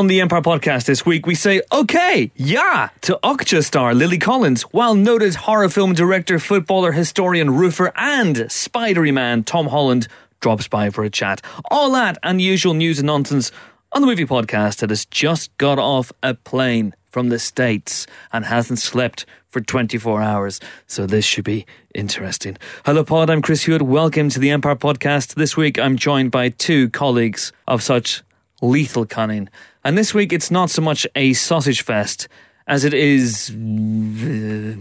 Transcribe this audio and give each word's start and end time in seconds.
On 0.00 0.06
the 0.06 0.22
Empire 0.22 0.40
podcast 0.40 0.86
this 0.86 1.04
week, 1.04 1.26
we 1.26 1.34
say 1.34 1.60
okay, 1.70 2.30
yeah, 2.34 2.88
to 3.02 3.18
Okja 3.22 3.62
star 3.62 3.92
Lily 3.92 4.16
Collins, 4.16 4.62
while 4.62 4.94
noted 4.94 5.34
horror 5.34 5.68
film 5.68 5.92
director, 5.92 6.38
footballer, 6.38 6.92
historian, 6.92 7.50
roofer, 7.50 7.92
and 7.94 8.50
Spidery 8.50 9.12
man 9.12 9.44
Tom 9.44 9.66
Holland 9.66 10.08
drops 10.40 10.68
by 10.68 10.88
for 10.88 11.04
a 11.04 11.10
chat. 11.10 11.42
All 11.70 11.92
that 11.92 12.16
unusual 12.22 12.72
news 12.72 12.98
and 12.98 13.08
nonsense 13.08 13.52
on 13.92 14.00
the 14.00 14.06
movie 14.06 14.24
podcast 14.24 14.78
that 14.78 14.88
has 14.88 15.04
just 15.04 15.54
got 15.58 15.78
off 15.78 16.12
a 16.22 16.32
plane 16.32 16.94
from 17.10 17.28
the 17.28 17.38
States 17.38 18.06
and 18.32 18.46
hasn't 18.46 18.78
slept 18.78 19.26
for 19.48 19.60
24 19.60 20.22
hours. 20.22 20.60
So 20.86 21.04
this 21.04 21.26
should 21.26 21.44
be 21.44 21.66
interesting. 21.94 22.56
Hello, 22.86 23.04
Pod. 23.04 23.28
I'm 23.28 23.42
Chris 23.42 23.64
Hewitt. 23.64 23.82
Welcome 23.82 24.30
to 24.30 24.40
the 24.40 24.48
Empire 24.48 24.76
podcast. 24.76 25.34
This 25.34 25.58
week, 25.58 25.78
I'm 25.78 25.98
joined 25.98 26.30
by 26.30 26.48
two 26.48 26.88
colleagues 26.88 27.52
of 27.68 27.82
such 27.82 28.22
lethal 28.62 29.04
cunning. 29.04 29.50
And 29.84 29.96
this 29.96 30.12
week, 30.14 30.32
it's 30.32 30.50
not 30.50 30.70
so 30.70 30.82
much 30.82 31.06
a 31.14 31.32
sausage 31.32 31.82
fest 31.82 32.28
as 32.66 32.84
it 32.84 32.94
is. 32.94 33.50
uh, 33.50 34.76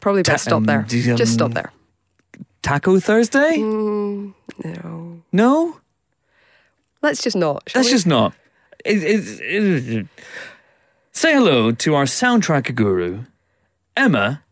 Probably 0.00 0.22
best 0.22 0.44
Ta- 0.44 0.50
stop 0.50 0.62
there. 0.64 0.80
um, 0.80 0.86
Just 1.16 1.32
stop 1.34 1.52
there. 1.52 1.72
Taco 2.62 3.00
Thursday? 3.00 3.56
Mm. 3.58 4.34
No. 4.64 5.22
No? 5.32 5.80
Let's 7.02 7.22
just 7.22 7.36
not. 7.36 7.62
shall 7.68 7.80
That's 7.80 7.88
we? 7.88 7.92
just 7.92 8.06
not. 8.06 8.34
It, 8.84 9.02
it, 9.02 9.40
it- 9.40 10.06
say 11.12 11.32
hello 11.34 11.72
to 11.72 11.94
our 11.94 12.04
soundtrack 12.04 12.74
guru, 12.74 13.24
Emma. 13.96 14.42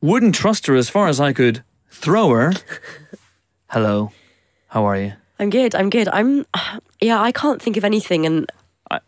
Wouldn't 0.00 0.34
trust 0.34 0.66
her 0.66 0.74
as 0.76 0.88
far 0.90 1.08
as 1.08 1.18
I 1.20 1.32
could 1.32 1.64
throw 1.90 2.30
her. 2.30 2.52
hello. 3.70 4.12
How 4.68 4.84
are 4.84 4.96
you? 4.98 5.12
I'm 5.38 5.50
good. 5.50 5.74
I'm 5.74 5.88
good. 5.90 6.08
I'm. 6.08 6.44
Yeah, 7.00 7.20
I 7.20 7.32
can't 7.32 7.60
think 7.60 7.76
of 7.76 7.84
anything. 7.84 8.24
And 8.24 8.50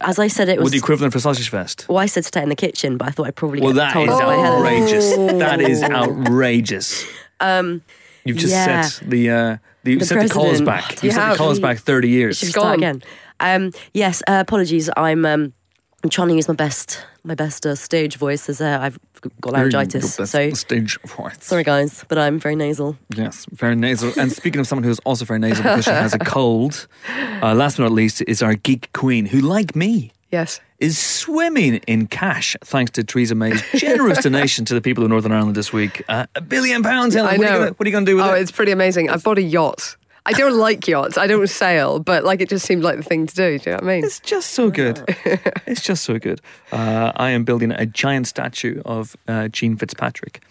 as 0.01 0.19
I 0.19 0.29
said, 0.29 0.49
it 0.49 0.57
Well, 0.57 0.65
was. 0.65 0.73
the 0.73 0.79
equivalent 0.79 1.13
for 1.13 1.21
Sausage 1.21 1.49
Fest. 1.49 1.87
well, 1.89 1.99
I 1.99 2.07
said 2.07 2.25
stay 2.25 2.43
in 2.43 2.49
the 2.49 2.57
kitchen, 2.57 2.97
but 2.97 3.09
I 3.09 3.11
thought 3.11 3.27
I'd 3.27 3.37
probably 3.37 3.61
Well, 3.61 3.73
get 3.73 3.77
that 3.77 3.93
told 3.93 4.09
is 4.09 4.15
off 4.15 4.21
by 4.23 4.35
Helen. 4.37 4.59
outrageous. 4.67 5.17
That 5.17 5.61
is 5.61 5.83
outrageous. 5.83 7.05
Um, 7.41 7.83
You've 8.25 8.39
just 8.39 8.53
Yeah. 8.53 8.83
set 8.83 9.09
the 9.09 9.31
uh, 9.31 9.57
the, 9.85 9.93
you 9.93 9.99
The 10.01 10.05
set 10.07 10.23
the 10.23 10.29
calls 10.29 10.61
president. 10.61 10.67
back. 10.67 11.03
You 11.03 11.09
You 11.09 11.13
set 11.13 11.21
the 11.21 11.27
have. 11.27 11.37
calls 11.39 11.61
back 11.61 11.79
thirty 11.79 12.09
years. 12.09 12.39
should 12.39 12.47
we 12.47 12.49
It's 12.49 12.55
start 12.59 12.81
gone. 12.81 12.97
again? 12.99 13.03
Um, 13.39 13.71
yes. 13.95 14.23
Uh, 14.27 14.39
apologies. 14.41 14.91
I'm. 14.97 15.25
Um, 15.25 15.53
I'm 16.05 16.11
trying 16.11 16.29
to 16.29 16.35
use 16.35 16.47
my 16.49 16.55
best, 16.55 17.05
my 17.25 17.35
best 17.35 17.67
uh, 17.67 17.75
stage 17.75 18.17
voice 18.17 18.49
as 18.49 18.61
uh, 18.61 18.79
I've 18.81 18.99
got 19.41 19.53
laryngitis. 19.53 20.15
So 20.15 20.25
stage 20.53 20.99
voice. 21.03 21.37
sorry, 21.41 21.65
guys, 21.65 22.05
but 22.09 22.19
I'm 22.19 22.39
very 22.39 22.57
nasal. 22.57 22.97
Yes, 23.15 23.47
very 23.53 23.77
nasal. 23.77 24.13
And 24.19 24.31
speaking 24.33 24.61
of 24.61 24.67
someone 24.67 24.85
who's 24.85 24.99
also 25.01 25.25
very 25.25 25.39
nasal 25.39 25.63
because 25.63 25.85
she 25.85 25.91
has 25.91 26.15
a 26.15 26.19
cold, 26.37 26.87
uh, 27.43 27.55
last 27.55 27.77
but 27.77 27.85
not 27.85 27.93
least 27.93 28.23
is 28.27 28.43
our 28.43 28.55
geek 28.55 28.93
queen, 28.93 29.27
who, 29.27 29.41
like 29.41 29.75
me, 29.77 30.13
Yes. 30.33 30.61
is 30.81 30.99
swimming 30.99 31.77
in 31.87 32.07
cash 32.09 32.57
thanks 32.65 32.91
to 32.93 33.05
Theresa 33.05 33.35
May's 33.35 33.63
generous 33.75 34.19
donation 34.23 34.65
to 34.67 34.75
the 34.75 34.81
people 34.81 35.05
of 35.05 35.11
Northern 35.11 35.33
Ireland 35.33 35.55
this 35.55 35.73
week. 35.73 36.03
Uh, 36.09 36.27
a 36.35 36.41
billion 36.41 36.83
pounds, 36.83 37.15
Helen. 37.15 37.35
I 37.35 37.37
What, 37.39 37.47
are 37.47 37.53
you 37.55 37.61
know. 37.67 37.73
what 37.77 37.87
are 37.87 37.89
you 37.89 37.93
going 37.93 38.05
to 38.07 38.11
do 38.13 38.17
with 38.17 38.25
Oh, 38.25 38.29
it? 38.31 38.33
Oh, 38.33 38.35
it's 38.35 38.51
pretty 38.51 38.73
amazing. 38.73 39.09
I've 39.09 39.23
bought 39.23 39.39
a 39.39 39.43
yacht. 39.43 39.97
I 40.27 40.33
don't 40.33 40.59
like 40.59 40.87
yachts. 40.89 41.17
I 41.17 41.27
don't 41.29 41.47
sail, 41.49 42.01
but 42.01 42.25
like 42.25 42.41
it 42.41 42.49
just 42.49 42.67
seemed 42.67 42.83
like 42.83 42.97
the 42.97 43.03
thing 43.05 43.27
to 43.27 43.35
do. 43.35 43.59
Do 43.59 43.71
you 43.71 43.77
know 43.77 43.77
what 43.77 43.85
I 43.85 43.95
mean? 43.97 44.05
It's 44.05 44.19
just 44.21 44.51
so 44.51 44.71
good. 44.71 45.03
it's 45.67 45.81
just 45.83 46.05
so 46.05 46.19
good. 46.19 46.41
Uh, 46.73 47.13
I 47.15 47.31
am 47.31 47.45
building 47.45 47.71
a 47.71 47.87
giant 47.87 48.27
statue 48.27 48.83
of 48.85 49.17
uh, 49.29 49.49
Gene 49.49 49.77
Fitzpatrick 49.77 50.43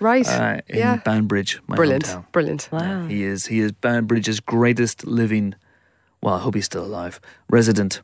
Right. 0.00 0.26
uh, 0.26 0.60
in 0.66 0.78
yeah. 0.78 0.96
Banbridge, 0.96 1.60
my 1.68 1.76
Brilliant. 1.76 2.04
hometown. 2.06 2.32
Brilliant. 2.32 2.68
Wow. 2.72 3.06
He 3.06 3.22
is 3.22 3.46
he 3.46 3.60
is 3.60 3.72
Banbridge's 3.72 4.40
greatest 4.40 5.06
living. 5.06 5.54
Well, 6.22 6.34
I 6.34 6.40
hope 6.40 6.54
he's 6.56 6.66
still 6.66 6.84
alive. 6.84 7.20
Resident 7.48 8.02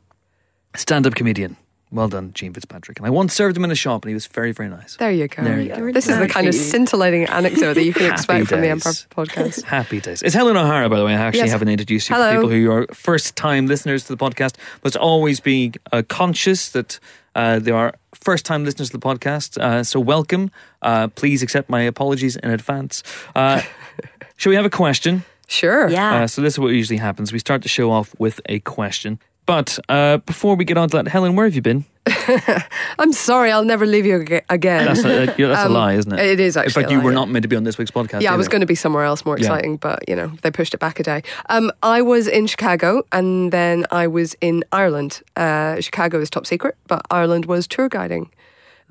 stand-up 0.75 1.15
comedian. 1.15 1.57
Well 1.89 2.09
done, 2.09 2.33
Gene 2.33 2.53
Fitzpatrick. 2.53 2.97
And 2.99 3.07
I 3.07 3.09
once 3.09 3.33
served 3.33 3.55
him 3.55 3.63
in 3.63 3.71
a 3.71 3.75
shop, 3.75 4.03
and 4.03 4.09
he 4.09 4.13
was 4.13 4.27
very, 4.27 4.51
very 4.51 4.67
nice. 4.67 4.97
There 4.97 5.09
you 5.09 5.29
go. 5.29 5.41
There 5.41 5.61
you 5.61 5.69
go. 5.73 5.91
This 5.93 6.09
is 6.09 6.17
the 6.19 6.27
kind 6.27 6.45
of 6.45 6.53
scintillating 6.53 7.23
anecdote 7.25 7.75
that 7.75 7.83
you 7.85 7.93
can 7.93 8.01
Happy 8.07 8.13
expect 8.13 8.47
from 8.47 8.59
the 8.59 8.67
days. 8.67 8.71
Empire 8.85 9.25
podcast. 9.25 9.63
Happy 9.77 10.01
days. 10.01 10.21
It's 10.21 10.35
Helen 10.35 10.57
O'Hara, 10.57 10.89
by 10.89 10.97
the 10.97 11.05
way. 11.05 11.13
I 11.13 11.15
actually 11.15 11.39
Yes. 11.41 11.51
haven't 11.51 11.69
introduced 11.69 12.09
you 12.09 12.15
Hello. 12.15 12.29
for 12.29 12.35
people 12.35 12.49
who 12.49 12.71
are 12.71 12.87
first-time 12.93 13.67
listeners 13.67 14.03
to 14.05 14.15
the 14.15 14.17
podcast. 14.17 14.55
Let's 14.83 14.97
always 14.97 15.39
be 15.39 15.71
uh, 15.93 16.03
conscious 16.09 16.71
that 16.71 16.99
uh, 17.35 17.59
there 17.59 17.75
are 17.75 17.93
first-time 18.13 18.65
listeners 18.65 18.89
to 18.89 18.97
the 18.97 19.05
podcast. 19.07 19.57
Uh, 19.57 19.81
so 19.81 20.01
welcome. 20.01 20.51
Uh, 20.81 21.07
please 21.07 21.41
accept 21.41 21.69
my 21.69 21.83
apologies 21.83 22.35
in 22.35 22.49
advance. 22.49 23.01
Uh, 23.33 23.61
shall 24.35 24.49
we 24.49 24.57
have 24.57 24.65
a 24.65 24.69
question? 24.69 25.23
Sure. 25.47 25.87
Yeah. 25.87 26.23
Uh, 26.23 26.27
so 26.27 26.41
this 26.41 26.55
is 26.55 26.59
what 26.59 26.67
usually 26.73 26.97
happens. 26.97 27.31
We 27.31 27.39
start 27.39 27.61
the 27.61 27.69
show 27.69 27.91
off 27.91 28.13
with 28.19 28.41
a 28.47 28.59
question. 28.59 29.19
But 29.47 29.79
uh, 29.89 30.17
before 30.17 30.55
we 30.55 30.63
get 30.65 30.77
on 30.77 30.89
to 30.89 30.97
that, 30.97 31.07
Helen, 31.07 31.35
where 31.35 31.45
have 31.47 31.55
you 31.55 31.61
been? 31.63 31.85
I'm 32.99 33.11
sorry. 33.13 33.51
I'll 33.51 33.65
never 33.65 33.85
leave 33.85 34.05
you 34.05 34.21
ag- 34.21 34.45
again. 34.49 34.85
That's 34.85 35.03
a, 35.03 35.25
that's 35.37 35.39
Um, 35.65 35.71
a 35.71 35.73
lie, 35.73 35.93
isn't 35.93 36.11
it? 36.13 36.19
it 36.19 36.39
is 36.39 36.55
actually 36.57 36.69
In 36.69 36.73
fact, 36.73 36.91
you 36.91 36.97
lie, 36.99 37.03
were 37.05 37.11
yeah. 37.11 37.15
not 37.15 37.29
meant 37.29 37.43
to 37.43 37.49
be 37.49 37.55
on 37.55 37.63
this 37.63 37.77
week's 37.77 37.91
podcast. 37.91 38.21
Yeah, 38.21 38.33
I 38.33 38.37
was 38.37 38.47
going 38.47 38.59
to 38.61 38.67
be 38.67 38.75
somewhere 38.75 39.03
else 39.05 39.25
more 39.25 39.37
Yeah. 39.37 39.45
exciting, 39.47 39.77
but 39.77 40.07
you 40.07 40.15
know 40.15 40.31
they 40.41 40.51
pushed 40.51 40.73
it 40.73 40.79
back 40.79 40.99
a 40.99 41.03
day. 41.03 41.23
Um, 41.49 41.71
I 41.81 42.01
was 42.01 42.27
in 42.27 42.45
Chicago, 42.47 43.03
and 43.11 43.51
then 43.51 43.85
I 43.91 44.07
was 44.07 44.35
in 44.41 44.63
Ireland. 44.71 45.21
Uh, 45.35 45.79
Chicago 45.81 46.19
is 46.21 46.29
top 46.29 46.45
secret, 46.45 46.75
but 46.87 47.01
Ireland 47.09 47.45
was 47.45 47.67
tour 47.67 47.89
guiding. 47.89 48.29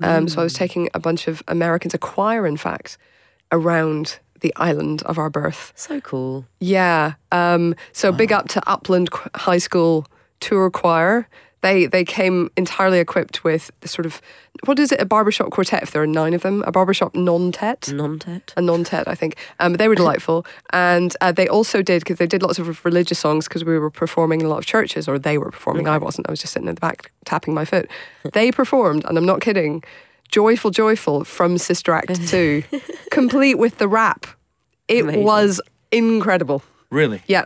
Um, 0.01 0.27
So 0.27 0.41
I 0.41 0.43
was 0.43 0.53
taking 0.53 0.89
a 0.93 0.99
bunch 0.99 1.27
of 1.27 1.41
Americans, 1.47 1.93
a 1.93 1.97
choir, 1.97 2.45
in 2.45 2.57
fact, 2.57 2.97
around 3.51 4.19
the 4.41 4.53
island 4.57 5.01
of 5.03 5.17
our 5.17 5.29
birth. 5.31 5.73
so 5.75 5.99
cool. 6.01 6.45
Yeah. 6.59 7.13
Um, 7.31 7.73
so 7.93 8.11
big 8.11 8.31
up 8.31 8.47
to 8.49 8.61
Upland 8.67 9.09
High 9.35 9.57
School 9.57 10.05
tour 10.39 10.69
choir. 10.69 11.27
They 11.61 11.87
they 11.87 12.05
came 12.05 12.51
entirely 12.55 12.99
equipped 12.99 13.43
with 13.43 13.71
sort 13.83 14.05
of 14.05 14.21
what 14.65 14.77
is 14.77 14.91
it 14.91 15.01
a 15.01 15.05
barbershop 15.05 15.49
quartet 15.49 15.81
if 15.81 15.91
there 15.91 16.01
are 16.03 16.07
nine 16.07 16.33
of 16.35 16.41
them 16.43 16.63
a 16.67 16.71
barbershop 16.71 17.15
non-tet 17.15 17.91
Non-tet. 17.91 18.53
a 18.55 18.61
non-tet, 18.61 19.07
I 19.07 19.15
think. 19.15 19.37
Um, 19.59 19.73
but 19.73 19.79
they 19.79 19.87
were 19.87 19.95
delightful, 20.03 20.45
and 20.71 21.15
uh, 21.19 21.31
they 21.31 21.47
also 21.47 21.81
did 21.81 22.03
because 22.03 22.19
they 22.19 22.27
did 22.27 22.43
lots 22.43 22.59
of 22.59 22.85
religious 22.85 23.17
songs 23.17 23.47
because 23.47 23.65
we 23.65 23.77
were 23.79 23.89
performing 23.89 24.39
in 24.41 24.45
a 24.45 24.49
lot 24.49 24.59
of 24.59 24.65
churches, 24.67 25.07
or 25.07 25.17
they 25.17 25.37
were 25.39 25.49
performing. 25.49 25.87
I 25.87 25.97
wasn't. 25.97 26.27
I 26.27 26.31
was 26.31 26.39
just 26.41 26.53
sitting 26.53 26.69
in 26.69 26.75
the 26.75 26.79
back 26.81 27.11
tapping 27.25 27.55
my 27.55 27.65
foot. 27.65 27.89
They 28.33 28.51
performed, 28.51 29.03
and 29.05 29.17
I'm 29.17 29.25
not 29.25 29.41
kidding. 29.41 29.83
Joyful, 30.29 30.69
joyful 30.71 31.23
from 31.23 31.57
Sister 31.57 31.91
Act 31.93 32.27
Two, 32.27 32.63
complete 33.11 33.55
with 33.55 33.79
the 33.79 33.87
rap. 33.87 34.27
It 34.87 35.03
Amazing. 35.03 35.23
was 35.23 35.61
incredible. 35.91 36.61
Really? 36.91 37.23
Yeah. 37.27 37.45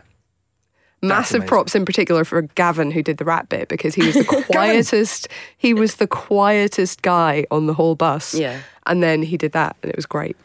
Massive 1.02 1.36
amazing. 1.36 1.48
props 1.48 1.74
in 1.74 1.84
particular 1.84 2.24
for 2.24 2.42
Gavin 2.42 2.90
who 2.92 3.02
did 3.02 3.16
the 3.16 3.24
rap 3.24 3.48
bit 3.48 3.68
because 3.68 3.94
he 3.94 4.06
was 4.06 4.14
the 4.14 4.24
quietest 4.52 5.28
he 5.58 5.74
was 5.74 5.96
the 5.96 6.06
quietest 6.06 7.02
guy 7.02 7.44
on 7.50 7.66
the 7.66 7.74
whole 7.74 7.94
bus. 7.96 8.34
Yeah. 8.34 8.60
And 8.86 9.02
then 9.02 9.22
he 9.22 9.36
did 9.36 9.52
that 9.52 9.76
and 9.82 9.90
it 9.90 9.96
was 9.96 10.06
great. 10.06 10.36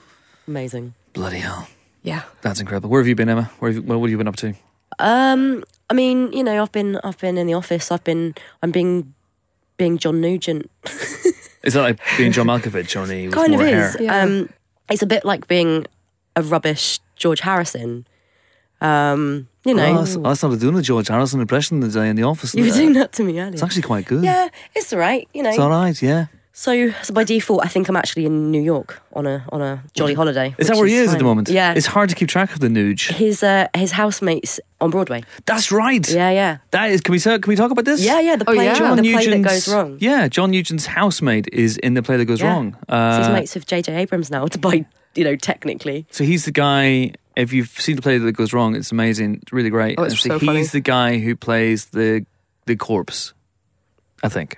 Amazing. 0.47 0.93
Bloody 1.13 1.39
hell. 1.39 1.67
Yeah. 2.03 2.23
That's 2.41 2.59
incredible. 2.59 2.89
Where 2.89 3.01
have 3.01 3.07
you 3.07 3.15
been, 3.15 3.29
Emma? 3.29 3.51
Where 3.59 3.71
have 3.71 3.83
you, 3.83 3.87
what 3.87 4.01
have 4.01 4.09
you 4.09 4.17
been 4.17 4.27
up 4.27 4.37
to? 4.37 4.53
Um, 4.99 5.63
I 5.89 5.93
mean, 5.93 6.31
you 6.31 6.43
know, 6.43 6.61
I've 6.61 6.71
been, 6.71 6.97
I've 7.03 7.17
been 7.17 7.37
in 7.37 7.47
the 7.47 7.53
office. 7.53 7.91
I've 7.91 8.03
been, 8.03 8.33
I'm 8.63 8.71
being, 8.71 9.13
being 9.77 9.97
John 9.97 10.21
Nugent. 10.21 10.71
Is 11.63 11.73
that 11.73 11.81
like 11.81 11.99
being 12.17 12.31
John 12.31 12.47
Malkovich 12.47 12.95
only 12.95 13.27
with 13.27 13.35
kind 13.35 13.53
of 13.53 13.59
more 13.59 13.67
is. 13.67 13.97
Yeah. 13.99 14.21
Um, 14.21 14.49
it's 14.89 15.01
a 15.01 15.05
bit 15.07 15.25
like 15.25 15.47
being 15.47 15.85
a 16.35 16.41
rubbish 16.41 16.99
George 17.17 17.41
Harrison. 17.41 18.07
Um, 18.79 19.49
you 19.67 19.73
Oh, 19.73 19.77
know, 19.77 19.99
I 19.99 20.01
s- 20.03 20.17
I 20.23 20.33
started 20.33 20.59
doing 20.59 20.77
a 20.77 20.81
George 20.81 21.07
Harrison 21.09 21.39
impression 21.41 21.79
the 21.81 21.89
day 21.89 22.09
in 22.09 22.15
the 22.15 22.23
office. 22.23 22.53
you 22.55 22.63
were 22.65 22.71
doing 22.71 22.93
that 22.93 23.11
to 23.13 23.23
me 23.23 23.39
earlier. 23.39 23.53
It's 23.53 23.63
actually 23.63 23.83
quite 23.83 24.05
good. 24.05 24.23
yeah, 24.23 24.47
it's 24.75 24.91
all 24.93 24.99
right. 24.99 25.27
You 25.33 25.43
know, 25.43 25.49
It's 25.49 25.59
all 25.59 25.69
right, 25.69 26.01
yeah. 26.01 26.25
so 26.53 26.71
so 27.03 27.13
by 27.13 27.23
default, 27.23 27.63
I 27.65 27.67
think 27.69 27.87
I'm 27.89 27.95
actually 27.95 28.25
in 28.25 28.51
New 28.51 28.61
York 28.61 29.01
on 29.13 29.25
a 29.27 29.43
on 29.51 29.61
a 29.61 29.83
jolly 29.93 30.13
holiday. 30.15 30.55
Is 30.57 30.67
that 30.67 30.73
which 30.73 30.79
where 30.79 30.87
he 30.87 30.95
is 30.95 31.13
at 31.13 31.17
the 31.19 31.23
moment? 31.23 31.49
Yeah, 31.49 31.73
It's 31.77 31.85
hard 31.87 32.09
to 32.09 32.15
keep 32.15 32.29
track 32.29 32.51
of 32.53 32.59
the 32.59 32.67
nuge. 32.69 33.11
his 33.13 33.43
uh, 33.43 33.67
his 33.75 33.91
housemates 33.91 34.59
on 34.79 34.89
Broadway. 34.89 35.21
That's 35.45 35.71
right. 35.71 36.07
Yeah, 36.09 36.31
yeah, 36.31 36.57
That 36.71 36.91
is. 36.91 37.01
Can 37.01 37.11
we 37.11 37.19
say- 37.19 37.39
can 37.39 37.49
we 37.49 37.55
talk 37.55 37.71
about 37.71 37.85
this? 37.85 37.99
yeah, 38.01 38.19
yeah. 38.21 38.35
The 38.37 38.45
Oh, 38.49 38.53
play, 38.53 38.65
yeah. 38.65 38.73
the 38.73 38.79
John 38.79 38.97
play 38.99 39.27
that 39.27 39.41
goes 39.41 39.67
wrong. 39.67 39.97
Yeah, 39.99 40.27
John 40.29 40.51
Nugent's 40.51 40.85
housemate 40.87 41.47
is 41.53 41.77
in 41.77 41.93
the 41.95 42.01
play 42.03 42.17
that 42.17 42.25
goes 42.25 42.41
Yeah. 42.41 42.49
wrong. 42.53 42.75
So 42.89 42.95
he's 43.17 43.27
Uh, 43.27 43.33
mates 43.33 43.53
with 43.55 43.65
J.J. 43.67 43.95
Abrams 44.03 44.29
now. 44.31 44.45
To 44.47 44.57
by 44.59 44.85
you 45.15 45.23
know 45.23 45.35
technically, 45.35 46.05
so 46.11 46.23
he's 46.23 46.43
the 46.45 46.51
guy. 46.51 47.13
If 47.37 47.53
you've 47.53 47.69
seen 47.69 47.95
the 47.95 48.01
play 48.01 48.17
that 48.17 48.31
goes 48.33 48.51
wrong, 48.51 48.75
it's 48.75 48.91
amazing. 48.91 49.35
It's 49.43 49.53
really 49.53 49.69
great. 49.69 49.97
Oh, 49.99 50.03
it's 50.03 50.13
And 50.13 50.19
so 50.19 50.39
he's 50.39 50.47
funny. 50.47 50.63
the 50.65 50.79
guy 50.79 51.19
who 51.19 51.35
plays 51.35 51.85
the 51.85 52.25
the 52.65 52.75
corpse. 52.75 53.33
I 54.23 54.29
think. 54.29 54.57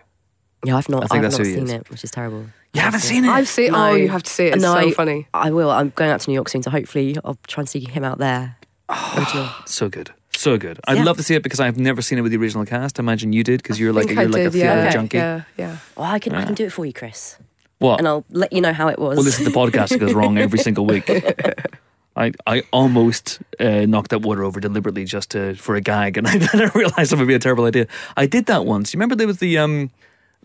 yeah, 0.63 0.77
I've 0.77 0.87
not, 0.89 1.03
I 1.03 1.07
think 1.07 1.17
I've 1.17 1.21
that's 1.23 1.37
not 1.37 1.45
who 1.45 1.49
he 1.51 1.55
seen 1.57 1.63
is. 1.65 1.71
it, 1.73 1.89
which 1.91 2.03
is 2.03 2.11
terrible. 2.11 2.45
You 2.73 2.81
haven't 2.81 3.01
seen 3.01 3.25
it. 3.25 3.29
I've 3.29 3.47
seen 3.49 3.73
oh, 3.73 3.77
No. 3.77 3.89
oh 3.91 3.95
you 3.95 4.07
have 4.09 4.23
to 4.23 4.29
see 4.31 4.45
it. 4.47 4.53
It's 4.53 4.63
No, 4.63 4.73
so 4.73 4.79
I- 4.79 4.91
funny. 4.91 5.27
I 5.33 5.51
will. 5.51 5.69
I'm 5.69 5.89
going 5.95 6.09
out 6.09 6.21
to 6.21 6.29
New 6.29 6.35
York 6.35 6.47
soon, 6.49 6.63
so 6.63 6.69
hopefully 6.71 7.17
I'll 7.25 7.37
try 7.47 7.61
and 7.63 7.69
see 7.69 7.81
him 7.81 8.03
out 8.05 8.17
there. 8.19 8.55
Ah, 8.87 9.17
original. 9.19 9.49
So 9.65 9.89
good. 9.89 10.11
So 10.35 10.57
good. 10.57 10.79
I'd 10.87 10.97
Yeah. 10.97 11.03
love 11.03 11.17
to 11.17 11.23
see 11.23 11.35
it 11.35 11.43
because 11.43 11.59
I've 11.59 11.77
never 11.77 12.01
seen 12.01 12.17
it 12.17 12.21
with 12.21 12.31
the 12.31 12.37
original 12.37 12.65
cast. 12.65 12.97
I 12.99 13.03
imagine 13.03 13.33
you 13.33 13.43
did 13.43 13.61
because 13.61 13.77
you're 13.79 13.91
like 13.91 14.09
you're 14.09 14.21
I 14.21 14.23
like 14.23 14.41
a 14.41 14.43
did, 14.45 14.53
theatre 14.53 14.67
yeah, 14.83 14.89
junkie. 14.91 15.17
Yeah, 15.17 15.41
yeah. 15.57 15.77
Well, 15.97 16.05
I 16.09 16.19
can 16.19 16.33
I 16.33 16.45
can 16.45 16.53
do 16.55 16.63
it 16.65 16.71
for 16.71 16.85
you, 16.85 16.93
Chris, 16.93 17.35
What? 17.79 17.99
and 17.99 18.07
I'll 18.07 18.23
let 18.29 18.53
you 18.53 18.61
know 18.61 18.71
how 18.71 18.87
it 18.87 18.97
was. 18.97 19.17
Well, 19.17 19.25
this 19.25 19.39
is 19.39 19.45
the 19.45 19.51
podcast 19.51 19.89
that 19.89 19.99
goes 19.99 20.13
wrong 20.13 20.37
every 20.37 20.59
single 20.59 20.85
week. 20.85 21.09
I, 22.19 22.33
I 22.45 22.63
almost 22.73 23.39
uh, 23.61 23.85
knocked 23.85 24.09
that 24.09 24.21
water 24.21 24.43
over 24.43 24.59
deliberately 24.59 25.05
just 25.05 25.31
to 25.31 25.55
for 25.55 25.75
a 25.75 25.81
gag, 25.81 26.17
and 26.17 26.27
I 26.33 26.37
then 26.37 26.69
realized 26.75 27.11
that 27.11 27.17
would 27.17 27.27
be 27.27 27.33
a 27.33 27.39
terrible 27.39 27.65
idea. 27.65 27.87
I 28.17 28.25
did 28.25 28.47
that 28.47 28.65
once. 28.65 28.93
You 28.93 28.97
remember 28.97 29.15
there 29.15 29.25
was 29.27 29.39
the 29.39 29.57
um 29.57 29.89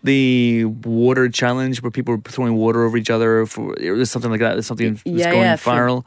the 0.05 0.67
water 0.67 1.29
challenge 1.29 1.83
where 1.83 1.91
people 1.91 2.15
were 2.15 2.21
throwing 2.21 2.55
water 2.55 2.85
over 2.85 2.97
each 2.97 3.11
other 3.11 3.47
for 3.47 3.75
it 3.79 3.91
was 3.91 4.11
something 4.11 4.31
like 4.31 4.41
that. 4.41 4.63
Something 4.65 4.93
was 4.93 5.03
yeah, 5.05 5.31
going 5.33 5.43
yeah, 5.43 5.57
viral. 5.57 6.05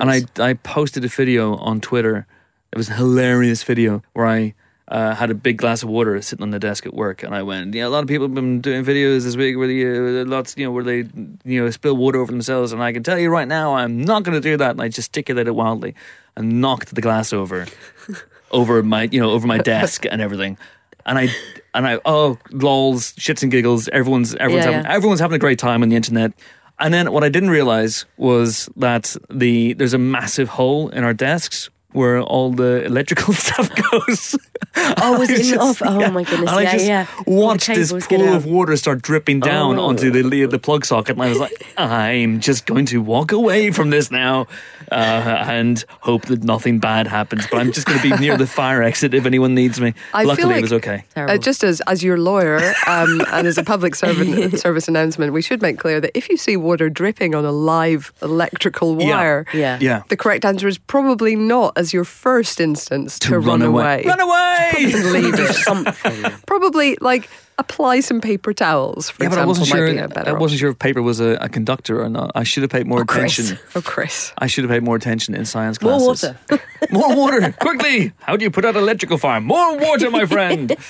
And 0.00 0.10
I 0.10 0.22
I 0.38 0.54
posted 0.54 1.04
a 1.04 1.08
video 1.08 1.56
on 1.56 1.80
Twitter. 1.80 2.26
It 2.72 2.76
was 2.76 2.88
a 2.88 2.94
hilarious 2.94 3.62
video 3.62 4.02
where 4.14 4.26
I 4.26 4.54
uh, 4.88 5.14
had 5.14 5.30
a 5.30 5.34
big 5.34 5.58
glass 5.58 5.82
of 5.82 5.88
water 5.88 6.20
sitting 6.22 6.42
on 6.42 6.50
the 6.50 6.58
desk 6.58 6.86
at 6.86 6.94
work, 6.94 7.22
and 7.22 7.34
I 7.34 7.42
went, 7.42 7.74
yeah, 7.74 7.86
a 7.86 7.90
lot 7.90 8.02
of 8.02 8.08
people 8.08 8.26
have 8.26 8.34
been 8.34 8.60
doing 8.60 8.84
videos 8.84 9.24
this 9.24 9.36
week 9.36 9.56
where 9.56 9.68
they, 9.68 9.84
uh, 10.20 10.24
lots, 10.24 10.56
you 10.56 10.64
know, 10.64 10.72
where 10.72 10.84
they, 10.84 11.04
you 11.44 11.62
know, 11.62 11.70
spill 11.70 11.96
water 11.96 12.18
over 12.20 12.32
themselves, 12.32 12.72
and 12.72 12.82
I 12.82 12.92
can 12.92 13.02
tell 13.02 13.18
you 13.18 13.28
right 13.28 13.46
now, 13.48 13.74
I'm 13.74 14.02
not 14.02 14.22
going 14.22 14.34
to 14.34 14.40
do 14.40 14.56
that. 14.56 14.70
And 14.72 14.80
I 14.80 14.88
gesticulated 14.88 15.52
wildly 15.54 15.94
and 16.36 16.60
knocked 16.60 16.94
the 16.94 17.02
glass 17.02 17.32
over, 17.32 17.66
over 18.50 18.82
my, 18.82 19.02
you 19.12 19.20
know, 19.20 19.30
over 19.30 19.46
my 19.46 19.58
desk 19.58 20.04
and 20.10 20.22
everything. 20.22 20.56
And 21.04 21.18
I, 21.18 21.28
and 21.74 21.86
I, 21.86 22.00
oh, 22.04 22.38
lols, 22.50 23.12
shits 23.14 23.42
and 23.42 23.50
giggles. 23.52 23.88
Everyone's, 23.88 24.34
everyone's 24.34 24.64
Yeah, 24.66 24.72
having, 24.72 24.86
yeah. 24.86 24.94
everyone's 24.94 25.20
having 25.20 25.36
a 25.36 25.38
great 25.38 25.58
time 25.58 25.82
on 25.82 25.88
the 25.88 25.96
internet. 25.96 26.32
And 26.78 26.94
then 26.94 27.12
what 27.12 27.24
I 27.24 27.28
didn't 27.28 27.50
realize 27.50 28.04
was 28.16 28.68
that 28.76 29.16
the 29.28 29.72
there's 29.72 29.94
a 29.94 29.98
massive 29.98 30.48
hole 30.50 30.90
in 30.90 31.02
our 31.04 31.12
desks 31.14 31.70
where 31.92 32.20
all 32.20 32.52
the 32.52 32.84
electrical 32.84 33.32
stuff 33.46 33.70
goes. 33.90 34.36
Oh, 34.76 35.18
was 35.18 35.30
I 35.30 35.32
it 35.32 35.40
in 35.40 35.46
the 35.46 35.54
just- 35.54 35.82
off? 35.82 35.82
Oh 35.84 36.10
my 36.10 36.22
goodness, 36.24 36.50
And 36.50 36.58
I 36.58 36.62
yeah, 36.62 36.72
just 36.72 36.86
yeah. 36.86 37.06
Watched 37.26 37.66
this 37.68 37.92
pool 38.06 38.34
of 38.34 38.44
water 38.44 38.76
start 38.76 39.02
dripping 39.02 39.40
down 39.40 39.78
Oh. 39.78 39.86
onto 39.86 40.10
the 40.10 40.46
the 40.46 40.58
plug 40.58 40.84
socket, 40.84 41.16
and 41.16 41.22
I 41.22 41.28
was 41.30 41.38
like, 41.38 41.66
I'm 41.78 42.40
just 42.40 42.66
going 42.66 42.86
to 42.86 43.00
walk 43.00 43.32
away 43.32 43.70
from 43.70 43.90
this 43.90 44.10
now 44.10 44.46
uh, 44.90 45.44
and 45.48 45.84
hope 46.00 46.26
that 46.26 46.44
nothing 46.44 46.78
bad 46.78 47.06
happens. 47.06 47.46
But 47.46 47.58
I'm 47.58 47.72
just 47.72 47.86
going 47.86 48.00
to 48.00 48.10
be 48.10 48.16
near 48.18 48.36
the 48.36 48.46
fire 48.46 48.82
exit 48.82 49.14
if 49.14 49.26
anyone 49.26 49.54
needs 49.54 49.80
me. 49.80 49.94
I 50.14 50.22
feel 50.22 50.28
Luckily, 50.28 50.54
it 50.56 50.62
was 50.62 50.72
okay. 50.72 51.04
Uh, 51.16 51.38
just 51.38 51.64
as 51.64 51.80
as 51.82 52.02
your 52.02 52.18
lawyer 52.18 52.74
um, 52.86 53.20
and 53.32 53.46
as 53.46 53.58
a 53.58 53.64
public 53.64 53.94
servant 53.94 54.58
service 54.58 54.88
announcement, 54.88 55.32
we 55.32 55.42
should 55.42 55.62
make 55.62 55.78
clear 55.78 56.00
that 56.00 56.16
if 56.16 56.28
you 56.28 56.36
see 56.36 56.56
water 56.56 56.88
dripping 56.88 57.34
on 57.34 57.44
a 57.44 57.52
live 57.52 58.12
electrical 58.22 58.94
wire, 58.94 59.46
yeah. 59.52 59.78
Yeah. 59.80 60.02
the 60.08 60.16
correct 60.16 60.44
answer 60.44 60.68
is 60.68 60.78
probably 60.78 61.36
not 61.36 61.72
as 61.76 61.92
your 61.92 62.04
first 62.04 62.60
instance 62.60 63.18
to, 63.20 63.38
run, 63.38 63.62
away. 63.62 64.04
Run 64.06 64.20
away! 64.20 64.72
Leave 65.12 65.34
it. 65.38 65.54
something. 65.54 66.24
Probably 66.46 66.96
like 67.00 67.28
apply 67.58 68.00
some 68.00 68.20
paper 68.20 68.52
towels, 68.54 69.10
for 69.10 69.24
Yeah, 69.24 69.30
but 69.30 69.38
I 69.38 69.44
wasn't 69.44 69.66
sure. 69.68 69.92
be 69.92 69.98
I 70.00 70.32
wasn't 70.32 70.60
sure 70.60 70.70
if 70.70 70.78
paper 70.78 71.02
was 71.02 71.20
a, 71.20 71.36
a 71.40 71.48
conductor 71.48 72.00
or 72.02 72.08
not. 72.08 72.32
I 72.34 72.44
should 72.44 72.62
have 72.62 72.70
paid 72.70 72.86
more 72.86 73.04
Chris. 73.04 73.38
attention. 73.38 73.58
Oh, 73.74 73.82
Chris. 73.82 74.32
I 74.38 74.46
should 74.46 74.64
have 74.64 74.70
paid 74.70 74.82
more 74.82 74.96
attention 74.96 75.34
in 75.34 75.44
science 75.44 75.78
classes. 75.78 76.24
More 76.24 76.36
water. 76.58 76.62
More 76.90 77.14
water, 77.16 77.52
quickly! 77.60 78.12
How 78.20 78.36
do 78.36 78.44
you 78.44 78.50
put 78.50 78.64
out 78.64 78.74
an 78.76 78.82
electrical 78.82 79.18
fire? 79.18 79.40
More 79.40 79.76
water, 79.76 80.10
my 80.10 80.24
friend. 80.24 80.74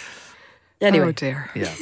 Anyway. 0.80 1.06
Oh 1.06 1.12
dear. 1.12 1.50
yeah. 1.56 1.74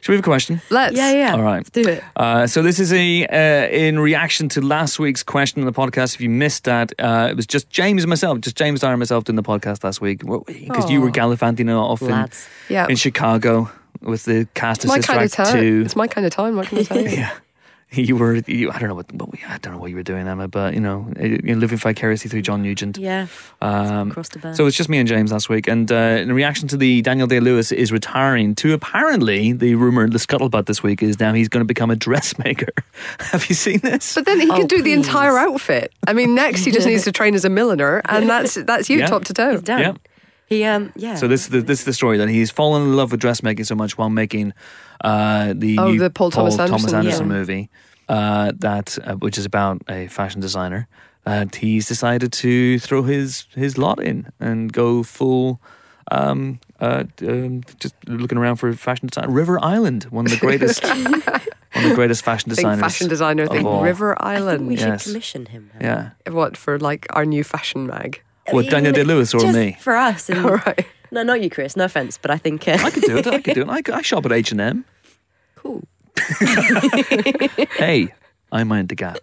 Should 0.00 0.08
we 0.08 0.14
have 0.14 0.20
a 0.20 0.22
question? 0.22 0.62
Let's. 0.70 0.96
Yeah, 0.96 1.12
yeah. 1.12 1.34
All 1.34 1.42
right. 1.42 1.58
Let's 1.58 1.70
do 1.70 1.86
it. 1.86 2.02
Uh, 2.16 2.46
so 2.46 2.62
this 2.62 2.78
is 2.78 2.90
a 2.90 3.26
uh, 3.26 3.68
in 3.68 3.98
reaction 3.98 4.48
to 4.50 4.62
last 4.62 4.98
week's 4.98 5.22
question 5.22 5.60
in 5.60 5.66
the 5.66 5.72
podcast. 5.72 6.14
If 6.14 6.22
you 6.22 6.30
missed 6.30 6.64
that, 6.64 6.92
uh, 6.98 7.28
it 7.30 7.36
was 7.36 7.46
just 7.46 7.68
James 7.68 8.02
and 8.02 8.08
myself, 8.08 8.40
just 8.40 8.56
James 8.56 8.80
Dyer 8.80 8.92
and 8.92 8.98
myself 8.98 9.24
doing 9.24 9.36
the 9.36 9.42
podcast 9.42 9.84
last 9.84 10.00
week 10.00 10.20
because 10.20 10.90
you 10.90 11.02
were 11.02 11.08
Aw. 11.08 11.12
gallivanting 11.12 11.68
off 11.68 12.00
in, 12.00 12.08
Lads. 12.08 12.48
Yeah. 12.70 12.86
in 12.88 12.96
Chicago 12.96 13.70
with 14.02 14.24
the 14.24 14.46
cast 14.54 14.78
It's 14.78 14.84
of 14.84 14.88
my 14.88 14.96
Sister 14.96 15.12
kind 15.12 15.18
of 15.24 15.24
Act 15.24 15.34
time. 15.34 15.60
Two. 15.60 15.82
It's 15.84 15.96
my 15.96 16.06
kind 16.06 16.26
of 16.26 16.32
time. 16.32 16.56
What 16.56 16.68
can 16.68 16.78
I 16.78 16.82
tell 16.82 17.00
you? 17.00 17.08
Yeah. 17.16 17.32
You 17.92 18.14
were, 18.14 18.36
you, 18.46 18.70
I 18.70 18.78
don't 18.78 18.88
know 18.88 18.94
what, 18.94 19.12
what 19.12 19.32
we, 19.32 19.40
I 19.48 19.58
don't 19.58 19.72
know 19.72 19.80
what 19.80 19.90
you 19.90 19.96
were 19.96 20.04
doing, 20.04 20.28
Emma, 20.28 20.46
but 20.46 20.74
you 20.74 20.80
know, 20.80 21.12
uh, 21.18 21.24
you're 21.24 21.56
living 21.56 21.76
vicariously 21.76 22.30
through 22.30 22.42
John 22.42 22.62
Nugent. 22.62 22.96
Yeah. 22.96 23.26
Um, 23.60 24.12
Across 24.12 24.28
the 24.28 24.38
band. 24.38 24.56
so 24.56 24.66
it's 24.66 24.76
just 24.76 24.88
me 24.88 24.98
and 24.98 25.08
James 25.08 25.32
last 25.32 25.48
week, 25.48 25.66
and 25.66 25.90
uh, 25.90 25.96
in 26.22 26.32
reaction 26.32 26.68
to 26.68 26.76
the 26.76 27.02
Daniel 27.02 27.26
Day 27.26 27.40
Lewis 27.40 27.72
is 27.72 27.90
retiring 27.90 28.54
to 28.54 28.74
apparently 28.74 29.52
the 29.52 29.74
rumor, 29.74 30.08
the 30.08 30.18
scuttlebutt 30.18 30.66
this 30.66 30.84
week 30.84 31.02
is 31.02 31.18
now 31.18 31.32
he's 31.32 31.48
going 31.48 31.62
to 31.62 31.66
become 31.66 31.90
a 31.90 31.96
dressmaker. 31.96 32.68
Have 33.32 33.48
you 33.48 33.56
seen 33.56 33.80
this? 33.80 34.14
But 34.14 34.24
then 34.24 34.38
he 34.40 34.48
Oh, 34.48 34.56
can 34.58 34.66
do 34.68 34.82
the 34.82 34.92
entire 34.92 35.36
outfit. 35.36 35.92
I 36.06 36.12
mean, 36.12 36.36
next 36.36 36.64
he 36.64 36.70
just 36.70 36.86
needs 36.86 37.02
to 37.06 37.10
train 37.12 37.34
as 37.34 37.44
a 37.44 37.50
milliner, 37.50 38.02
and 38.08 38.28
that's 38.30 38.54
that's 38.54 38.88
you 38.88 39.00
Yeah. 39.00 39.06
top 39.08 39.24
to 39.24 39.34
toe. 39.34 39.50
He's 39.50 39.62
done. 39.62 39.80
Yeah. 39.80 39.92
He 40.50 40.64
um 40.64 40.92
yeah. 40.96 41.14
So 41.14 41.28
this 41.28 41.42
is 41.44 41.48
the, 41.50 41.60
this 41.62 41.78
is 41.80 41.84
the 41.84 41.92
story 41.94 42.18
that 42.18 42.28
he's 42.28 42.50
fallen 42.50 42.82
in 42.82 42.96
love 42.96 43.12
with 43.12 43.20
dressmaking 43.20 43.64
so 43.64 43.74
much 43.76 43.96
while 43.96 44.10
making 44.10 44.52
uh, 45.02 45.54
the 45.56 45.78
Oh, 45.78 45.92
new 45.92 45.98
the 46.00 46.10
Paul 46.10 46.30
Thomas 46.32 46.58
Anderson, 46.58 47.04
yeah. 47.04 47.22
movie, 47.22 47.70
uh, 48.08 48.52
that 48.58 48.98
uh, 49.04 49.14
which 49.14 49.38
is 49.38 49.44
about 49.46 49.80
a 49.88 50.08
fashion 50.08 50.40
designer. 50.40 50.88
And 51.24 51.54
he's 51.54 51.86
decided 51.86 52.32
to 52.32 52.78
throw 52.80 53.04
his 53.04 53.46
his 53.54 53.78
lot 53.78 54.02
in 54.02 54.26
and 54.40 54.72
go 54.72 55.02
full. 55.04 55.60
Um, 56.12 56.58
uh, 56.80 57.04
um, 57.22 57.62
just 57.78 57.94
looking 58.08 58.36
around 58.36 58.56
for 58.56 58.72
fashion 58.72 59.06
design. 59.06 59.30
River 59.30 59.62
Island, 59.62 60.04
one 60.10 60.24
of 60.26 60.32
the 60.32 60.38
greatest, 60.38 60.82
one 60.84 61.14
of 61.14 61.82
the 61.90 61.94
greatest 61.94 62.24
fashion 62.24 62.48
Think 62.50 62.56
designers. 62.56 62.80
fashion 62.80 63.08
designer, 63.08 63.44
of 63.44 63.50
think 63.50 63.64
all. 63.64 63.82
River 63.84 64.16
I 64.20 64.34
think 64.34 64.42
Island. 64.48 64.66
we 64.66 64.76
Yes. 64.76 65.04
should 65.04 65.12
commission 65.12 65.46
him. 65.46 65.70
Yeah, 65.80 66.10
What 66.28 66.56
for? 66.56 66.80
Like 66.80 67.06
our 67.10 67.24
new 67.24 67.44
fashion 67.44 67.86
mag. 67.86 68.22
What 68.50 68.68
Daniel 68.70 68.92
Day 68.92 69.04
Lewis 69.04 69.34
or 69.34 69.40
Just 69.40 69.54
me? 69.54 69.76
For 69.80 69.96
us. 69.96 70.28
And, 70.30 70.38
All 70.46 70.56
right. 70.56 70.86
No, 71.12 71.22
not 71.22 71.42
you, 71.42 71.50
Chris. 71.50 71.76
No 71.76 71.84
offense, 71.84 72.18
but 72.18 72.30
I 72.30 72.36
think 72.38 72.66
uh, 72.68 72.78
I 72.80 72.90
could 72.90 73.02
do 73.02 73.18
it. 73.18 73.26
I 73.26 73.40
could 73.40 73.54
do 73.54 73.62
it. 73.62 73.68
I, 73.76 73.82
could- 73.82 73.94
I 73.94 74.02
shop 74.02 74.24
at 74.26 74.32
H 74.32 74.52
and 74.52 74.60
M. 74.60 74.84
cool. 75.56 75.82
hey, 77.78 78.12
I 78.52 78.64
mind 78.64 78.88
the 78.88 78.94
gap. 78.94 79.18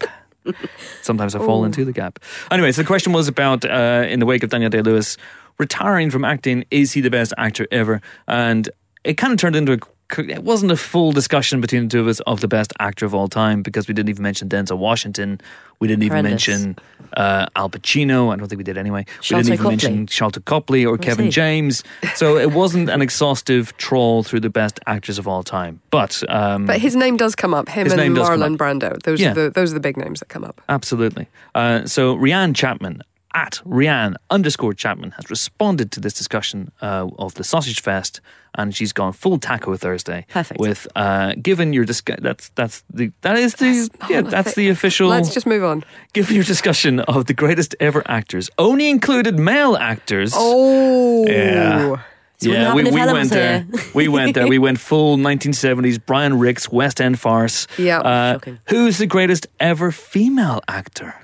Sometimes 1.02 1.36
I 1.36 1.40
fall 1.40 1.66
into 1.66 1.84
the 1.86 1.92
gap. 1.92 2.20
Anyway, 2.52 2.72
so 2.72 2.82
the 2.82 2.88
question 2.88 3.12
was 3.14 3.28
about 3.28 3.66
uh, 3.66 4.06
in 4.08 4.20
the 4.20 4.26
wake 4.26 4.44
of 4.44 4.50
Daniel 4.50 4.70
Day 4.70 4.82
Lewis 4.82 5.18
retiring 5.58 6.10
from 6.10 6.24
acting, 6.24 6.64
is 6.72 6.94
he 6.94 7.02
the 7.02 7.10
best 7.10 7.34
actor 7.38 7.68
ever? 7.72 8.02
And 8.28 8.70
it 9.04 9.16
kind 9.16 9.34
of 9.34 9.40
turned 9.40 9.56
into 9.56 9.74
a. 9.74 9.78
It 10.18 10.44
wasn't 10.44 10.72
a 10.72 10.78
full 10.78 11.12
discussion 11.12 11.60
between 11.60 11.84
the 11.84 11.90
two 11.90 12.00
of 12.00 12.08
us 12.08 12.22
of 12.22 12.40
the 12.40 12.48
best 12.48 12.72
actor 12.80 13.06
of 13.06 13.14
all 13.14 13.28
time 13.28 13.62
because 13.62 13.88
we 13.90 13.94
didn't 13.94 14.10
even 14.10 14.24
mention 14.24 14.48
Denzel 14.48 14.78
Washington. 14.78 15.42
We 15.80 15.88
didn't 15.88 16.04
even 16.04 16.24
Horrendous. 16.26 16.48
mention 16.48 16.76
uh, 17.18 17.46
Al 17.58 17.70
Pacino. 17.70 18.32
I 18.34 18.38
don't 18.38 18.48
think 18.48 18.58
we 18.58 18.64
did 18.64 18.78
anyway. 18.78 19.06
we 19.22 19.28
didn't 19.36 19.46
even 19.48 19.58
Copley. 19.58 19.70
mention 19.72 20.06
Sharlto 20.08 20.44
Copley 20.46 20.86
or 20.86 20.98
Kevin 20.98 21.26
he? 21.26 21.32
James. 21.32 21.84
So 22.16 22.38
it 22.38 22.52
wasn't 22.54 22.90
an 22.90 23.02
exhaustive 23.02 23.76
trawl 23.78 24.24
through 24.24 24.40
the 24.40 24.50
best 24.50 24.80
actors 24.88 25.20
of 25.20 25.28
all 25.28 25.44
time. 25.44 25.82
But 25.92 26.24
um, 26.30 26.66
But 26.66 26.80
his 26.80 26.96
name 26.96 27.18
does 27.18 27.36
come 27.36 27.54
up. 27.54 27.68
Him 27.70 27.88
and 27.88 27.98
name 27.98 28.14
does 28.16 28.30
come 28.30 28.40
Marlon. 28.40 28.58
Brando. 28.58 29.02
Those 29.04 29.20
Yeah. 29.20 29.32
are 29.32 29.36
the 29.36 29.50
those 29.50 29.72
are 29.72 29.76
the 29.76 29.80
big 29.82 29.98
names 29.98 30.20
that 30.22 30.30
come 30.30 30.44
up. 30.46 30.62
Absolutely. 30.70 31.28
Uh, 31.54 31.86
so 31.86 32.16
Rianne 32.16 32.56
Chapman 32.56 33.02
at 33.34 33.62
Rianne 33.66 34.16
underscore 34.30 34.74
Chapman 34.74 35.12
has 35.12 35.30
responded 35.30 35.92
to 35.92 36.00
this 36.00 36.14
discussion 36.14 36.72
uh, 36.82 37.08
of 37.20 37.34
the 37.36 37.44
Sausage 37.44 37.82
Fest, 37.82 38.22
and 38.56 38.76
she's 38.76 38.94
gone 38.94 39.14
full 39.14 39.38
Taco 39.38 39.76
Thursday. 39.76 40.26
Perfect. 40.30 40.60
With 40.60 40.88
uh, 40.96 41.34
given 41.42 41.74
your 41.74 41.86
disc- 41.86 42.10
that's 42.22 42.50
that's 42.56 42.84
the 42.94 43.12
that 43.22 43.38
is 43.38 43.54
the 43.56 43.90
yeah 44.10 44.22
that's 44.22 44.56
the 44.56 44.70
official. 44.70 45.10
Let's 45.10 45.34
just 45.34 45.46
move 45.46 45.64
on. 45.64 45.84
given 46.14 46.36
your 46.36 46.44
discussion 46.46 47.00
of 47.02 47.26
the 47.26 47.34
greatest 47.34 47.76
ever 47.80 48.02
actors, 48.08 48.50
only 48.58 48.90
included 48.90 49.38
male 49.38 49.76
actors. 49.76 50.34
Oh. 50.36 51.26
Yeah. 51.28 52.02
So 52.40 52.50
yeah, 52.52 52.76
we, 52.76 52.84
we 52.84 52.92
went 52.92 53.32
there. 53.32 53.66
we 53.96 54.08
went 54.08 54.36
there. 54.36 54.48
We 54.48 54.60
went 54.60 54.80
full 54.80 55.18
1970s 55.18 56.00
Brian 56.06 56.38
Rix 56.38 56.72
West 56.72 57.02
End 57.02 57.20
farce. 57.20 57.66
Yeah. 57.80 58.00
Uh, 58.00 58.34
Shocking. 58.34 58.60
who's 58.70 59.00
the 59.00 59.08
greatest 59.08 59.48
ever 59.60 59.92
female 59.92 60.62
actor? 60.68 61.16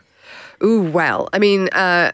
Ooh, 0.64 0.82
well, 0.84 1.30
I 1.34 1.40
mean, 1.40 1.70
uh, 1.72 2.12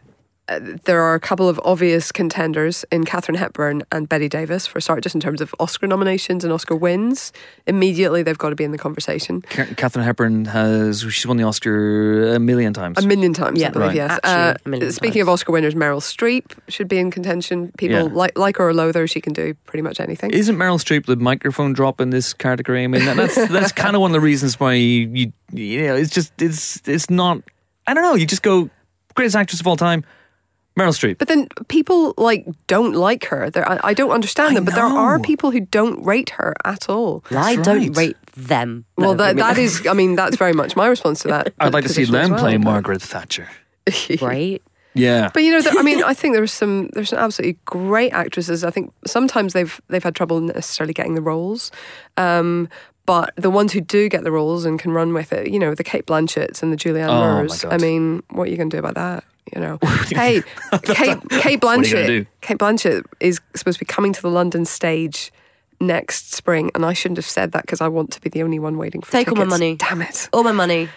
uh, 0.48 0.60
there 0.86 1.00
are 1.02 1.14
a 1.14 1.20
couple 1.20 1.48
of 1.48 1.60
obvious 1.64 2.12
contenders 2.12 2.84
in 2.92 3.04
Katharine 3.04 3.38
Hepburn 3.38 3.84
and 3.92 4.10
Bette 4.10 4.28
Davis 4.28 4.66
for 4.66 4.82
start, 4.82 5.04
just 5.04 5.14
in 5.14 5.22
terms 5.22 5.42
of 5.42 5.54
Oscar 5.60 5.86
nominations 5.86 6.44
and 6.44 6.52
Oscar 6.52 6.76
wins. 6.76 7.32
Immediately, 7.68 8.24
they've 8.24 8.36
got 8.36 8.50
to 8.50 8.56
be 8.56 8.64
in 8.64 8.72
the 8.72 8.80
conversation. 8.80 9.44
Ka- 9.44 9.68
Katharine 9.78 10.06
Hepburn 10.06 10.46
has 10.46 11.02
she's 11.02 11.28
won 11.28 11.38
the 11.38 11.44
Oscar 11.44 12.34
a 12.34 12.40
million 12.40 12.74
times. 12.74 12.98
A 12.98 13.06
million 13.06 13.32
times, 13.32 13.60
I 13.60 13.66
Yeah. 13.66 13.70
believe, 13.70 13.88
Right. 13.90 13.96
yes. 13.98 14.20
Actually, 14.24 14.82
Uh, 14.82 14.86
a 14.88 14.92
speaking 14.92 15.20
times. 15.20 15.22
of 15.22 15.30
Oscar 15.30 15.52
winners, 15.52 15.76
Meryl 15.76 16.02
Streep 16.02 16.46
should 16.68 16.88
be 16.88 16.98
in 16.98 17.12
contention. 17.12 17.72
People 17.78 17.98
Yeah. 17.98 18.04
like, 18.12 18.36
like 18.36 18.58
her 18.58 18.70
or 18.70 18.74
loathe 18.74 18.96
her, 18.96 19.06
she 19.06 19.22
can 19.22 19.34
do 19.34 19.54
pretty 19.68 19.84
much 19.84 20.00
anything. 20.00 20.32
Isn't 20.32 20.56
Meryl 20.58 20.80
Streep 20.84 21.06
the 21.06 21.16
microphone 21.16 21.74
drop 21.74 22.02
in 22.02 22.10
this 22.10 22.34
category? 22.34 22.84
I 22.84 22.88
mean, 22.88 23.06
that- 23.06 23.18
that's 23.18 23.36
that's 23.50 23.72
kind 23.84 23.96
of 23.96 24.02
one 24.02 24.10
of 24.10 24.14
the 24.14 24.20
reasons 24.20 24.60
why 24.60 24.74
you, 24.74 25.10
you 25.14 25.34
you 25.54 25.86
know 25.86 25.94
it's 25.96 26.10
just 26.10 26.32
it's 26.42 26.82
it's 26.88 27.12
not. 27.12 27.44
I 27.90 27.94
don't 27.94 28.04
know. 28.04 28.16
You 28.16 28.26
just 28.26 28.44
go 28.44 28.70
greatest 29.16 29.36
actress 29.36 29.60
of 29.60 29.68
all 29.68 29.76
time, 29.78 30.04
Meryl 30.78 30.90
Streep. 30.94 31.18
But 31.18 31.28
then 31.28 31.48
people 31.68 32.14
like 32.18 32.46
don't 32.68 32.94
like 32.94 33.26
her. 33.26 33.50
There, 33.50 33.68
I, 33.70 33.80
I 33.84 33.94
don't 33.94 34.12
understand 34.12 34.52
I 34.52 34.54
them, 34.56 34.66
but 34.66 34.76
there 34.76 34.84
are 34.86 35.20
people 35.20 35.52
who 35.52 35.60
don't 35.62 36.04
rate 36.06 36.30
her 36.32 36.54
at 36.64 36.88
all. 36.90 37.24
I 37.32 37.56
That's 37.56 37.68
don't 37.68 37.88
right. 37.88 37.98
rate 37.98 38.18
them. 38.36 38.86
Well, 38.98 39.16
that, 39.16 39.24
I 39.24 39.34
mean- 39.34 39.38
that 39.38 39.58
is, 39.58 39.88
I 39.88 39.94
mean, 39.94 40.16
that's 40.16 40.38
very 40.38 40.54
much 40.54 40.76
my 40.76 40.88
response 40.88 41.22
to 41.24 41.28
that. 41.30 41.54
I'd 41.60 41.74
like 41.74 41.84
to 41.86 41.90
see 41.90 42.06
them 42.06 42.32
well, 42.32 42.40
play 42.40 42.58
but- 42.58 42.64
Margaret 42.64 43.02
Thatcher. 43.02 43.50
right. 44.22 44.62
Yeah, 44.96 45.30
But 45.34 45.44
you 45.44 45.52
know, 45.52 45.62
there, 45.62 45.74
I 45.78 45.84
mean, 45.84 46.04
I 46.06 46.14
think 46.16 46.34
there's 46.34 46.52
some 46.52 46.90
there's 46.94 47.10
some 47.10 47.20
absolutely 47.20 47.60
great 47.66 48.12
actresses. 48.12 48.64
I 48.64 48.72
think 48.72 48.92
sometimes 49.06 49.54
they've 49.54 49.80
they've 49.88 50.04
had 50.04 50.16
trouble 50.16 50.42
necessarily 50.42 50.94
getting 50.94 51.14
the 51.14 51.22
roles, 51.22 51.72
um, 52.18 52.68
But 53.10 53.34
the 53.38 53.50
ones 53.50 53.74
who 53.74 53.82
do 53.82 54.08
get 54.08 54.24
the 54.24 54.32
roles 54.32 54.66
and 54.66 54.80
can 54.80 54.92
run 54.92 55.16
with 55.16 55.34
it, 55.34 55.50
you 55.50 55.58
know, 55.58 55.74
the 55.74 55.84
Cate 55.84 56.06
Blanchetts 56.06 56.62
and 56.62 56.72
the 56.72 56.78
Julianne 56.78 57.10
Oh, 57.10 57.38
Moores. 57.38 57.66
I 57.66 57.78
mean, 57.80 58.22
what 58.30 58.48
are 58.48 58.52
you 58.52 58.56
going 58.58 58.70
to 58.70 58.76
do 58.76 58.80
about 58.80 58.94
that? 58.94 59.24
You 59.56 59.62
know, 59.62 59.80
hey, 60.10 60.44
Kate, 60.84 61.18
Kate 61.28 61.48
are 61.48 61.50
you 61.50 61.58
gonna 61.58 61.82
Blanchett. 61.84 62.28
Cate 62.42 62.58
Blanchett 62.60 63.06
is 63.20 63.42
supposed 63.56 63.80
to 63.80 63.84
be 63.84 63.88
coming 63.92 64.14
to 64.14 64.22
the 64.22 64.30
London 64.30 64.64
stage 64.64 65.32
next 65.80 66.34
spring, 66.36 66.70
and 66.76 66.86
I 66.86 66.94
shouldn't 66.94 67.18
have 67.18 67.26
said 67.26 67.52
that 67.54 67.64
because 67.64 67.82
I 67.82 67.88
want 67.88 68.12
to 68.12 68.22
be 68.22 68.30
the 68.30 68.44
only 68.44 68.60
one 68.60 68.78
waiting 68.78 69.02
for 69.02 69.12
Take 69.12 69.30
all 69.30 69.36
my 69.36 69.44
money. 69.46 69.76
Damn 69.76 70.04
it! 70.04 70.30
All 70.32 70.44
my 70.44 70.52
money. 70.52 70.90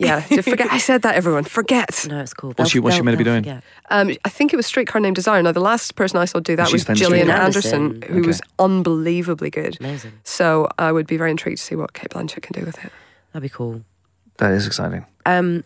Yeah, 0.00 0.26
just 0.28 0.48
forget 0.48 0.68
I 0.72 0.78
said 0.78 1.02
that. 1.02 1.14
Everyone, 1.14 1.44
forget. 1.44 2.06
No, 2.08 2.20
it's 2.20 2.32
cool. 2.34 2.52
What's 2.56 2.70
she- 2.70 2.80
what's 2.80 2.96
she 2.96 3.02
meant 3.02 3.18
to 3.18 3.24
be 3.24 3.30
doing? 3.30 3.62
Um, 3.90 4.12
I 4.24 4.28
think 4.28 4.52
it 4.52 4.56
was 4.56 4.66
Streetcar 4.66 5.00
Named 5.00 5.14
Desire. 5.16 5.42
Now, 5.42 5.52
the 5.52 5.60
last 5.60 5.94
person 5.94 6.18
I 6.18 6.24
saw 6.24 6.40
do 6.40 6.56
that 6.56 6.72
was 6.72 6.84
playing 6.84 6.96
Gillian 6.98 7.30
Anderson, 7.30 7.84
Anderson. 7.96 8.12
who 8.14 8.20
Okay. 8.20 8.26
was 8.26 8.40
unbelievably 8.58 9.50
good. 9.50 9.76
Amazing. 9.80 10.12
So 10.24 10.68
I 10.78 10.90
would 10.92 11.06
be 11.06 11.16
very 11.16 11.30
intrigued 11.30 11.58
to 11.58 11.64
see 11.64 11.76
what 11.76 11.92
Cate 11.92 12.10
Blanchett 12.10 12.42
can 12.42 12.58
do 12.58 12.64
with 12.66 12.82
it. 12.84 12.92
That'd 13.32 13.42
be 13.42 13.48
cool. 13.54 13.82
That 14.38 14.52
is 14.52 14.66
exciting. 14.66 15.04
Um, 15.26 15.64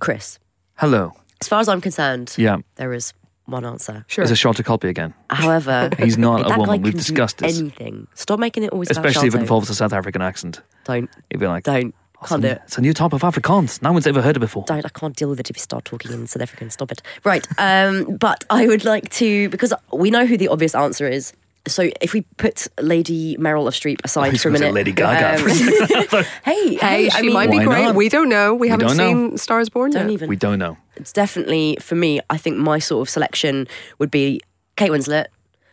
Chris, 0.00 0.38
Hello. 0.76 1.12
as 1.40 1.48
far 1.48 1.60
as 1.60 1.68
I'm 1.68 1.80
concerned, 1.80 2.34
Yeah. 2.38 2.56
there 2.76 2.92
is 2.94 3.12
one 3.44 3.66
answer. 3.66 4.04
Sure. 4.08 4.24
Is 4.24 4.30
it 4.30 4.36
Sharlto 4.36 4.64
Copley 4.64 4.88
again? 4.88 5.12
However, 5.28 5.90
He's 5.98 6.16
not 6.16 6.50
a 6.50 6.58
woman. 6.58 6.80
We've 6.80 6.94
discussed 6.94 7.38
this. 7.38 7.58
Anything. 7.58 8.06
Stop 8.14 8.40
making 8.40 8.62
it 8.62 8.70
always 8.70 8.90
about 8.90 9.04
Especially 9.04 9.28
if 9.28 9.34
it 9.34 9.40
involves 9.40 9.68
a 9.68 9.74
South 9.74 9.92
African 9.92 10.22
accent. 10.22 10.62
Don't, 10.84 11.10
You'd 11.30 11.40
be 11.40 11.46
like, 11.46 11.64
don't, 11.64 11.94
"Oh, 11.94 11.98
can't 12.28 12.42
do 12.42 12.48
it's, 12.48 12.56
it. 12.56 12.60
a, 12.60 12.64
it's 12.64 12.78
a 12.78 12.80
new 12.80 12.92
type 12.92 13.12
of 13.12 13.22
Afrikaans. 13.22 13.80
No 13.82 13.92
one's 13.92 14.06
ever 14.06 14.20
heard 14.22 14.36
it 14.36 14.40
before. 14.40 14.64
Don't, 14.66 14.84
I 14.84 14.88
can't 14.88 15.14
deal 15.16 15.28
with 15.28 15.40
it 15.40 15.50
if 15.50 15.56
you 15.56 15.60
start 15.62 15.84
talking 15.84 16.12
in 16.12 16.26
South 16.26 16.42
African. 16.42 16.70
Stop 16.70 16.92
it. 16.92 17.02
Right. 17.24 17.46
Um, 17.58 18.16
but 18.20 18.44
I 18.50 18.66
would 18.66 18.84
like 18.84 19.10
to, 19.10 19.48
because 19.50 19.72
we 19.92 20.10
know 20.10 20.26
who 20.26 20.36
the 20.36 20.48
obvious 20.48 20.74
answer 20.74 21.06
is. 21.08 21.32
So 21.66 21.90
if 22.02 22.12
we 22.12 22.20
put 22.36 22.66
Lady 22.78 23.36
Meryl 23.38 23.66
of 23.66 23.72
Streep 23.72 24.00
aside 24.04 24.38
for 24.38 24.50
a 24.50 24.52
minute. 24.52 24.74
Lady 24.74 24.92
Gaga 24.92 25.38
for 25.42 25.48
a 25.48 26.18
um, 26.18 26.24
hey, 26.44 26.74
Hey, 26.74 27.06
I 27.06 27.08
she 27.08 27.22
mean, 27.22 27.32
might 27.32 27.50
be 27.50 27.56
why 27.58 27.64
great. 27.64 27.82
not? 27.84 27.94
We 27.94 28.10
don't 28.10 28.28
know. 28.28 28.54
We, 28.54 28.68
haven't 28.68 28.88
don't 28.88 28.96
know. 28.98 29.28
seen 29.30 29.38
Stars 29.38 29.70
Born 29.70 29.90
Don't 29.90 30.08
yet. 30.08 30.12
even. 30.12 30.28
We 30.28 30.36
don't 30.36 30.58
know. 30.58 30.76
it's 30.96 31.12
definitely 31.12 31.78
for 31.80 31.94
me. 31.94 32.20
I 32.28 32.36
think 32.36 32.58
my 32.58 32.78
sort 32.80 33.00
of 33.00 33.10
selection 33.10 33.66
would 33.98 34.10
be 34.10 34.42
Kate 34.76 34.90
Winslet. 34.90 35.26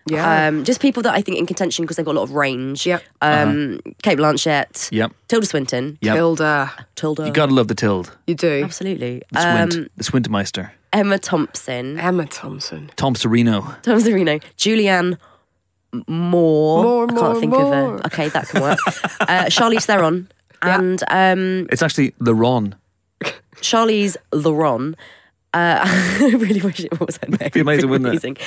Yeah. 0.08 0.48
Um, 0.48 0.63
just 0.63 0.81
people 0.81 1.03
that 1.03 1.13
I 1.13 1.22
think 1.22 1.38
in 1.38 1.46
contention 1.46 1.84
because 1.86 1.98
they've 1.98 2.05
got 2.05 2.15
a 2.15 2.20
lot 2.20 2.24
of 2.24 2.31
range. 2.34 2.86
Yep. 2.86 3.03
Um, 3.22 3.79
Cate 4.01 4.17
Blanchett. 4.17 4.89
Yep. 4.91 5.12
Tilda 5.27 5.46
Swinton. 5.46 5.98
Yep. 6.01 6.15
Tilda. 6.15 6.72
Tilda. 6.96 7.25
You 7.27 7.31
gotta 7.34 7.53
love 7.53 7.67
the 7.67 7.75
tild. 7.75 8.15
You 8.27 8.36
do. 8.36 8.62
Absolutely. 8.63 9.22
The 9.31 9.39
Swint. 9.39 9.74
Um, 9.75 9.88
the 9.96 10.03
Swintmeister. 10.03 10.72
Emma 10.93 11.17
Thompson. 11.20 12.00
Emma 12.00 12.25
Thompson. 12.25 12.91
Tom 12.96 13.15
Sereno. 13.15 13.75
Tom 13.84 14.00
Sereno. 14.00 14.39
Julianne 14.58 15.17
Moore. 16.08 16.84
Moore, 16.84 17.03
I 17.03 17.08
can't 17.08 17.22
Moore, 17.22 17.39
think 17.39 17.53
of 17.53 17.60
her. 17.74 17.96
Okay, 18.08 18.29
that 18.29 18.48
can 18.50 18.62
work. 18.62 18.79
uh, 19.22 19.46
Charlize 19.46 19.86
Theron. 19.86 20.29
Yeah. 20.63 20.79
And 20.79 21.03
um, 21.10 21.67
It's 21.72 21.81
actually 21.81 22.13
the 22.20 22.36
Ron. 22.36 22.75
Charlize 23.58 24.17
Theron. 24.34 24.96
Uh, 25.53 25.79
I 25.84 26.36
really 26.38 26.62
wish 26.62 26.79
it 26.79 26.98
was 27.00 27.17
her 27.17 27.27
name. 27.27 27.50
be 27.53 27.60
amazing, 27.60 27.89
wouldn't 27.89 28.08
it? 28.08 28.12
Amazing. 28.12 28.38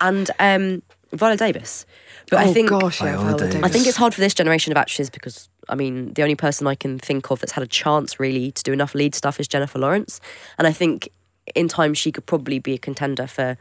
And 0.00 0.30
um, 0.38 0.82
Viola 1.14 1.36
Davis. 1.36 1.86
But 2.30 2.36
oh 2.38 2.48
I 2.50 2.52
think 2.52 2.70
gosh, 2.70 3.00
yeah, 3.00 3.12
Viola 3.12 3.22
Viola 3.24 3.38
Davis. 3.38 3.54
Davis. 3.54 3.68
I 3.70 3.72
think 3.72 3.86
it's 3.86 3.96
hard 3.96 4.14
for 4.14 4.20
this 4.20 4.34
generation 4.34 4.72
of 4.72 4.76
actresses 4.78 5.10
because 5.10 5.48
I 5.68 5.74
mean 5.74 6.12
the 6.14 6.22
only 6.22 6.34
person 6.36 6.66
I 6.66 6.74
can 6.74 6.98
think 6.98 7.30
of 7.30 7.40
that's 7.40 7.52
had 7.52 7.62
a 7.64 7.66
chance 7.66 8.18
really 8.20 8.50
to 8.52 8.62
do 8.62 8.72
enough 8.72 8.94
lead 8.94 9.14
stuff 9.14 9.38
is 9.40 9.48
Jennifer 9.48 9.78
Lawrence, 9.78 10.20
and 10.58 10.66
I 10.66 10.72
think 10.72 11.08
in 11.54 11.68
time 11.68 11.92
she 11.94 12.10
could 12.12 12.26
probably 12.26 12.58
be 12.58 12.74
a 12.74 12.78
contender 12.78 13.26
for. 13.26 13.56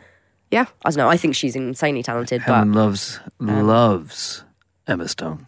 Yeah. 0.51 0.65
I 0.86 0.91
don't 0.91 0.98
know. 0.98 1.10
I 1.10 1.17
think 1.17 1.36
she's 1.36 1.55
insanely 1.55 2.03
talented, 2.03 2.41
Helen 2.41 2.72
but 2.74 2.77
loves 2.79 3.19
um, 3.39 3.67
loves 3.67 4.43
Emma 4.88 5.07
Stone. 5.07 5.48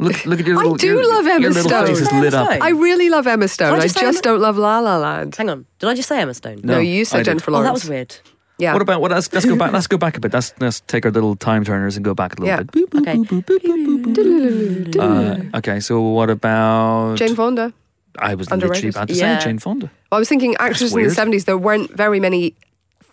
Look, 0.00 0.24
look 0.26 0.40
at 0.40 0.46
your 0.46 0.56
little. 0.60 0.74
I 0.74 0.76
do 0.78 0.86
your, 0.86 1.08
love 1.14 1.26
Emma 1.26 1.40
your 1.40 1.50
little 1.52 1.68
Stone. 1.68 1.86
face 1.88 2.00
is 2.00 2.12
lit 2.12 2.32
up. 2.34 2.48
I 2.50 2.70
really 2.70 3.10
love 3.10 3.26
Emma 3.26 3.46
Stone. 3.48 3.74
I 3.74 3.76
I 3.76 3.80
just 3.82 3.94
just, 3.96 4.02
Emma- 4.02 4.22
don't 4.22 4.40
love 4.40 4.56
La 4.56 4.80
La 4.80 4.96
Land. 4.96 5.36
hang 5.36 5.50
on, 5.50 5.66
did 5.78 5.88
I 5.90 5.94
just 5.94 6.08
say 6.08 6.20
Emma 6.20 6.32
Stone? 6.34 6.60
No, 6.64 6.74
No, 6.74 6.80
you 6.80 7.00
I 7.00 7.04
said 7.04 7.18
did. 7.18 7.24
Jennifer 7.26 7.50
Oh, 7.50 7.54
Lawrence. 7.54 7.68
that 7.68 7.72
was 7.74 7.88
weird. 7.90 8.16
Yeah. 8.58 8.72
What 8.72 8.82
about 8.82 9.00
what? 9.00 9.10
Let's, 9.10 9.32
let's 9.32 9.46
go 9.46 9.56
back. 9.56 9.72
Let's 9.72 9.88
go 9.88 9.96
back 9.98 10.16
a 10.16 10.20
bit. 10.20 10.32
Let's 10.32 10.54
let's 10.60 10.80
take 10.82 11.04
our 11.04 11.10
little 11.10 11.34
time 11.34 11.64
turners 11.64 11.96
and 11.96 12.04
go 12.04 12.14
back 12.14 12.32
a 12.38 12.40
little 12.40 12.46
Yeah. 12.46 12.62
bit. 12.62 12.70
Boop, 12.72 12.88
boop, 12.90 13.00
Okay. 13.00 13.16
boop, 13.16 14.14
boop. 14.14 15.52
Uh, 15.52 15.58
okay, 15.58 15.80
so 15.80 16.00
what 16.00 16.30
about 16.30 17.16
Jane 17.16 17.34
Fonda? 17.34 17.72
I 18.18 18.34
was 18.36 18.48
literally 18.50 18.88
about 18.90 19.08
to 19.08 19.14
Yeah. 19.14 19.38
say 19.38 19.46
Jane 19.46 19.58
Fonda. 19.58 19.86
Well, 20.10 20.16
I 20.16 20.18
was 20.20 20.28
thinking 20.28 20.54
actresses 20.60 20.94
in 20.94 21.02
the 21.02 21.10
70s, 21.10 21.46
there 21.46 21.58
weren't 21.58 21.90
very 21.96 22.20
many 22.20 22.54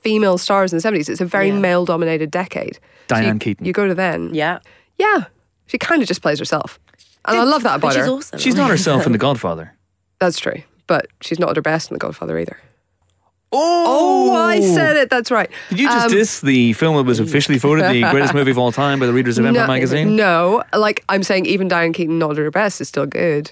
female 0.02 0.38
stars 0.38 0.72
in 0.72 0.78
the 0.78 0.82
70s. 0.82 1.10
It's 1.10 1.22
a 1.22 1.26
very 1.26 1.48
Yeah. 1.50 1.60
male 1.60 1.86
dominated 1.86 2.30
decade. 2.30 2.76
So 2.76 2.80
Diane 3.16 3.36
you, 3.36 3.40
Keaton. 3.40 3.66
You 3.66 3.74
go 3.74 3.88
to 3.88 3.96
then. 3.96 4.30
Yeah, 4.34 4.60
Yeah. 5.00 5.26
She 5.68 5.78
kind 5.78 6.02
of 6.02 6.08
just 6.08 6.22
plays 6.22 6.38
herself. 6.38 6.80
And 7.26 7.38
I 7.38 7.44
love 7.44 7.64
that 7.64 7.80
but 7.80 7.88
about 7.88 7.94
she's 7.96 8.06
her. 8.06 8.12
awesome. 8.12 8.40
She's 8.40 8.56
not 8.56 8.70
herself 8.70 9.06
in 9.06 9.12
The 9.14 9.18
Godfather. 9.18 9.74
That's 10.20 10.38
true. 10.40 10.64
But 10.86 11.08
she's 11.22 11.40
not 11.40 11.50
at 11.52 11.56
her 11.56 11.62
best 11.62 11.90
in 11.90 11.96
The 11.96 12.00
Godfather 12.00 12.38
either. 12.38 12.58
Oh, 13.54 14.32
Oh, 14.32 14.34
I 14.36 14.62
said 14.62 14.96
it. 14.96 15.10
That's 15.10 15.30
right. 15.32 15.50
Did 15.70 15.80
you 15.80 15.88
just 15.88 16.06
Um, 16.06 16.12
diss 16.12 16.40
the 16.42 16.74
film 16.74 16.96
that 16.96 17.04
was 17.04 17.20
officially 17.20 17.58
voted 17.58 17.86
the 17.92 18.02
greatest 18.12 18.34
movie 18.34 18.52
of 18.52 18.58
all 18.58 18.72
time 18.72 19.00
by 19.00 19.06
the 19.06 19.14
readers 19.14 19.38
of 19.38 19.46
Empire 19.46 19.64
no, 19.68 19.74
magazine? 19.74 20.16
No, 20.16 20.64
like 20.74 21.04
I'm 21.10 21.24
saying, 21.24 21.46
even 21.48 21.68
Diane 21.68 21.92
Keaton, 21.94 22.18
not 22.18 22.32
at 22.32 22.38
her 22.38 22.52
best, 22.52 22.80
is 22.82 22.88
still 22.88 23.06
good 23.06 23.52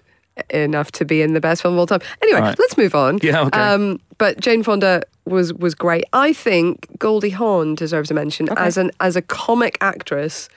enough 0.51 0.89
to 0.93 1.03
be 1.05 1.21
in 1.21 1.33
the 1.33 1.41
best 1.41 1.61
film 1.61 1.73
of 1.73 1.79
all 1.81 1.87
time. 1.87 1.99
Anyway, 2.21 2.39
All 2.39 2.45
right. 2.45 2.59
let's 2.59 2.77
move 2.77 2.95
on. 2.95 3.19
Yeah, 3.21 3.41
okay. 3.41 3.59
Um, 3.59 3.99
but 4.17 4.39
Jane 4.39 4.63
Fonda 4.63 5.03
was 5.25 5.53
was 5.53 5.75
great. 5.75 6.05
I 6.13 6.31
think 6.33 6.87
Goldie 6.97 7.31
Hawn 7.31 7.75
deserves 7.75 8.09
a 8.09 8.13
mention 8.13 8.47
as 8.57 8.77
an 8.77 8.91
as 9.01 9.15
a 9.17 9.21
comic 9.21 9.77
actress. 9.81 10.47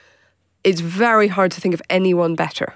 It's 0.63 0.79
very 0.79 1.27
hard 1.27 1.51
to 1.51 1.59
think 1.59 1.73
of 1.73 1.81
anyone 1.89 2.35
better. 2.35 2.75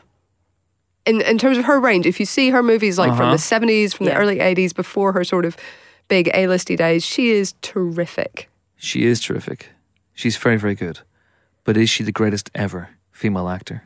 In 1.06 1.22
in 1.22 1.38
terms 1.38 1.58
of 1.58 1.64
her 1.64 1.80
range, 1.80 2.06
if 2.06 2.20
you 2.20 2.26
see 2.26 2.50
her 2.50 2.62
movies 2.62 2.98
like 2.98 3.12
from 3.12 3.22
Uh-huh. 3.28 3.32
the 3.34 3.38
seventies, 3.38 3.94
from 3.94 4.08
Yeah. 4.08 4.16
the 4.16 4.20
early 4.20 4.40
eighties, 4.42 4.74
before 4.74 5.14
her 5.14 5.24
sort 5.24 5.46
of 5.46 5.56
big 6.08 6.28
A 6.30 6.46
listy 6.46 6.78
days, 6.78 7.04
she 7.06 7.30
is 7.32 7.54
terrific. 7.62 8.50
She 8.78 9.06
is 9.06 9.20
terrific. 9.20 9.70
She's 10.14 10.38
very, 10.38 10.58
very 10.58 10.76
good. 10.76 11.00
But 11.64 11.78
is 11.78 11.90
she 11.90 12.04
the 12.04 12.12
greatest 12.12 12.50
ever 12.56 12.90
female 13.12 13.50
actor? 13.50 13.84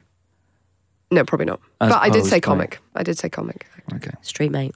No, 1.09 1.23
probably 1.25 1.45
not. 1.47 1.59
As 1.81 1.89
but 1.91 2.01
I 2.01 2.09
did 2.09 2.25
say 2.25 2.37
by- 2.37 2.39
comic. 2.41 2.79
I 2.95 3.03
did 3.03 3.17
say 3.17 3.29
comic. 3.29 3.67
Okay. 3.95 4.11
Street 4.21 4.51
mate. 4.51 4.73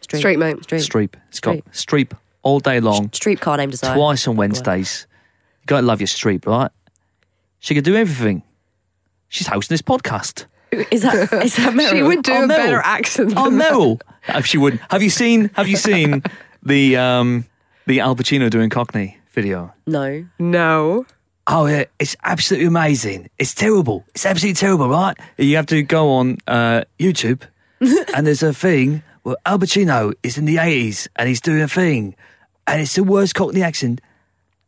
Street, 0.00 0.18
Straight 0.20 0.38
mate. 0.38 0.62
Street. 0.64 0.82
Streep. 0.82 1.14
It's 1.28 1.84
Streep 1.84 2.12
all 2.42 2.58
day 2.58 2.80
long, 2.80 3.12
Street 3.12 3.40
car 3.40 3.56
name 3.56 3.70
design. 3.70 3.96
twice 3.96 4.26
on 4.26 4.34
Wednesdays. 4.36 5.06
You 5.60 5.66
gotta 5.66 5.86
love 5.86 6.00
your 6.00 6.08
Streep, 6.08 6.44
right? 6.46 6.70
She 7.60 7.74
could 7.76 7.84
do 7.84 7.94
everything. 7.94 8.42
She's 9.28 9.46
hosting 9.46 9.74
this 9.74 9.82
podcast. 9.82 10.46
Is 10.90 11.02
that 11.02 11.32
is 11.44 11.54
that 11.56 11.72
Meryl? 11.74 11.90
She 11.90 12.02
would 12.02 12.22
do 12.24 12.32
Oh, 12.32 12.44
a 12.44 12.46
Meryl. 12.46 12.56
better 12.56 12.80
accent. 12.82 13.34
Oh, 13.36 13.44
than 13.48 13.58
that. 13.58 13.72
Meryl. 13.72 14.00
If 14.28 14.46
she 14.46 14.58
would. 14.58 14.80
Have 14.90 15.02
you 15.04 15.10
seen? 15.10 15.50
Have 15.54 15.68
you 15.68 15.76
seen 15.76 16.22
the 16.62 16.96
um 16.96 17.46
the 17.86 18.00
Al 18.00 18.14
Pacino 18.16 18.50
doing 18.50 18.70
Cockney 18.70 19.18
video? 19.32 19.72
No. 19.86 20.24
No. 20.38 21.06
Oh 21.46 21.66
yeah, 21.66 21.84
it's 21.98 22.16
absolutely 22.22 22.66
amazing. 22.68 23.28
It's 23.38 23.52
terrible. 23.54 24.04
It's 24.14 24.24
absolutely 24.24 24.54
terrible, 24.54 24.88
right? 24.88 25.16
You 25.38 25.56
have 25.56 25.66
to 25.66 25.82
go 25.82 26.12
on 26.12 26.38
uh, 26.46 26.82
YouTube, 27.00 27.42
and 28.14 28.26
there's 28.26 28.44
a 28.44 28.52
thing 28.54 29.02
where 29.24 29.34
Al 29.44 29.58
Pacino 29.58 30.12
is 30.22 30.38
in 30.38 30.44
the 30.44 30.58
eighties 30.58 31.08
and 31.16 31.28
he's 31.28 31.40
doing 31.40 31.60
a 31.60 31.66
thing, 31.68 32.14
and 32.68 32.80
it's 32.80 32.94
the 32.94 33.02
worst 33.02 33.34
Cockney 33.34 33.62
accent 33.62 34.00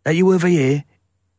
that 0.02 0.16
you 0.16 0.34
ever 0.34 0.48
hear 0.48 0.82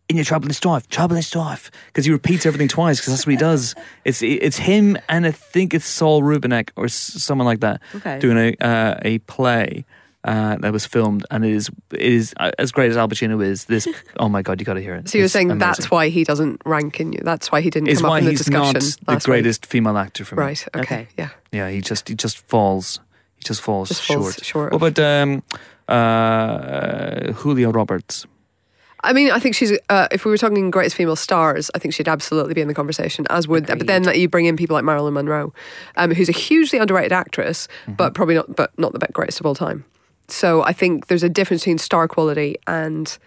in 0.08 0.16
your 0.16 0.24
Trouble 0.24 0.46
and 0.46 0.56
Strife. 0.56 0.88
Trouble 0.88 1.16
and 1.18 1.26
Strife, 1.26 1.70
because 1.88 2.06
he 2.06 2.12
repeats 2.12 2.46
everything 2.46 2.70
twice 2.70 3.02
because 3.02 3.14
that's 3.14 3.26
what 3.28 3.32
he 3.32 3.38
does. 3.38 3.76
It's 4.06 4.22
it's 4.22 4.58
him 4.58 4.98
and 5.10 5.26
I 5.26 5.32
think 5.32 5.74
it's 5.74 5.86
Saul 5.86 6.22
Rubinek 6.22 6.70
or 6.78 6.88
someone 6.88 7.46
like 7.46 7.60
that 7.60 7.82
Okay. 7.96 8.20
doing 8.20 8.38
a 8.38 8.66
uh, 8.66 9.00
a 9.02 9.18
play. 9.20 9.84
Uh, 10.26 10.56
that 10.58 10.74
was 10.74 10.88
filmed 10.88 11.24
and 11.30 11.46
it 11.46 11.52
is 11.52 11.70
it 11.94 12.02
is 12.02 12.34
uh, 12.38 12.50
as 12.58 12.72
great 12.72 12.90
as 12.90 12.98
Al 12.98 13.08
Pacino 13.08 13.46
is. 13.46 13.66
This 13.66 13.88
oh 14.20 14.28
my 14.28 14.42
god, 14.42 14.60
you 14.60 14.66
got 14.66 14.74
to 14.74 14.82
hear 14.82 14.96
it. 14.96 15.08
So 15.08 15.20
you're 15.20 15.26
It's 15.26 15.34
saying 15.34 15.52
amazing 15.52 15.60
that's 15.60 15.92
why 15.92 16.10
he 16.10 16.24
doesn't 16.24 16.62
rank 16.66 17.00
in 17.00 17.14
you. 17.14 17.20
That's 17.24 17.52
why 17.52 17.62
he 17.62 17.70
didn't 17.70 17.90
is 17.90 18.02
come 18.02 18.10
why 18.10 18.16
up 18.18 18.20
in 18.22 18.26
the 18.26 18.32
he's 18.32 18.40
discussion. 18.40 18.74
not 18.74 18.82
the 18.82 19.12
last 19.12 19.28
week. 19.28 19.32
greatest 19.34 19.66
female 19.68 19.98
actor 20.00 20.26
for 20.26 20.36
me. 20.36 20.42
Right. 20.42 20.68
Okay. 20.76 20.80
Okay. 20.82 21.08
Yeah. 21.16 21.30
Yeah, 21.52 21.70
he 21.70 21.82
just 21.82 22.10
he 22.10 22.16
just 22.16 22.40
falls. 22.48 23.00
He 23.38 23.44
just 23.44 23.62
falls 23.62 23.90
Just 23.90 24.02
short. 24.04 24.20
falls 24.22 24.36
short 24.42 24.72
What 24.74 24.82
about 24.82 25.00
um, 25.00 25.44
uh, 25.88 27.32
Julia 27.42 27.70
Roberts? 27.70 28.26
I 29.04 29.14
mean, 29.14 29.30
I 29.30 29.38
think 29.38 29.54
she's. 29.54 29.72
Uh, 29.90 30.08
if 30.12 30.26
we 30.26 30.32
were 30.32 30.38
talking 30.38 30.72
greatest 30.72 30.96
female 30.96 31.16
stars, 31.16 31.70
I 31.76 31.80
think 31.80 31.94
she'd 31.94 32.08
absolutely 32.08 32.56
be 32.56 32.62
in 32.62 32.68
the 32.68 32.74
conversation. 32.74 33.28
As 33.30 33.48
would, 33.48 33.68
but 33.68 33.86
then 33.86 34.02
that 34.04 34.18
you 34.18 34.28
bring 34.28 34.46
in 34.48 34.58
people 34.58 34.74
like 34.74 34.84
Marilyn 34.84 35.14
Monroe, 35.14 35.54
um, 35.98 36.12
who's 36.12 36.30
a 36.30 36.32
hugely 36.32 36.80
underrated 36.80 37.12
actress, 37.12 37.68
Mm-hmm. 37.84 37.94
but 37.94 38.16
probably 38.16 38.34
not, 38.36 38.56
but 38.56 38.72
not 38.80 38.94
the 38.94 39.00
be- 39.00 39.06
greatest 39.14 39.40
of 39.40 39.46
all 39.46 39.54
time. 39.54 39.86
So 40.28 40.64
I 40.64 40.74
think 40.74 41.08
there's 41.08 41.24
a 41.24 41.30
difference 41.30 41.62
between 41.62 41.78
star 41.78 42.08
quality 42.08 42.56
and 42.68 43.18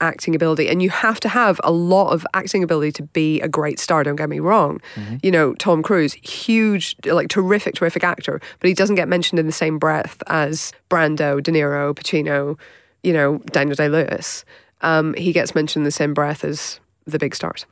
acting 0.00 0.34
ability, 0.34 0.68
and 0.68 0.82
you 0.82 0.90
have 0.90 1.18
to 1.20 1.28
have 1.28 1.58
a 1.64 1.72
lot 1.72 2.10
of 2.10 2.26
acting 2.34 2.62
ability 2.62 2.92
to 2.92 3.02
be 3.02 3.40
a 3.40 3.48
great 3.48 3.78
star. 3.78 4.02
Don't 4.02 4.16
get 4.16 4.28
me 4.28 4.40
wrong. 4.40 4.80
Mm-hmm. 4.94 5.16
You 5.22 5.30
know, 5.30 5.54
Tom 5.54 5.82
Cruise, 5.82 6.12
huge, 6.14 6.96
like 7.06 7.28
terrific, 7.28 7.74
terrific 7.76 8.04
actor, 8.04 8.40
but 8.60 8.68
he 8.68 8.74
doesn't 8.74 8.96
get 8.96 9.08
mentioned 9.08 9.38
in 9.38 9.46
the 9.46 9.52
same 9.52 9.78
breath 9.78 10.22
as 10.26 10.72
Brando, 10.90 11.42
De 11.42 11.50
Niro, 11.50 11.94
Pacino, 11.94 12.58
you 13.02 13.12
know, 13.12 13.38
Daniel 13.52 13.74
Day 13.74 13.88
Lewis. 13.88 14.44
Um, 14.82 15.14
he 15.14 15.32
gets 15.32 15.54
mentioned 15.54 15.80
in 15.80 15.84
the 15.84 15.90
same 15.90 16.12
breath 16.12 16.44
as 16.44 16.78
the 17.06 17.18
big 17.18 17.34
stars. 17.34 17.64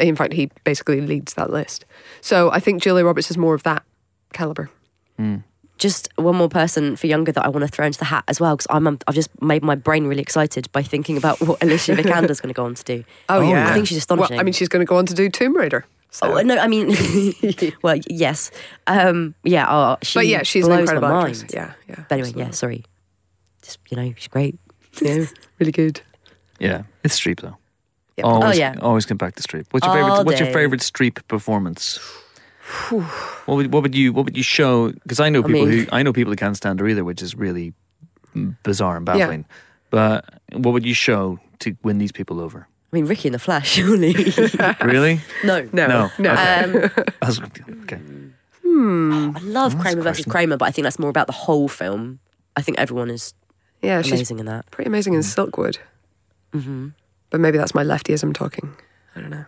In 0.00 0.16
fact, 0.16 0.32
he 0.32 0.50
basically 0.64 1.00
leads 1.00 1.34
that 1.34 1.50
list. 1.50 1.84
So 2.20 2.50
I 2.50 2.58
think 2.58 2.82
Julia 2.82 3.04
Roberts 3.04 3.30
is 3.30 3.38
more 3.38 3.54
of 3.54 3.62
that 3.62 3.84
caliber. 4.32 4.70
Just 5.78 6.08
one 6.16 6.36
more 6.36 6.48
person 6.48 6.96
for 6.96 7.06
younger 7.06 7.32
that 7.32 7.44
I 7.44 7.48
want 7.48 7.62
to 7.62 7.68
throw 7.68 7.84
into 7.84 7.98
the 7.98 8.06
hat 8.06 8.24
as 8.28 8.40
well 8.40 8.56
because 8.56 8.66
I'm, 8.70 8.86
I've 9.06 9.14
just 9.14 9.30
made 9.42 9.62
my 9.62 9.74
brain 9.74 10.06
really 10.06 10.22
excited 10.22 10.70
by 10.72 10.82
thinking 10.82 11.16
about 11.18 11.38
what 11.40 11.62
Alicia 11.62 11.94
Vikander's 11.96 12.40
going 12.40 12.48
to 12.52 12.56
go 12.56 12.64
on 12.64 12.74
to 12.74 12.84
do. 12.84 13.04
Oh, 13.28 13.42
yeah. 13.42 13.68
I 13.68 13.74
think 13.74 13.86
she's 13.86 13.98
astonishing. 13.98 14.36
Well, 14.36 14.40
I 14.40 14.42
mean, 14.42 14.54
she's 14.54 14.68
going 14.68 14.80
to 14.84 14.88
go 14.88 14.96
on 14.96 15.04
to 15.06 15.12
do 15.14 15.28
Tomb 15.28 15.54
Raider. 15.56 15.84
So. 16.10 16.38
Oh 16.38 16.40
no, 16.42 16.56
I 16.56 16.66
mean, 16.66 16.96
well, 17.82 17.98
yes, 18.08 18.50
um, 18.86 19.34
yeah. 19.44 19.66
Oh, 19.68 19.98
she 20.02 20.18
but 20.20 20.26
yeah, 20.26 20.44
she's 20.44 20.64
an 20.64 20.70
blows 20.70 20.80
incredible 20.80 21.08
my 21.08 21.18
actress. 21.20 21.42
mind. 21.42 21.50
Yeah, 21.52 21.72
yeah. 21.88 22.04
But 22.08 22.20
anyway, 22.20 22.32
yeah. 22.36 22.50
Sorry, 22.52 22.84
just 23.60 23.78
you 23.90 23.98
know, 23.98 24.14
she's 24.16 24.28
great. 24.28 24.58
yeah, 25.02 25.26
really 25.58 25.72
good. 25.72 26.00
Yeah, 26.58 26.84
it's 27.04 27.20
Streep 27.20 27.40
though. 27.40 27.58
Yeah. 28.16 28.24
Always, 28.24 28.56
Oh, 28.56 28.58
yeah. 28.58 28.76
always 28.80 29.04
come 29.04 29.18
back 29.18 29.34
to 29.34 29.42
Streep. 29.42 29.66
What's 29.72 29.84
your 29.84 29.94
All 29.94 30.08
favorite? 30.08 30.24
What's 30.24 30.40
your 30.40 30.52
favorite 30.52 30.80
Streep 30.80 31.26
performance? 31.28 31.98
What 32.90 33.54
would 33.56 33.72
what 33.72 33.82
would 33.82 33.94
you 33.94 34.12
what 34.12 34.24
would 34.24 34.36
you 34.36 34.42
show? 34.42 34.90
Because 34.92 35.20
I 35.20 35.28
know 35.28 35.40
I 35.40 35.46
people 35.46 35.66
mean- 35.66 35.78
who 35.84 35.86
I 35.92 36.02
know 36.02 36.12
people 36.12 36.32
who 36.32 36.36
can't 36.36 36.56
stand 36.56 36.80
her 36.80 36.88
either, 36.88 37.04
which 37.04 37.22
is 37.22 37.34
really 37.34 37.74
bizarre 38.62 38.96
and 38.96 39.06
baffling. 39.06 39.44
But 39.90 40.24
what 40.52 40.72
would 40.72 40.84
you 40.84 40.94
show 40.94 41.38
to 41.60 41.76
win 41.82 41.98
these 41.98 42.12
people 42.12 42.40
over? 42.40 42.66
I 42.92 42.96
mean, 42.96 43.06
Ricki 43.06 43.28
in 43.28 43.32
the 43.32 43.38
Flash, 43.38 43.68
surely. 43.74 44.14
Really? 44.82 45.20
no, 45.44 45.68
No, 45.72 45.86
No. 45.86 46.10
no. 46.18 46.30
Okay. 46.32 46.64
Um, 46.64 46.90
I 47.22 47.26
was- 47.26 47.40
okay. 47.40 48.00
I 48.64 49.40
love 49.42 49.72
That's 49.72 49.74
a 49.74 49.78
Kramer 49.78 50.02
versus. 50.02 50.24
Kramer, 50.26 50.56
but 50.56 50.66
I 50.66 50.70
think 50.70 50.84
that's 50.84 50.98
more 50.98 51.08
about 51.10 51.26
the 51.28 51.32
whole 51.32 51.68
film. 51.68 52.18
I 52.56 52.62
think 52.62 52.78
everyone 52.78 53.10
is 53.10 53.32
yeah, 53.82 54.02
she's 54.02 54.12
amazing 54.12 54.38
in 54.40 54.46
that. 54.46 54.70
pretty 54.70 54.88
amazing 54.88 55.14
in 55.14 55.20
Silkwood. 55.20 55.78
hmm 56.52 56.88
But 57.30 57.40
maybe 57.40 57.58
that's 57.58 57.74
my 57.74 57.84
leftyism 57.84 58.34
talking. 58.34 58.74
I 59.14 59.20
don't 59.20 59.30
know. 59.30 59.44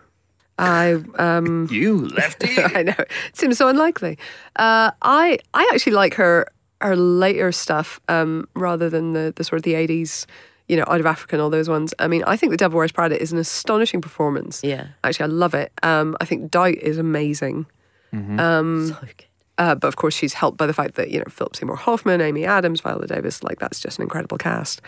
I 0.59 0.97
um 1.17 1.67
You 1.71 2.07
lefty. 2.09 2.61
I 2.77 2.83
know. 2.83 2.93
It 2.99 3.35
seems 3.37 3.57
so 3.57 3.67
unlikely. 3.67 4.17
Uh, 4.55 4.91
I 5.01 5.39
I 5.53 5.69
actually 5.73 5.93
like 5.93 6.13
her 6.15 6.45
her 6.81 6.95
later 6.95 7.51
stuff 7.51 7.99
um, 8.07 8.47
rather 8.55 8.89
than 8.89 9.13
the 9.13 9.33
the 9.35 9.43
sort 9.43 9.57
of 9.59 9.63
the 9.63 9.73
eighties, 9.75 10.27
you 10.67 10.77
know, 10.77 10.83
Out 10.87 10.99
of 10.99 11.05
Africa 11.05 11.35
and 11.35 11.41
all 11.41 11.49
those 11.49 11.67
ones. 11.69 11.93
I 11.99 12.07
mean, 12.07 12.23
I 12.27 12.35
think 12.37 12.51
The 12.51 12.57
Devil 12.57 12.77
Wears 12.77 12.91
Prada 12.91 13.19
is 13.21 13.31
an 13.31 13.37
astonishing 13.37 14.01
performance. 14.01 14.61
Yeah, 14.63 14.87
Actually, 15.03 15.25
I 15.31 15.33
love 15.35 15.53
it. 15.55 15.71
Um, 15.83 16.15
I 16.21 16.25
think 16.25 16.51
Doubt 16.51 16.75
is 16.75 16.97
amazing. 16.97 17.65
Um, 18.13 18.87
so 18.87 18.95
good. 19.01 19.25
uh, 19.57 19.75
but 19.75 19.87
of 19.87 19.95
course, 19.97 20.15
she's 20.15 20.33
helped 20.33 20.57
by 20.57 20.65
the 20.67 20.73
fact 20.73 20.95
that 20.95 21.09
you 21.11 21.19
know 21.19 21.25
Philip 21.29 21.55
Seymour 21.55 21.75
Hoffman, 21.75 22.21
Amy 22.21 22.45
Adams, 22.45 22.81
Viola 22.81 23.07
Davis. 23.07 23.43
Like 23.43 23.59
that's 23.59 23.79
just 23.79 23.97
an 23.99 24.03
incredible 24.03 24.37
cast. 24.37 24.81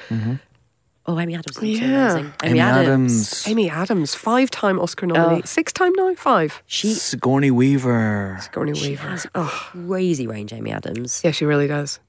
Oh, 1.08 1.20
Amy 1.20 1.34
Adams 1.36 1.58
is 1.58 1.80
Yeah. 1.80 2.12
amazing. 2.12 2.34
Amy 2.44 2.60
Adams. 2.60 3.48
Amy 3.48 3.70
Adams, 3.70 4.14
five-time 4.14 4.80
Oscar 4.80 5.08
nominee, 5.08 5.42
Oh. 5.44 5.46
six 5.46 5.74
time 5.74 5.94
now, 5.94 6.14
five. 6.14 6.62
She 6.68 6.94
Sigourney 6.94 7.50
Weaver. 7.50 8.38
Sigourney 8.42 8.76
She 8.76 8.90
Weaver. 8.90 9.08
has 9.10 9.26
Oh, 9.34 9.70
crazy 9.72 10.28
range, 10.28 10.54
Amy 10.54 10.72
Adams. 10.72 11.22
yeah, 11.24 11.32
she 11.32 11.44
really 11.46 11.68
does. 11.68 12.00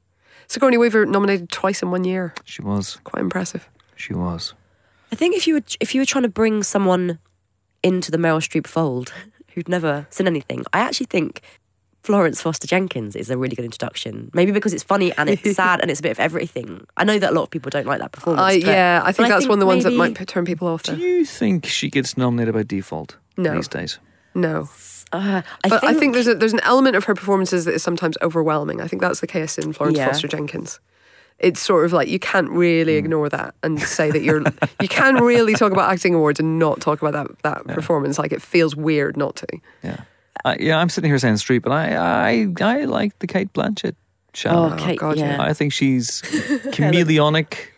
Sigourney 0.46 0.76
Weaver 0.76 1.06
nominated 1.06 1.50
twice 1.50 1.82
in 1.82 1.90
one 1.90 2.04
year. 2.04 2.34
She 2.44 2.60
was. 2.60 2.98
Quite 3.04 3.22
impressive. 3.22 3.66
She 3.96 4.12
was. 4.12 4.52
I 5.10 5.14
think 5.16 5.36
if 5.36 5.46
you 5.46 5.54
were 5.54 5.62
if 5.80 5.94
you 5.94 6.00
were 6.02 6.06
trying 6.06 6.22
to 6.24 6.28
bring 6.28 6.62
someone 6.62 7.18
into 7.82 8.10
the 8.10 8.18
Meryl 8.18 8.40
Streep 8.46 8.66
fold 8.66 9.12
who'd 9.54 9.68
never 9.68 10.06
seen 10.10 10.26
anything, 10.26 10.64
I 10.72 10.80
actually 10.80 11.06
think 11.06 11.40
Florence 12.02 12.42
Foster 12.42 12.66
Jenkins 12.66 13.14
is 13.14 13.30
a 13.30 13.38
really 13.38 13.54
good 13.54 13.64
introduction. 13.64 14.30
Maybe 14.34 14.50
because 14.52 14.72
it's 14.74 14.82
funny 14.82 15.12
and 15.16 15.30
it's 15.30 15.54
sad 15.54 15.80
and 15.80 15.90
it's 15.90 16.00
a 16.00 16.02
bit 16.02 16.10
of 16.12 16.18
everything. 16.20 16.84
I 16.96 17.04
know 17.04 17.18
that 17.18 17.30
a 17.30 17.34
lot 17.34 17.44
of 17.44 17.50
people 17.50 17.70
don't 17.70 17.86
like 17.86 18.00
that 18.00 18.10
performance. 18.12 18.42
I, 18.42 18.58
but- 18.60 18.66
yeah, 18.68 19.02
I 19.04 19.12
think 19.12 19.28
that's 19.28 19.46
one 19.46 19.54
of 19.58 19.60
the 19.60 19.66
ones 19.66 19.84
that 19.84 19.92
might 19.92 20.14
turn 20.26 20.44
people 20.44 20.66
off. 20.68 20.82
Do 20.82 20.96
you 20.96 21.24
think 21.24 21.66
she 21.66 21.88
gets 21.90 22.16
nominated 22.16 22.54
by 22.54 22.64
default 22.64 23.16
No. 23.36 23.54
these 23.54 23.68
days? 23.68 23.98
No, 24.34 24.68
Uh, 25.12 25.42
I 25.62 25.68
but 25.68 25.80
think, 25.82 25.84
I 25.84 25.98
think 25.98 26.14
there's 26.14 26.26
a, 26.26 26.34
there's 26.34 26.54
an 26.54 26.60
element 26.64 26.96
of 26.96 27.04
her 27.04 27.14
performances 27.14 27.66
that 27.66 27.74
is 27.74 27.82
sometimes 27.82 28.16
overwhelming. 28.22 28.80
I 28.80 28.88
think 28.88 29.02
that's 29.02 29.20
the 29.20 29.26
case 29.26 29.58
in 29.58 29.72
Florence 29.74 29.98
Yeah. 29.98 30.06
Foster 30.06 30.26
Jenkins. 30.26 30.80
It's 31.38 31.60
sort 31.60 31.84
of 31.84 31.92
like 31.92 32.08
you 32.08 32.18
can't 32.18 32.48
really 32.50 32.94
ignore 32.94 33.28
that 33.28 33.54
and 33.62 33.80
say 33.80 34.10
that 34.10 34.22
you're 34.22 34.42
you 34.80 34.88
can 34.88 35.16
really 35.16 35.54
talk 35.54 35.70
about 35.72 35.90
acting 35.92 36.14
awards 36.14 36.40
and 36.40 36.58
not 36.58 36.80
talk 36.80 37.02
about 37.02 37.12
that 37.12 37.42
that 37.42 37.74
performance. 37.74 38.18
Like 38.18 38.32
it 38.32 38.40
feels 38.40 38.74
weird 38.74 39.16
not 39.16 39.36
to. 39.36 39.46
Yeah. 39.82 40.00
I, 40.44 40.56
yeah, 40.58 40.78
I'm 40.78 40.88
sitting 40.88 41.10
here 41.10 41.18
saying 41.18 41.34
Streep, 41.34 41.62
but 41.62 41.72
I, 41.72 41.94
I, 41.94 42.54
I 42.60 42.84
like 42.84 43.18
the 43.18 43.26
Cate 43.26 43.52
Blanchett 43.52 43.94
show. 44.34 44.50
Oh, 44.50 44.76
Kate, 44.78 44.98
God, 44.98 45.18
yeah. 45.18 45.40
I 45.42 45.52
think 45.52 45.72
she's 45.72 46.22
chameleonic. 46.72 47.68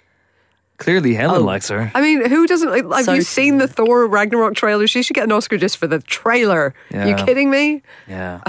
Clearly, 0.77 1.15
Helen 1.15 1.43
Oh. 1.43 1.45
likes 1.45 1.69
her. 1.69 1.91
I 1.95 2.01
mean, 2.01 2.29
who 2.29 2.47
doesn't 2.49 2.69
like? 2.69 2.85
Have 2.99 3.05
So 3.07 3.13
you 3.15 3.23
seen 3.23 3.59
the 3.59 3.69
Thor 3.69 4.07
Ragnarok 4.07 4.55
trailer? 4.55 4.87
She 4.89 5.03
should 5.03 5.15
get 5.15 5.25
an 5.25 5.33
Oscar 5.33 5.57
just 5.57 5.77
for 5.79 5.87
the 5.87 6.01
trailer. 6.01 6.75
Are 6.93 7.09
you 7.09 7.15
kidding 7.15 7.49
me? 7.51 7.83
Yeah, 8.09 8.41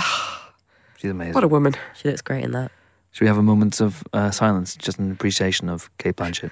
she's 0.98 1.12
amazing. 1.12 1.34
What 1.34 1.44
a 1.44 1.48
woman. 1.48 1.76
she 1.94 2.10
looks 2.10 2.22
great 2.22 2.44
in 2.44 2.52
that. 2.52 2.72
Should 3.12 3.22
we 3.22 3.28
have 3.28 3.38
a 3.38 3.44
moment 3.44 3.80
of 3.80 4.04
uh, 4.12 4.32
silence, 4.32 4.76
just 4.76 4.98
in 5.00 5.12
appreciation 5.12 5.70
of 5.70 5.96
Cate 6.00 6.15
Blanchett? 6.15 6.52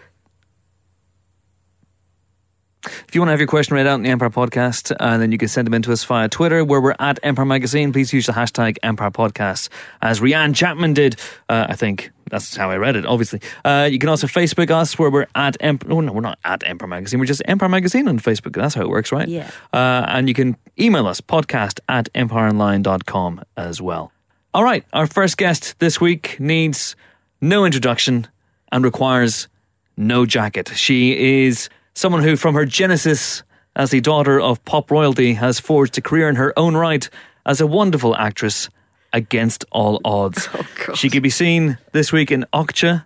If 2.85 3.15
you 3.15 3.21
want 3.21 3.29
to 3.29 3.31
have 3.31 3.39
your 3.39 3.47
question 3.47 3.75
read 3.75 3.87
out 3.87 3.95
in 3.95 4.03
the 4.03 4.09
Empire 4.09 4.29
Podcast, 4.29 4.93
uh, 4.99 5.17
then 5.17 5.31
you 5.31 5.37
can 5.37 5.47
send 5.47 5.65
them 5.65 5.73
in 5.73 5.81
to 5.83 5.93
us 5.93 6.03
via 6.03 6.27
Twitter, 6.27 6.65
where 6.65 6.81
we're 6.81 6.95
at 6.99 7.17
Empire 7.23 7.45
Magazine. 7.45 7.93
Please 7.93 8.11
use 8.11 8.25
the 8.25 8.33
hashtag 8.33 8.77
Empire 8.83 9.11
Podcast, 9.11 9.69
as 10.01 10.19
Rianne 10.19 10.53
Chapman 10.53 10.93
did. 10.93 11.15
Uh, 11.47 11.67
I 11.69 11.75
think 11.75 12.11
that's 12.29 12.55
how 12.55 12.69
I 12.69 12.77
read 12.77 12.97
it, 12.97 13.05
obviously. 13.05 13.39
Uh, 13.63 13.87
you 13.89 13.99
can 13.99 14.09
also 14.09 14.27
Facebook 14.27 14.69
us, 14.69 14.99
where 14.99 15.09
we're 15.09 15.27
at 15.33 15.55
Empire. 15.61 15.93
Oh, 15.93 16.01
no, 16.01 16.11
we're 16.11 16.21
not 16.21 16.39
at 16.43 16.67
Empire 16.67 16.87
Magazine. 16.87 17.19
We're 17.19 17.25
just 17.25 17.41
Empire 17.45 17.69
Magazine 17.69 18.07
on 18.09 18.19
Facebook. 18.19 18.53
That's 18.53 18.75
how 18.75 18.81
it 18.81 18.89
works, 18.89 19.13
right? 19.13 19.29
Yeah. 19.29 19.49
Uh, 19.71 20.05
and 20.09 20.27
you 20.27 20.33
can 20.33 20.57
email 20.77 21.07
us, 21.07 21.21
podcast 21.21 21.79
at 21.87 22.11
empireonline.com 22.13 23.43
as 23.55 23.81
well. 23.81 24.11
All 24.53 24.63
right, 24.63 24.83
our 24.91 25.07
first 25.07 25.37
guest 25.37 25.79
this 25.79 26.01
week 26.01 26.37
needs 26.39 26.95
no 27.39 27.65
introduction 27.65 28.27
and 28.71 28.83
requires 28.83 29.47
no 29.95 30.25
jacket. 30.25 30.71
She 30.75 31.45
is 31.45 31.69
someone 31.93 32.23
who, 32.23 32.35
from 32.35 32.55
her 32.55 32.65
genesis 32.65 33.43
as 33.75 33.91
the 33.91 34.01
daughter 34.01 34.39
of 34.39 34.63
pop 34.65 34.91
royalty, 34.91 35.33
has 35.33 35.59
forged 35.59 35.97
a 35.97 36.01
career 36.01 36.29
in 36.29 36.35
her 36.35 36.53
own 36.57 36.75
right 36.75 37.09
as 37.45 37.59
a 37.61 37.67
wonderful 37.67 38.15
actress 38.15 38.69
against 39.11 39.65
all 39.71 39.99
odds. 40.05 40.47
God. 40.85 40.97
she 40.97 41.09
could 41.09 41.23
be 41.23 41.29
seen 41.29 41.77
this 41.91 42.11
week 42.11 42.31
in 42.31 42.45
Okja. 42.53 43.05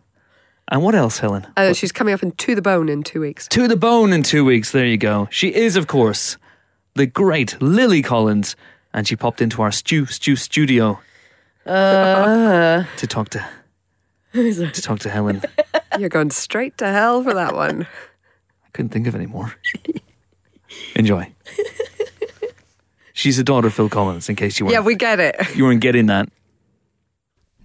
And 0.69 0.83
what 0.83 0.95
else, 0.95 1.19
Helen? 1.19 1.47
Uh, 1.55 1.71
she's 1.73 1.93
coming 1.93 2.13
up 2.13 2.21
in 2.21 2.31
To 2.31 2.53
the 2.55 2.61
Bone 2.61 2.89
in 2.89 3.01
two 3.03 3.21
weeks. 3.21 3.47
To 3.49 3.67
the 3.69 3.77
bone 3.77 4.11
in 4.11 4.21
two 4.23 4.43
weeks. 4.43 4.71
There 4.71 4.85
you 4.85 4.97
go. 4.97 5.29
She 5.31 5.53
is, 5.53 5.77
of 5.77 5.87
course, 5.87 6.37
the 6.95 7.05
great 7.05 7.61
Lily 7.61 8.01
Collins, 8.01 8.57
and 8.93 9.07
she 9.07 9.15
popped 9.15 9.41
into 9.41 9.61
our 9.61 9.71
Stew 9.71 10.05
Stew 10.07 10.35
studio 10.35 10.99
Uh, 11.65 12.83
to 12.97 13.07
talk 13.07 13.29
to 13.29 13.45
to 14.33 14.81
talk 14.81 14.99
to 14.99 15.09
Helen. 15.09 15.41
You're 15.99 16.09
going 16.09 16.31
straight 16.31 16.77
to 16.79 16.87
hell 16.87 17.23
for 17.23 17.33
that 17.33 17.55
one. 17.55 17.87
Couldn't 18.77 18.91
think 18.91 19.07
of 19.07 19.15
any 19.15 19.25
more. 19.25 19.55
Enjoy. 20.95 21.33
She's 23.13 23.37
the 23.37 23.43
daughter 23.43 23.67
of 23.69 23.73
Phil 23.73 23.89
Collins. 23.89 24.29
In 24.29 24.35
case 24.35 24.59
you 24.59 24.67
weren't 24.67 24.73
yeah, 24.73 24.81
we 24.81 24.93
get 24.93 25.19
it. 25.19 25.35
you 25.55 25.63
weren't 25.63 25.81
getting 25.81 26.05
that. 26.05 26.29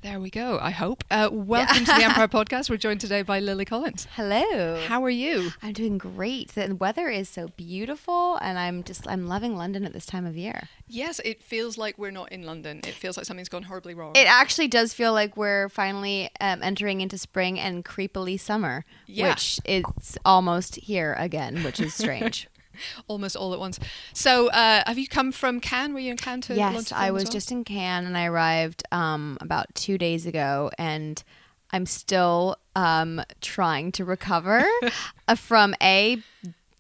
There 0.03 0.19
we 0.19 0.31
go, 0.31 0.59
I 0.61 0.71
hope. 0.71 1.05
Uh, 1.13 1.29
welcome 1.31 1.85
to 1.85 1.93
the 1.93 2.03
Empire 2.03 2.27
Podcast. 2.45 2.69
We're 2.69 2.77
joined 2.77 3.01
today 3.01 3.23
by 3.23 3.39
Lily 3.39 3.65
Collins. 3.65 4.09
Hello. 4.17 4.81
How 4.89 5.05
are 5.05 5.09
you? 5.11 5.53
I'm 5.63 5.73
doing 5.73 5.97
great. 5.97 6.49
The 6.57 6.75
weather 6.75 7.09
is 7.09 7.29
so 7.29 7.51
beautiful 7.57 8.37
and 8.43 8.59
I'm 8.59 8.83
just 8.83 9.07
I'm 9.07 9.29
loving 9.29 9.57
London 9.57 9.85
at 9.85 9.93
this 9.93 10.05
time 10.05 10.27
of 10.27 10.37
year. 10.37 10.69
Yes, 10.89 11.21
it 11.25 11.41
feels 11.41 11.79
like 11.79 11.99
we're 11.99 12.11
not 12.11 12.33
in 12.33 12.43
London. 12.43 12.79
It 12.79 12.95
feels 12.95 13.17
like 13.17 13.27
something's 13.27 13.49
gone 13.49 13.63
horribly 13.63 13.95
wrong. 13.95 14.17
It 14.17 14.27
actually 14.27 14.67
does 14.67 14.93
feel 14.93 15.13
like 15.13 15.37
we're 15.37 15.69
finally 15.69 16.31
um, 16.41 16.65
entering 16.65 17.01
into 17.01 17.17
spring 17.17 17.61
and 17.61 17.85
creepily 17.85 18.41
summer, 18.41 18.85
Yeah. 19.07 19.31
which 19.31 19.61
is 19.65 19.85
almost 20.25 20.75
here 20.77 21.15
again, 21.17 21.63
which 21.63 21.79
is 21.79 21.95
strange. 21.95 22.49
Almost 23.09 23.37
all 23.37 23.53
at 23.53 23.61
once. 23.61 23.79
So, 24.13 24.49
uh, 24.49 24.83
have 24.87 24.99
you 24.99 25.09
come 25.09 25.33
from 25.33 25.61
Cannes? 25.61 25.93
Were 25.93 26.01
you 26.01 26.11
in 26.11 26.17
Cannes 26.17 26.43
to 26.43 26.55
yes, 26.55 26.93
I 26.93 27.11
was 27.11 27.25
well? 27.25 27.33
just 27.33 27.53
in 27.53 27.65
Cannes 27.65 28.07
and 28.07 28.17
I 28.17 28.27
arrived 28.27 28.83
um, 28.93 29.39
about 29.41 29.75
two 29.75 29.99
days 29.99 30.27
ago 30.27 30.71
and 30.79 31.23
I'm 31.71 31.87
still 31.87 32.57
um, 32.77 33.23
trying 33.41 33.93
to 33.93 34.05
recover 34.05 34.65
from 35.37 35.75
a 35.83 36.19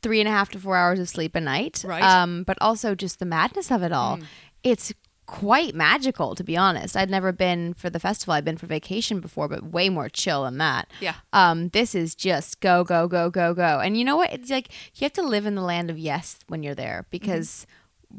three 0.02 0.20
and 0.20 0.28
a 0.28 0.32
half 0.32 0.50
to 0.50 0.58
four 0.58 0.76
hours 0.76 0.98
of 0.98 1.08
sleep 1.08 1.34
a 1.34 1.40
night. 1.40 1.84
Right. 1.86 2.02
Um, 2.02 2.42
but 2.42 2.58
also 2.60 2.94
just 2.94 3.18
the 3.18 3.24
madness 3.24 3.70
of 3.70 3.82
it 3.82 3.92
all. 3.92 4.18
It's 4.62 4.92
quite 5.26 5.74
magical, 5.74 6.34
to 6.34 6.44
be 6.44 6.56
honest. 6.56 6.96
I'd 6.96 7.10
never 7.10 7.32
been 7.32 7.74
for 7.74 7.88
the 7.88 8.00
festival. 8.00 8.34
I'd 8.34 8.44
been 8.44 8.56
for 8.56 8.66
vacation 8.66 9.20
before, 9.20 9.48
but 9.48 9.64
way 9.64 9.88
more 9.88 10.08
chill 10.08 10.44
than 10.44 10.58
that. 10.58 10.90
Yeah. 11.00 11.14
Um, 11.32 11.68
this 11.68 11.94
is 11.94 12.14
just 12.14 12.60
go, 12.60 12.84
go, 12.84 13.08
go, 13.08 13.30
go, 13.30 13.54
go. 13.54 13.80
And 13.80 13.96
you 13.96 14.04
know 14.04 14.16
what? 14.16 14.32
It's 14.32 14.50
like 14.50 14.68
you 14.96 15.04
have 15.04 15.12
to 15.14 15.22
live 15.22 15.46
in 15.46 15.54
the 15.54 15.62
land 15.62 15.90
of 15.90 15.98
yes 15.98 16.38
when 16.48 16.62
you're 16.62 16.74
there 16.74 17.06
because 17.10 17.66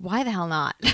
why 0.01 0.23
the 0.23 0.31
hell 0.31 0.47
not? 0.47 0.75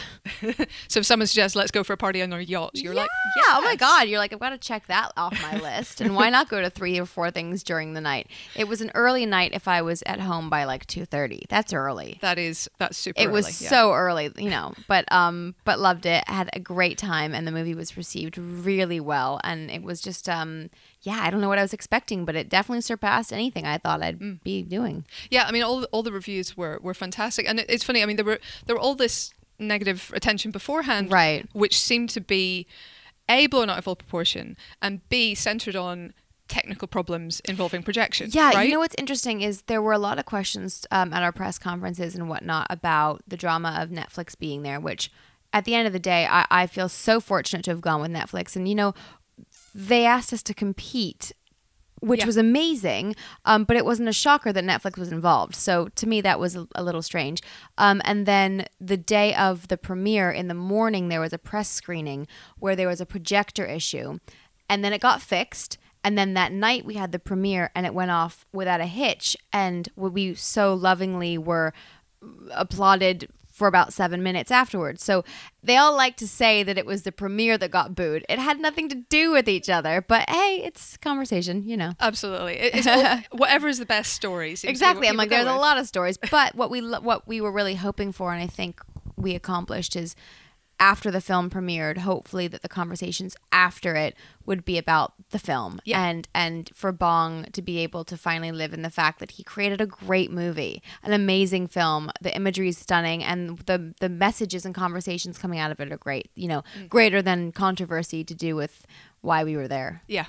So 0.88 0.99
if 0.99 1.05
someone 1.05 1.27
suggests, 1.27 1.55
let's 1.55 1.71
go 1.71 1.83
for 1.83 1.93
a 1.93 1.97
party 1.97 2.21
on 2.21 2.31
our 2.31 2.41
yacht, 2.41 2.71
you're 2.75 2.93
like, 2.93 3.09
yeah, 3.35 3.55
oh 3.57 3.62
my 3.62 3.75
god, 3.75 4.07
you're 4.07 4.19
like 4.19 4.31
I've 4.31 4.39
got 4.39 4.49
to 4.51 4.57
check 4.57 4.88
that 4.88 5.12
off 5.17 5.39
my 5.41 5.57
list. 5.57 6.01
And 6.01 6.15
why 6.15 6.29
not 6.29 6.49
go 6.49 6.62
to 6.62 6.69
three 6.69 6.99
or 6.99 7.05
four 7.05 7.29
things 7.31 7.63
during 7.63 7.93
the 7.93 8.01
night? 8.01 8.27
It 8.55 8.67
was 8.67 8.81
an 8.81 8.91
early 8.95 9.25
night 9.25 9.51
if 9.53 9.67
I 9.67 9.81
was 9.81 10.01
at 10.05 10.19
home 10.19 10.49
by 10.49 10.63
like 10.63 10.85
2:30. 10.88 11.47
That's 11.49 11.73
early. 11.73 12.19
That 12.21 12.38
is, 12.38 12.69
that's 12.77 12.97
super 12.97 13.21
It 13.21 13.31
was 13.31 13.62
yeah. 13.62 13.69
so 13.69 13.93
early, 13.93 14.31
you 14.38 14.49
know, 14.49 14.73
but 14.88 15.12
um 15.12 15.55
but 15.65 15.79
loved 15.79 16.05
it. 16.05 16.27
Had 16.27 16.49
a 16.53 16.59
great 16.59 16.97
time 16.97 17.33
and 17.33 17.45
the 17.45 17.51
movie 17.51 17.75
was 17.75 17.97
received 17.97 18.38
really 18.38 18.99
well 18.99 19.39
and 19.43 19.69
it 19.69 19.83
was 19.83 20.01
just 20.01 20.29
um 20.29 20.69
yeah, 21.01 21.19
I 21.21 21.29
don't 21.29 21.39
know 21.41 21.47
what 21.47 21.57
I 21.59 21.62
was 21.62 21.73
expecting, 21.73 22.25
but 22.25 22.35
it 22.35 22.49
definitely 22.49 22.81
surpassed 22.81 23.31
anything 23.31 23.65
I 23.65 23.77
thought 23.77 24.01
I'd 24.03 24.19
Mm. 24.19 24.43
be 24.43 24.62
doing. 24.63 25.05
Yeah, 25.29 25.45
I 25.45 25.51
mean, 25.51 25.63
all 25.63 25.83
all 25.91 26.03
the 26.03 26.12
reviews 26.12 26.57
were 26.57 26.79
were 26.81 26.93
fantastic, 26.93 27.47
and 27.47 27.59
it, 27.59 27.65
it's 27.69 27.83
funny. 27.83 28.01
I 28.03 28.05
mean, 28.05 28.15
there 28.17 28.25
were 28.25 28.39
there 28.65 28.75
were 28.75 28.81
all 28.81 28.95
this 28.95 29.33
negative 29.57 30.12
attention 30.15 30.51
beforehand, 30.51 31.12
Right. 31.12 31.45
Which 31.53 31.79
seemed 31.79 32.09
to 32.12 32.21
be 32.21 32.65
a 33.27 33.47
blown 33.47 33.69
out 33.69 33.77
of 33.77 33.88
all 33.88 33.95
proportion, 33.95 34.57
and 34.81 35.07
b 35.09 35.35
centered 35.35 35.75
on 35.75 36.13
technical 36.47 36.88
problems 36.88 37.41
involving 37.41 37.83
projection. 37.83 38.29
Yeah, 38.33 38.49
right? 38.55 38.65
you 38.67 38.73
know 38.73 38.79
what's 38.79 38.95
interesting 38.97 39.41
is 39.41 39.62
there 39.63 39.81
were 39.83 39.91
a 39.93 39.99
lot 39.99 40.17
of 40.17 40.25
questions 40.25 40.85
um, 40.89 41.13
at 41.13 41.21
our 41.21 41.31
press 41.31 41.59
conferences 41.59 42.15
and 42.15 42.27
whatnot 42.27 42.65
about 42.71 43.21
the 43.27 43.38
drama 43.38 43.77
of 43.79 43.89
Netflix 43.89 44.35
being 44.38 44.63
there, 44.63 44.79
which 44.79 45.12
at 45.53 45.65
the 45.65 45.75
end 45.75 45.85
of 45.85 45.93
the 45.93 45.99
day, 45.99 46.25
I, 46.29 46.45
I 46.49 46.65
feel 46.67 46.89
so 46.89 47.19
fortunate 47.19 47.63
to 47.65 47.71
have 47.71 47.81
gone 47.81 48.01
with 48.01 48.09
Netflix. 48.12 48.55
And, 48.55 48.67
you 48.67 48.73
know, 48.75 48.93
they 49.87 50.05
asked 50.05 50.33
us 50.33 50.43
to 50.43 50.53
compete. 50.53 51.31
Which 52.01 52.21
Yeah. 52.21 52.27
was 52.27 52.37
amazing, 52.37 53.13
um, 53.43 53.65
but 53.65 53.75
it 53.75 53.83
wasn't 53.83 54.07
a 54.07 54.13
shocker 54.13 54.53
that 54.53 54.63
Netflix 54.63 54.97
was 54.97 55.11
involved. 55.11 55.53
So 55.53 55.89
to 55.95 56.07
me, 56.07 56.21
that 56.21 56.39
was 56.39 56.55
a, 56.55 56.65
a 56.73 56.81
little 56.81 57.01
strange. 57.01 57.41
Um, 57.77 58.01
and 58.05 58.25
then 58.25 58.67
the 58.79 58.95
day 58.95 59.35
of 59.35 59.67
the 59.67 59.75
premiere, 59.77 60.31
in 60.31 60.47
the 60.47 60.53
morning, 60.53 61.09
there 61.09 61.19
was 61.19 61.33
a 61.33 61.37
press 61.37 61.69
screening 61.69 62.25
where 62.57 62.73
there 62.77 62.87
was 62.87 63.01
a 63.01 63.05
projector 63.05 63.65
issue, 63.65 64.19
and 64.69 64.81
then 64.81 64.93
it 64.93 65.01
got 65.01 65.21
fixed. 65.21 65.77
And 66.01 66.17
then 66.17 66.35
that 66.35 66.53
night 66.53 66.85
we 66.85 66.93
had 66.93 67.11
the 67.11 67.19
premiere 67.19 67.69
and 67.75 67.85
it 67.85 67.93
went 67.93 68.11
off 68.11 68.45
without 68.53 68.79
a 68.79 68.85
hitch. 68.85 69.35
And 69.51 69.89
we 69.97 70.35
so 70.35 70.73
lovingly 70.73 71.37
were 71.37 71.73
applauded 72.51 73.27
for 73.59 73.67
about 73.67 73.93
seven 73.93 74.23
minutes 74.23 74.49
afterwards. 74.49 75.03
So 75.03 75.23
they 75.61 75.77
all 75.77 75.95
like 75.95 76.15
to 76.17 76.27
say 76.27 76.63
that 76.63 76.77
it 76.77 76.85
was 76.87 77.03
the 77.03 77.11
premiere 77.11 77.57
that 77.59 77.69
got 77.69 77.93
booed. 77.93 78.25
It 78.27 78.39
had 78.39 78.59
nothing 78.59 78.89
to 78.89 78.95
do 78.95 79.31
with 79.31 79.47
each 79.47 79.69
other. 79.69 80.03
But 80.07 80.27
hey, 80.29 80.61
it's 80.63 80.97
conversation, 80.97 81.63
you 81.67 81.77
know. 81.77 81.91
Absolutely, 81.99 82.53
It- 82.53 82.75
it's 82.75 82.87
all, 82.87 83.19
whatever 83.37 83.67
is 83.67 83.77
the 83.77 83.85
best 83.85 84.13
story. 84.13 84.51
seems 84.55 84.61
to 84.61 84.67
be 84.67 84.71
Exactly. 84.71 85.07
I'm 85.09 85.17
like, 85.17 85.29
there's 85.29 85.45
go 85.45 85.55
a 85.55 85.59
lot 85.59 85.77
of 85.77 85.85
stories, 85.85 86.17
but 86.31 86.55
what 86.55 86.71
we 86.71 86.79
what 86.81 87.27
we 87.27 87.41
were 87.41 87.51
really 87.51 87.75
hoping 87.75 88.11
for, 88.11 88.33
and 88.33 88.41
I 88.41 88.47
think 88.47 88.81
we 89.17 89.35
accomplished, 89.35 89.95
is 89.95 90.15
after 90.79 91.11
the 91.11 91.21
film 91.21 91.49
premiered, 91.49 91.97
hopefully 91.99 92.47
that 92.47 92.61
the 92.61 92.69
conversations 92.69 93.35
after 93.51 93.95
it 93.95 94.15
would 94.45 94.63
be 94.65 94.77
about 94.77 95.13
the 95.31 95.37
film, 95.39 95.79
Yeah. 95.85 96.01
and 96.03 96.27
and 96.33 96.69
for 96.73 96.91
Bong 96.91 97.45
to 97.51 97.61
be 97.61 97.79
able 97.79 98.03
to 98.05 98.17
finally 98.17 98.51
live 98.51 98.73
in 98.73 98.81
the 98.81 98.89
fact 98.89 99.19
that 99.19 99.31
he 99.31 99.43
created 99.43 99.79
a 99.81 99.85
great 99.85 100.31
movie, 100.31 100.81
an 101.03 101.13
amazing 101.13 101.67
film. 101.67 102.09
The 102.21 102.35
imagery 102.35 102.69
is 102.69 102.77
stunning, 102.77 103.23
and 103.23 103.59
the 103.59 103.93
the 103.99 104.09
messages 104.09 104.65
and 104.65 104.73
conversations 104.73 105.37
coming 105.37 105.59
out 105.59 105.71
of 105.71 105.79
it 105.79 105.91
are 105.91 105.97
great. 105.97 106.31
You 106.35 106.47
know, 106.47 106.63
Mm. 106.77 106.89
greater 106.89 107.21
than 107.21 107.51
controversy 107.51 108.23
to 108.23 108.33
do 108.33 108.55
with 108.55 108.87
why 109.21 109.43
we 109.43 109.55
were 109.55 109.67
there. 109.67 110.01
Yeah, 110.08 110.25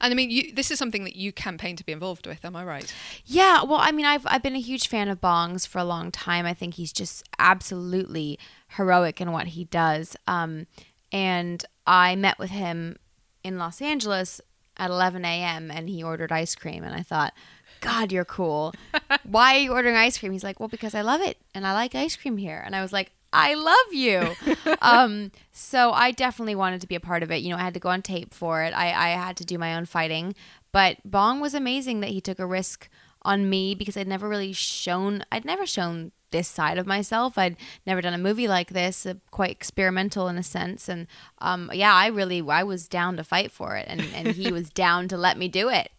and 0.00 0.12
I 0.12 0.14
mean, 0.14 0.30
you, 0.30 0.52
this 0.52 0.70
is 0.70 0.78
something 0.78 1.04
that 1.04 1.16
you 1.16 1.32
campaign 1.32 1.76
to 1.76 1.84
be 1.84 1.92
involved 1.92 2.26
with. 2.26 2.44
Am 2.44 2.56
I 2.56 2.64
right? 2.64 2.92
Yeah, 3.24 3.62
well, 3.62 3.80
I 3.80 3.92
mean, 3.92 4.06
I've 4.06 4.26
I've 4.26 4.42
been 4.42 4.56
a 4.56 4.60
huge 4.60 4.88
fan 4.88 5.08
of 5.08 5.20
Bong's 5.20 5.66
for 5.66 5.78
a 5.78 5.84
long 5.84 6.10
time. 6.10 6.46
I 6.46 6.54
think 6.54 6.74
he's 6.74 6.92
just 6.92 7.24
absolutely 7.38 8.38
heroic 8.76 9.20
in 9.20 9.32
what 9.32 9.48
he 9.48 9.64
does. 9.64 10.16
Um, 10.26 10.66
and 11.12 11.64
I 11.86 12.16
met 12.16 12.38
with 12.38 12.50
him 12.50 12.96
in 13.42 13.58
Los 13.58 13.80
Angeles 13.80 14.40
at 14.76 14.90
11 14.90 15.24
a.m. 15.24 15.70
and 15.70 15.88
he 15.88 16.02
ordered 16.02 16.32
ice 16.32 16.54
cream, 16.54 16.82
and 16.82 16.94
I 16.94 17.02
thought, 17.02 17.32
God, 17.80 18.10
you're 18.10 18.24
cool. 18.24 18.74
Why 19.24 19.56
are 19.56 19.60
you 19.60 19.72
ordering 19.72 19.96
ice 19.96 20.18
cream? 20.18 20.32
He's 20.32 20.44
like, 20.44 20.58
Well, 20.58 20.68
because 20.68 20.94
I 20.94 21.02
love 21.02 21.20
it 21.20 21.36
and 21.54 21.66
I 21.66 21.74
like 21.74 21.94
ice 21.94 22.16
cream 22.16 22.38
here. 22.38 22.62
And 22.64 22.74
I 22.74 22.82
was 22.82 22.92
like, 22.92 23.12
I 23.34 23.54
love 23.54 23.92
you. 23.92 24.76
um, 24.82 25.32
so 25.52 25.90
I 25.92 26.12
definitely 26.12 26.54
wanted 26.54 26.80
to 26.82 26.86
be 26.86 26.94
a 26.94 27.00
part 27.00 27.22
of 27.22 27.30
it. 27.30 27.42
You 27.42 27.50
know, 27.50 27.56
I 27.56 27.62
had 27.62 27.74
to 27.74 27.80
go 27.80 27.88
on 27.88 28.02
tape 28.02 28.32
for 28.32 28.62
it. 28.62 28.72
I, 28.72 28.86
I 28.86 29.08
had 29.10 29.36
to 29.38 29.44
do 29.44 29.58
my 29.58 29.74
own 29.74 29.84
fighting. 29.84 30.34
But 30.72 30.98
Bong 31.04 31.40
was 31.40 31.54
amazing 31.54 32.00
that 32.00 32.10
he 32.10 32.20
took 32.20 32.38
a 32.38 32.46
risk 32.46 32.88
on 33.22 33.48
me 33.48 33.74
because 33.74 33.96
I'd 33.96 34.08
never 34.08 34.28
really 34.28 34.52
shown 34.52 35.24
I'd 35.32 35.44
never 35.44 35.66
shown 35.66 36.12
this 36.30 36.48
side 36.48 36.78
of 36.78 36.86
myself. 36.86 37.38
I'd 37.38 37.56
never 37.86 38.02
done 38.02 38.12
a 38.12 38.18
movie 38.18 38.48
like 38.48 38.70
this, 38.70 39.06
uh, 39.06 39.14
quite 39.30 39.52
experimental 39.52 40.28
in 40.28 40.36
a 40.36 40.42
sense. 40.42 40.88
And 40.88 41.06
um, 41.38 41.70
yeah, 41.72 41.94
I 41.94 42.08
really 42.08 42.42
I 42.42 42.64
was 42.64 42.88
down 42.88 43.16
to 43.16 43.24
fight 43.24 43.50
for 43.50 43.76
it, 43.76 43.86
and, 43.88 44.02
and 44.14 44.28
he 44.28 44.52
was 44.58 44.68
down 44.70 45.08
to 45.08 45.16
let 45.16 45.38
me 45.38 45.48
do 45.48 45.68
it. 45.68 45.90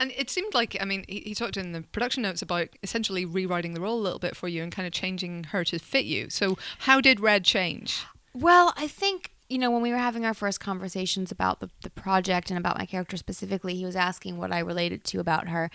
And 0.00 0.12
it 0.16 0.30
seemed 0.30 0.54
like, 0.54 0.76
I 0.80 0.84
mean, 0.84 1.04
he, 1.08 1.20
he 1.20 1.34
talked 1.34 1.56
in 1.56 1.72
the 1.72 1.82
production 1.82 2.22
notes 2.22 2.42
about 2.42 2.68
essentially 2.82 3.24
rewriting 3.24 3.74
the 3.74 3.80
role 3.80 3.98
a 3.98 4.00
little 4.00 4.18
bit 4.18 4.36
for 4.36 4.48
you 4.48 4.62
and 4.62 4.72
kind 4.72 4.86
of 4.86 4.92
changing 4.92 5.44
her 5.44 5.64
to 5.64 5.78
fit 5.78 6.04
you. 6.04 6.30
So, 6.30 6.56
how 6.80 7.00
did 7.00 7.20
Red 7.20 7.44
change? 7.44 8.04
Well, 8.34 8.72
I 8.76 8.86
think, 8.86 9.32
you 9.48 9.58
know, 9.58 9.70
when 9.70 9.82
we 9.82 9.90
were 9.90 9.98
having 9.98 10.24
our 10.24 10.34
first 10.34 10.60
conversations 10.60 11.32
about 11.32 11.60
the, 11.60 11.70
the 11.82 11.90
project 11.90 12.50
and 12.50 12.58
about 12.58 12.78
my 12.78 12.86
character 12.86 13.16
specifically, 13.16 13.74
he 13.74 13.84
was 13.84 13.96
asking 13.96 14.36
what 14.36 14.52
I 14.52 14.60
related 14.60 15.04
to 15.04 15.18
about 15.18 15.48
her. 15.48 15.70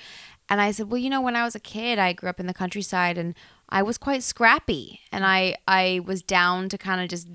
And 0.50 0.62
I 0.62 0.72
said, 0.72 0.90
well, 0.90 1.00
you 1.00 1.10
know, 1.10 1.22
when 1.22 1.36
I 1.36 1.44
was 1.44 1.56
a 1.56 1.60
kid, 1.60 2.00
I 2.00 2.14
grew 2.14 2.30
up 2.30 2.40
in 2.40 2.48
the 2.48 2.54
countryside 2.54 3.18
and 3.18 3.36
I 3.70 3.82
was 3.82 3.98
quite 3.98 4.24
scrappy. 4.24 5.02
And 5.12 5.26
I, 5.26 5.56
I 5.68 6.02
was 6.06 6.22
down 6.22 6.70
to 6.70 6.78
kind 6.78 7.02
of 7.02 7.10
just 7.10 7.28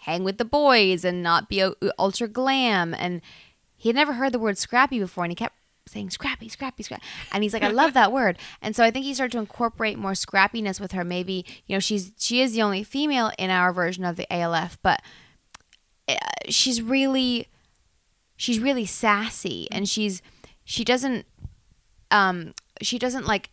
hang 0.00 0.24
with 0.24 0.38
the 0.38 0.44
boys 0.44 1.04
and 1.04 1.22
not 1.22 1.48
be 1.48 1.64
ultra 1.98 2.28
glam. 2.28 2.94
And 2.94 3.20
he 3.76 3.88
had 3.88 3.96
never 3.96 4.14
heard 4.14 4.32
the 4.32 4.38
word 4.38 4.58
scrappy 4.58 4.98
before. 4.98 5.24
And 5.24 5.30
he 5.30 5.36
kept 5.36 5.54
saying 5.88 6.10
scrappy, 6.10 6.48
scrappy, 6.48 6.82
scrappy. 6.82 7.02
And 7.32 7.42
he's 7.42 7.52
like, 7.52 7.62
I 7.62 7.68
love 7.68 7.94
that 7.94 8.12
word. 8.12 8.38
And 8.62 8.76
so 8.76 8.84
I 8.84 8.90
think 8.90 9.04
he 9.04 9.14
started 9.14 9.32
to 9.32 9.38
incorporate 9.38 9.98
more 9.98 10.12
scrappiness 10.12 10.80
with 10.80 10.92
her. 10.92 11.04
Maybe, 11.04 11.44
you 11.66 11.76
know, 11.76 11.80
she's 11.80 12.12
she 12.18 12.40
is 12.40 12.52
the 12.52 12.62
only 12.62 12.82
female 12.84 13.32
in 13.38 13.50
our 13.50 13.72
version 13.72 14.04
of 14.04 14.16
the 14.16 14.32
ALF, 14.32 14.78
but 14.82 15.02
uh, 16.08 16.14
she's 16.48 16.80
really 16.82 17.48
she's 18.36 18.60
really 18.60 18.86
sassy 18.86 19.68
and 19.70 19.88
she's 19.88 20.22
she 20.64 20.84
doesn't 20.84 21.26
um 22.10 22.54
she 22.80 22.98
doesn't 22.98 23.26
like 23.26 23.50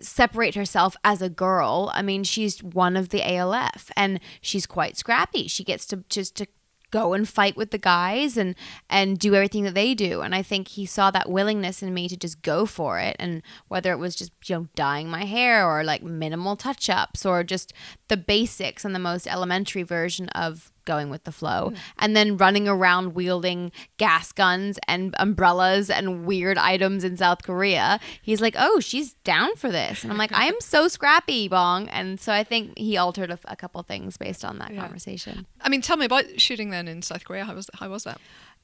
separate 0.00 0.54
herself 0.54 0.96
as 1.04 1.22
a 1.22 1.28
girl. 1.28 1.90
I 1.94 2.02
mean, 2.02 2.24
she's 2.24 2.62
one 2.62 2.96
of 2.96 3.08
the 3.08 3.22
ALF 3.22 3.90
and 3.96 4.20
she's 4.40 4.66
quite 4.66 4.96
scrappy. 4.96 5.48
She 5.48 5.64
gets 5.64 5.86
to 5.86 6.04
just 6.08 6.36
to 6.36 6.46
go 6.90 7.12
and 7.12 7.28
fight 7.28 7.56
with 7.56 7.70
the 7.70 7.78
guys 7.78 8.36
and 8.36 8.54
and 8.88 9.18
do 9.18 9.34
everything 9.34 9.64
that 9.64 9.74
they 9.74 9.94
do. 9.94 10.20
And 10.20 10.34
I 10.34 10.42
think 10.42 10.68
he 10.68 10.86
saw 10.86 11.10
that 11.10 11.30
willingness 11.30 11.82
in 11.82 11.94
me 11.94 12.08
to 12.08 12.16
just 12.16 12.42
go 12.42 12.66
for 12.66 12.98
it 12.98 13.16
and 13.18 13.42
whether 13.68 13.92
it 13.92 13.98
was 13.98 14.14
just, 14.14 14.32
you 14.46 14.56
know, 14.56 14.68
dyeing 14.74 15.08
my 15.08 15.24
hair 15.24 15.68
or 15.68 15.84
like 15.84 16.02
minimal 16.02 16.56
touch-ups 16.56 17.26
or 17.26 17.44
just 17.44 17.72
the 18.08 18.16
basics 18.16 18.84
and 18.84 18.94
the 18.94 18.98
most 18.98 19.26
elementary 19.26 19.82
version 19.82 20.28
of 20.30 20.72
going 20.84 21.10
with 21.10 21.24
the 21.24 21.32
flow 21.32 21.70
mm. 21.70 21.78
and 21.98 22.16
then 22.16 22.38
running 22.38 22.66
around 22.66 23.14
wielding 23.14 23.70
gas 23.98 24.32
guns 24.32 24.78
and 24.88 25.14
umbrellas 25.18 25.90
and 25.90 26.24
weird 26.24 26.56
items 26.56 27.04
in 27.04 27.16
South 27.16 27.42
Korea. 27.42 28.00
He's 28.22 28.40
like, 28.40 28.54
"Oh, 28.58 28.80
she's 28.80 29.12
down 29.22 29.54
for 29.56 29.70
this." 29.70 30.02
And 30.02 30.10
I'm 30.10 30.18
like, 30.18 30.32
"I 30.32 30.46
am 30.46 30.56
so 30.60 30.88
scrappy, 30.96 31.46
Bong." 31.46 31.88
And 31.88 32.18
so 32.18 32.32
I 32.32 32.42
think 32.42 32.76
he 32.78 32.96
altered 32.96 33.30
a, 33.30 33.38
a 33.44 33.56
couple 33.56 33.82
things 33.82 34.16
based 34.16 34.44
on 34.44 34.58
that 34.58 34.74
conversation. 34.74 35.46
I 35.60 35.68
mean, 35.68 35.82
tell 35.82 35.98
me 35.98 36.06
about 36.06 36.40
shooting 36.40 36.70
then 36.70 36.88
in 36.88 37.02
South 37.02 37.24
Korea. 37.24 37.44
How 37.44 37.54
was 37.54 37.70
how 37.74 37.90
was 37.90 38.04
that? 38.04 38.18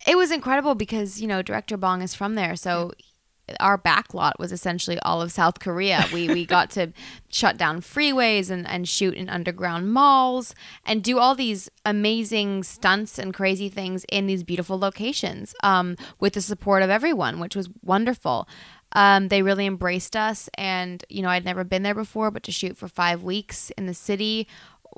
It 0.07 0.17
was 0.17 0.31
incredible 0.31 0.75
because, 0.75 1.21
you 1.21 1.27
know, 1.27 1.41
director 1.41 1.77
Bong 1.77 2.03
is 2.03 2.15
from 2.15 2.35
there. 2.35 2.57
So 2.57 2.93
our 3.61 3.79
backlot 3.79 4.33
was 4.39 4.53
essentially 4.53 4.99
all 5.01 5.21
of 5.21 5.33
South 5.33 5.61
Korea. 5.61 6.07
We 6.13 6.29
we 6.29 6.47
got 6.57 6.71
to 6.73 6.93
shut 7.29 7.57
down 7.57 7.81
freeways 7.81 8.51
and, 8.51 8.67
and 8.67 8.89
shoot 8.89 9.15
in 9.15 9.29
underground 9.29 9.93
malls 9.93 10.55
and 10.85 11.03
do 11.03 11.19
all 11.19 11.35
these 11.35 11.71
amazing 11.85 12.63
stunts 12.63 13.19
and 13.19 13.35
crazy 13.35 13.69
things 13.69 14.05
in 14.11 14.27
these 14.27 14.43
beautiful 14.43 14.79
locations 14.79 15.55
um, 15.63 15.97
with 16.21 16.35
the 16.35 16.41
support 16.41 16.83
of 16.83 16.91
everyone, 16.91 17.41
which 17.41 17.57
was 17.57 17.69
wonderful. 17.83 18.49
Um, 18.93 19.27
they 19.29 19.43
really 19.43 19.67
embraced 19.67 20.15
us, 20.15 20.49
and 20.55 21.05
you 21.09 21.21
know 21.23 21.29
I'd 21.29 21.45
never 21.45 21.65
been 21.65 21.83
there 21.83 21.95
before, 21.95 22.31
but 22.31 22.45
to 22.45 22.53
shoot 22.53 22.77
for 22.77 22.89
five 22.89 23.23
weeks 23.23 23.71
in 23.71 23.87
the 23.87 23.95
city 23.95 24.47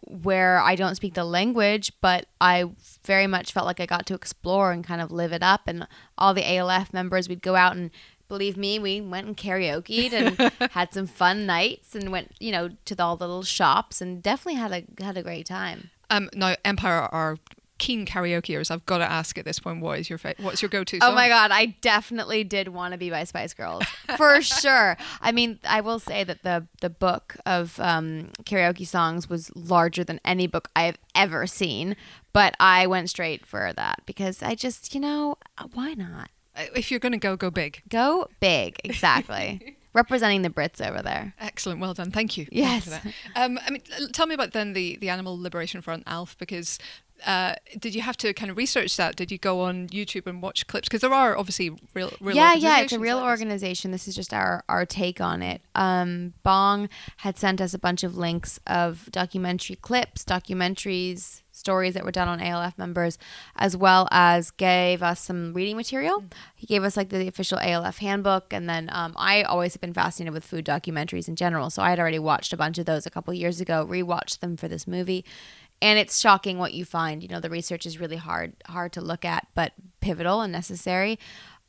where 0.03 0.61
I 0.61 0.77
don't 0.77 0.95
speak 0.95 1.15
the 1.15 1.25
language, 1.25 1.93
but 2.01 2.27
I 2.41 2.71
very 3.05 3.27
much 3.27 3.53
felt 3.53 3.67
like 3.67 3.81
I 3.81 3.87
got 3.87 4.07
to 4.07 4.15
explore 4.15 4.73
and 4.73 4.85
kind 4.85 5.01
of 5.01 5.11
live 5.11 5.33
it 5.33 5.43
up. 5.43 5.63
And 5.67 5.87
all 6.19 6.35
the 6.35 6.57
ALF 6.57 6.93
members, 6.93 7.29
we'd 7.29 7.43
go 7.43 7.57
out 7.57 7.77
and 7.77 7.91
believe 8.29 8.57
me, 8.57 8.79
we 8.79 9.01
went 9.01 9.27
and 9.27 9.37
karaokeed 9.37 10.13
and 10.13 10.71
had 10.73 10.93
some 10.93 11.07
fun 11.07 11.47
nights 11.47 11.95
and 11.95 12.11
went, 12.11 12.33
you 12.41 12.53
know, 12.53 12.71
to 12.85 12.95
the, 12.95 13.03
all 13.03 13.17
the 13.17 13.27
little 13.27 13.43
shops 13.43 14.01
and 14.01 14.23
definitely 14.23 14.61
had 14.61 14.73
a 14.73 15.03
had 15.03 15.17
a 15.17 15.23
great 15.23 15.47
time. 15.47 15.91
Um, 16.11 16.31
now 16.35 16.55
Empire 16.65 17.09
are 17.13 17.37
keen 17.79 18.07
karaokeers, 18.07 18.71
I've 18.71 18.87
got 18.87 18.99
to 18.99 19.11
ask 19.11 19.37
at 19.37 19.45
this 19.45 19.59
point, 19.59 19.81
what 19.81 19.99
is 19.99 20.09
your 20.09 20.19
fa- 20.19 20.35
what's 20.39 20.63
your 20.63 20.69
go-to? 20.69 20.99
Oh 21.03 21.13
my 21.13 21.29
god, 21.29 21.51
I 21.51 21.67
definitely 21.81 22.45
did 22.45 22.69
want 22.69 22.93
to 22.93 22.99
be 22.99 23.11
by 23.11 23.25
Spice 23.25 23.55
Girls 23.55 23.85
for 24.17 24.41
sure. 24.41 24.97
I 25.21 25.33
mean, 25.33 25.59
I 25.69 25.81
will 25.81 25.99
say 25.99 26.25
that 26.25 26.43
the 26.43 26.67
the 26.81 26.91
book 26.91 27.37
of 27.45 27.79
um, 27.81 28.31
karaoke 28.45 28.87
songs 28.87 29.29
was 29.29 29.55
larger 29.55 30.05
than 30.05 30.21
any 30.25 30.47
book 30.47 30.69
I 30.75 30.85
have 30.85 30.99
ever 31.15 31.47
seen, 31.47 31.97
but 32.33 32.55
I 32.59 32.87
went 32.87 33.11
straight 33.11 33.45
for 33.45 33.73
that 33.75 34.03
because 34.07 34.43
I 34.43 34.55
just, 34.55 34.95
you 34.95 35.01
know, 35.01 35.37
why 35.73 35.95
not 35.95 36.31
If 36.75 36.91
you're 36.91 37.01
going 37.01 37.13
to 37.13 37.19
go, 37.19 37.37
go 37.37 37.51
big. 37.51 37.83
go 37.89 38.29
big? 38.41 38.77
Exactly, 38.85 39.77
representing 39.93 40.43
the 40.43 40.51
Brits 40.51 40.87
over 40.87 41.03
there. 41.03 41.35
Excellent, 41.41 41.81
well 41.81 41.95
done, 41.95 42.11
thank 42.11 42.37
you. 42.37 42.47
Yes. 42.51 42.89
Um, 43.35 43.59
I 43.67 43.71
mean, 43.71 43.83
tell 44.13 44.27
me 44.27 44.35
about 44.35 44.53
then 44.53 44.73
the 44.73 44.97
the 44.97 45.09
Animal 45.09 45.41
Liberation 45.41 45.81
Front, 45.81 46.05
ALF, 46.07 46.37
because. 46.39 46.79
Uh, 47.25 47.55
did 47.79 47.95
you 47.95 48.03
have 48.03 48.17
to 48.19 48.33
kind 48.35 48.51
of 48.51 48.57
research 48.57 48.97
that? 48.97 49.17
Did 49.17 49.31
you 49.31 49.39
go 49.39 49.63
on 49.63 49.89
YouTube 49.89 50.27
and 50.27 50.43
watch 50.43 50.67
clips? 50.67 50.89
Because 50.89 51.01
there 51.01 51.13
are 51.15 51.37
obviously 51.37 51.71
real, 51.95 52.13
real 52.21 52.37
yeah, 52.37 52.55
yeah, 52.55 52.81
it's 52.81 52.93
a 52.93 52.99
real 52.99 53.19
organization. 53.19 53.91
This 53.91 54.07
is 54.07 54.15
just 54.15 54.35
our 54.35 54.65
our 54.69 54.85
take 54.85 55.21
on 55.21 55.43
it. 55.43 55.63
Um, 55.75 56.35
Bong 56.43 56.89
had 57.19 57.39
sent 57.39 57.61
us 57.61 57.75
a 57.75 57.79
bunch 57.79 58.05
of 58.05 58.17
links 58.17 58.61
of 58.67 59.09
documentary 59.13 59.77
clips, 59.77 60.25
documentaries, 60.25 61.43
stories 61.57 61.95
that 61.95 62.05
were 62.05 62.13
done 62.13 62.29
on 62.29 62.41
ALF 62.41 62.77
members, 62.77 63.19
as 63.57 63.77
well 63.77 64.07
as 64.11 64.51
gave 64.51 65.03
us 65.03 65.21
some 65.21 65.55
reading 65.55 65.77
material. 65.77 66.25
He 66.55 66.67
gave 66.67 66.85
us 66.85 66.97
like 66.97 67.09
the 67.09 67.27
official 67.27 67.59
ALF 67.59 67.99
handbook, 67.99 68.53
and 68.53 68.69
then 68.69 68.91
um, 68.93 69.15
I 69.17 69.43
always 69.43 69.73
have 69.73 69.81
been 69.81 69.95
fascinated 69.95 70.35
with 70.35 70.45
food 70.45 70.67
documentaries 70.67 71.29
in 71.29 71.37
general. 71.37 71.71
So 71.71 71.83
I 71.83 71.91
had 71.91 71.99
already 71.99 72.19
watched 72.19 72.53
a 72.53 72.57
bunch 72.57 72.79
of 72.79 72.87
those 72.87 73.07
a 73.07 73.11
couple 73.11 73.33
years 73.33 73.61
ago, 73.61 73.87
rewatched 73.89 74.41
them 74.41 74.57
for 74.57 74.69
this 74.69 74.87
movie. 74.87 75.25
And 75.83 75.99
it's 75.99 76.19
shocking 76.19 76.59
what 76.59 76.73
you 76.73 76.85
find. 76.85 77.23
You 77.23 77.29
know, 77.29 77.41
the 77.41 77.51
research 77.51 77.85
is 77.87 78.01
really 78.01 78.17
hard 78.17 78.55
hard 78.67 78.93
to 78.95 79.01
look 79.01 79.25
at, 79.25 79.47
but 79.55 79.73
pivotal 80.01 80.41
and 80.41 80.53
necessary 80.53 81.19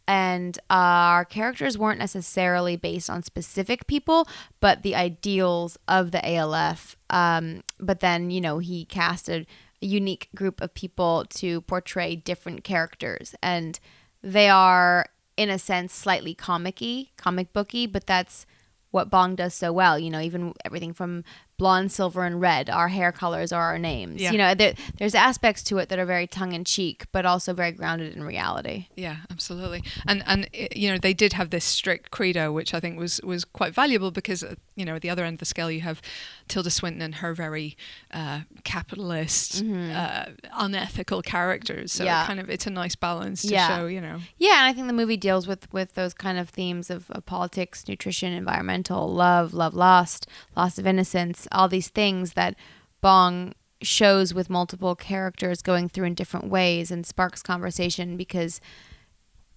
and 0.08 0.58
our 0.70 1.26
characters 1.26 1.78
weren't 1.78 2.00
necessarily 2.00 2.78
based 2.78 3.10
on 3.10 3.22
specific 3.22 3.88
people, 3.88 4.28
but 4.62 4.82
the 4.82 4.96
ideals 4.96 5.78
of 5.88 6.12
the 6.12 6.26
ALF. 6.26 6.96
Um, 7.10 7.64
but 7.80 8.00
then, 8.00 8.32
you 8.32 8.40
know, 8.40 8.60
he 8.60 8.86
casted 8.86 9.46
a 9.82 9.86
unique 9.86 10.30
group 10.34 10.62
of 10.62 10.74
people 10.74 11.26
to 11.30 11.62
portray 11.62 12.16
different 12.16 12.64
characters, 12.64 13.36
and 13.44 13.80
they 14.24 14.50
are, 14.50 15.08
in 15.36 15.50
a 15.50 15.60
sense, 15.60 15.94
slightly 15.94 16.34
comic-y, 16.34 17.08
comic 17.18 17.52
booky, 17.52 17.86
but 17.86 18.08
that's 18.08 18.46
what 18.92 19.10
Bong 19.10 19.36
does 19.36 19.54
so 19.54 19.74
well. 19.74 20.00
You 20.00 20.10
know, 20.10 20.22
even 20.22 20.54
everything 20.64 20.94
from 20.94 21.26
blonde, 21.58 21.92
silver, 21.92 22.24
and 22.24 22.40
red. 22.40 22.70
Our 22.70 22.88
hair 22.90 23.12
colors 23.12 23.52
are 23.52 23.64
our 23.64 23.80
names. 23.80 24.22
Yeah. 24.22 24.32
You 24.32 24.38
know, 24.38 24.54
there, 24.54 24.74
there's 24.98 25.16
aspects 25.16 25.64
to 25.64 25.78
it 25.80 25.90
that 25.90 26.00
are 26.00 26.06
very 26.06 26.28
tongue 26.28 26.54
in 26.54 26.64
cheek, 26.64 27.06
but 27.12 27.26
also 27.26 27.54
very 27.54 27.72
grounded 27.72 28.16
in 28.16 28.24
reality. 28.24 28.88
Yeah, 28.96 29.18
absolutely. 29.32 29.84
And 30.08 30.24
and 30.28 30.46
uh, 30.46 30.68
you 30.76 30.92
know 30.92 30.98
they 30.98 31.14
did 31.14 31.34
have 31.34 31.50
this 31.50 31.66
strict 31.66 32.12
credo, 32.12 32.52
which 32.52 32.74
I 32.74 32.80
think 32.80 33.00
was 33.00 33.20
was 33.24 33.44
quite 33.46 33.74
valuable 33.74 34.12
because 34.12 34.44
uh, 34.44 34.56
you 34.76 34.86
know 34.86 34.96
at 34.96 35.02
the 35.02 35.10
other 35.10 35.24
end 35.26 35.36
of 35.36 35.40
the 35.40 35.46
scale 35.46 35.72
you 35.72 35.82
have 35.82 36.02
Tilda 36.48 36.70
Swinton 36.70 37.02
and 37.02 37.16
her 37.16 37.34
very 37.34 37.76
uh, 38.12 38.42
capitalist, 38.64 39.64
uh, 39.64 40.26
unethical 40.54 41.22
characters. 41.22 41.92
So 41.92 42.04
Mm-hmm. 42.04 42.06
Yeah. 42.08 42.26
kind 42.28 42.40
of 42.40 42.50
it's 42.50 42.68
a 42.68 42.70
nice 42.70 42.96
balance 42.96 43.42
to 43.42 43.50
Yeah. 43.50 43.68
show. 43.78 43.86
You 43.88 44.02
know. 44.02 44.20
Yeah, 44.38 44.60
and 44.60 44.68
I 44.70 44.74
think 44.74 44.88
the 44.88 44.94
movie 44.94 45.18
deals 45.18 45.48
with 45.48 45.72
with 45.74 45.96
those 45.96 46.14
kind 46.14 46.38
of 46.38 46.50
themes 46.50 46.90
of, 46.90 47.10
of 47.12 47.26
politics, 47.26 47.88
nutrition, 47.88 48.32
environmental, 48.34 49.12
love, 49.12 49.54
love 49.54 49.74
lost, 49.74 50.28
loss 50.56 50.78
of 50.78 50.86
innocence, 50.88 51.47
all 51.52 51.68
these 51.68 51.90
things 51.90 52.34
that 52.34 52.56
Bong 53.02 53.54
shows 53.82 54.34
with 54.34 54.50
multiple 54.50 54.96
characters 54.96 55.62
going 55.62 55.88
through 55.88 56.06
in 56.06 56.14
different 56.14 56.50
ways 56.50 56.90
and 56.90 57.06
sparks 57.06 57.44
conversation 57.44 58.18
because 58.18 58.60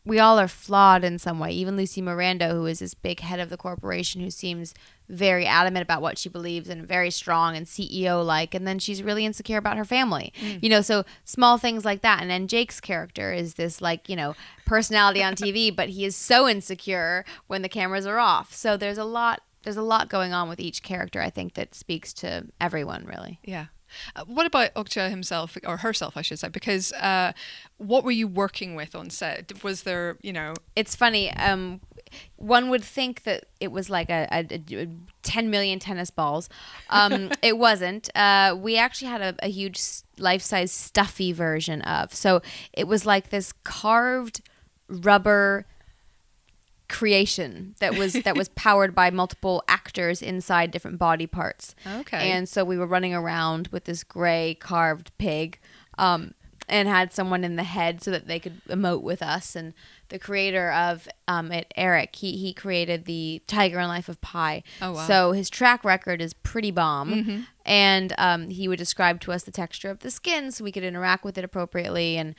we 0.04 0.18
all 0.18 0.38
are 0.38 0.48
flawed 0.48 1.04
in 1.04 1.18
some 1.18 1.38
way. 1.38 1.50
Even 1.52 1.76
Lucy 1.76 2.00
Mirando, 2.00 2.52
who 2.52 2.66
is 2.66 2.78
this 2.78 2.94
big 2.94 3.20
head 3.20 3.38
of 3.38 3.50
the 3.50 3.56
corporation, 3.56 4.20
who 4.20 4.30
seems 4.30 4.72
very 5.08 5.44
adamant 5.44 5.82
about 5.82 6.00
what 6.00 6.16
she 6.16 6.28
believes 6.28 6.68
and 6.68 6.86
very 6.86 7.10
strong 7.10 7.54
and 7.54 7.66
CEO 7.66 8.24
like, 8.24 8.54
and 8.54 8.66
then 8.66 8.78
she's 8.78 9.02
really 9.02 9.26
insecure 9.26 9.58
about 9.58 9.76
her 9.76 9.84
family. 9.84 10.32
Mm. 10.40 10.62
You 10.62 10.70
know, 10.70 10.80
so 10.80 11.04
small 11.24 11.58
things 11.58 11.84
like 11.84 12.00
that. 12.00 12.22
And 12.22 12.30
then 12.30 12.48
Jake's 12.48 12.80
character 12.80 13.32
is 13.32 13.54
this 13.54 13.82
like 13.82 14.08
you 14.08 14.16
know 14.16 14.34
personality 14.64 15.22
on 15.22 15.34
TV, 15.34 15.74
but 15.76 15.90
he 15.90 16.04
is 16.04 16.16
so 16.16 16.48
insecure 16.48 17.24
when 17.46 17.62
the 17.62 17.68
cameras 17.68 18.06
are 18.06 18.18
off. 18.18 18.54
So 18.54 18.76
there's 18.76 18.98
a 18.98 19.04
lot. 19.04 19.42
There's 19.62 19.76
a 19.76 19.82
lot 19.82 20.08
going 20.08 20.32
on 20.32 20.48
with 20.48 20.60
each 20.60 20.82
character. 20.82 21.20
I 21.20 21.30
think 21.30 21.54
that 21.54 21.74
speaks 21.74 22.12
to 22.14 22.46
everyone 22.60 23.04
really. 23.04 23.38
Yeah. 23.44 23.66
Uh, 24.14 24.24
what 24.24 24.46
about 24.46 24.72
Okja 24.74 25.10
himself 25.10 25.56
or 25.66 25.78
herself, 25.78 26.16
I 26.16 26.22
should 26.22 26.38
say? 26.38 26.48
Because 26.48 26.92
uh, 26.92 27.32
what 27.78 28.04
were 28.04 28.10
you 28.10 28.28
working 28.28 28.74
with 28.74 28.94
on 28.94 29.10
set? 29.10 29.64
Was 29.64 29.82
there, 29.82 30.16
you 30.22 30.32
know, 30.32 30.54
it's 30.76 30.94
funny. 30.94 31.32
Um, 31.34 31.80
one 32.36 32.70
would 32.70 32.82
think 32.82 33.22
that 33.22 33.46
it 33.60 33.70
was 33.70 33.88
like 33.88 34.10
a, 34.10 34.26
a, 34.32 34.60
a 34.76 34.88
10 35.22 35.50
million 35.50 35.78
tennis 35.78 36.10
balls. 36.10 36.48
Um, 36.88 37.30
it 37.42 37.58
wasn't. 37.58 38.10
Uh, 38.16 38.56
we 38.58 38.76
actually 38.76 39.08
had 39.08 39.20
a, 39.20 39.34
a 39.44 39.48
huge 39.48 39.80
life 40.18 40.42
size 40.42 40.72
stuffy 40.72 41.32
version 41.32 41.82
of. 41.82 42.14
So 42.14 42.42
it 42.72 42.86
was 42.86 43.06
like 43.06 43.30
this 43.30 43.52
carved 43.52 44.40
rubber 44.88 45.66
creation 46.90 47.74
that 47.80 47.94
was 47.96 48.12
that 48.12 48.36
was 48.36 48.48
powered 48.54 48.94
by 48.94 49.10
multiple 49.10 49.62
actors 49.68 50.20
inside 50.20 50.70
different 50.70 50.98
body 50.98 51.26
parts. 51.26 51.74
Okay. 51.86 52.30
And 52.30 52.48
so 52.48 52.64
we 52.64 52.76
were 52.76 52.86
running 52.86 53.14
around 53.14 53.68
with 53.68 53.84
this 53.84 54.04
gray 54.04 54.56
carved 54.60 55.12
pig. 55.16 55.58
Um, 55.96 56.34
and 56.70 56.88
had 56.88 57.12
someone 57.12 57.42
in 57.42 57.56
the 57.56 57.64
head 57.64 58.00
so 58.00 58.12
that 58.12 58.28
they 58.28 58.38
could 58.38 58.64
emote 58.66 59.02
with 59.02 59.22
us. 59.22 59.56
And 59.56 59.74
the 60.08 60.20
creator 60.20 60.70
of 60.70 61.08
um, 61.26 61.50
it, 61.50 61.72
Eric, 61.76 62.14
he 62.16 62.36
he 62.36 62.54
created 62.54 63.04
the 63.06 63.42
Tiger 63.48 63.78
and 63.80 63.88
Life 63.88 64.08
of 64.08 64.20
Pi. 64.20 64.62
Oh, 64.80 64.92
wow. 64.92 65.06
So 65.06 65.32
his 65.32 65.50
track 65.50 65.84
record 65.84 66.22
is 66.22 66.32
pretty 66.32 66.70
bomb. 66.70 67.12
Mhm. 67.12 67.46
And 67.66 68.14
um, 68.18 68.48
he 68.50 68.68
would 68.68 68.78
describe 68.78 69.20
to 69.22 69.32
us 69.32 69.42
the 69.42 69.50
texture 69.50 69.90
of 69.90 69.98
the 69.98 70.10
skin 70.10 70.52
so 70.52 70.62
we 70.62 70.72
could 70.72 70.84
interact 70.84 71.24
with 71.24 71.36
it 71.36 71.44
appropriately. 71.44 72.16
And 72.16 72.36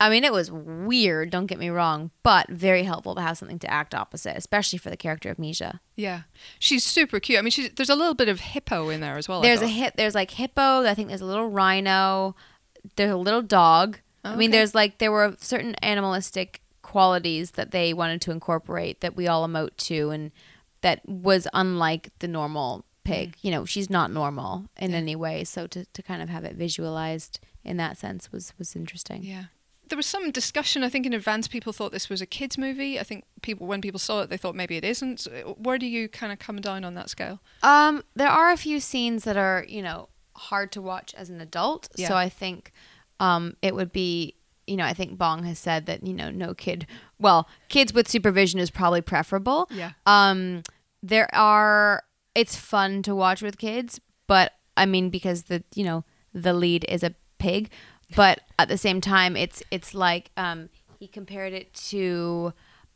I 0.00 0.08
mean, 0.08 0.24
it 0.24 0.32
was 0.32 0.50
weird. 0.50 1.28
Don't 1.30 1.44
get 1.44 1.58
me 1.58 1.68
wrong, 1.68 2.10
but 2.22 2.48
very 2.48 2.84
helpful 2.84 3.14
to 3.14 3.20
have 3.20 3.36
something 3.36 3.58
to 3.58 3.70
act 3.70 3.94
opposite, 3.94 4.34
especially 4.34 4.78
for 4.78 4.88
the 4.88 4.96
character 4.96 5.30
of 5.30 5.36
Mija. 5.36 5.80
yeah, 5.94 6.22
she's 6.58 6.84
super 6.84 7.20
cute. 7.20 7.38
I 7.38 7.42
mean, 7.42 7.50
she's, 7.50 7.70
there's 7.74 7.90
a 7.90 7.94
little 7.94 8.14
bit 8.14 8.28
of 8.28 8.40
hippo 8.40 8.88
in 8.88 9.00
there 9.00 9.18
as 9.18 9.28
well. 9.28 9.42
There's 9.42 9.60
a 9.60 9.68
hip. 9.68 9.94
There's 9.96 10.14
like 10.14 10.30
hippo. 10.30 10.86
I 10.86 10.94
think 10.94 11.08
there's 11.08 11.20
a 11.20 11.26
little 11.26 11.50
rhino. 11.50 12.34
There's 12.96 13.10
a 13.10 13.16
little 13.16 13.42
dog. 13.42 13.98
I 14.24 14.36
mean, 14.36 14.50
there's 14.50 14.74
like 14.74 14.98
there 14.98 15.12
were 15.12 15.36
certain 15.38 15.74
animalistic 15.76 16.62
qualities 16.82 17.52
that 17.52 17.70
they 17.70 17.92
wanted 17.92 18.22
to 18.22 18.30
incorporate 18.30 19.02
that 19.02 19.16
we 19.16 19.28
all 19.28 19.46
emote 19.46 19.76
to, 19.76 20.10
and 20.10 20.32
that 20.80 21.06
was 21.06 21.46
unlike 21.52 22.10
the 22.20 22.28
normal 22.28 22.86
pig. 23.04 23.32
Mm. 23.32 23.36
You 23.42 23.50
know, 23.50 23.64
she's 23.66 23.90
not 23.90 24.10
normal 24.10 24.70
in 24.78 24.94
any 24.94 25.14
way. 25.14 25.44
So 25.44 25.66
to, 25.66 25.84
to 25.84 26.02
kind 26.02 26.22
of 26.22 26.30
have 26.30 26.44
it 26.44 26.56
visualized 26.56 27.38
in 27.64 27.76
that 27.76 27.98
sense 27.98 28.32
was 28.32 28.54
was 28.58 28.74
interesting. 28.74 29.22
Yeah. 29.22 29.44
There 29.90 29.96
was 29.96 30.06
some 30.06 30.30
discussion. 30.30 30.82
I 30.82 30.88
think 30.88 31.04
in 31.04 31.12
advance, 31.12 31.46
people 31.48 31.72
thought 31.72 31.92
this 31.92 32.08
was 32.08 32.22
a 32.22 32.26
kids' 32.26 32.56
movie. 32.56 32.98
I 32.98 33.02
think 33.02 33.24
people, 33.42 33.66
when 33.66 33.80
people 33.80 33.98
saw 33.98 34.22
it, 34.22 34.30
they 34.30 34.38
thought 34.38 34.54
maybe 34.54 34.76
it 34.76 34.84
isn't. 34.84 35.26
Uh, 35.26 35.50
Where 35.52 35.78
do 35.78 35.86
you 35.86 36.08
kind 36.08 36.32
of 36.32 36.38
come 36.38 36.60
down 36.60 36.84
on 36.84 36.94
that 36.94 37.10
scale? 37.10 37.40
Um, 37.62 38.02
there 38.16 38.28
are 38.28 38.50
a 38.50 38.56
few 38.56 38.80
scenes 38.80 39.24
that 39.24 39.36
are, 39.36 39.66
you 39.68 39.82
know, 39.82 40.08
hard 40.36 40.72
to 40.72 40.80
watch 40.80 41.14
as 41.14 41.28
an 41.28 41.40
adult. 41.40 41.88
Yeah. 41.96 42.08
So 42.08 42.14
I 42.14 42.28
think 42.28 42.72
um, 43.18 43.56
it 43.60 43.74
would 43.74 43.92
be, 43.92 44.36
you 44.66 44.76
know, 44.76 44.84
I 44.84 44.94
think 44.94 45.18
Bong 45.18 45.42
has 45.44 45.58
said 45.58 45.86
that, 45.86 46.06
you 46.06 46.14
know, 46.14 46.30
no 46.30 46.54
kid, 46.54 46.86
well, 47.18 47.48
kids 47.68 47.92
with 47.92 48.08
supervision 48.08 48.60
is 48.60 48.70
probably 48.70 49.02
preferable. 49.02 49.68
Yeah. 49.70 49.92
Um, 50.06 50.62
there 51.02 51.28
are, 51.34 52.04
it's 52.34 52.56
fun 52.56 53.02
to 53.02 53.14
watch 53.14 53.42
with 53.42 53.58
kids, 53.58 54.00
but 54.28 54.52
I 54.76 54.86
mean, 54.86 55.10
because 55.10 55.44
the, 55.44 55.64
you 55.74 55.84
know, 55.84 56.04
the 56.32 56.54
lead 56.54 56.86
is 56.88 57.02
a 57.02 57.14
pig, 57.38 57.70
but 58.16 58.40
at 58.58 58.68
the 58.68 58.78
same 58.78 59.00
time, 59.00 59.36
it's, 59.36 59.62
it's 59.70 59.94
like, 59.94 60.30
um, 60.36 60.68
he 60.98 61.06
compared 61.08 61.52
it 61.52 61.72
to, 61.74 62.52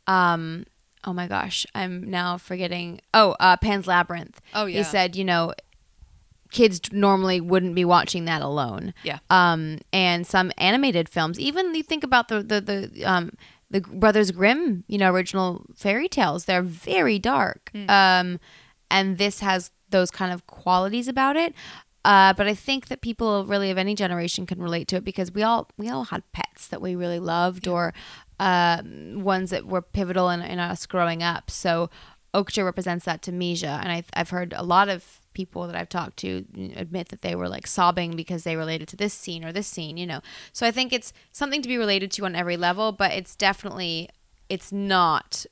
um, 0.06 0.66
oh 1.04 1.12
my 1.12 1.26
gosh, 1.26 1.66
I'm 1.74 2.10
now 2.10 2.38
forgetting. 2.38 3.00
Oh, 3.12 3.36
uh, 3.40 3.56
Pan's 3.56 3.86
Labyrinth. 3.86 4.40
Oh, 4.54 4.66
yeah. 4.66 4.78
He 4.78 4.84
said, 4.84 5.16
you 5.16 5.24
know, 5.24 5.54
kids 6.50 6.80
normally 6.92 7.40
wouldn't 7.40 7.74
be 7.74 7.84
watching 7.84 8.26
that 8.26 8.40
alone. 8.40 8.94
Yeah. 9.02 9.18
Um, 9.28 9.80
and 9.92 10.26
some 10.26 10.52
animated 10.56 11.08
films, 11.08 11.38
even 11.40 11.74
you 11.74 11.82
think 11.82 12.04
about 12.04 12.28
the 12.28 12.42
the 12.42 12.60
the 12.60 13.04
um 13.04 13.32
the 13.70 13.80
Brothers 13.80 14.30
Grimm, 14.30 14.84
you 14.86 14.98
know, 14.98 15.10
original 15.12 15.66
fairy 15.74 16.08
tales, 16.08 16.44
they're 16.44 16.62
very 16.62 17.18
dark. 17.18 17.72
Um, 17.88 18.38
and 18.88 19.18
this 19.18 19.40
has 19.40 19.72
those 19.90 20.12
kind 20.12 20.32
of 20.32 20.46
qualities 20.46 21.08
about 21.08 21.36
it. 21.36 21.54
Uh, 22.04 22.34
but 22.34 22.46
I 22.46 22.54
think 22.54 22.88
that 22.88 23.00
people 23.00 23.46
really 23.46 23.70
of 23.70 23.78
any 23.78 23.94
generation 23.94 24.44
can 24.44 24.60
relate 24.60 24.88
to 24.88 24.96
it 24.96 25.04
because 25.04 25.32
we 25.32 25.42
all 25.42 25.68
we 25.78 25.88
all 25.88 26.04
had 26.04 26.22
pets 26.32 26.68
that 26.68 26.82
we 26.82 26.94
really 26.94 27.18
loved 27.18 27.66
or 27.66 27.94
um, 28.38 29.22
ones 29.22 29.50
that 29.50 29.66
were 29.66 29.82
pivotal 29.82 30.28
in, 30.28 30.42
in 30.42 30.58
us 30.58 30.86
growing 30.86 31.22
up. 31.22 31.50
So 31.50 31.88
Okja 32.34 32.64
represents 32.64 33.04
that 33.04 33.22
to 33.22 33.32
Mija, 33.32 33.80
and 33.80 33.92
I've, 33.92 34.08
I've 34.12 34.30
heard 34.30 34.52
a 34.56 34.64
lot 34.64 34.88
of 34.88 35.20
people 35.34 35.66
that 35.66 35.76
I've 35.76 35.88
talked 35.88 36.16
to 36.18 36.44
admit 36.76 37.08
that 37.08 37.22
they 37.22 37.34
were 37.34 37.48
like 37.48 37.66
sobbing 37.66 38.16
because 38.16 38.44
they 38.44 38.56
related 38.56 38.88
to 38.88 38.96
this 38.96 39.14
scene 39.14 39.44
or 39.44 39.52
this 39.52 39.66
scene, 39.66 39.96
you 39.96 40.06
know. 40.06 40.20
So 40.52 40.66
I 40.66 40.70
think 40.70 40.92
it's 40.92 41.12
something 41.32 41.62
to 41.62 41.68
be 41.68 41.78
related 41.78 42.10
to 42.12 42.24
on 42.24 42.34
every 42.34 42.56
level, 42.56 42.92
but 42.92 43.12
it's 43.12 43.36
definitely 43.36 44.08
it's 44.48 44.72
not 44.72 45.46